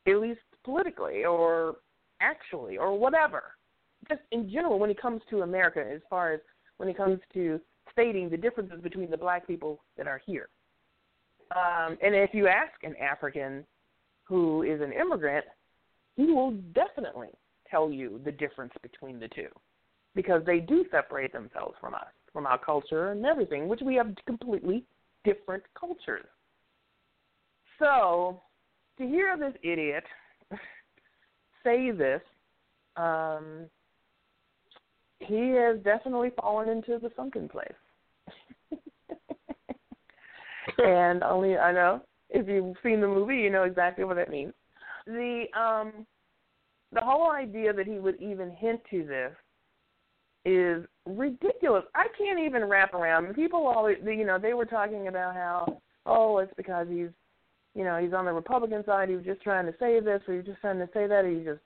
at 0.07 0.17
least 0.17 0.39
politically 0.63 1.25
or 1.25 1.77
actually 2.21 2.77
or 2.77 2.97
whatever. 2.97 3.43
Just 4.07 4.21
in 4.31 4.49
general, 4.49 4.79
when 4.79 4.89
it 4.89 5.01
comes 5.01 5.21
to 5.29 5.41
America, 5.41 5.83
as 5.93 6.01
far 6.09 6.33
as 6.33 6.39
when 6.77 6.87
it 6.87 6.95
comes 6.95 7.19
to 7.33 7.59
stating 7.91 8.29
the 8.29 8.37
differences 8.37 8.79
between 8.81 9.09
the 9.09 9.17
black 9.17 9.47
people 9.47 9.83
that 9.97 10.07
are 10.07 10.21
here. 10.25 10.49
Um, 11.55 11.97
and 12.01 12.13
if 12.13 12.31
you 12.33 12.47
ask 12.47 12.83
an 12.83 12.95
African 12.97 13.65
who 14.23 14.63
is 14.63 14.81
an 14.81 14.91
immigrant, 14.91 15.45
he 16.15 16.25
will 16.25 16.51
definitely 16.73 17.29
tell 17.69 17.91
you 17.91 18.21
the 18.23 18.31
difference 18.31 18.73
between 18.81 19.19
the 19.19 19.27
two 19.29 19.47
because 20.15 20.41
they 20.45 20.59
do 20.59 20.85
separate 20.91 21.31
themselves 21.31 21.75
from 21.79 21.93
us, 21.93 22.07
from 22.37 22.45
our 22.45 22.59
culture 22.59 23.09
and 23.13 23.25
everything, 23.25 23.67
which 23.67 23.81
we 23.83 23.95
have 23.95 24.13
completely 24.27 24.83
different 25.23 25.63
cultures. 25.73 26.27
So, 27.79 28.39
to 28.99 29.07
hear 29.07 29.35
this 29.39 29.55
idiot 29.63 30.03
say 31.63 31.89
this, 31.89 32.21
um, 32.95 33.65
he 35.17 35.49
has 35.49 35.79
definitely 35.83 36.29
fallen 36.39 36.69
into 36.69 36.99
the 36.99 37.09
sunken 37.15 37.49
place. 37.49 37.71
and 40.77 41.23
only 41.23 41.57
I 41.57 41.71
know 41.71 42.01
if 42.29 42.47
you've 42.47 42.75
seen 42.83 43.01
the 43.01 43.07
movie, 43.07 43.37
you 43.37 43.49
know 43.49 43.63
exactly 43.63 44.03
what 44.03 44.17
that 44.17 44.29
means. 44.29 44.53
The 45.07 45.45
um, 45.59 46.05
the 46.91 47.01
whole 47.01 47.31
idea 47.31 47.73
that 47.73 47.87
he 47.87 47.97
would 47.97 48.21
even 48.21 48.51
hint 48.51 48.81
to 48.91 49.07
this 49.07 49.33
is 50.47 50.85
ridiculous. 51.05 51.83
I 51.93 52.05
can't 52.17 52.39
even 52.39 52.63
wrap 52.63 52.93
around. 52.93 53.33
People 53.35 53.67
always, 53.67 53.97
you 54.05 54.25
know, 54.25 54.39
they 54.39 54.53
were 54.53 54.65
talking 54.65 55.09
about 55.09 55.35
how, 55.35 55.81
oh, 56.05 56.37
it's 56.37 56.53
because 56.55 56.87
he's, 56.89 57.09
you 57.75 57.83
know, 57.83 57.97
he's 58.01 58.13
on 58.13 58.23
the 58.23 58.31
Republican 58.31 58.83
side. 58.85 59.09
He 59.09 59.15
was 59.15 59.25
just 59.25 59.41
trying 59.41 59.65
to 59.65 59.75
say 59.77 59.99
this, 59.99 60.21
or 60.25 60.35
he's 60.35 60.45
just 60.45 60.61
trying 60.61 60.79
to 60.79 60.89
say 60.93 61.05
that, 61.05 61.25
or 61.25 61.29
he's 61.29 61.45
just 61.45 61.59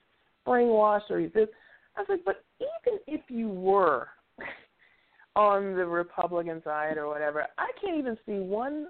brainwashed, 0.47 1.11
or 1.11 1.19
he's 1.19 1.31
this. 1.31 1.47
I 1.95 2.01
was 2.01 2.07
like, 2.09 2.25
but 2.25 2.43
even 2.59 2.99
if 3.05 3.21
you 3.29 3.49
were 3.49 4.07
on 5.35 5.75
the 5.75 5.85
Republican 5.85 6.63
side 6.63 6.97
or 6.97 7.07
whatever, 7.07 7.45
I 7.59 7.69
can't 7.79 7.99
even 7.99 8.17
see 8.25 8.39
one 8.39 8.87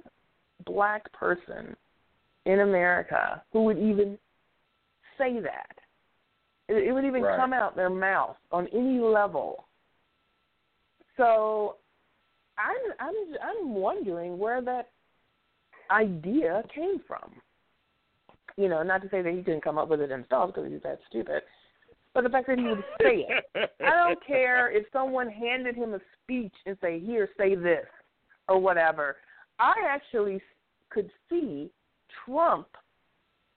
black 0.66 1.12
person 1.12 1.76
in 2.46 2.62
America 2.62 3.44
who 3.52 3.66
would 3.66 3.78
even 3.78 4.18
say 5.18 5.42
that. 5.42 5.76
It, 6.70 6.88
it 6.88 6.94
would 6.94 7.04
even 7.04 7.24
right. 7.24 7.38
come 7.38 7.52
out 7.52 7.76
their 7.76 7.90
mouth 7.90 8.38
on 8.54 8.68
any 8.68 9.00
level. 9.00 9.66
So 11.22 11.76
I'm 12.58 12.94
I'm 13.00 13.14
I'm 13.44 13.76
wondering 13.76 14.40
where 14.40 14.60
that 14.62 14.90
idea 15.92 16.64
came 16.74 17.00
from. 17.08 17.34
You 18.58 18.70
know, 18.70 18.82
not 18.82 19.04
to 19.04 19.10
say 19.10 19.22
that 19.22 19.32
he 19.32 19.44
couldn't 19.44 19.64
come 19.64 19.78
up 19.78 19.88
with 19.88 20.02
it 20.02 20.10
himself 20.10 20.52
because 20.54 20.72
he's 20.72 20.82
that 20.82 21.00
stupid, 21.08 21.44
but 22.16 22.24
the 22.24 22.30
fact 22.30 22.48
that 22.48 22.58
he 22.58 22.66
would 22.66 22.84
say 23.00 23.28
it. 23.30 23.72
I 23.86 24.08
don't 24.08 24.26
care 24.28 24.72
if 24.72 24.86
someone 24.92 25.30
handed 25.30 25.76
him 25.76 25.94
a 25.94 26.00
speech 26.24 26.54
and 26.66 26.76
say, 26.82 27.00
"Here, 27.00 27.30
say 27.38 27.54
this," 27.54 27.86
or 28.50 28.60
whatever. 28.60 29.18
I 29.60 29.74
actually 29.88 30.42
could 30.90 31.12
see 31.30 31.70
Trump 32.26 32.68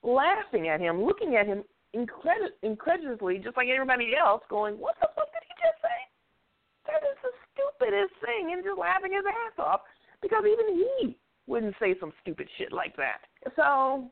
laughing 0.03 0.69
at 0.69 0.81
him, 0.81 1.03
looking 1.03 1.36
at 1.36 1.47
him 1.47 1.65
incred- 1.97 2.61
incredulously, 2.62 3.39
just 3.39 3.57
like 3.57 3.69
everybody 3.69 4.12
else, 4.15 4.43
going, 4.51 4.78
"What 4.78 4.97
the 5.01 5.09
fuck 5.16 5.32
did 5.32 5.43
he 5.49 5.55
just 5.66 5.81
say?" 5.81 6.93
That 6.93 7.03
is 7.03 7.16
the 7.79 7.85
stupidest 7.87 8.15
thing, 8.25 8.53
and 8.53 8.65
just 8.65 8.79
laughing 8.79 9.13
his 9.13 9.25
ass 9.27 9.65
off 9.65 9.81
because 10.23 10.45
even 10.47 10.77
he 10.77 11.17
wouldn't 11.47 11.75
say 11.81 11.95
some 12.01 12.13
stupid 12.23 12.49
shit 12.59 12.73
like 12.73 12.97
that. 12.97 13.19
So, 13.57 14.11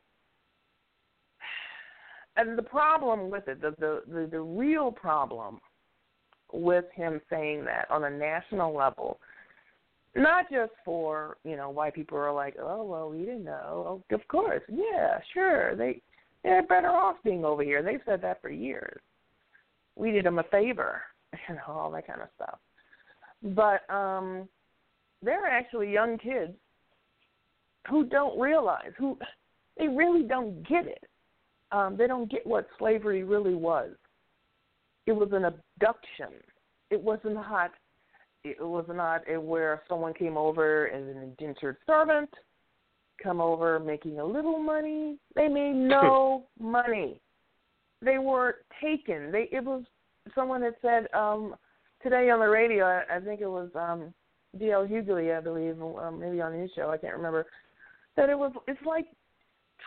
and 2.35 2.57
the 2.57 2.63
problem 2.63 3.29
with 3.29 3.47
it, 3.47 3.61
the 3.61 3.71
the 3.79 4.03
the, 4.07 4.27
the 4.31 4.41
real 4.41 4.91
problem 4.91 5.59
with 6.51 6.85
him 6.93 7.19
saying 7.29 7.65
that 7.65 7.89
on 7.89 8.03
a 8.03 8.09
national 8.09 8.75
level, 8.75 9.19
not 10.15 10.49
just 10.51 10.71
for 10.85 11.37
you 11.43 11.55
know 11.55 11.69
why 11.69 11.89
people 11.89 12.17
are 12.17 12.33
like, 12.33 12.55
oh 12.59 12.83
well, 12.83 13.09
we 13.09 13.19
didn't 13.19 13.43
know. 13.43 14.03
Oh, 14.11 14.15
of 14.15 14.27
course, 14.27 14.61
yeah, 14.71 15.19
sure, 15.33 15.75
they 15.75 16.01
they're 16.43 16.63
better 16.63 16.89
off 16.89 17.15
being 17.23 17.45
over 17.45 17.63
here. 17.63 17.81
They've 17.81 18.01
said 18.05 18.21
that 18.21 18.41
for 18.41 18.49
years. 18.49 19.01
We 19.95 20.11
did 20.11 20.25
them 20.25 20.39
a 20.39 20.43
favor, 20.43 21.01
and 21.47 21.57
all 21.67 21.91
that 21.91 22.07
kind 22.07 22.21
of 22.21 22.27
stuff. 22.35 22.59
But 23.43 23.89
um, 23.93 24.47
there 25.21 25.43
are 25.43 25.49
actually 25.49 25.91
young 25.91 26.17
kids 26.17 26.53
who 27.89 28.05
don't 28.05 28.39
realize 28.39 28.91
who 28.97 29.17
they 29.77 29.87
really 29.87 30.23
don't 30.23 30.67
get 30.67 30.87
it. 30.87 31.03
Um, 31.71 31.97
they 31.97 32.07
don't 32.07 32.31
get 32.31 32.45
what 32.45 32.67
slavery 32.77 33.23
really 33.23 33.55
was. 33.55 33.91
It 35.05 35.11
was 35.11 35.29
an 35.33 35.45
abduction. 35.45 36.39
It 36.89 37.01
was 37.01 37.19
not. 37.25 37.71
It 38.45 38.59
was 38.59 38.85
not 38.89 39.21
a, 39.29 39.39
where 39.39 39.81
someone 39.87 40.13
came 40.13 40.37
over 40.37 40.89
as 40.89 41.01
an 41.01 41.23
indentured 41.23 41.77
servant, 41.87 42.29
come 43.21 43.39
over 43.39 43.79
making 43.79 44.19
a 44.19 44.25
little 44.25 44.59
money. 44.59 45.17
They 45.33 45.47
made 45.47 45.75
no 45.75 46.45
money. 46.59 47.21
They 48.01 48.17
were 48.17 48.57
taken. 48.81 49.31
They 49.31 49.49
it 49.51 49.63
was 49.63 49.83
someone 50.35 50.61
had 50.61 50.75
said 50.81 51.07
um, 51.13 51.55
today 52.03 52.29
on 52.29 52.39
the 52.39 52.47
radio. 52.47 52.85
I, 52.85 53.17
I 53.17 53.19
think 53.19 53.41
it 53.41 53.47
was 53.47 53.69
um, 53.75 54.13
D.L. 54.59 54.85
Hughley, 54.85 55.35
I 55.35 55.41
believe, 55.41 55.81
um, 55.81 56.19
maybe 56.19 56.41
on 56.41 56.53
his 56.53 56.69
show. 56.75 56.89
I 56.89 56.97
can't 56.97 57.15
remember 57.15 57.45
that 58.15 58.29
it 58.29 58.37
was 58.37 58.51
it's 58.67 58.79
like 58.85 59.05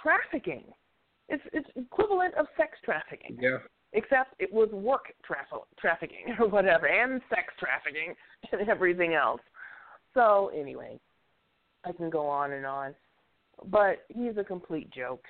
trafficking. 0.02 0.64
It's 1.28 1.42
it's 1.52 1.68
equivalent 1.76 2.34
of 2.34 2.46
sex 2.56 2.72
trafficking. 2.84 3.38
Yeah. 3.40 3.58
Except 3.92 4.34
it 4.38 4.52
was 4.52 4.68
work 4.72 5.12
traf- 5.28 5.64
trafficking 5.78 6.36
or 6.40 6.48
whatever, 6.48 6.86
and 6.86 7.20
sex 7.28 7.52
trafficking 7.58 8.14
and 8.52 8.68
everything 8.68 9.14
else. 9.14 9.40
So 10.14 10.50
anyway, 10.58 10.98
I 11.84 11.92
can 11.92 12.10
go 12.10 12.26
on 12.26 12.52
and 12.52 12.66
on, 12.66 12.94
but 13.66 14.04
he's 14.08 14.36
a 14.38 14.44
complete 14.44 14.90
joke. 14.90 15.24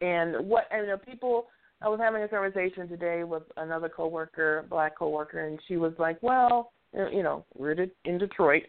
And 0.00 0.46
what 0.48 0.64
you 0.72 0.86
know, 0.86 0.98
people. 0.98 1.46
I 1.82 1.88
was 1.88 2.00
having 2.00 2.22
a 2.22 2.28
conversation 2.28 2.88
today 2.88 3.24
with 3.24 3.42
another 3.56 3.88
coworker, 3.88 4.64
black 4.70 4.98
coworker, 4.98 5.46
and 5.46 5.58
she 5.68 5.76
was 5.76 5.92
like, 5.98 6.22
"Well, 6.22 6.72
uh, 6.98 7.08
you 7.10 7.22
know, 7.22 7.44
we're 7.56 7.72
in 8.04 8.18
Detroit. 8.18 8.64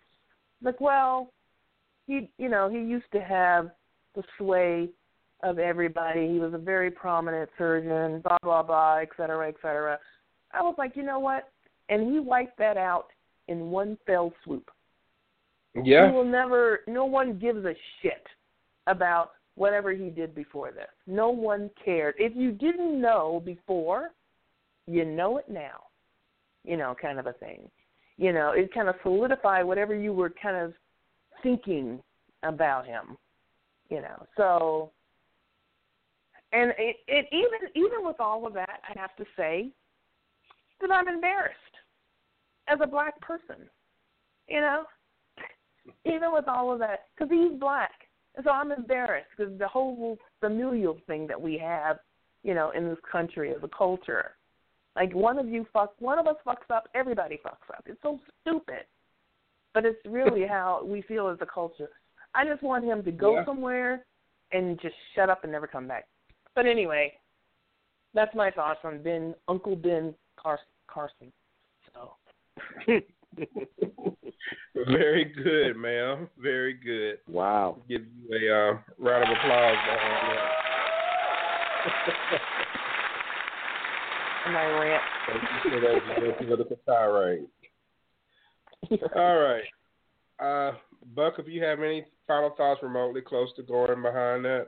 Like, 0.61 0.81
well, 0.81 1.31
he 2.07 2.29
you 2.37 2.49
know 2.49 2.69
he 2.69 2.79
used 2.79 3.11
to 3.13 3.21
have 3.21 3.71
the 4.15 4.23
sway 4.37 4.89
of 5.43 5.59
everybody. 5.59 6.27
He 6.27 6.39
was 6.39 6.53
a 6.53 6.57
very 6.57 6.91
prominent 6.91 7.49
surgeon, 7.57 8.21
blah 8.21 8.37
blah 8.41 8.63
blah, 8.63 8.97
et 8.97 9.09
cetera, 9.15 9.47
et 9.47 9.55
cetera. 9.61 9.99
I 10.51 10.61
was 10.61 10.75
like, 10.77 10.95
you 10.95 11.03
know 11.03 11.19
what? 11.19 11.49
And 11.89 12.11
he 12.11 12.19
wiped 12.19 12.57
that 12.57 12.77
out 12.77 13.07
in 13.47 13.69
one 13.69 13.97
fell 14.05 14.33
swoop. 14.43 14.69
Yeah. 15.75 16.07
He 16.07 16.15
will 16.15 16.25
never. 16.25 16.81
No 16.87 17.05
one 17.05 17.37
gives 17.37 17.65
a 17.65 17.73
shit 18.01 18.25
about 18.87 19.31
whatever 19.55 19.93
he 19.93 20.09
did 20.09 20.35
before 20.35 20.71
this. 20.71 20.89
No 21.07 21.29
one 21.29 21.69
cared. 21.83 22.15
If 22.17 22.35
you 22.35 22.51
didn't 22.51 23.01
know 23.01 23.41
before, 23.43 24.11
you 24.87 25.05
know 25.05 25.37
it 25.37 25.45
now. 25.49 25.83
You 26.63 26.77
know, 26.77 26.95
kind 26.99 27.19
of 27.19 27.27
a 27.27 27.33
thing. 27.33 27.69
You 28.17 28.33
know, 28.33 28.51
it 28.51 28.73
kind 28.73 28.89
of 28.89 28.95
solidified 29.03 29.65
whatever 29.65 29.93
you 29.93 30.13
were 30.13 30.31
kind 30.41 30.57
of 30.57 30.73
thinking 31.43 32.01
about 32.43 32.85
him, 32.85 33.17
you 33.89 34.01
know. 34.01 34.25
So, 34.37 34.91
and 36.53 36.73
it, 36.77 36.97
it 37.07 37.25
even 37.31 37.69
even 37.75 38.05
with 38.05 38.19
all 38.19 38.47
of 38.47 38.53
that, 38.53 38.81
I 38.89 38.99
have 38.99 39.15
to 39.17 39.25
say 39.35 39.69
that 40.81 40.91
I'm 40.91 41.07
embarrassed 41.07 41.55
as 42.67 42.79
a 42.81 42.87
black 42.87 43.19
person, 43.21 43.69
you 44.47 44.61
know. 44.61 44.83
Even 46.05 46.33
with 46.33 46.47
all 46.47 46.73
of 46.73 46.79
that, 46.79 47.05
because 47.13 47.31
he's 47.31 47.59
black, 47.59 47.91
and 48.35 48.43
so 48.43 48.51
I'm 48.51 48.71
embarrassed 48.71 49.29
because 49.37 49.57
the 49.57 49.67
whole 49.67 50.17
familial 50.39 50.97
thing 51.07 51.27
that 51.27 51.41
we 51.41 51.57
have, 51.57 51.99
you 52.43 52.53
know, 52.53 52.71
in 52.71 52.87
this 52.87 52.97
country 53.09 53.51
as 53.51 53.63
a 53.63 53.69
culture. 53.69 54.35
Like 54.95 55.13
one 55.13 55.37
of 55.37 55.47
you 55.47 55.65
fuck, 55.73 55.93
one 55.99 56.19
of 56.19 56.27
us 56.27 56.37
fucks 56.47 56.73
up, 56.73 56.87
everybody 56.95 57.35
fucks 57.45 57.69
up. 57.75 57.83
It's 57.85 58.01
so 58.01 58.19
stupid 58.41 58.85
but 59.75 59.85
it's 59.85 59.99
really 60.07 60.47
how 60.47 60.81
we 60.83 61.03
feel 61.03 61.27
as 61.27 61.37
a 61.41 61.45
culture. 61.45 61.89
I 62.33 62.45
just 62.45 62.63
want 62.63 62.83
him 62.83 63.03
to 63.03 63.11
go 63.11 63.35
Yeah. 63.35 63.45
somewhere 63.45 64.05
and 64.51 64.81
just 64.81 64.95
shut 65.13 65.29
up 65.29 65.43
and 65.43 65.51
never 65.51 65.67
come 65.67 65.87
back. 65.87 66.07
But 66.55 66.65
anyway, 66.65 67.13
that's 68.15 68.33
my 68.33 68.49
thoughts 68.49 68.79
on 68.83 69.03
Ben, 69.03 69.35
Uncle 69.47 69.75
Ben 69.75 70.15
Car- 70.37 70.59
Carson. 70.87 71.31
So. 71.93 72.15
Very 74.75 75.25
good, 75.25 75.77
ma'am. 75.77 76.29
Very 76.37 76.73
good. 76.73 77.19
Wow. 77.27 77.77
Give 77.87 78.01
you 78.01 78.49
a 78.49 78.53
uh, 78.53 78.77
round 78.99 79.23
of 79.23 79.37
applause 79.37 79.77
behind 79.85 80.29
that. 80.29 80.55
And 84.47 84.57
I 84.57 84.65
rant. 84.79 85.03
Thank 85.27 85.41
you 85.41 85.71
for 85.71 85.79
that 85.79 85.99
that 86.21 86.37
political 86.37 86.77
tirade. 86.85 87.47
All 89.15 89.37
right. 89.37 89.63
Uh, 90.39 90.77
Buck, 91.15 91.35
if 91.39 91.47
you 91.47 91.63
have 91.63 91.79
any 91.79 92.05
final 92.27 92.51
thoughts 92.55 92.81
remotely 92.83 93.21
close 93.21 93.49
to 93.55 93.63
going 93.63 94.01
behind 94.01 94.45
that? 94.45 94.67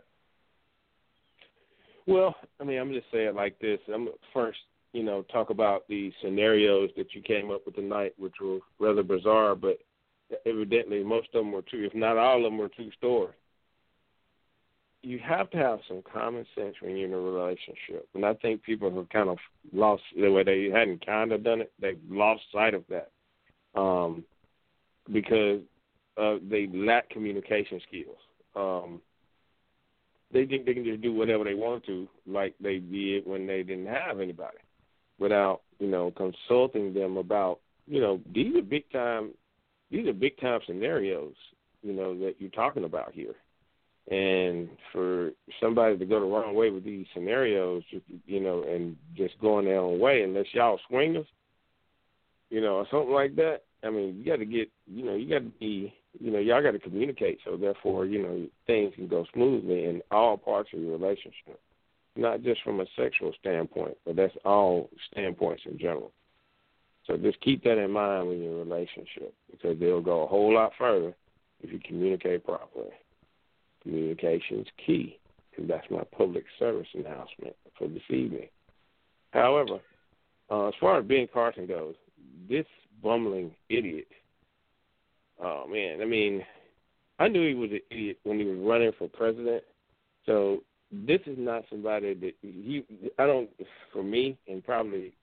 Well, 2.08 2.36
I 2.60 2.64
mean, 2.64 2.80
I'm 2.80 2.94
just 2.94 3.08
saying 3.12 3.28
it 3.28 3.36
like 3.36 3.60
this. 3.60 3.80
I'm 3.94 4.08
first, 4.34 4.60
you 4.94 5.04
know, 5.04 5.24
talk 5.24 5.50
about 5.50 5.88
the 5.88 6.12
scenarios 6.22 6.90
that 6.98 7.14
you 7.14 7.22
came 7.22 7.52
up 7.52 7.66
with 7.66 7.76
tonight, 7.76 8.14
which 8.18 8.36
were 8.42 8.60
rather 8.80 9.04
bizarre, 9.04 9.56
but 9.56 9.78
evidently 10.46 11.04
most 11.04 11.28
of 11.34 11.44
them 11.44 11.52
were 11.52 11.62
true. 11.62 11.86
If 11.86 11.94
not 11.94 12.18
all 12.18 12.38
of 12.38 12.44
them 12.44 12.58
were 12.58 12.70
true 12.70 12.92
stories. 12.98 13.36
You 15.04 15.20
have 15.20 15.50
to 15.52 15.58
have 15.58 15.80
some 15.88 16.02
common 16.12 16.46
sense 16.56 16.76
when 16.82 16.98
you're 16.98 17.08
in 17.08 17.14
a 17.14 17.18
relationship, 17.18 18.10
and 18.14 18.26
I 18.26 18.34
think 18.34 18.64
people 18.64 18.94
have 18.94 19.10
kind 19.10 19.30
of 19.30 19.38
lost 19.72 20.04
the 20.20 20.30
way 20.30 20.44
they 20.44 20.70
hadn't 20.74 21.06
kind 21.06 21.32
of 21.32 21.44
done 21.44 21.62
it. 21.62 21.72
They've 21.80 22.00
lost 22.10 22.42
sight 22.52 22.74
of 22.74 22.84
that 22.90 23.12
um, 23.80 24.26
because 25.12 25.62
uh, 26.18 26.38
they 26.50 26.68
lack 26.74 27.10
communication 27.10 27.80
skills. 27.88 28.18
Um, 28.56 29.02
they 30.34 30.46
think 30.46 30.66
they 30.66 30.74
can 30.74 30.84
just 30.84 31.02
do 31.02 31.14
whatever 31.14 31.44
they 31.44 31.54
want 31.54 31.86
to, 31.86 32.08
like 32.26 32.56
they 32.60 32.80
did 32.80 33.26
when 33.26 33.48
they 33.48 33.64
didn't 33.64 33.86
have 33.86 34.20
anybody, 34.20 34.58
without 35.20 35.62
you 35.80 35.88
know 35.88 36.12
consulting 36.12 36.94
them 36.94 37.18
about 37.18 37.60
you 37.88 38.02
know 38.02 38.20
these 38.34 38.56
are 38.56 38.62
big 38.62 38.90
time, 38.92 39.32
these 39.92 40.08
are 40.08 40.14
big 40.14 40.40
time 40.40 40.60
scenarios, 40.66 41.36
you 41.82 41.94
know 41.94 42.18
that 42.20 42.36
you're 42.40 42.50
talking 42.52 42.84
about 42.84 43.14
here, 43.14 43.36
and 44.10 44.70
for 44.92 45.32
somebody 45.60 45.98
to 45.98 46.06
go 46.06 46.20
the 46.20 46.26
wrong 46.26 46.56
way 46.56 46.70
with 46.70 46.86
these 46.86 47.06
scenarios, 47.14 47.84
you 48.26 48.40
know, 48.40 48.64
and 48.64 48.96
just 49.16 49.40
going 49.40 49.66
their 49.66 49.80
own 49.80 50.00
way, 50.00 50.24
unless 50.24 50.46
y'all 50.54 50.80
swingers, 50.88 51.28
you 52.50 52.62
know, 52.62 52.76
or 52.76 52.88
something 52.90 53.14
like 53.14 53.36
that, 53.36 53.64
I 53.84 53.90
mean, 53.90 54.18
you 54.18 54.26
got 54.26 54.38
to 54.38 54.46
get, 54.46 54.70
you 54.88 55.04
know, 55.04 55.16
you 55.16 55.30
got 55.30 55.40
to 55.40 55.52
be, 55.60 55.94
you 56.20 56.32
know, 56.32 56.40
y'all 56.40 56.64
got 56.64 56.72
to 56.72 56.80
communicate. 56.80 57.40
So 57.46 57.58
therefore, 57.58 58.06
you 58.06 58.22
know, 58.24 58.48
things 58.66 58.94
can 58.96 59.08
go 59.08 59.26
smoothly 59.34 59.86
in 59.86 60.02
all 60.10 60.38
parts 60.38 60.70
of 60.74 60.80
your 60.80 60.98
relationship, 60.98 61.60
not 62.18 62.44
just 62.44 62.62
from 62.64 62.80
a 62.80 62.86
sexual 62.96 63.34
standpoint, 63.40 63.98
but 64.06 64.16
that's 64.16 64.36
all 64.46 64.90
standpoints 65.12 65.64
in 65.66 65.78
general. 65.78 66.12
So 67.06 67.16
just 67.16 67.40
keep 67.42 67.64
that 67.64 67.78
in 67.78 67.92
mind 67.92 68.28
with 68.28 68.40
your 68.40 68.58
relationship 68.58 69.34
because 69.50 69.80
they'll 69.80 70.02
go 70.02 70.24
a 70.24 70.28
whole 70.28 70.54
lot 70.54 70.74
further 70.78 71.14
if 71.62 71.72
you 71.72 71.80
communicate 71.86 72.46
properly. 72.46 72.92
Communication 73.82 74.60
is 74.60 74.68
key, 74.86 75.18
and 75.58 75.70
that's 75.70 75.90
my 75.90 76.04
public 76.16 76.44
service 76.60 76.88
announcement 76.94 77.56
for 77.78 77.88
this 77.88 78.04
evening. 78.10 78.50
However, 79.32 79.80
uh, 80.52 80.68
as 80.68 80.74
far 80.80 81.00
as 81.00 81.06
Ben 81.06 81.28
Carson 81.34 81.66
goes, 81.66 81.96
this 82.50 82.66
bumbling 83.02 83.52
idiot. 83.70 84.08
Oh 85.42 85.66
man, 85.68 86.02
I 86.02 86.06
mean, 86.06 86.44
I 87.20 87.28
knew 87.28 87.48
he 87.48 87.54
was 87.54 87.72
an 87.72 87.82
idiot 87.90 88.20
when 88.24 88.40
he 88.40 88.46
was 88.46 88.60
running 88.60 88.92
for 88.98 89.08
president. 89.08 89.64
So 90.26 90.64
this 90.92 91.22
is 91.26 91.38
not 91.38 91.64
somebody 91.70 92.14
that 92.14 92.34
he. 92.42 92.84
I 93.20 93.26
don't. 93.26 93.50
For 93.92 94.04
me, 94.04 94.38
and 94.48 94.64
probably 94.64 95.14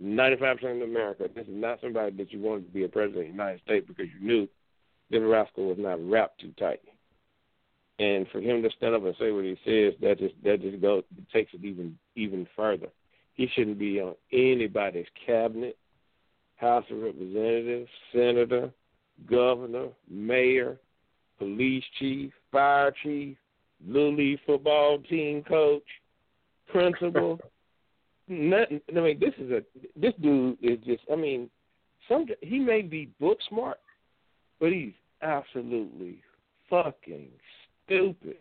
ninety-five 0.00 0.56
percent 0.56 0.82
of 0.82 0.88
America, 0.88 1.28
this 1.34 1.46
is 1.46 1.52
not 1.54 1.80
somebody 1.80 2.16
that 2.16 2.32
you 2.32 2.40
wanted 2.40 2.66
to 2.66 2.72
be 2.72 2.84
a 2.84 2.88
president 2.88 3.18
of 3.18 3.24
the 3.24 3.32
United 3.32 3.60
States 3.62 3.86
because 3.88 4.06
you 4.18 4.26
knew 4.26 4.48
that 5.10 5.20
rascal 5.20 5.66
was 5.66 5.78
not 5.78 5.98
wrapped 6.08 6.40
too 6.40 6.52
tight. 6.58 6.80
And 7.98 8.26
for 8.32 8.40
him 8.40 8.62
to 8.62 8.70
stand 8.76 8.94
up 8.94 9.04
and 9.04 9.14
say 9.20 9.30
what 9.30 9.44
he 9.44 9.56
says, 9.64 9.94
that 10.00 10.18
just 10.18 10.34
that 10.42 10.60
just 10.60 10.82
goes 10.82 11.04
takes 11.32 11.54
it 11.54 11.64
even 11.64 11.96
even 12.16 12.46
further. 12.56 12.88
He 13.34 13.48
shouldn't 13.54 13.78
be 13.78 14.00
on 14.00 14.14
anybody's 14.32 15.06
cabinet. 15.26 15.76
House 16.56 16.84
of 16.90 16.98
Representatives, 16.98 17.90
Senator, 18.12 18.70
Governor, 19.28 19.88
Mayor, 20.08 20.78
Police 21.38 21.84
Chief, 21.98 22.32
Fire 22.52 22.94
Chief, 23.02 23.36
Little 23.86 24.14
League 24.14 24.40
football 24.46 24.98
team 24.98 25.42
coach, 25.42 25.84
principal. 26.68 27.38
Nothing. 28.28 28.80
I 28.88 29.00
mean, 29.00 29.20
this 29.20 29.34
is 29.38 29.50
a 29.50 29.62
this 29.96 30.14
dude 30.22 30.56
is 30.62 30.78
just. 30.84 31.02
I 31.12 31.16
mean, 31.16 31.50
some 32.08 32.26
he 32.40 32.58
may 32.58 32.82
be 32.82 33.10
book 33.20 33.38
smart, 33.48 33.78
but 34.60 34.72
he's 34.72 34.92
absolutely 35.22 36.22
fucking 36.70 37.28
stupid. 37.84 38.36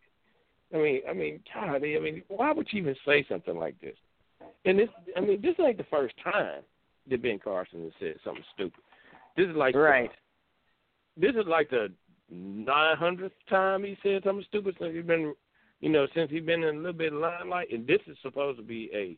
I 0.74 0.78
mean, 0.78 1.02
I 1.10 1.14
mean, 1.14 1.40
God, 1.54 1.76
I 1.76 1.80
mean, 1.80 2.24
why 2.30 2.52
would 2.52 2.68
you 2.72 2.82
even 2.82 2.96
say 3.06 3.26
something 3.30 3.58
like 3.58 3.80
this? 3.82 3.96
And 4.66 4.80
this, 4.80 4.90
I 5.16 5.20
mean, 5.20 5.42
this 5.42 5.56
ain't 5.60 5.78
the 5.78 5.86
first 5.86 6.16
time 6.24 6.62
that 7.10 7.22
Ben 7.22 7.40
Carson 7.40 7.84
has 7.84 7.92
said 8.00 8.16
something 8.24 8.44
stupid. 8.54 8.80
This 9.36 9.48
is 9.48 9.56
like 9.56 9.76
right. 9.76 10.10
The, 11.18 11.28
this 11.28 11.36
is 11.36 11.48
like 11.48 11.70
the 11.70 11.92
nine 12.30 12.98
hundredth 12.98 13.36
time 13.50 13.84
he 13.84 13.98
said 14.04 14.24
something 14.24 14.46
stupid 14.48 14.76
since 14.80 14.94
he's 14.94 15.06
been, 15.06 15.34
you 15.80 15.90
know, 15.90 16.08
since 16.16 16.32
he's 16.32 16.44
been 16.44 16.64
in 16.64 16.76
a 16.76 16.78
little 16.78 16.94
bit 16.94 17.14
of 17.14 17.20
limelight. 17.20 17.72
And 17.72 17.86
this 17.86 18.02
is 18.08 18.18
supposed 18.22 18.58
to 18.58 18.64
be 18.64 18.90
a, 18.94 19.18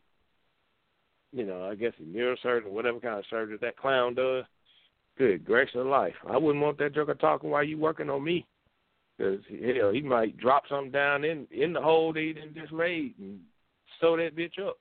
you 1.36 1.46
know, 1.46 1.64
I 1.66 1.76
guess 1.76 1.94
a 2.00 2.04
neurosurgeon, 2.04 2.70
whatever 2.70 3.00
kind 3.00 3.20
of 3.20 3.26
surgery 3.30 3.58
that 3.62 3.78
clown 3.78 4.16
does. 4.16 4.46
Good 5.18 5.46
gracious 5.46 5.76
of 5.76 5.86
life! 5.86 6.16
I 6.30 6.38
wouldn't 6.38 6.64
want 6.64 6.78
that 6.80 6.94
joker 6.94 7.14
talking 7.14 7.50
while 7.50 7.64
you 7.64 7.78
working 7.78 8.10
on 8.10 8.22
me, 8.22 8.46
because 9.18 9.40
hell, 9.50 9.94
he 9.94 10.02
might 10.02 10.36
drop 10.36 10.64
something 10.68 10.92
down 10.92 11.24
in 11.24 11.48
in 11.52 11.72
the 11.72 11.82
hole 11.82 12.12
that 12.12 12.20
he 12.20 12.34
didn't 12.34 12.56
just 12.56 12.74
made 12.74 13.14
and 13.18 13.40
sew 14.02 14.18
that 14.18 14.36
bitch 14.36 14.60
up. 14.60 14.78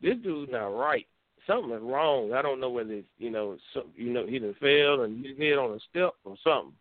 This 0.00 0.16
dude's 0.22 0.50
not 0.50 0.68
right 0.68 1.06
something 1.46 1.72
is 1.72 1.82
wrong. 1.82 2.32
I 2.32 2.42
don't 2.42 2.60
know 2.60 2.70
whether 2.70 2.92
it's 2.92 3.08
you 3.18 3.30
know 3.30 3.56
some, 3.72 3.84
you 3.96 4.12
know 4.12 4.26
he 4.26 4.38
done 4.38 4.54
failed 4.60 5.00
and 5.00 5.24
hit 5.24 5.58
on 5.58 5.72
a 5.72 5.80
step 5.90 6.14
or 6.24 6.36
something. 6.44 6.72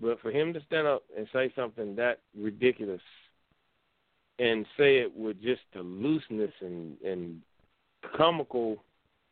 But 0.00 0.20
for 0.20 0.30
him 0.30 0.52
to 0.52 0.60
stand 0.66 0.86
up 0.86 1.04
and 1.16 1.26
say 1.32 1.52
something 1.56 1.96
that 1.96 2.20
ridiculous 2.38 3.00
and 4.38 4.66
say 4.76 4.98
it 4.98 5.14
with 5.16 5.40
just 5.42 5.62
the 5.74 5.80
looseness 5.80 6.52
and 6.60 7.00
and 7.02 7.40
comical 8.16 8.76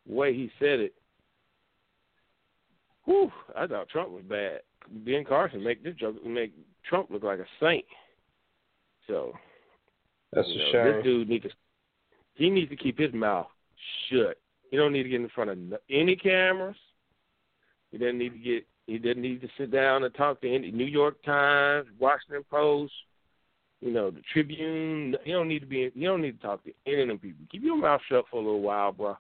way 0.07 0.35
he 0.35 0.51
said 0.59 0.81
it, 0.81 0.95
whew, 3.05 3.31
I 3.57 3.67
thought 3.67 3.89
Trump 3.89 4.11
was 4.11 4.25
bad. 4.25 4.61
Ben 5.05 5.25
Carson 5.25 5.63
make 5.63 5.83
this 5.83 5.95
joke 5.97 6.25
make 6.25 6.53
Trump 6.89 7.11
look 7.11 7.23
like 7.23 7.39
a 7.39 7.47
saint. 7.61 7.85
So 9.07 9.33
that's 10.33 10.49
you 10.49 10.55
a 10.55 10.59
know, 10.59 10.73
shame. 10.73 10.93
This 10.97 11.05
dude 11.05 11.29
needs 11.29 11.45
to 11.45 11.51
he 12.35 12.51
needs 12.51 12.71
to 12.71 12.77
keep 12.77 12.99
his 12.99 13.13
mouth 13.13 13.47
shut. 14.09 14.39
He 14.71 14.77
don't 14.77 14.93
need 14.93 15.05
to 15.05 15.09
get 15.09 15.21
in 15.21 15.29
front 15.29 15.51
of 15.51 15.59
any 15.89 16.17
cameras. 16.17 16.77
He 17.91 17.99
doesn't 17.99 18.19
need 18.19 18.33
to 18.33 18.39
get. 18.39 18.67
He 18.87 18.99
doesn't 18.99 19.23
need 19.23 19.41
to 19.41 19.49
sit 19.57 19.71
down 19.71 20.05
and 20.05 20.15
talk 20.15 20.41
to 20.43 20.55
any 20.55 20.71
New 20.71 20.85
York 20.85 21.23
Times, 21.25 21.87
Washington 21.99 22.45
Post, 22.51 22.93
you 23.81 23.93
know, 23.93 24.11
the 24.11 24.21
Tribune. 24.33 25.17
You 25.25 25.35
don't 25.35 25.49
need 25.49 25.61
to 25.61 25.67
be. 25.67 25.91
You 25.95 26.09
don't 26.09 26.23
need 26.23 26.41
to 26.41 26.47
talk 26.47 26.65
to 26.65 26.73
any 26.87 27.03
of 27.03 27.09
them 27.09 27.19
people. 27.19 27.47
Keep 27.51 27.63
your 27.63 27.77
mouth 27.77 28.01
shut 28.09 28.25
for 28.31 28.37
a 28.37 28.45
little 28.45 28.63
while, 28.63 28.93
bro. 28.93 29.17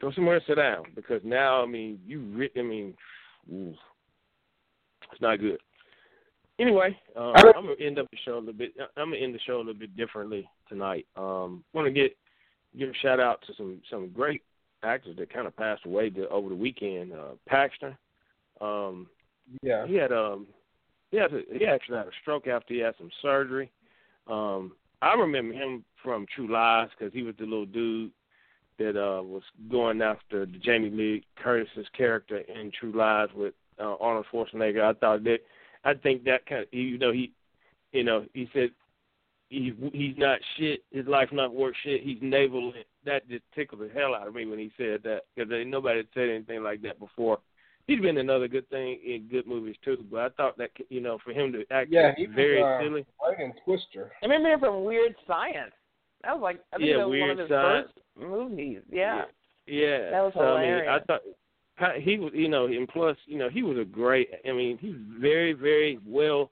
Go 0.00 0.12
somewhere 0.12 0.36
and 0.36 0.44
sit 0.46 0.56
down 0.56 0.84
because 0.94 1.20
now, 1.24 1.62
I 1.62 1.66
mean, 1.66 1.98
you. 2.06 2.48
I 2.56 2.62
mean, 2.62 2.94
ooh, 3.52 3.74
it's 5.12 5.20
not 5.20 5.40
good. 5.40 5.58
Anyway, 6.58 6.98
um, 7.16 7.34
I'm 7.36 7.66
gonna 7.66 7.74
end 7.80 7.98
up 7.98 8.10
the 8.10 8.16
show 8.24 8.34
a 8.34 8.38
little 8.38 8.52
bit. 8.52 8.72
I'm 8.96 9.10
gonna 9.10 9.16
end 9.16 9.34
the 9.34 9.40
show 9.40 9.56
a 9.56 9.58
little 9.58 9.74
bit 9.74 9.96
differently 9.96 10.48
tonight. 10.68 11.06
Um, 11.16 11.64
want 11.72 11.86
to 11.86 11.92
get 11.92 12.16
give 12.76 12.88
a 12.88 12.94
shout 12.94 13.20
out 13.20 13.42
to 13.46 13.54
some 13.56 13.80
some 13.90 14.08
great 14.08 14.42
actors 14.82 15.16
that 15.18 15.32
kind 15.32 15.46
of 15.46 15.56
passed 15.56 15.84
away 15.86 16.12
over 16.30 16.48
the 16.48 16.54
weekend. 16.54 17.12
Uh, 17.12 17.32
Paxton, 17.46 17.96
um, 18.60 19.06
yeah, 19.62 19.86
he 19.86 19.94
had 19.94 20.12
um 20.12 20.46
he 21.10 21.16
had 21.16 21.32
a, 21.32 21.40
he 21.52 21.66
actually 21.66 21.98
had 21.98 22.06
a 22.06 22.12
stroke 22.22 22.46
after 22.46 22.74
he 22.74 22.80
had 22.80 22.94
some 22.98 23.10
surgery. 23.22 23.70
Um, 24.26 24.72
I 25.00 25.14
remember 25.14 25.54
him 25.54 25.84
from 26.02 26.26
True 26.34 26.50
Lies 26.50 26.88
because 26.98 27.12
he 27.12 27.22
was 27.22 27.34
the 27.38 27.44
little 27.44 27.66
dude 27.66 28.10
that 28.78 28.96
uh 28.96 29.22
was 29.22 29.42
going 29.70 30.02
after 30.02 30.46
the 30.46 30.58
Jamie 30.58 30.90
Lee 30.90 31.24
Curtis's 31.36 31.86
character 31.96 32.38
in 32.38 32.70
True 32.78 32.92
Lies 32.92 33.28
with 33.34 33.54
uh, 33.80 33.96
Arnold 34.00 34.26
Schwarzenegger. 34.32 34.82
I 34.82 34.92
thought 34.98 35.24
that 35.24 35.38
I 35.84 35.94
think 35.94 36.24
that 36.24 36.46
kind 36.46 36.62
of 36.62 36.68
you 36.72 36.98
know 36.98 37.12
he 37.12 37.32
you 37.92 38.04
know 38.04 38.26
he 38.34 38.48
said 38.52 38.70
he 39.48 39.72
he's 39.92 40.16
not 40.18 40.40
shit. 40.56 40.84
His 40.90 41.06
life 41.06 41.30
not 41.32 41.54
worth 41.54 41.76
shit. 41.82 42.02
He's 42.02 42.18
naval. 42.20 42.72
That 43.04 43.28
just 43.28 43.44
tickled 43.54 43.80
the 43.80 43.88
hell 43.88 44.14
out 44.14 44.28
of 44.28 44.34
me 44.34 44.44
when 44.44 44.58
he 44.58 44.70
said 44.76 45.02
that 45.04 45.22
because 45.34 45.50
nobody 45.66 46.02
said 46.12 46.28
anything 46.28 46.62
like 46.62 46.82
that 46.82 46.98
before. 46.98 47.38
He's 47.88 48.00
been 48.00 48.18
another 48.18 48.46
good 48.48 48.68
thing 48.68 49.00
in 49.04 49.28
good 49.30 49.46
movies 49.46 49.74
too, 49.82 50.04
but 50.10 50.20
I 50.20 50.28
thought 50.30 50.56
that 50.58 50.70
you 50.90 51.00
know 51.00 51.18
for 51.24 51.32
him 51.32 51.50
to 51.52 51.64
act 51.72 51.90
yeah, 51.90 52.12
he 52.16 52.26
very 52.26 52.62
was, 52.62 52.80
uh, 52.80 52.84
silly. 52.84 53.06
Right 53.26 53.40
in 53.40 53.52
Twister. 53.64 54.12
I 54.22 54.26
remember 54.26 54.50
him 54.50 54.60
from 54.60 54.84
Weird 54.84 55.16
Science. 55.26 55.72
That 56.22 56.34
was 56.34 56.42
like 56.42 56.60
I 56.72 56.76
think 56.76 56.90
yeah, 56.90 56.98
that 56.98 57.08
was 57.08 57.10
Weird 57.12 57.22
one 57.22 57.30
of 57.30 57.38
his 57.38 57.48
Science. 57.48 57.88
first 57.94 58.28
movies. 58.30 58.78
Yeah. 58.92 59.22
Yeah, 59.66 60.10
That 60.10 60.22
was 60.22 60.32
so, 60.34 60.40
I, 60.40 60.60
mean, 60.60 60.68
hilarious. 60.70 61.02
I 61.02 61.06
thought 61.06 61.96
he 62.00 62.18
was, 62.18 62.32
you 62.34 62.48
know, 62.48 62.66
and 62.66 62.88
plus, 62.88 63.16
you 63.26 63.36
know, 63.38 63.50
he 63.50 63.62
was 63.62 63.76
a 63.76 63.84
great. 63.84 64.30
I 64.48 64.52
mean, 64.52 64.78
he's 64.78 64.94
very, 65.20 65.52
very 65.52 65.98
well. 66.06 66.50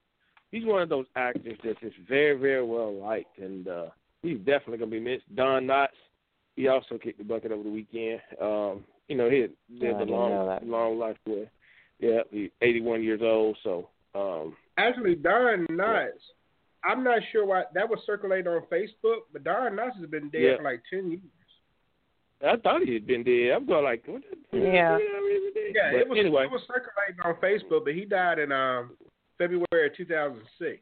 He's 0.53 0.67
one 0.67 0.83
of 0.83 0.89
those 0.91 1.07
actors 1.17 1.59
that's 1.65 1.81
just 1.81 1.97
very, 2.09 2.39
very 2.39 2.63
well 2.65 2.95
liked, 2.95 3.39
and 3.39 3.69
uh 3.69 3.87
he's 4.23 4.39
definitely 4.39 4.79
gonna 4.79 4.91
be 4.91 5.01
missed. 5.01 5.25
Don 5.35 5.65
Knotts, 5.67 5.89
he 6.57 6.69
also 6.69 6.99
kicked 6.99 7.19
the 7.19 7.25
bucket 7.25 7.53
over 7.53 7.63
the 7.63 7.71
weekend. 7.71 8.21
Um, 8.41 8.85
you 9.09 9.17
know, 9.17 9.31
he 9.31 9.41
had 9.41 9.51
I 9.83 9.85
lived 9.87 10.01
a 10.11 10.13
long, 10.13 10.59
long 10.69 10.99
life. 10.99 11.17
With, 11.27 11.49
yeah, 11.99 12.21
he's 12.31 12.51
81 12.63 13.03
years 13.03 13.21
old. 13.23 13.57
So, 13.63 13.89
um, 14.15 14.57
Actually, 14.79 15.15
Don 15.15 15.67
Knotts. 15.71 16.11
I'm 16.85 17.03
not 17.03 17.21
sure 17.33 17.45
why 17.47 17.65
that 17.75 17.89
was 17.89 17.99
circulating 18.07 18.47
on 18.47 18.63
Facebook, 18.71 19.21
but 19.33 19.43
Don 19.43 19.73
Knotts 19.73 19.97
has 20.01 20.09
been 20.09 20.29
dead 20.31 20.43
Yeah. 20.43 20.57
for 20.59 20.63
like 20.63 20.83
ten 20.91 21.11
years. 21.11 21.23
I 22.47 22.57
thought 22.57 22.83
he 22.83 22.93
had 22.95 23.07
been 23.07 23.25
dead. 23.25 23.53
I'm 23.57 23.67
going 23.67 23.83
like, 23.85 24.07
what 24.07 24.23
the, 24.53 24.59
Yeah. 24.59 24.99
Yeah, 24.99 25.91
But 25.93 26.01
it 26.01 26.09
was 26.09 26.19
anyway. 26.19 26.45
it 26.45 26.51
was 26.51 26.63
circulating 26.67 27.21
on 27.25 27.35
Facebook, 27.37 27.85
but 27.85 27.95
he 27.95 28.05
died 28.05 28.39
in 28.39 28.53
um 28.53 28.97
February 29.39 29.87
of 29.89 29.97
2006. 29.97 30.81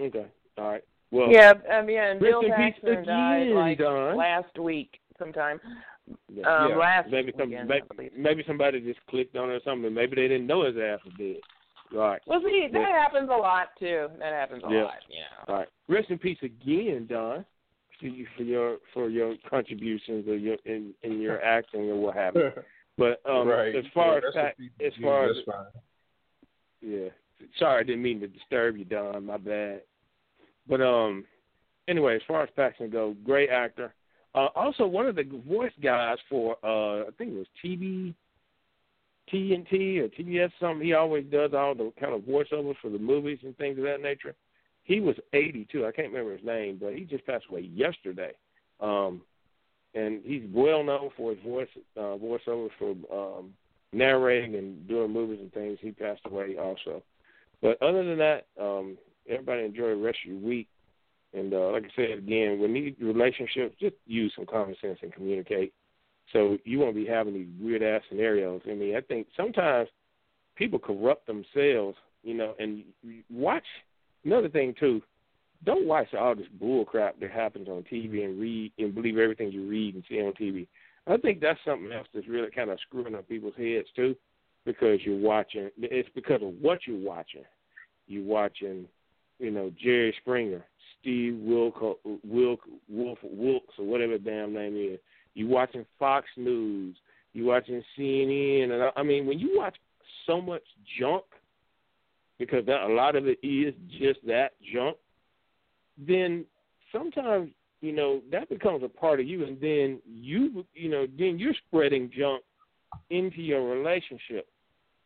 Okay, 0.00 0.26
all 0.58 0.68
right. 0.70 0.84
Well, 1.10 1.30
yeah, 1.30 1.52
um, 1.76 1.88
yeah, 1.90 2.10
and 2.12 2.20
Bill 2.20 2.42
Paxton 2.48 3.04
died 3.04 3.48
like 3.48 3.78
Don. 3.78 4.16
last 4.16 4.58
week 4.58 4.98
sometime. 5.18 5.60
Yeah, 6.32 6.46
Um, 6.46 6.70
yeah. 6.70 6.76
last 6.76 7.10
maybe 7.10 7.32
some, 7.38 7.50
weekend, 7.50 7.68
maybe, 7.68 8.10
maybe 8.16 8.44
somebody 8.46 8.80
just 8.80 9.04
clicked 9.06 9.36
on 9.36 9.50
it 9.50 9.54
or 9.54 9.60
something. 9.64 9.92
Maybe 9.92 10.16
they 10.16 10.28
didn't 10.28 10.46
know 10.46 10.64
his 10.64 10.76
ass 10.76 11.00
was 11.04 11.14
dead. 11.18 11.36
All 11.92 11.98
right, 11.98 12.22
Well, 12.26 12.40
see, 12.40 12.68
that 12.72 12.80
Yeah. 12.80 12.88
happens 13.00 13.28
a 13.30 13.36
lot 13.36 13.70
too. 13.78 14.08
That 14.18 14.32
happens 14.32 14.62
a 14.64 14.70
Yeah. 14.70 14.84
lot. 14.84 15.04
Yeah. 15.08 15.24
all 15.48 15.56
right. 15.56 15.68
Rest 15.88 16.10
in 16.10 16.18
peace 16.18 16.38
again, 16.42 17.06
Don, 17.08 17.44
for 17.98 18.06
you 18.06 18.26
for 18.36 18.44
your 18.44 18.78
for 18.92 19.08
your 19.08 19.34
contributions 19.48 20.28
or 20.28 20.36
your 20.36 20.56
in 20.66 20.94
in 21.02 21.20
your 21.20 21.42
acting 21.44 21.90
or 21.90 21.96
what 21.96 22.14
have 22.14 22.36
you. 22.36 22.52
But 22.96 23.20
um, 23.28 23.48
right. 23.48 23.74
as 23.74 23.84
far 23.92 24.12
Yeah, 24.12 24.16
as 24.18 24.22
that's 24.22 24.34
fact, 24.36 24.60
as 24.84 24.92
far 25.02 25.24
do. 25.26 25.30
as 25.38 25.44
fine. 25.44 25.66
yeah, 26.80 27.08
sorry, 27.58 27.80
I 27.80 27.82
didn't 27.82 28.02
mean 28.02 28.20
to 28.20 28.28
disturb 28.28 28.76
you, 28.76 28.84
Don. 28.84 29.26
My 29.26 29.36
bad. 29.36 29.82
But 30.68 30.80
um, 30.80 31.24
anyway, 31.88 32.14
as 32.16 32.22
far 32.28 32.42
as 32.44 32.50
Paxton 32.54 32.90
go, 32.90 33.14
great 33.24 33.50
actor. 33.50 33.92
Uh, 34.34 34.48
also, 34.54 34.86
one 34.86 35.06
of 35.06 35.16
the 35.16 35.24
voice 35.48 35.72
guys 35.82 36.18
for 36.28 36.56
uh, 36.62 37.08
I 37.08 37.10
think 37.18 37.32
it 37.32 37.36
was 37.36 37.46
TV 37.64 38.14
TNT 39.32 39.98
or 39.98 40.08
TBS 40.08 40.50
something. 40.60 40.84
He 40.84 40.92
always 40.92 41.24
does 41.30 41.52
all 41.54 41.74
the 41.74 41.92
kind 42.00 42.14
of 42.14 42.22
voiceovers 42.22 42.76
for 42.82 42.90
the 42.90 42.98
movies 42.98 43.38
and 43.42 43.56
things 43.56 43.78
of 43.78 43.84
that 43.84 44.02
nature. 44.02 44.34
He 44.84 45.00
was 45.00 45.16
82. 45.32 45.86
I 45.86 45.92
can't 45.92 46.08
remember 46.08 46.36
his 46.36 46.44
name, 46.44 46.78
but 46.80 46.94
he 46.94 47.04
just 47.04 47.26
passed 47.26 47.44
away 47.50 47.70
yesterday. 47.74 48.32
Um, 48.80 49.22
and 49.94 50.20
he's 50.24 50.42
well 50.52 50.82
known 50.82 51.10
for 51.16 51.30
his 51.30 51.42
voice 51.44 51.68
uh, 51.96 52.16
voiceovers 52.16 52.70
for 52.78 52.94
um, 53.12 53.52
narrating 53.92 54.54
and 54.56 54.86
doing 54.88 55.12
movies 55.12 55.40
and 55.40 55.52
things. 55.52 55.78
He 55.80 55.90
passed 55.92 56.22
away 56.24 56.56
also. 56.56 57.02
But 57.60 57.80
other 57.82 58.04
than 58.04 58.18
that, 58.18 58.46
um, 58.60 58.96
everybody 59.28 59.64
enjoy 59.64 59.90
the 59.90 59.96
rest 59.96 60.18
of 60.24 60.32
your 60.32 60.40
week. 60.40 60.68
And 61.32 61.54
uh, 61.54 61.70
like 61.70 61.84
I 61.84 61.88
said 61.94 62.18
again, 62.18 62.58
when 62.60 62.74
these 62.74 62.94
relationships, 63.00 63.76
just 63.80 63.94
use 64.06 64.32
some 64.34 64.46
common 64.46 64.74
sense 64.80 64.98
and 65.02 65.12
communicate. 65.12 65.72
So 66.32 66.58
you 66.64 66.78
won't 66.78 66.94
be 66.94 67.06
having 67.06 67.34
these 67.34 67.48
weird 67.60 67.82
ass 67.82 68.02
scenarios. 68.08 68.62
I 68.68 68.74
mean, 68.74 68.96
I 68.96 69.00
think 69.00 69.28
sometimes 69.36 69.88
people 70.56 70.78
corrupt 70.78 71.26
themselves, 71.26 71.96
you 72.22 72.34
know, 72.34 72.54
and 72.58 72.84
watch 73.30 73.64
another 74.24 74.48
thing 74.48 74.74
too. 74.78 75.02
Don't 75.64 75.86
watch 75.86 76.14
all 76.14 76.34
this 76.34 76.46
bull 76.58 76.84
crap 76.84 77.20
that 77.20 77.30
happens 77.30 77.68
on 77.68 77.84
TV 77.90 78.24
and 78.24 78.40
read 78.40 78.72
and 78.78 78.94
believe 78.94 79.18
everything 79.18 79.52
you 79.52 79.68
read 79.68 79.94
and 79.94 80.04
see 80.08 80.20
on 80.20 80.32
TV. 80.32 80.66
I 81.06 81.16
think 81.16 81.40
that's 81.40 81.58
something 81.64 81.92
else 81.92 82.06
that's 82.14 82.28
really 82.28 82.50
kind 82.50 82.70
of 82.70 82.78
screwing 82.86 83.14
up 83.14 83.28
people's 83.28 83.54
heads 83.56 83.88
too, 83.94 84.14
because 84.64 85.00
you're 85.02 85.18
watching. 85.18 85.70
It's 85.78 86.08
because 86.14 86.42
of 86.42 86.54
what 86.60 86.80
you're 86.86 87.04
watching. 87.04 87.44
You're 88.06 88.24
watching, 88.24 88.86
you 89.38 89.50
know, 89.50 89.72
Jerry 89.82 90.14
Springer, 90.20 90.64
Steve 91.00 91.38
Wilk, 91.40 91.80
Wilk, 92.24 92.60
Wolf, 92.88 93.18
Wilkes, 93.22 93.74
or 93.78 93.84
whatever 93.86 94.18
damn 94.18 94.52
name 94.52 94.76
is. 94.76 94.98
You 95.34 95.48
watching 95.48 95.86
Fox 95.98 96.26
News. 96.36 96.96
You 97.32 97.46
watching 97.46 97.82
CNN, 97.96 98.72
and 98.72 98.92
I 98.96 99.02
mean, 99.04 99.24
when 99.24 99.38
you 99.38 99.56
watch 99.56 99.76
so 100.26 100.40
much 100.40 100.64
junk, 100.98 101.24
because 102.38 102.66
that, 102.66 102.82
a 102.82 102.92
lot 102.92 103.14
of 103.14 103.26
it 103.28 103.38
is 103.42 103.72
just 103.88 104.18
that 104.26 104.52
junk, 104.74 104.96
then 105.96 106.44
sometimes 106.90 107.50
you 107.80 107.92
know 107.92 108.20
that 108.32 108.48
becomes 108.48 108.82
a 108.82 108.88
part 108.88 109.20
of 109.20 109.28
you, 109.28 109.44
and 109.44 109.60
then 109.60 110.00
you, 110.04 110.66
you 110.74 110.90
know, 110.90 111.06
then 111.18 111.38
you're 111.38 111.54
spreading 111.68 112.10
junk 112.16 112.42
into 113.10 113.42
your 113.42 113.68
relationship. 113.68 114.48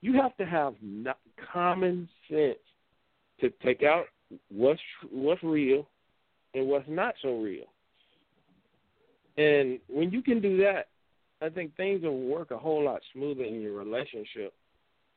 You 0.00 0.14
have 0.14 0.34
to 0.38 0.46
have 0.46 0.74
common 1.52 2.08
sense 2.30 2.58
to 3.40 3.50
take 3.62 3.82
out 3.82 4.06
what's 4.50 4.80
what's 5.10 5.42
real 5.42 5.86
and 6.54 6.66
what's 6.66 6.88
not 6.88 7.14
so 7.22 7.38
real. 7.38 7.64
And 9.36 9.80
when 9.88 10.10
you 10.10 10.22
can 10.22 10.40
do 10.40 10.56
that, 10.58 10.88
I 11.42 11.48
think 11.48 11.76
things 11.76 12.02
will 12.02 12.20
work 12.20 12.50
a 12.50 12.58
whole 12.58 12.84
lot 12.84 13.00
smoother 13.12 13.44
in 13.44 13.60
your 13.60 13.72
relationship. 13.72 14.54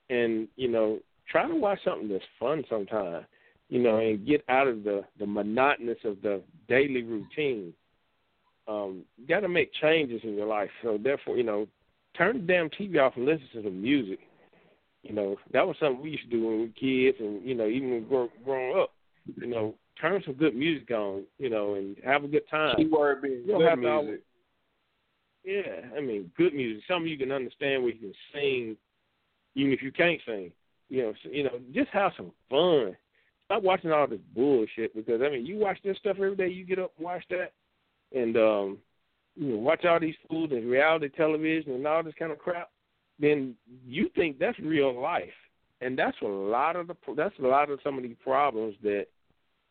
And 0.10 0.48
you 0.56 0.70
know, 0.70 1.00
try 1.30 1.48
to 1.48 1.56
watch 1.56 1.80
something 1.84 2.10
that's 2.10 2.24
fun 2.40 2.64
sometime. 2.70 3.26
You 3.70 3.80
know, 3.80 3.98
and 3.98 4.26
get 4.26 4.44
out 4.48 4.68
of 4.68 4.84
the 4.84 5.04
the 5.20 5.26
monotonous 5.26 5.98
of 6.06 6.22
the 6.22 6.42
daily 6.68 7.04
routine. 7.04 7.74
Um, 8.68 9.04
you 9.18 9.28
got 9.28 9.42
to 9.42 9.50
make 9.50 9.72
changes 9.74 10.22
in 10.24 10.36
your 10.36 10.48
life. 10.48 10.70
So 10.84 10.98
therefore, 11.02 11.38
you 11.38 11.44
know, 11.44 11.68
turn 12.18 12.38
the 12.38 12.54
damn 12.54 12.70
TV 12.70 13.00
off 13.02 13.16
and 13.16 13.26
listen 13.26 13.48
to 13.54 13.62
the 13.62 13.70
music. 13.70 14.20
You 15.04 15.14
know, 15.14 15.38
that 15.54 15.66
was 15.66 15.76
something 15.80 16.02
we 16.02 16.12
used 16.12 16.24
to 16.24 16.30
do 16.30 16.46
when 16.46 16.58
we 16.58 16.62
were 16.64 16.68
kids, 16.68 17.18
and 17.20 17.46
you 17.46 17.56
know, 17.56 17.68
even 17.68 17.92
when 17.92 18.10
we 18.10 18.16
were 18.16 18.28
growing 18.44 18.78
up. 18.78 18.92
You 19.36 19.48
know, 19.48 19.76
turn 20.00 20.22
some 20.26 20.36
good 20.36 20.56
music 20.56 20.90
on, 20.92 21.24
you 21.40 21.50
know, 21.50 21.76
and 21.76 21.98
have 22.04 22.24
a 22.24 22.28
good 22.28 22.48
time. 22.50 22.76
Keyword 22.78 23.22
being 23.22 23.44
you 23.46 23.58
good 23.58 23.76
music. 23.76 23.90
Always, 23.90 24.20
yeah, 25.44 25.98
I 25.98 26.02
mean, 26.02 26.32
good 26.38 26.54
music. 26.54 26.84
Something 26.88 27.10
you 27.10 27.18
can 27.18 27.32
understand 27.32 27.84
where 27.84 27.94
you 27.94 28.00
can 28.00 28.14
sing, 28.34 28.78
even 29.56 29.72
if 29.72 29.82
you 29.82 29.92
can't 29.92 30.20
sing. 30.26 30.52
You 30.90 31.04
know, 31.04 31.14
you 31.24 31.44
know, 31.44 31.60
just 31.74 31.90
have 31.90 32.12
some 32.18 32.32
fun. 32.50 32.96
Stop 33.46 33.64
watching 33.64 33.92
all 33.92 34.08
this 34.08 34.20
bullshit 34.36 34.94
because 34.96 35.22
I 35.22 35.30
mean, 35.30 35.46
you 35.46 35.58
watch 35.58 35.80
this 35.84 35.98
stuff 35.98 36.18
every 36.18 36.36
day. 36.36 36.50
You 36.50 36.66
get 36.66 36.80
up 36.80 36.92
and 36.98 37.06
watch 37.06 37.24
that, 37.30 37.54
and 38.14 38.36
um, 38.36 38.78
you 39.36 39.54
know, 39.54 39.58
watch 39.58 39.86
all 39.86 40.00
these 40.00 40.16
fools 40.30 40.52
and 40.52 40.70
reality 40.70 41.10
television 41.10 41.74
and 41.74 41.88
all 41.88 42.04
this 42.04 42.14
kind 42.18 42.32
of 42.32 42.40
crap. 42.40 42.70
Then 43.20 43.56
you 43.86 44.10
think 44.16 44.38
that's 44.38 44.60
real 44.60 45.00
life, 45.00 45.30
and 45.82 45.98
that's 45.98 46.18
a 46.22 46.28
lot 46.28 46.76
of 46.76 46.88
the 46.88 46.96
that's 47.16 47.36
a 47.40 47.48
lot 47.48 47.70
of 47.70 47.80
some 47.84 47.98
of 47.98 48.04
these 48.04 48.18
problems 48.22 48.76
that 48.84 49.08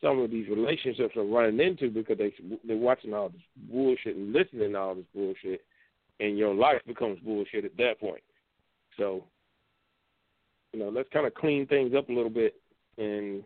some 0.00 0.18
of 0.18 0.30
these 0.30 0.48
relationships 0.48 1.16
are 1.16 1.24
running 1.24 1.60
into 1.60 1.90
because 1.90 2.18
they 2.18 2.32
they're 2.66 2.76
watching 2.76 3.14
all 3.14 3.30
this 3.30 3.40
bullshit 3.70 4.16
and 4.16 4.32
listening 4.32 4.72
to 4.72 4.78
all 4.78 4.94
this 4.94 5.04
bullshit, 5.14 5.64
and 6.20 6.38
your 6.38 6.54
life 6.54 6.80
becomes 6.86 7.18
bullshit 7.20 7.64
at 7.64 7.76
that 7.78 7.98
point. 7.98 8.22
So, 8.96 9.24
you 10.72 10.80
know, 10.80 10.88
let's 10.88 11.08
kind 11.12 11.26
of 11.26 11.34
clean 11.34 11.66
things 11.66 11.94
up 11.96 12.08
a 12.08 12.12
little 12.12 12.30
bit 12.30 12.54
and 12.98 13.42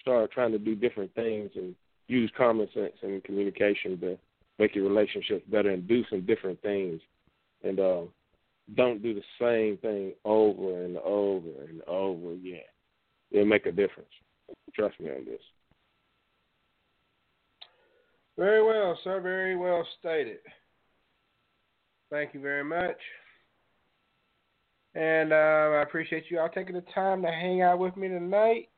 start 0.00 0.32
trying 0.32 0.52
to 0.52 0.58
do 0.58 0.74
different 0.74 1.14
things 1.14 1.50
and 1.54 1.74
use 2.08 2.30
common 2.36 2.68
sense 2.74 2.94
and 3.02 3.22
communication 3.24 3.98
to 4.00 4.18
make 4.58 4.74
your 4.74 4.88
relationships 4.88 5.44
better 5.50 5.70
and 5.70 5.88
do 5.88 6.04
some 6.10 6.26
different 6.26 6.60
things, 6.62 7.00
and 7.62 7.78
uh, 7.80 8.02
don't 8.76 9.02
do 9.02 9.14
the 9.14 9.22
same 9.40 9.76
thing 9.78 10.12
over 10.24 10.84
and 10.84 10.96
over 10.98 11.48
and 11.68 11.82
over 11.86 12.32
again. 12.32 12.60
It'll 13.30 13.46
make 13.46 13.66
a 13.66 13.72
difference. 13.72 14.10
Trust 14.74 14.98
me 15.00 15.10
on 15.10 15.24
this. 15.24 15.40
Very 18.38 18.62
well, 18.64 18.98
sir. 19.04 19.20
Very 19.20 19.56
well 19.56 19.86
stated. 19.98 20.38
Thank 22.10 22.34
you 22.34 22.40
very 22.40 22.64
much. 22.64 22.96
And 24.94 25.32
uh, 25.32 25.36
I 25.36 25.82
appreciate 25.82 26.24
you 26.28 26.38
all 26.38 26.48
taking 26.48 26.74
the 26.74 26.84
time 26.94 27.22
to 27.22 27.28
hang 27.28 27.62
out 27.62 27.78
with 27.78 27.96
me 27.96 28.08
tonight. 28.08 28.68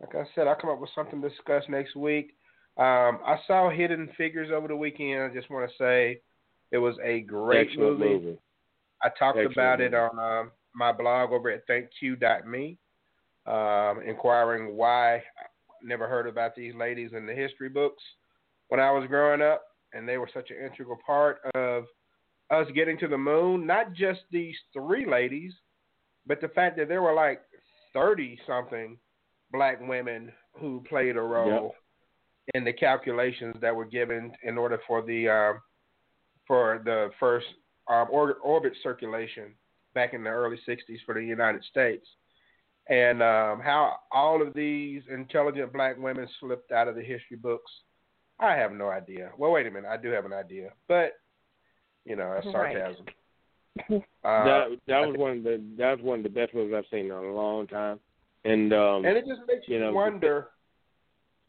Like 0.00 0.14
I 0.14 0.24
said, 0.34 0.46
I'll 0.46 0.54
come 0.54 0.70
up 0.70 0.80
with 0.80 0.90
something 0.94 1.20
to 1.20 1.28
discuss 1.28 1.64
next 1.68 1.96
week. 1.96 2.36
Um, 2.76 3.18
I 3.26 3.38
saw 3.48 3.68
Hidden 3.68 4.10
Figures 4.16 4.50
over 4.54 4.68
the 4.68 4.76
weekend. 4.76 5.22
I 5.22 5.34
just 5.34 5.50
want 5.50 5.68
to 5.68 5.76
say 5.76 6.20
it 6.70 6.78
was 6.78 6.94
a 7.02 7.20
great 7.22 7.76
movie. 7.76 8.04
movie. 8.04 8.38
I 9.02 9.08
talked 9.08 9.38
Excellent 9.38 9.52
about 9.52 9.78
movie. 9.80 9.88
it 9.88 9.94
on 9.94 10.18
um, 10.18 10.50
my 10.74 10.92
blog 10.92 11.32
over 11.32 11.50
at 11.50 11.66
thankq.me, 11.66 12.78
um, 13.46 14.02
inquiring 14.06 14.76
why 14.76 15.16
I 15.16 15.20
never 15.82 16.06
heard 16.06 16.28
about 16.28 16.54
these 16.54 16.74
ladies 16.76 17.10
in 17.16 17.26
the 17.26 17.34
history 17.34 17.68
books 17.68 18.02
when 18.68 18.80
I 18.80 18.90
was 18.90 19.06
growing 19.08 19.42
up, 19.42 19.62
and 19.92 20.08
they 20.08 20.18
were 20.18 20.30
such 20.32 20.50
an 20.50 20.64
integral 20.64 20.98
part 21.04 21.38
of 21.54 21.84
us 22.50 22.66
getting 22.74 22.98
to 22.98 23.08
the 23.08 23.18
moon. 23.18 23.66
Not 23.66 23.92
just 23.94 24.20
these 24.30 24.56
three 24.72 25.06
ladies, 25.06 25.52
but 26.26 26.40
the 26.40 26.48
fact 26.48 26.76
that 26.76 26.88
there 26.88 27.02
were 27.02 27.14
like 27.14 27.40
thirty 27.92 28.38
something 28.46 28.98
black 29.50 29.80
women 29.80 30.30
who 30.52 30.84
played 30.88 31.16
a 31.16 31.20
role 31.20 31.74
yep. 32.46 32.54
in 32.54 32.64
the 32.64 32.72
calculations 32.72 33.56
that 33.60 33.74
were 33.74 33.86
given 33.86 34.32
in 34.42 34.58
order 34.58 34.78
for 34.86 35.02
the 35.02 35.28
um, 35.28 35.60
for 36.46 36.80
the 36.84 37.10
first 37.18 37.46
um, 37.90 38.06
orbit, 38.10 38.36
orbit 38.42 38.72
circulation 38.82 39.54
back 39.94 40.12
in 40.12 40.22
the 40.22 40.30
early 40.30 40.58
'60s 40.68 40.98
for 41.06 41.14
the 41.14 41.24
United 41.24 41.64
States, 41.64 42.06
and 42.88 43.22
um, 43.22 43.60
how 43.60 43.96
all 44.12 44.46
of 44.46 44.52
these 44.52 45.02
intelligent 45.10 45.72
black 45.72 45.96
women 45.98 46.28
slipped 46.40 46.72
out 46.72 46.88
of 46.88 46.94
the 46.94 47.02
history 47.02 47.36
books 47.40 47.70
I 48.40 48.52
have 48.54 48.72
no 48.72 48.88
idea. 48.88 49.30
Well, 49.36 49.50
wait 49.50 49.66
a 49.66 49.70
minute. 49.70 49.88
I 49.88 49.96
do 49.96 50.10
have 50.10 50.24
an 50.24 50.32
idea, 50.32 50.70
but 50.86 51.14
you 52.04 52.16
know, 52.16 52.32
that's 52.34 52.46
sarcasm. 52.52 53.04
Right. 53.04 53.14
uh, 54.24 54.44
that 54.44 54.78
that 54.86 55.00
was 55.06 55.16
one 55.16 55.38
of 55.38 55.42
the 55.44 55.62
that 55.76 55.96
was 55.96 56.00
one 56.02 56.18
of 56.18 56.22
the 56.22 56.28
best 56.28 56.54
movies 56.54 56.74
I've 56.76 56.84
seen 56.90 57.06
in 57.06 57.12
a 57.12 57.32
long 57.32 57.66
time, 57.66 58.00
and 58.44 58.72
um, 58.72 59.04
and 59.04 59.16
it 59.16 59.24
just 59.26 59.40
makes 59.46 59.68
you, 59.68 59.76
you 59.76 59.80
know, 59.80 59.92
wonder 59.92 60.48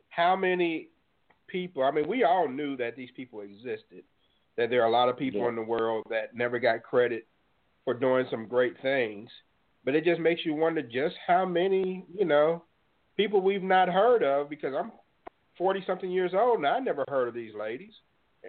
how 0.09 0.35
many 0.35 0.89
people. 1.47 1.83
I 1.83 1.91
mean, 1.91 2.07
we 2.07 2.23
all 2.23 2.47
knew 2.47 2.75
that 2.77 2.95
these 2.95 3.09
people 3.15 3.41
existed. 3.41 4.03
That 4.57 4.69
there 4.69 4.83
are 4.83 4.87
a 4.87 4.91
lot 4.91 5.09
of 5.09 5.17
people 5.17 5.41
yeah. 5.41 5.49
in 5.49 5.55
the 5.55 5.63
world 5.63 6.05
that 6.09 6.35
never 6.35 6.59
got 6.59 6.83
credit 6.83 7.25
for 7.85 7.93
doing 7.93 8.25
some 8.29 8.45
great 8.45 8.79
things, 8.81 9.29
but 9.85 9.95
it 9.95 10.03
just 10.03 10.19
makes 10.19 10.45
you 10.45 10.53
wonder 10.53 10.81
just 10.81 11.15
how 11.25 11.45
many 11.45 12.05
you 12.13 12.25
know 12.25 12.63
people 13.17 13.41
we've 13.41 13.63
not 13.63 13.89
heard 13.89 14.23
of. 14.23 14.49
Because 14.49 14.73
I'm 14.77 14.91
forty 15.59 15.83
something 15.85 16.09
years 16.09 16.31
old, 16.33 16.57
and 16.57 16.67
I 16.67 16.79
never 16.79 17.05
heard 17.07 17.27
of 17.27 17.35
these 17.35 17.53
ladies. 17.53 17.93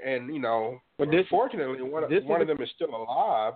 And 0.03 0.33
you 0.33 0.41
know, 0.41 0.81
but 0.97 1.11
this, 1.11 1.27
fortunately, 1.29 1.83
one 1.83 2.09
this 2.09 2.25
one 2.25 2.41
of 2.41 2.47
them 2.47 2.63
is 2.63 2.71
still 2.75 2.95
alive, 2.95 3.55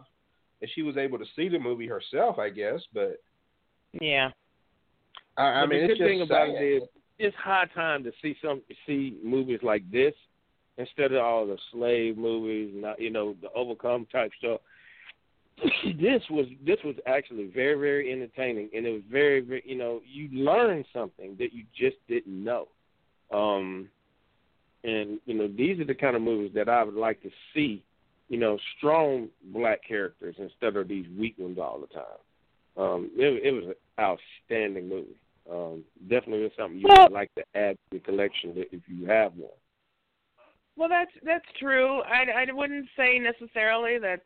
and 0.60 0.70
she 0.74 0.82
was 0.82 0.98
able 0.98 1.18
to 1.18 1.24
see 1.34 1.48
the 1.48 1.58
movie 1.58 1.86
herself, 1.86 2.38
I 2.38 2.50
guess. 2.50 2.80
But 2.92 3.22
yeah, 4.00 4.30
I, 5.38 5.42
I 5.42 5.66
mean, 5.66 5.82
the 5.82 5.94
good 5.94 5.98
thing 5.98 6.22
about 6.22 6.48
sad. 6.48 6.62
it 6.62 6.66
is, 6.66 6.82
it's 7.18 7.36
high 7.36 7.66
time 7.74 8.04
to 8.04 8.12
see 8.20 8.36
some 8.42 8.62
see 8.86 9.16
movies 9.22 9.60
like 9.62 9.88
this 9.90 10.14
instead 10.76 11.12
of 11.12 11.22
all 11.22 11.46
the 11.46 11.58
slave 11.72 12.18
movies, 12.18 12.72
not 12.74 13.00
you 13.00 13.10
know 13.10 13.36
the 13.40 13.50
overcome 13.54 14.06
type 14.10 14.32
stuff. 14.38 14.60
this 16.00 16.22
was 16.30 16.46
this 16.66 16.78
was 16.84 16.96
actually 17.06 17.46
very 17.54 17.78
very 17.78 18.12
entertaining, 18.12 18.70
and 18.74 18.86
it 18.86 18.90
was 18.90 19.02
very 19.10 19.40
very 19.40 19.62
you 19.64 19.76
know 19.76 20.00
you 20.04 20.28
learned 20.32 20.84
something 20.92 21.36
that 21.38 21.52
you 21.52 21.64
just 21.76 21.96
didn't 22.08 22.42
know. 22.42 22.68
Um, 23.34 23.88
and 24.84 25.18
you 25.24 25.34
know, 25.34 25.48
these 25.48 25.80
are 25.80 25.84
the 25.84 25.94
kind 25.94 26.14
of 26.14 26.22
movies 26.22 26.52
that 26.54 26.68
I 26.68 26.82
would 26.84 26.94
like 26.94 27.22
to 27.22 27.30
see. 27.52 27.82
You 28.28 28.38
know, 28.38 28.58
strong 28.78 29.28
black 29.52 29.80
characters 29.86 30.36
instead 30.38 30.76
of 30.76 30.88
these 30.88 31.06
weak 31.18 31.34
ones 31.38 31.58
all 31.58 31.78
the 31.80 31.86
time. 31.88 32.18
Um, 32.76 33.10
it, 33.16 33.42
it 33.44 33.52
was 33.52 33.64
an 33.64 33.74
outstanding 34.00 34.88
movie. 34.88 35.16
Um, 35.50 35.84
definitely 36.08 36.50
something 36.56 36.78
you 36.78 36.86
Well- 36.88 37.04
would 37.04 37.12
like 37.12 37.34
to 37.34 37.44
add 37.54 37.76
to 37.90 37.98
the 37.98 38.04
collection 38.04 38.52
if 38.56 38.80
you 38.88 39.06
have 39.06 39.34
one. 39.34 39.50
Well, 40.76 40.88
that's 40.88 41.12
that's 41.22 41.44
true. 41.58 42.00
I, 42.02 42.46
I 42.48 42.52
wouldn't 42.52 42.88
say 42.96 43.18
necessarily 43.18 43.98
that 43.98 44.20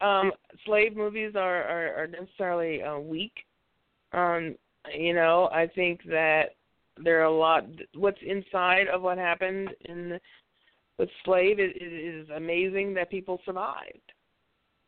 um 0.00 0.32
slave 0.64 0.96
movies 0.96 1.32
are 1.34 1.62
are, 1.64 2.02
are 2.02 2.06
necessarily 2.06 2.82
uh, 2.82 2.98
weak. 2.98 3.32
Um, 4.12 4.56
you 4.94 5.14
know, 5.14 5.48
I 5.52 5.66
think 5.66 6.02
that 6.04 6.50
there 7.02 7.20
are 7.20 7.24
a 7.24 7.36
lot. 7.36 7.64
What's 7.94 8.18
inside 8.26 8.88
of 8.88 9.02
what 9.02 9.18
happened 9.18 9.70
in 9.86 10.18
with 10.98 11.08
slave 11.24 11.58
is, 11.58 11.72
is 11.80 12.28
amazing 12.30 12.94
that 12.94 13.10
people 13.10 13.40
survived. 13.44 14.12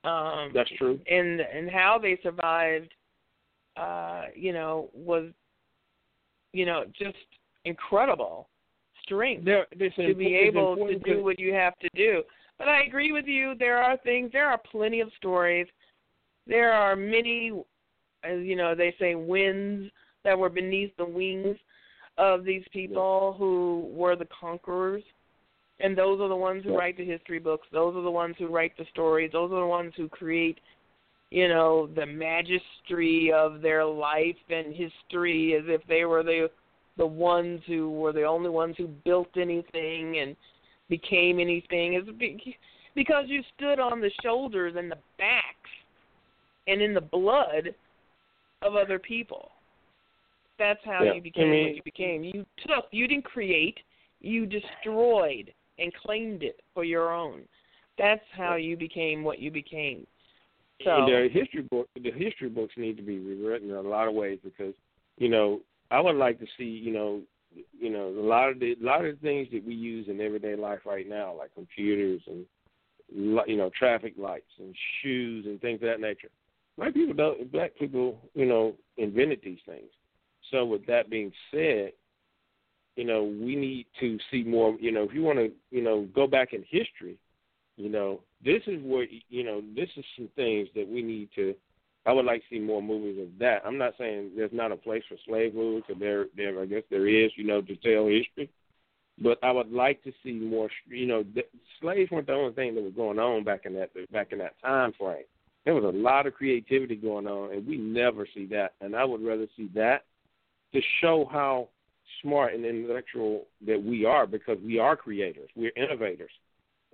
Um, 0.05 0.51
That's 0.55 0.70
true. 0.76 1.01
and 1.10 1.40
and 1.40 1.70
how 1.70 1.98
they 2.01 2.18
survived 2.22 2.93
uh 3.76 4.24
you 4.36 4.52
know 4.52 4.90
was 4.93 5.31
you 6.52 6.66
know 6.66 6.85
just 6.97 7.16
incredible 7.64 8.48
strength 9.02 9.44
There, 9.44 9.66
to 9.97 10.14
be 10.14 10.35
able 10.35 10.76
to 10.76 10.98
do 10.98 11.24
what 11.24 11.39
you 11.39 11.52
have 11.55 11.76
to 11.81 11.89
do 11.94 12.22
but 12.59 12.68
i 12.68 12.82
agree 12.85 13.12
with 13.12 13.26
you 13.26 13.55
there 13.59 13.78
are 13.78 13.97
things 13.98 14.31
there 14.32 14.48
are 14.48 14.60
plenty 14.70 15.01
of 15.01 15.09
stories 15.16 15.66
there 16.47 16.72
are 16.72 16.94
many 16.94 17.51
as 18.22 18.40
you 18.43 18.56
know 18.56 18.74
they 18.74 18.94
say 18.98 19.14
winds 19.14 19.90
that 20.22 20.39
were 20.39 20.51
beneath 20.51 20.93
the 20.97 21.05
wings 21.05 21.56
of 22.19 22.45
these 22.45 22.65
people 22.73 23.35
who 23.39 23.91
were 23.93 24.16
the 24.16 24.28
conquerors. 24.41 25.03
And 25.81 25.99
those 25.99 26.20
are 26.20 26.28
the 26.28 26.36
ones 26.36 26.62
who 26.65 26.77
write 26.77 26.97
the 26.97 27.05
history 27.05 27.41
books. 27.41 27.66
Those 27.73 27.97
are 27.97 28.03
the 28.03 28.11
ones 28.11 28.36
who 28.39 28.47
write 28.47 28.77
the 28.78 28.86
stories. 28.93 29.31
Those 29.32 29.51
are 29.51 29.61
the 29.61 29.66
ones 29.66 29.93
who 29.97 30.09
create 30.09 30.59
you 31.31 31.49
know 31.49 31.89
the 31.97 32.03
magistry 32.03 33.32
of 33.32 33.61
their 33.61 33.85
life 33.85 34.36
and 34.51 34.69
history 34.74 35.57
as 35.59 35.65
if 35.66 35.81
they 35.89 36.05
were 36.05 36.23
the 36.23 36.49
the 36.97 37.07
ones 37.07 37.61
who 37.66 37.91
were 37.91 38.12
the 38.12 38.23
only 38.23 38.51
ones 38.51 38.77
who 38.78 38.86
built 38.86 39.31
anything 39.36 40.19
and 40.19 40.36
became 40.89 41.41
anything. 41.41 41.95
Is 41.95 42.05
be- 42.16 42.57
because 42.95 43.24
you 43.27 43.43
stood 43.57 43.81
on 43.81 44.01
the 44.01 44.12
shoulders 44.23 44.74
and 44.77 44.89
the 44.89 44.99
backs 45.19 45.70
and 46.69 46.81
in 46.81 46.95
the 46.95 47.01
blood 47.01 47.74
of 48.62 48.77
other 48.77 49.01
people 49.01 49.51
that's 50.59 50.81
how 50.85 51.02
Yeah. 51.02 51.14
you 51.14 51.20
became 51.22 51.48
I 51.48 51.51
mean- 51.51 51.66
what 51.66 51.76
you 51.76 51.82
became. 51.82 52.24
You 52.24 52.47
took 52.59 52.86
you 52.93 53.06
didn't 53.09 53.24
create 53.24 53.78
you 54.20 54.47
destroyed 54.47 55.52
and 55.78 55.93
claimed 55.94 56.43
it 56.43 56.60
for 56.72 56.82
your 56.85 57.12
own. 57.12 57.47
That's 57.98 58.24
how 58.32 58.55
you 58.56 58.76
became 58.76 59.22
what 59.22 59.39
you 59.39 59.51
became. 59.51 60.06
So 60.82 61.06
the 61.06 61.28
history 61.32 61.62
book 61.62 61.89
the 61.94 62.10
history 62.10 62.48
books 62.48 62.74
need 62.76 62.97
to 62.97 63.02
be 63.02 63.18
rewritten 63.18 63.70
in 63.70 63.76
a 63.76 63.81
lot 63.81 64.09
of 64.09 64.14
ways 64.14 64.39
because 64.43 64.74
you 65.18 65.28
know 65.28 65.60
I 65.90 66.01
would 66.01 66.16
like 66.16 66.39
to 66.40 66.47
see 66.56 66.64
you 66.64 66.93
know 66.93 67.22
you 67.78 67.90
know 67.90 68.09
a 68.09 68.26
lot 68.26 68.48
of 68.51 68.59
the 68.59 68.72
a 68.72 68.85
lot 68.85 69.05
of 69.05 69.14
the 69.14 69.20
things 69.20 69.48
that 69.52 69.64
we 69.64 69.74
use 69.74 70.09
in 70.09 70.20
everyday 70.20 70.56
life 70.56 70.81
right 70.85 71.09
now 71.09 71.35
like 71.36 71.55
computers 71.55 72.20
and 72.26 72.44
li- 73.14 73.44
you 73.47 73.56
know 73.56 73.70
traffic 73.78 74.14
lights 74.16 74.51
and 74.59 74.74
shoes 75.02 75.47
and 75.47 75.60
things 75.60 75.76
of 75.82 75.89
that 75.89 76.01
nature. 76.01 76.31
White 76.76 76.94
people 76.94 77.14
don't 77.14 77.51
black 77.52 77.72
people 77.78 78.18
you 78.35 78.47
know 78.47 78.74
invented 78.97 79.40
these 79.44 79.60
things 79.66 79.90
so 80.51 80.65
with 80.65 80.87
that 80.87 81.11
being 81.11 81.33
said 81.51 81.93
you 82.97 83.05
know 83.05 83.25
we 83.25 83.57
need 83.57 83.87
to 84.01 84.19
see 84.31 84.43
more 84.45 84.77
you 84.81 84.93
know 84.93 85.03
if 85.03 85.12
you 85.12 85.23
want 85.23 85.39
to 85.39 85.51
you 85.71 85.83
know 85.83 86.09
go 86.15 86.27
back 86.27 86.53
in 86.53 86.65
history 86.69 87.19
you 87.77 87.89
know, 87.89 88.21
this 88.45 88.62
is 88.66 88.81
where 88.85 89.07
you 89.29 89.43
know 89.43 89.62
this 89.75 89.89
is 89.97 90.05
some 90.16 90.29
things 90.37 90.69
that 90.75 90.89
we 90.89 91.03
need 91.03 91.29
to. 91.35 91.55
I 92.07 92.12
would 92.12 92.25
like 92.27 92.43
to 92.43 92.57
see 92.57 92.61
more 92.61 92.83
movies 92.83 93.21
of 93.21 93.39
that. 93.39 93.62
I'm 93.65 93.79
not 93.79 93.95
saying 93.99 94.33
there's 94.37 94.53
not 94.53 94.73
a 94.73 94.77
place 94.77 95.03
for 95.09 95.16
slave 95.27 95.55
movies, 95.55 95.85
because 95.87 96.01
there, 96.01 96.27
there, 96.37 96.61
I 96.61 96.66
guess 96.66 96.83
there 96.91 97.09
is, 97.09 97.31
you 97.35 97.45
know, 97.45 97.62
to 97.62 97.77
tell 97.77 98.07
history. 98.07 98.51
But 99.19 99.39
I 99.43 99.51
would 99.51 99.73
like 99.73 100.05
to 100.05 100.12
see 100.23 100.33
more. 100.33 100.69
You 100.87 101.07
know, 101.07 101.25
the, 101.35 101.43
slaves 101.81 102.11
weren't 102.11 102.27
the 102.27 102.35
only 102.35 102.53
thing 102.53 102.75
that 102.75 102.85
was 102.85 102.93
going 102.95 103.19
on 103.19 103.43
back 103.43 103.62
in 103.65 103.75
that 103.75 103.91
back 104.12 104.33
in 104.33 104.39
that 104.39 104.61
time 104.62 104.93
frame. 104.99 105.25
There 105.65 105.75
was 105.75 105.85
a 105.85 105.99
lot 105.99 106.27
of 106.27 106.35
creativity 106.35 106.95
going 106.95 107.27
on, 107.27 107.53
and 107.53 107.66
we 107.66 107.79
never 107.79 108.29
see 108.35 108.47
that. 108.47 108.75
And 108.81 108.95
I 108.95 109.05
would 109.05 109.25
rather 109.25 109.47
see 109.57 109.71
that 109.75 110.05
to 110.74 110.80
show 111.01 111.26
how 111.32 111.68
smart 112.22 112.55
and 112.55 112.66
intellectual 112.66 113.46
that 113.66 113.82
we 113.82 114.05
are, 114.05 114.26
because 114.26 114.59
we 114.62 114.78
are 114.78 114.96
creators, 114.96 115.48
we're 115.56 115.72
innovators 115.76 116.30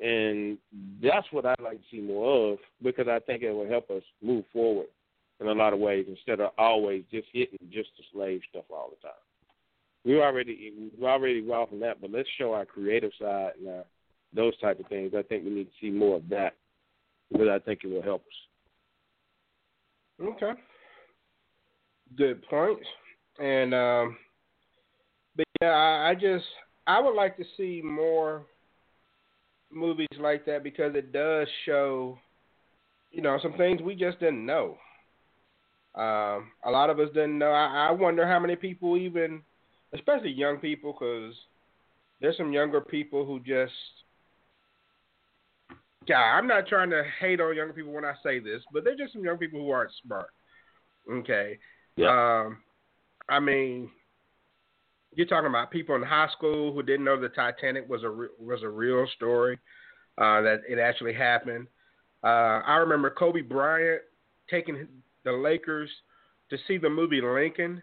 and 0.01 0.57
that's 1.03 1.27
what 1.31 1.45
I'd 1.45 1.61
like 1.61 1.77
to 1.77 1.85
see 1.91 2.01
more 2.01 2.53
of 2.53 2.59
because 2.83 3.07
I 3.07 3.19
think 3.21 3.43
it 3.43 3.53
will 3.53 3.69
help 3.69 3.91
us 3.91 4.03
move 4.23 4.45
forward 4.53 4.87
in 5.41 5.47
a 5.47 5.53
lot 5.53 5.73
of 5.73 5.79
ways 5.79 6.07
instead 6.09 6.41
of 6.41 6.51
always 6.57 7.05
just 7.11 7.29
hitting 7.33 7.59
just 7.71 7.91
the 7.99 8.05
slave 8.13 8.41
stuff 8.51 8.65
all 8.71 8.91
the 8.91 9.07
time. 9.07 9.17
We 10.05 10.21
already 10.21 10.91
we 10.99 11.07
already 11.07 11.43
raw 11.43 11.67
from 11.67 11.81
that, 11.81 12.01
but 12.01 12.11
let's 12.11 12.29
show 12.39 12.55
our 12.55 12.65
creative 12.65 13.13
side 13.21 13.53
and 13.59 13.69
our, 13.69 13.85
those 14.35 14.59
type 14.61 14.81
of 14.81 14.87
things. 14.87 15.13
I 15.17 15.23
think 15.23 15.45
we 15.45 15.51
need 15.51 15.65
to 15.65 15.71
see 15.81 15.91
more 15.91 16.17
of 16.17 16.29
that 16.31 16.55
because 17.31 17.49
I 17.49 17.59
think 17.59 17.81
it 17.85 17.89
will 17.89 18.03
help 18.03 18.23
us. 18.23 20.27
Okay. 20.27 20.53
Good 22.17 22.43
points. 22.49 22.87
And 23.39 23.75
um 23.75 24.17
but 25.37 25.47
yeah, 25.61 25.69
I, 25.69 26.11
I 26.11 26.15
just 26.15 26.45
I 26.87 27.01
would 27.01 27.15
like 27.15 27.37
to 27.37 27.45
see 27.57 27.81
more 27.85 28.47
movies 29.71 30.09
like 30.19 30.45
that 30.47 30.65
because 30.65 30.95
it 30.97 31.13
does 31.13 31.47
show 31.65 32.19
you 33.11 33.23
know, 33.23 33.39
some 33.43 33.55
things 33.55 33.83
we 33.83 33.95
just 33.95 34.21
didn't 34.21 34.47
know. 34.47 34.77
Um, 35.95 36.53
a 36.65 36.71
lot 36.71 36.91
of 36.91 37.01
us 37.01 37.09
didn't 37.13 37.39
know. 37.39 37.51
I, 37.51 37.89
I 37.89 37.91
wonder 37.91 38.27
how 38.27 38.39
many 38.39 38.57
people 38.57 38.97
even, 38.97 39.43
especially 39.93 40.31
young 40.31 40.59
people, 40.59 40.93
because 40.93 41.35
there's 42.21 42.37
some 42.37 42.53
younger 42.53 42.81
people 42.81 43.27
who 43.27 43.41
just. 43.41 43.73
Yeah, 46.07 46.17
I'm 46.17 46.47
not 46.47 46.67
trying 46.67 46.91
to 46.91 47.03
hate 47.21 47.41
on 47.41 47.57
younger 47.57 47.75
people 47.75 47.93
when 47.93 48.05
I 48.05 48.15
say 48.23 48.39
this, 48.39 48.63
but 48.73 48.85
there's 48.85 48.99
just 48.99 49.13
some 49.13 49.25
young 49.25 49.37
people 49.37 49.61
who 49.61 49.71
aren't 49.71 49.91
smart. 50.05 50.31
Okay. 51.11 51.59
Yeah. 51.97 52.09
Um, 52.47 52.59
I 53.31 53.41
mean, 53.41 53.91
you're 55.15 55.27
talking 55.27 55.49
about 55.49 55.71
people 55.71 55.95
in 55.95 56.03
high 56.03 56.29
school 56.37 56.73
who 56.73 56.83
didn't 56.83 57.05
know 57.05 57.21
the 57.21 57.29
Titanic 57.29 57.89
was 57.89 58.03
a 58.03 58.11
re- 58.11 58.29
was 58.39 58.63
a 58.63 58.69
real 58.69 59.07
story, 59.17 59.59
uh, 60.19 60.41
that 60.43 60.61
it 60.69 60.79
actually 60.79 61.15
happened. 61.15 61.67
Uh, 62.23 62.61
I 62.67 62.77
remember 62.77 63.11
Kobe 63.11 63.41
Bryant 63.41 64.03
taking 64.49 64.87
the 65.25 65.33
Lakers 65.33 65.91
to 66.51 66.59
see 66.67 66.77
the 66.79 66.91
movie 66.91 67.21
Lincoln, 67.21 67.83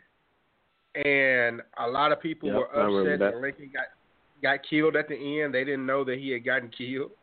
and 0.95 1.61
a 1.79 1.87
lot 1.87 2.11
of 2.11 2.21
people 2.21 2.49
Yep, 2.49 2.57
were 2.57 2.83
upset 2.83 3.19
that. 3.19 3.31
that 3.31 3.37
Lincoln 3.41 3.71
got 3.73 3.85
got 4.41 4.59
killed 4.69 4.95
at 4.95 5.07
the 5.07 5.41
end. 5.41 5.53
They 5.53 5.63
didn't 5.63 5.85
know 5.85 6.03
that 6.03 6.19
he 6.19 6.29
had 6.29 6.45
gotten 6.45 6.69
killed. 6.69 7.11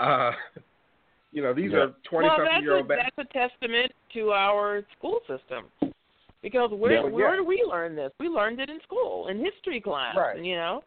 Uh, 0.00 0.32
you 1.32 1.42
know, 1.42 1.52
these 1.52 1.72
Yeah. 1.72 1.78
are 1.78 1.94
twenty 2.08 2.28
well, 2.28 2.38
something 2.38 2.52
that's 2.54 2.62
year 2.62 2.74
a, 2.74 2.78
old. 2.78 2.88
Ba- 2.88 2.96
that's 2.96 3.28
a 3.28 3.32
testament 3.32 3.92
to 4.14 4.30
our 4.32 4.82
school 4.96 5.20
system. 5.26 5.66
Because 6.42 6.70
where 6.72 6.92
Yeah, 6.92 7.02
where 7.04 7.30
yeah. 7.30 7.36
do 7.36 7.44
we 7.44 7.64
learn 7.68 7.96
this? 7.96 8.12
We 8.20 8.28
learned 8.28 8.60
it 8.60 8.70
in 8.70 8.80
school, 8.82 9.28
in 9.28 9.38
history 9.44 9.80
class, 9.80 10.14
Right. 10.16 10.42
you 10.42 10.54
know. 10.54 10.82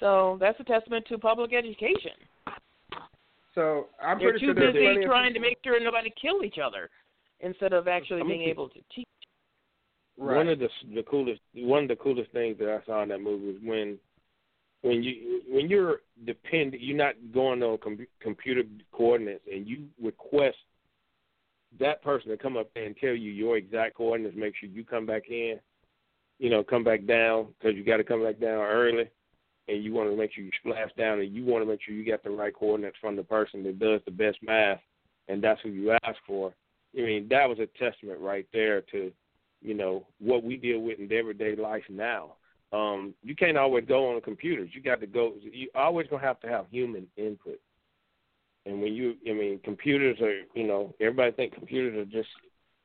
So 0.00 0.36
that's 0.40 0.58
a 0.60 0.64
testament 0.64 1.06
to 1.06 1.18
public 1.18 1.52
education. 1.54 2.12
so 3.54 3.88
I'm 4.02 4.18
They're 4.18 4.30
pretty 4.32 4.46
too 4.46 4.54
sure 4.54 4.72
busy 4.72 5.04
trying 5.06 5.32
to 5.32 5.40
make 5.40 5.58
sure 5.64 5.78
nobody 5.80 6.12
kill 6.20 6.42
each 6.44 6.58
other 6.58 6.90
instead 7.40 7.72
of 7.72 7.86
actually 7.88 8.20
I'm 8.20 8.26
being 8.28 8.40
gonna- 8.40 8.50
able 8.50 8.68
to 8.70 8.80
teach. 8.94 9.06
Right. 10.16 10.36
One 10.36 10.48
of 10.48 10.58
the 10.58 10.68
the 10.94 11.02
coolest 11.04 11.40
one 11.54 11.82
of 11.84 11.88
the 11.88 11.96
coolest 11.96 12.30
things 12.32 12.58
that 12.58 12.68
I 12.68 12.84
saw 12.84 13.02
in 13.02 13.08
that 13.08 13.20
movie 13.20 13.46
was 13.52 13.60
when 13.62 13.98
when 14.82 15.02
you 15.02 15.42
when 15.48 15.68
you're 15.68 16.02
dependent, 16.24 16.82
you're 16.82 16.96
not 16.96 17.14
going 17.32 17.62
on 17.62 17.78
com- 17.78 18.06
computer 18.20 18.62
coordinates, 18.92 19.46
and 19.50 19.66
you 19.66 19.88
request 20.00 20.58
that 21.80 22.02
person 22.02 22.30
to 22.30 22.36
come 22.36 22.56
up 22.56 22.70
and 22.76 22.96
tell 22.96 23.14
you 23.14 23.30
your 23.30 23.56
exact 23.56 23.96
coordinates. 23.96 24.36
Make 24.36 24.54
sure 24.56 24.68
you 24.68 24.84
come 24.84 25.06
back 25.06 25.28
in, 25.28 25.58
you 26.38 26.50
know, 26.50 26.62
come 26.62 26.84
back 26.84 27.06
down 27.06 27.48
because 27.58 27.76
you 27.76 27.84
got 27.84 27.98
to 27.98 28.04
come 28.04 28.22
back 28.22 28.40
down 28.40 28.60
early, 28.60 29.10
and 29.68 29.82
you 29.82 29.92
want 29.92 30.10
to 30.10 30.16
make 30.16 30.32
sure 30.32 30.44
you 30.44 30.50
splash 30.60 30.90
down, 30.96 31.20
and 31.20 31.34
you 31.34 31.44
want 31.44 31.62
to 31.62 31.70
make 31.70 31.80
sure 31.82 31.94
you 31.94 32.08
got 32.08 32.22
the 32.22 32.30
right 32.30 32.54
coordinates 32.54 32.96
from 33.00 33.16
the 33.16 33.22
person 33.22 33.62
that 33.64 33.78
does 33.78 34.00
the 34.04 34.10
best 34.10 34.38
math, 34.42 34.80
and 35.28 35.42
that's 35.42 35.60
who 35.62 35.70
you 35.70 35.92
ask 36.04 36.16
for. 36.26 36.54
I 36.96 37.02
mean, 37.02 37.26
that 37.30 37.48
was 37.48 37.58
a 37.58 37.66
testament 37.78 38.20
right 38.20 38.46
there 38.52 38.82
to 38.92 39.10
you 39.62 39.74
know 39.74 40.06
what 40.18 40.44
we 40.44 40.56
deal 40.56 40.80
with 40.80 40.98
in 40.98 41.10
everyday 41.12 41.56
life 41.56 41.84
now. 41.88 42.34
Um, 42.72 43.14
you 43.22 43.34
can't 43.36 43.56
always 43.56 43.84
go 43.86 44.14
on 44.14 44.20
computers. 44.20 44.70
You 44.72 44.82
got 44.82 45.00
to 45.00 45.06
go. 45.06 45.34
You 45.40 45.68
always 45.74 46.06
gonna 46.08 46.22
have 46.22 46.40
to 46.40 46.48
have 46.48 46.66
human 46.70 47.06
input. 47.16 47.60
And 48.66 48.80
when 48.80 48.94
you, 48.94 49.14
I 49.28 49.32
mean, 49.32 49.60
computers 49.62 50.18
are, 50.20 50.40
you 50.54 50.66
know, 50.66 50.94
everybody 51.00 51.32
think 51.32 51.54
computers 51.54 51.96
are 51.98 52.10
just, 52.10 52.30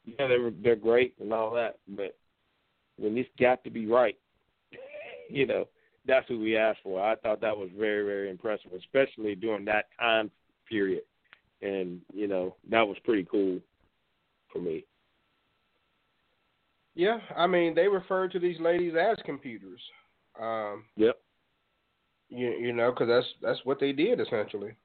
yeah, 0.05 0.27
they're 0.27 0.51
they're 0.61 0.75
great 0.75 1.13
and 1.19 1.31
all 1.31 1.51
that, 1.53 1.77
but 1.87 2.17
when 2.97 3.17
it's 3.17 3.29
got 3.39 3.63
to 3.63 3.69
be 3.69 3.85
right, 3.85 4.17
you 5.29 5.45
know, 5.45 5.67
that's 6.05 6.27
who 6.27 6.39
we 6.39 6.57
asked 6.57 6.79
for. 6.83 7.01
I 7.01 7.15
thought 7.15 7.41
that 7.41 7.57
was 7.57 7.69
very 7.77 8.03
very 8.03 8.29
impressive, 8.29 8.71
especially 8.77 9.35
during 9.35 9.65
that 9.65 9.85
time 9.99 10.31
period, 10.67 11.03
and 11.61 12.01
you 12.13 12.27
know 12.27 12.55
that 12.69 12.87
was 12.87 12.97
pretty 13.03 13.25
cool. 13.29 13.59
for 14.51 14.59
me. 14.59 14.85
Yeah, 16.95 17.19
I 17.35 17.47
mean 17.47 17.75
they 17.75 17.87
refer 17.87 18.27
to 18.27 18.39
these 18.39 18.59
ladies 18.59 18.93
as 18.99 19.17
computers. 19.25 19.79
Um, 20.41 20.85
yep. 20.95 21.17
You 22.29 22.49
you 22.51 22.73
know 22.73 22.91
because 22.91 23.07
that's 23.07 23.27
that's 23.41 23.65
what 23.65 23.79
they 23.79 23.91
did 23.91 24.19
essentially, 24.19 24.75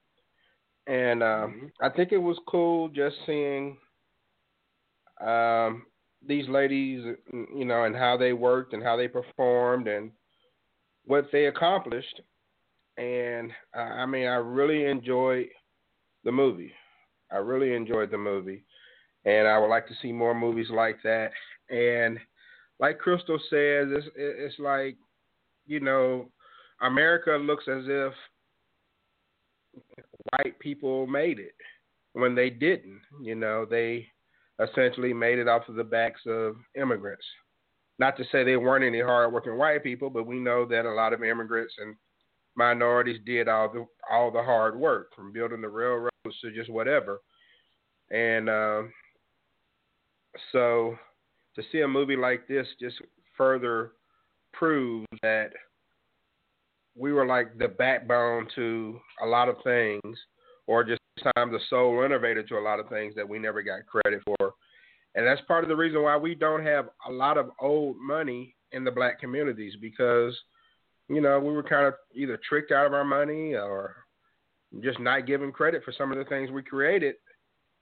and 0.86 1.22
um, 1.22 1.28
mm-hmm. 1.28 1.66
I 1.80 1.88
think 1.90 2.12
it 2.12 2.18
was 2.18 2.38
cool 2.46 2.88
just 2.88 3.16
seeing 3.26 3.76
um, 5.24 5.86
these 6.26 6.48
ladies, 6.48 7.04
you 7.32 7.64
know, 7.64 7.84
and 7.84 7.94
how 7.94 8.16
they 8.16 8.32
worked 8.32 8.72
and 8.72 8.82
how 8.82 8.96
they 8.96 9.08
performed 9.08 9.88
and 9.88 10.10
what 11.04 11.28
they 11.32 11.46
accomplished. 11.46 12.20
And 12.96 13.50
uh, 13.76 13.80
I 13.80 14.06
mean, 14.06 14.26
I 14.26 14.36
really 14.36 14.84
enjoyed 14.84 15.48
the 16.24 16.32
movie. 16.32 16.72
I 17.32 17.38
really 17.38 17.74
enjoyed 17.74 18.10
the 18.10 18.18
movie, 18.18 18.64
and 19.24 19.48
I 19.48 19.58
would 19.58 19.68
like 19.68 19.88
to 19.88 19.94
see 20.00 20.12
more 20.12 20.34
movies 20.34 20.68
like 20.70 20.98
that. 21.02 21.30
And 21.70 22.18
like 22.78 22.98
Crystal 22.98 23.38
says, 23.50 23.88
it's 23.90 24.06
it's 24.14 24.58
like, 24.58 24.96
you 25.66 25.80
know, 25.80 26.30
America 26.82 27.32
looks 27.32 27.64
as 27.68 27.84
if 27.86 28.12
white 30.38 30.58
people 30.58 31.06
made 31.06 31.38
it 31.38 31.54
when 32.12 32.34
they 32.34 32.50
didn't. 32.50 33.00
You 33.22 33.34
know, 33.34 33.66
they 33.68 34.06
essentially 34.62 35.12
made 35.12 35.38
it 35.38 35.48
off 35.48 35.68
of 35.68 35.74
the 35.74 35.84
backs 35.84 36.20
of 36.26 36.56
immigrants. 36.80 37.24
Not 37.98 38.16
to 38.16 38.24
say 38.24 38.42
there 38.42 38.60
weren't 38.60 38.84
any 38.84 39.00
hardworking 39.00 39.56
white 39.56 39.84
people, 39.84 40.10
but 40.10 40.26
we 40.26 40.38
know 40.38 40.66
that 40.66 40.86
a 40.86 40.92
lot 40.92 41.12
of 41.12 41.22
immigrants 41.22 41.74
and 41.78 41.94
minorities 42.56 43.20
did 43.24 43.48
all 43.48 43.72
the 43.72 43.86
all 44.10 44.30
the 44.30 44.42
hard 44.42 44.76
work, 44.76 45.14
from 45.14 45.32
building 45.32 45.60
the 45.60 45.68
railroads 45.68 46.10
to 46.42 46.50
just 46.52 46.70
whatever. 46.70 47.20
And 48.10 48.48
um, 48.48 48.92
so, 50.52 50.96
to 51.54 51.62
see 51.70 51.80
a 51.80 51.88
movie 51.88 52.16
like 52.16 52.48
this 52.48 52.66
just 52.80 52.96
further 53.36 53.92
proves 54.52 55.06
that 55.22 55.50
we 56.96 57.12
were 57.12 57.26
like 57.26 57.58
the 57.58 57.68
backbone 57.68 58.46
to 58.54 59.00
a 59.22 59.26
lot 59.26 59.48
of 59.48 59.56
things, 59.64 60.18
or 60.66 60.84
just 60.84 61.00
sometimes 61.22 61.52
the 61.52 61.60
sole 61.68 62.04
innovator 62.04 62.42
to 62.42 62.58
a 62.58 62.60
lot 62.60 62.80
of 62.80 62.88
things 62.88 63.14
that 63.14 63.28
we 63.28 63.38
never 63.38 63.62
got 63.62 63.86
credit 63.86 64.22
for. 64.24 64.52
And 65.14 65.26
that's 65.26 65.40
part 65.42 65.64
of 65.64 65.68
the 65.68 65.76
reason 65.76 66.02
why 66.02 66.16
we 66.16 66.34
don't 66.34 66.64
have 66.64 66.88
a 67.06 67.12
lot 67.12 67.38
of 67.38 67.50
old 67.60 67.96
money 67.98 68.54
in 68.72 68.84
the 68.84 68.90
black 68.90 69.20
communities 69.20 69.74
because, 69.80 70.36
you 71.08 71.20
know, 71.20 71.38
we 71.38 71.52
were 71.52 71.62
kind 71.62 71.86
of 71.86 71.94
either 72.14 72.38
tricked 72.48 72.72
out 72.72 72.86
of 72.86 72.92
our 72.92 73.04
money 73.04 73.54
or 73.54 73.96
just 74.82 74.98
not 74.98 75.26
given 75.26 75.52
credit 75.52 75.82
for 75.84 75.92
some 75.96 76.10
of 76.10 76.18
the 76.18 76.24
things 76.24 76.50
we 76.50 76.62
created. 76.62 77.14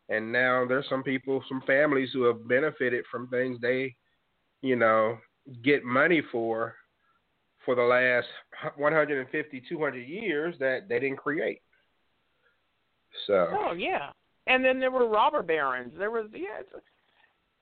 And 0.09 0.31
now 0.31 0.67
there's 0.67 0.89
some 0.91 1.03
people, 1.03 1.43
some 1.49 1.63
families 1.67 2.11
who 2.13 2.25
have 2.25 2.47
benefited 2.47 3.05
from 3.11 3.29
things 3.29 3.59
they, 3.61 3.95
you 4.61 4.77
know, 4.77 5.17
get 5.63 5.85
money 5.85 6.23
for 6.31 6.75
for 7.65 7.75
the 7.75 7.83
last 7.83 8.27
150, 8.77 9.63
200 9.69 9.99
years 9.99 10.55
that 10.59 10.89
they 10.89 10.99
didn't 10.99 11.19
create. 11.19 11.63
So. 13.27 13.49
Oh 13.53 13.73
yeah, 13.73 14.11
and 14.47 14.65
then 14.65 14.81
there 14.81 14.91
were 14.91 15.09
robber 15.09 15.43
barons. 15.43 15.93
There 15.97 16.11
was 16.11 16.29
yeah. 16.33 16.63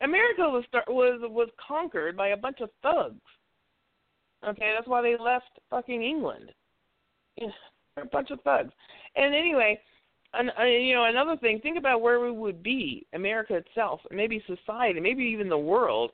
America 0.00 0.42
was 0.42 0.64
was 0.88 1.20
was 1.22 1.48
conquered 1.66 2.16
by 2.16 2.28
a 2.28 2.36
bunch 2.36 2.60
of 2.60 2.70
thugs. 2.82 3.20
Okay, 4.46 4.72
that's 4.74 4.88
why 4.88 5.02
they 5.02 5.16
left 5.18 5.50
fucking 5.68 6.02
England. 6.02 6.52
Yeah, 7.36 7.48
a 7.96 8.06
bunch 8.06 8.30
of 8.30 8.40
thugs. 8.42 8.72
And 9.16 9.34
anyway, 9.34 9.78
and 10.32 10.50
uh, 10.58 10.64
you 10.64 10.94
know 10.94 11.04
another 11.04 11.36
thing. 11.36 11.60
Think 11.60 11.76
about 11.76 12.00
where 12.00 12.20
we 12.20 12.30
would 12.30 12.62
be, 12.62 13.06
America 13.12 13.54
itself, 13.56 14.00
maybe 14.10 14.42
society, 14.46 15.00
maybe 15.00 15.24
even 15.24 15.48
the 15.48 15.58
world, 15.58 16.12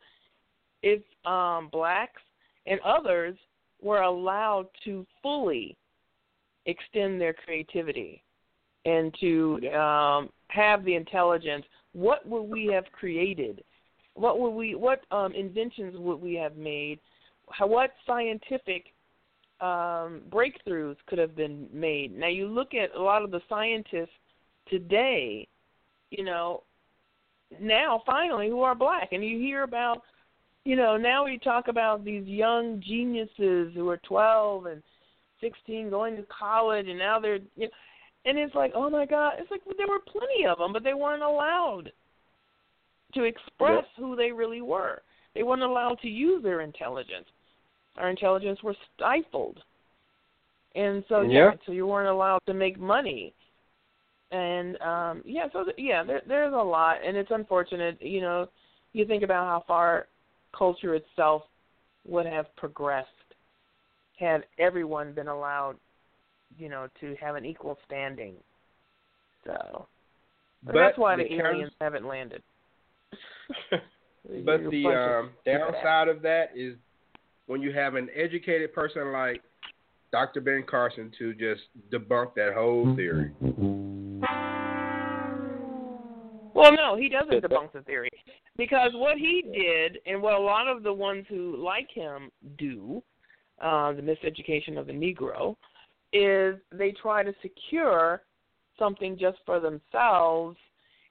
if 0.82 1.02
um, 1.24 1.68
blacks 1.70 2.22
and 2.66 2.80
others 2.80 3.36
were 3.82 4.02
allowed 4.02 4.66
to 4.84 5.06
fully 5.22 5.76
extend 6.66 7.20
their 7.20 7.32
creativity 7.32 8.22
and 8.84 9.14
to 9.20 9.58
um, 9.74 10.30
have 10.48 10.84
the 10.84 10.94
intelligence, 10.94 11.64
what 11.92 12.26
would 12.26 12.44
we 12.44 12.66
have 12.66 12.84
created? 12.92 13.62
What 14.14 14.38
would 14.38 14.50
we? 14.50 14.74
What 14.74 15.00
um, 15.10 15.34
inventions 15.34 15.94
would 15.98 16.20
we 16.20 16.34
have 16.34 16.56
made? 16.56 17.00
How, 17.50 17.66
what 17.66 17.90
scientific 18.06 18.86
um, 19.60 20.22
breakthroughs 20.30 20.96
could 21.06 21.18
have 21.18 21.36
been 21.36 21.68
made? 21.72 22.16
Now 22.16 22.28
you 22.28 22.46
look 22.46 22.74
at 22.74 22.94
a 22.94 23.02
lot 23.02 23.22
of 23.22 23.30
the 23.30 23.40
scientists 23.48 24.08
today. 24.68 25.48
You 26.10 26.24
know, 26.24 26.62
now 27.60 28.02
finally 28.06 28.48
who 28.48 28.62
are 28.62 28.74
black, 28.74 29.08
and 29.12 29.24
you 29.24 29.38
hear 29.38 29.64
about. 29.64 30.02
You 30.66 30.74
know, 30.74 30.96
now 30.96 31.24
we 31.24 31.38
talk 31.38 31.68
about 31.68 32.04
these 32.04 32.26
young 32.26 32.82
geniuses 32.84 33.72
who 33.72 33.88
are 33.88 33.98
12 33.98 34.66
and 34.66 34.82
16 35.40 35.90
going 35.90 36.16
to 36.16 36.24
college, 36.24 36.88
and 36.88 36.98
now 36.98 37.20
they're. 37.20 37.38
You 37.54 37.66
know, 37.66 37.68
and 38.24 38.36
it's 38.36 38.56
like, 38.56 38.72
oh 38.74 38.90
my 38.90 39.06
God, 39.06 39.34
it's 39.38 39.48
like 39.52 39.60
there 39.76 39.86
were 39.86 40.00
plenty 40.00 40.44
of 40.44 40.58
them, 40.58 40.72
but 40.72 40.82
they 40.82 40.94
weren't 40.94 41.22
allowed 41.22 41.92
to 43.14 43.22
express 43.22 43.84
yep. 43.84 43.88
who 43.96 44.16
they 44.16 44.32
really 44.32 44.60
were. 44.60 45.02
They 45.36 45.44
weren't 45.44 45.62
allowed 45.62 46.00
to 46.02 46.08
use 46.08 46.42
their 46.42 46.62
intelligence. 46.62 47.26
Our 47.96 48.10
intelligence 48.10 48.58
was 48.64 48.74
stifled, 48.96 49.60
and 50.74 51.04
so 51.08 51.20
yeah, 51.20 51.52
so 51.64 51.70
you 51.70 51.86
weren't 51.86 52.08
allowed 52.08 52.40
to 52.46 52.54
make 52.54 52.76
money. 52.76 53.32
And 54.32 54.76
um 54.82 55.22
yeah, 55.24 55.46
so 55.52 55.62
th- 55.62 55.76
yeah, 55.78 56.02
there, 56.02 56.22
there's 56.26 56.52
a 56.52 56.56
lot, 56.56 56.96
and 57.06 57.16
it's 57.16 57.30
unfortunate. 57.30 58.02
You 58.02 58.20
know, 58.20 58.48
you 58.94 59.06
think 59.06 59.22
about 59.22 59.46
how 59.46 59.64
far 59.68 60.08
culture 60.56 60.94
itself 60.94 61.42
would 62.06 62.26
have 62.26 62.54
progressed 62.56 63.08
had 64.18 64.44
everyone 64.58 65.12
been 65.12 65.28
allowed, 65.28 65.76
you 66.58 66.68
know, 66.68 66.88
to 67.00 67.14
have 67.20 67.34
an 67.34 67.44
equal 67.44 67.76
standing. 67.86 68.34
So, 69.44 69.86
but, 70.64 70.72
but 70.72 70.74
that's 70.74 70.98
why 70.98 71.16
the, 71.16 71.24
the 71.24 71.34
aliens 71.34 71.72
haven't 71.80 72.06
landed. 72.06 72.42
but 74.44 74.70
the 74.70 74.86
um, 74.86 75.30
downside 75.44 76.08
of 76.08 76.22
that 76.22 76.50
is 76.56 76.74
when 77.46 77.62
you 77.62 77.72
have 77.72 77.94
an 77.94 78.08
educated 78.14 78.72
person 78.72 79.12
like 79.12 79.42
Dr. 80.12 80.40
Ben 80.40 80.64
Carson 80.68 81.12
to 81.18 81.34
just 81.34 81.62
debunk 81.92 82.34
that 82.34 82.54
whole 82.54 82.96
theory. 82.96 83.32
Well, 86.56 86.72
no, 86.72 86.96
he 86.96 87.10
doesn't 87.10 87.44
debunk 87.44 87.72
the 87.74 87.82
theory 87.82 88.08
because 88.56 88.90
what 88.94 89.18
he 89.18 89.42
did, 89.52 89.98
and 90.06 90.22
what 90.22 90.32
a 90.32 90.38
lot 90.38 90.66
of 90.66 90.82
the 90.82 90.92
ones 90.92 91.26
who 91.28 91.62
like 91.62 91.90
him 91.92 92.30
do, 92.56 93.02
uh, 93.60 93.92
the 93.92 94.00
miseducation 94.00 94.78
of 94.78 94.86
the 94.86 94.92
Negro, 94.94 95.54
is 96.14 96.58
they 96.72 96.92
try 96.92 97.22
to 97.22 97.34
secure 97.42 98.22
something 98.78 99.18
just 99.20 99.36
for 99.44 99.60
themselves, 99.60 100.56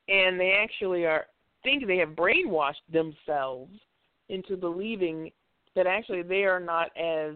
and 0.07 0.39
they 0.39 0.57
actually 0.59 1.05
are 1.05 1.27
think 1.63 1.85
they 1.85 1.97
have 1.97 2.09
brainwashed 2.09 2.85
themselves 2.91 3.71
into 4.29 4.57
believing 4.57 5.31
that 5.75 5.85
actually 5.85 6.23
they 6.23 6.43
are 6.45 6.59
not 6.59 6.89
as 6.97 7.35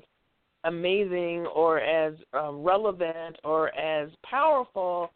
amazing 0.63 1.45
or 1.53 1.79
as 1.79 2.15
um, 2.33 2.63
relevant 2.63 3.35
or 3.43 3.73
as 3.75 4.09
powerful 4.27 5.11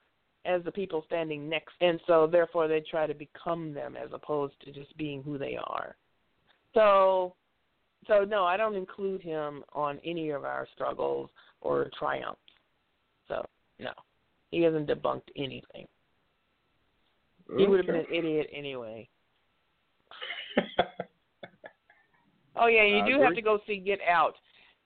as 0.45 0.63
the 0.63 0.71
people 0.71 1.03
standing 1.05 1.47
next 1.47 1.73
and 1.81 1.99
so 2.07 2.27
therefore 2.27 2.67
they 2.67 2.81
try 2.81 3.07
to 3.07 3.13
become 3.13 3.73
them 3.73 3.95
as 3.95 4.09
opposed 4.13 4.53
to 4.63 4.71
just 4.71 4.95
being 4.97 5.23
who 5.23 5.37
they 5.37 5.57
are 5.63 5.95
so 6.73 7.33
so 8.07 8.25
no 8.25 8.45
i 8.45 8.57
don't 8.57 8.75
include 8.75 9.21
him 9.21 9.63
on 9.73 9.99
any 10.05 10.29
of 10.29 10.43
our 10.43 10.67
struggles 10.73 11.29
or 11.61 11.89
triumphs 11.97 12.39
so 13.27 13.45
no 13.79 13.91
he 14.51 14.61
hasn't 14.61 14.87
debunked 14.87 15.21
anything 15.37 15.87
he 17.57 17.67
would 17.67 17.79
have 17.79 17.87
been 17.87 17.95
an 17.95 18.05
idiot 18.13 18.49
anyway. 18.53 19.07
oh 22.55 22.67
yeah, 22.67 22.83
you 22.83 23.05
do 23.05 23.21
have 23.21 23.35
to 23.35 23.41
go 23.41 23.59
see 23.67 23.77
Get 23.77 23.99
Out. 24.09 24.35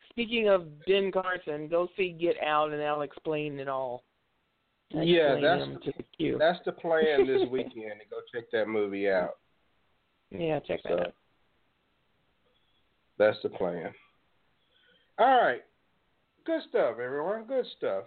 Speaking 0.10 0.50
of 0.50 0.86
Ben 0.86 1.12
Carson, 1.12 1.68
go 1.68 1.88
see 1.96 2.10
Get 2.12 2.36
Out, 2.44 2.72
and 2.72 2.82
I'll 2.82 3.02
explain 3.02 3.60
it 3.60 3.68
all. 3.68 4.04
Yeah, 4.92 5.40
that's 5.42 5.64
the, 6.18 6.36
that's 6.40 6.60
the 6.66 6.72
plan 6.72 7.28
this 7.28 7.48
weekend 7.52 7.74
to 7.74 8.08
go 8.10 8.18
check 8.34 8.46
that 8.54 8.68
movie 8.68 9.10
out. 9.10 9.38
Yeah, 10.32 10.60
check 10.62 10.80
so, 10.84 10.96
that 10.96 11.08
out. 11.08 11.14
That's 13.18 13.38
the 13.44 13.50
plan. 13.50 13.92
All 15.20 15.42
right, 15.42 15.62
good 16.46 16.62
stuff, 16.70 16.98
everyone. 17.04 17.46
Good 17.46 17.66
stuff. 17.78 18.06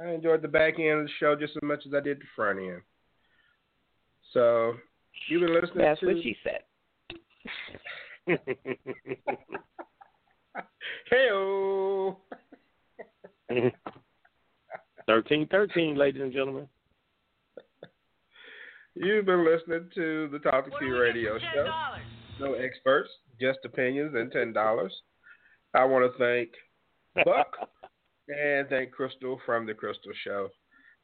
I 0.00 0.10
enjoyed 0.10 0.42
the 0.42 0.48
back 0.48 0.78
end 0.78 1.00
of 1.00 1.06
the 1.06 1.12
show 1.18 1.34
just 1.34 1.56
as 1.56 1.62
much 1.62 1.84
as 1.86 1.94
I 1.94 2.00
did 2.00 2.18
the 2.18 2.24
front 2.36 2.58
end. 2.58 2.82
So 4.32 4.74
you've 5.28 5.40
been 5.40 5.54
listening 5.54 5.78
to 5.78 5.78
That's 5.78 6.00
to. 6.00 6.06
what 6.06 6.22
she 6.22 6.36
said. 6.44 6.60
Heyo. 11.12 12.16
Thirteen, 15.08 15.48
thirteen, 15.48 15.96
ladies 15.96 16.20
and 16.20 16.30
gentlemen. 16.30 16.68
You've 18.94 19.24
been 19.24 19.42
listening 19.42 19.88
to 19.94 20.28
the 20.30 20.38
Talk 20.38 20.66
to 20.66 20.70
Q 20.78 21.00
radio 21.00 21.38
show. 21.38 21.66
No 22.38 22.52
experts, 22.52 23.08
just 23.40 23.60
opinions 23.64 24.14
and 24.14 24.30
ten 24.30 24.52
dollars. 24.52 24.92
I 25.72 25.86
want 25.86 26.12
to 26.12 26.18
thank 26.18 26.50
Buck 27.24 27.56
and 28.28 28.68
thank 28.68 28.92
Crystal 28.92 29.40
from 29.46 29.64
the 29.64 29.72
Crystal 29.72 30.12
Show 30.24 30.50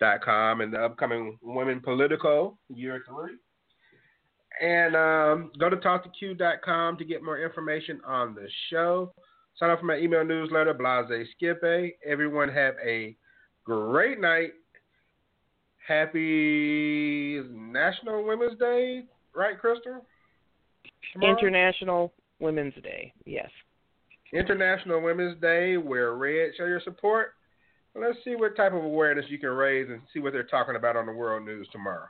dot 0.00 0.20
com 0.22 0.60
and 0.60 0.70
the 0.70 0.84
upcoming 0.84 1.38
Women 1.40 1.80
Politico 1.80 2.58
year 2.68 3.02
three. 3.08 3.38
And 4.60 4.94
um, 4.94 5.50
go 5.58 5.70
to 5.70 5.76
talk2q.com 5.76 6.98
to 6.98 7.04
get 7.06 7.24
more 7.24 7.38
information 7.38 8.02
on 8.06 8.34
the 8.34 8.48
show. 8.70 9.14
Sign 9.56 9.70
up 9.70 9.80
for 9.80 9.86
my 9.86 9.96
email 9.96 10.26
newsletter, 10.26 10.74
Blase 10.74 11.26
Skippe. 11.40 11.92
Everyone 12.06 12.50
have 12.50 12.74
a 12.84 13.16
great 13.64 14.20
night. 14.20 14.52
Happy 15.86 17.42
National 17.50 18.24
Women's 18.24 18.58
Day, 18.58 19.02
right, 19.34 19.58
Crystal? 19.58 20.04
Tomorrow? 21.12 21.36
International 21.36 22.12
Women's 22.40 22.74
Day, 22.82 23.12
yes. 23.26 23.50
International 24.32 25.00
Women's 25.00 25.38
Day. 25.40 25.76
Wear 25.76 26.14
red. 26.14 26.52
Show 26.56 26.64
your 26.64 26.80
support. 26.80 27.34
Let's 27.94 28.18
see 28.24 28.34
what 28.34 28.56
type 28.56 28.72
of 28.72 28.82
awareness 28.82 29.26
you 29.28 29.38
can 29.38 29.50
raise 29.50 29.88
and 29.88 30.00
see 30.12 30.20
what 30.20 30.32
they're 30.32 30.42
talking 30.42 30.74
about 30.74 30.96
on 30.96 31.06
the 31.06 31.12
world 31.12 31.44
news 31.44 31.68
tomorrow. 31.70 32.06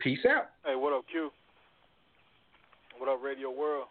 Peace 0.00 0.18
out. 0.28 0.50
Hey, 0.64 0.74
what 0.74 0.92
up, 0.92 1.04
Q? 1.08 1.30
What 2.98 3.08
up, 3.08 3.22
Radio 3.22 3.50
World? 3.50 3.86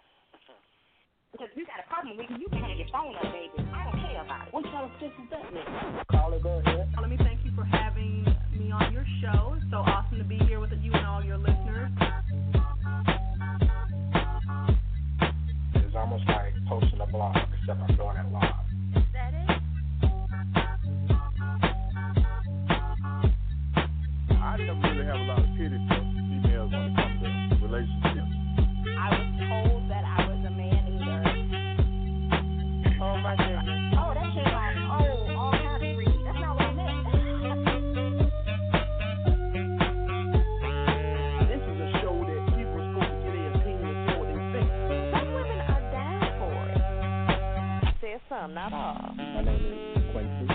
Because 1.32 1.48
if 1.52 1.58
you 1.58 1.66
got 1.66 1.80
a 1.86 1.90
problem 1.90 2.18
with 2.18 2.28
you 2.38 2.50
can 2.50 2.62
have 2.62 2.78
your 2.78 2.88
phone 2.92 3.16
up, 3.16 3.32
baby. 3.32 4.01
I 4.22 4.24
don't 4.24 4.30
care 4.30 4.38
about 4.38 4.48
it. 4.48 4.54
What 4.54 4.64
kind 4.64 4.86
of 4.86 4.92
shit 5.00 5.12
is 5.12 5.30
that, 5.32 5.54
man? 5.54 6.04
Call 6.12 6.34
it, 6.34 6.44
go 6.44 6.62
ahead. 6.66 6.94
Let 7.00 7.10
me 7.10 7.18
thank 7.18 7.44
you 7.44 7.52
for 7.56 7.64
having 7.64 8.26
me 8.58 8.72
on 8.72 8.94
your 8.94 9.06
show. 9.22 9.56
It's 9.58 9.66
so 9.72 9.78
awesome 9.78 10.18
to 10.18 10.24
be 10.24 10.38
here 10.46 10.60
with 10.60 10.72
you 10.82 10.92
and 10.94 11.06
all 11.06 11.24
your 11.24 11.38
listeners. 11.38 11.92
It's 15.76 15.96
almost 15.96 16.24
like 16.28 16.54
posting 16.68 17.02
a 17.02 17.08
blog, 17.08 17.36
except 17.62 17.80
I'm 17.82 17.96
doing 17.96 18.18
it 18.18 18.32
live. 18.32 18.61
Some, 48.32 48.54
not 48.54 48.72
all. 48.72 49.12
My 49.12 49.44
name 49.44 49.60
is 49.60 50.08
Quincy, 50.16 50.48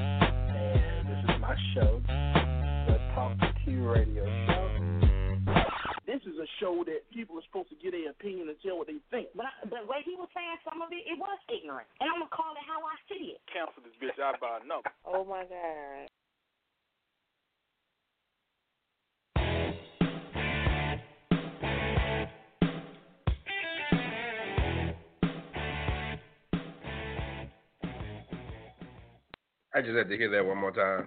and 0.00 1.04
this 1.04 1.20
is 1.28 1.36
my 1.44 1.52
show, 1.76 2.00
the 2.88 2.96
Talk 3.12 3.36
to 3.36 3.52
Q 3.64 3.84
Radio 3.84 4.24
Show. 4.48 4.64
This 6.08 6.24
is 6.24 6.40
a 6.40 6.48
show 6.56 6.88
that 6.88 7.04
people 7.12 7.36
are 7.36 7.44
supposed 7.52 7.68
to 7.68 7.76
get 7.76 7.92
their 7.92 8.08
opinion 8.08 8.48
and 8.48 8.56
tell 8.64 8.80
what 8.80 8.88
they 8.88 8.96
think. 9.12 9.28
But, 9.36 9.44
I, 9.44 9.68
but 9.68 9.84
what 9.84 10.08
he 10.08 10.16
was 10.16 10.32
saying, 10.32 10.56
some 10.64 10.80
of 10.80 10.88
it, 10.88 11.04
it 11.04 11.20
was 11.20 11.36
ignorant. 11.52 11.84
And 12.00 12.08
I'm 12.08 12.24
going 12.24 12.32
to 12.32 12.36
call 12.36 12.56
it 12.56 12.64
how 12.64 12.80
I 12.80 12.96
see 13.12 13.36
it. 13.36 13.44
Cancel 13.52 13.84
this 13.84 13.92
bitch 14.00 14.16
out 14.16 14.40
by 14.40 14.64
a 14.64 14.64
number. 14.64 14.88
Oh 15.04 15.20
my 15.28 15.44
God. 15.44 16.08
I 29.76 29.82
just 29.82 29.94
had 29.94 30.08
to 30.08 30.16
hear 30.16 30.30
that 30.30 30.46
one 30.46 30.56
more 30.56 30.72
time. 30.72 31.06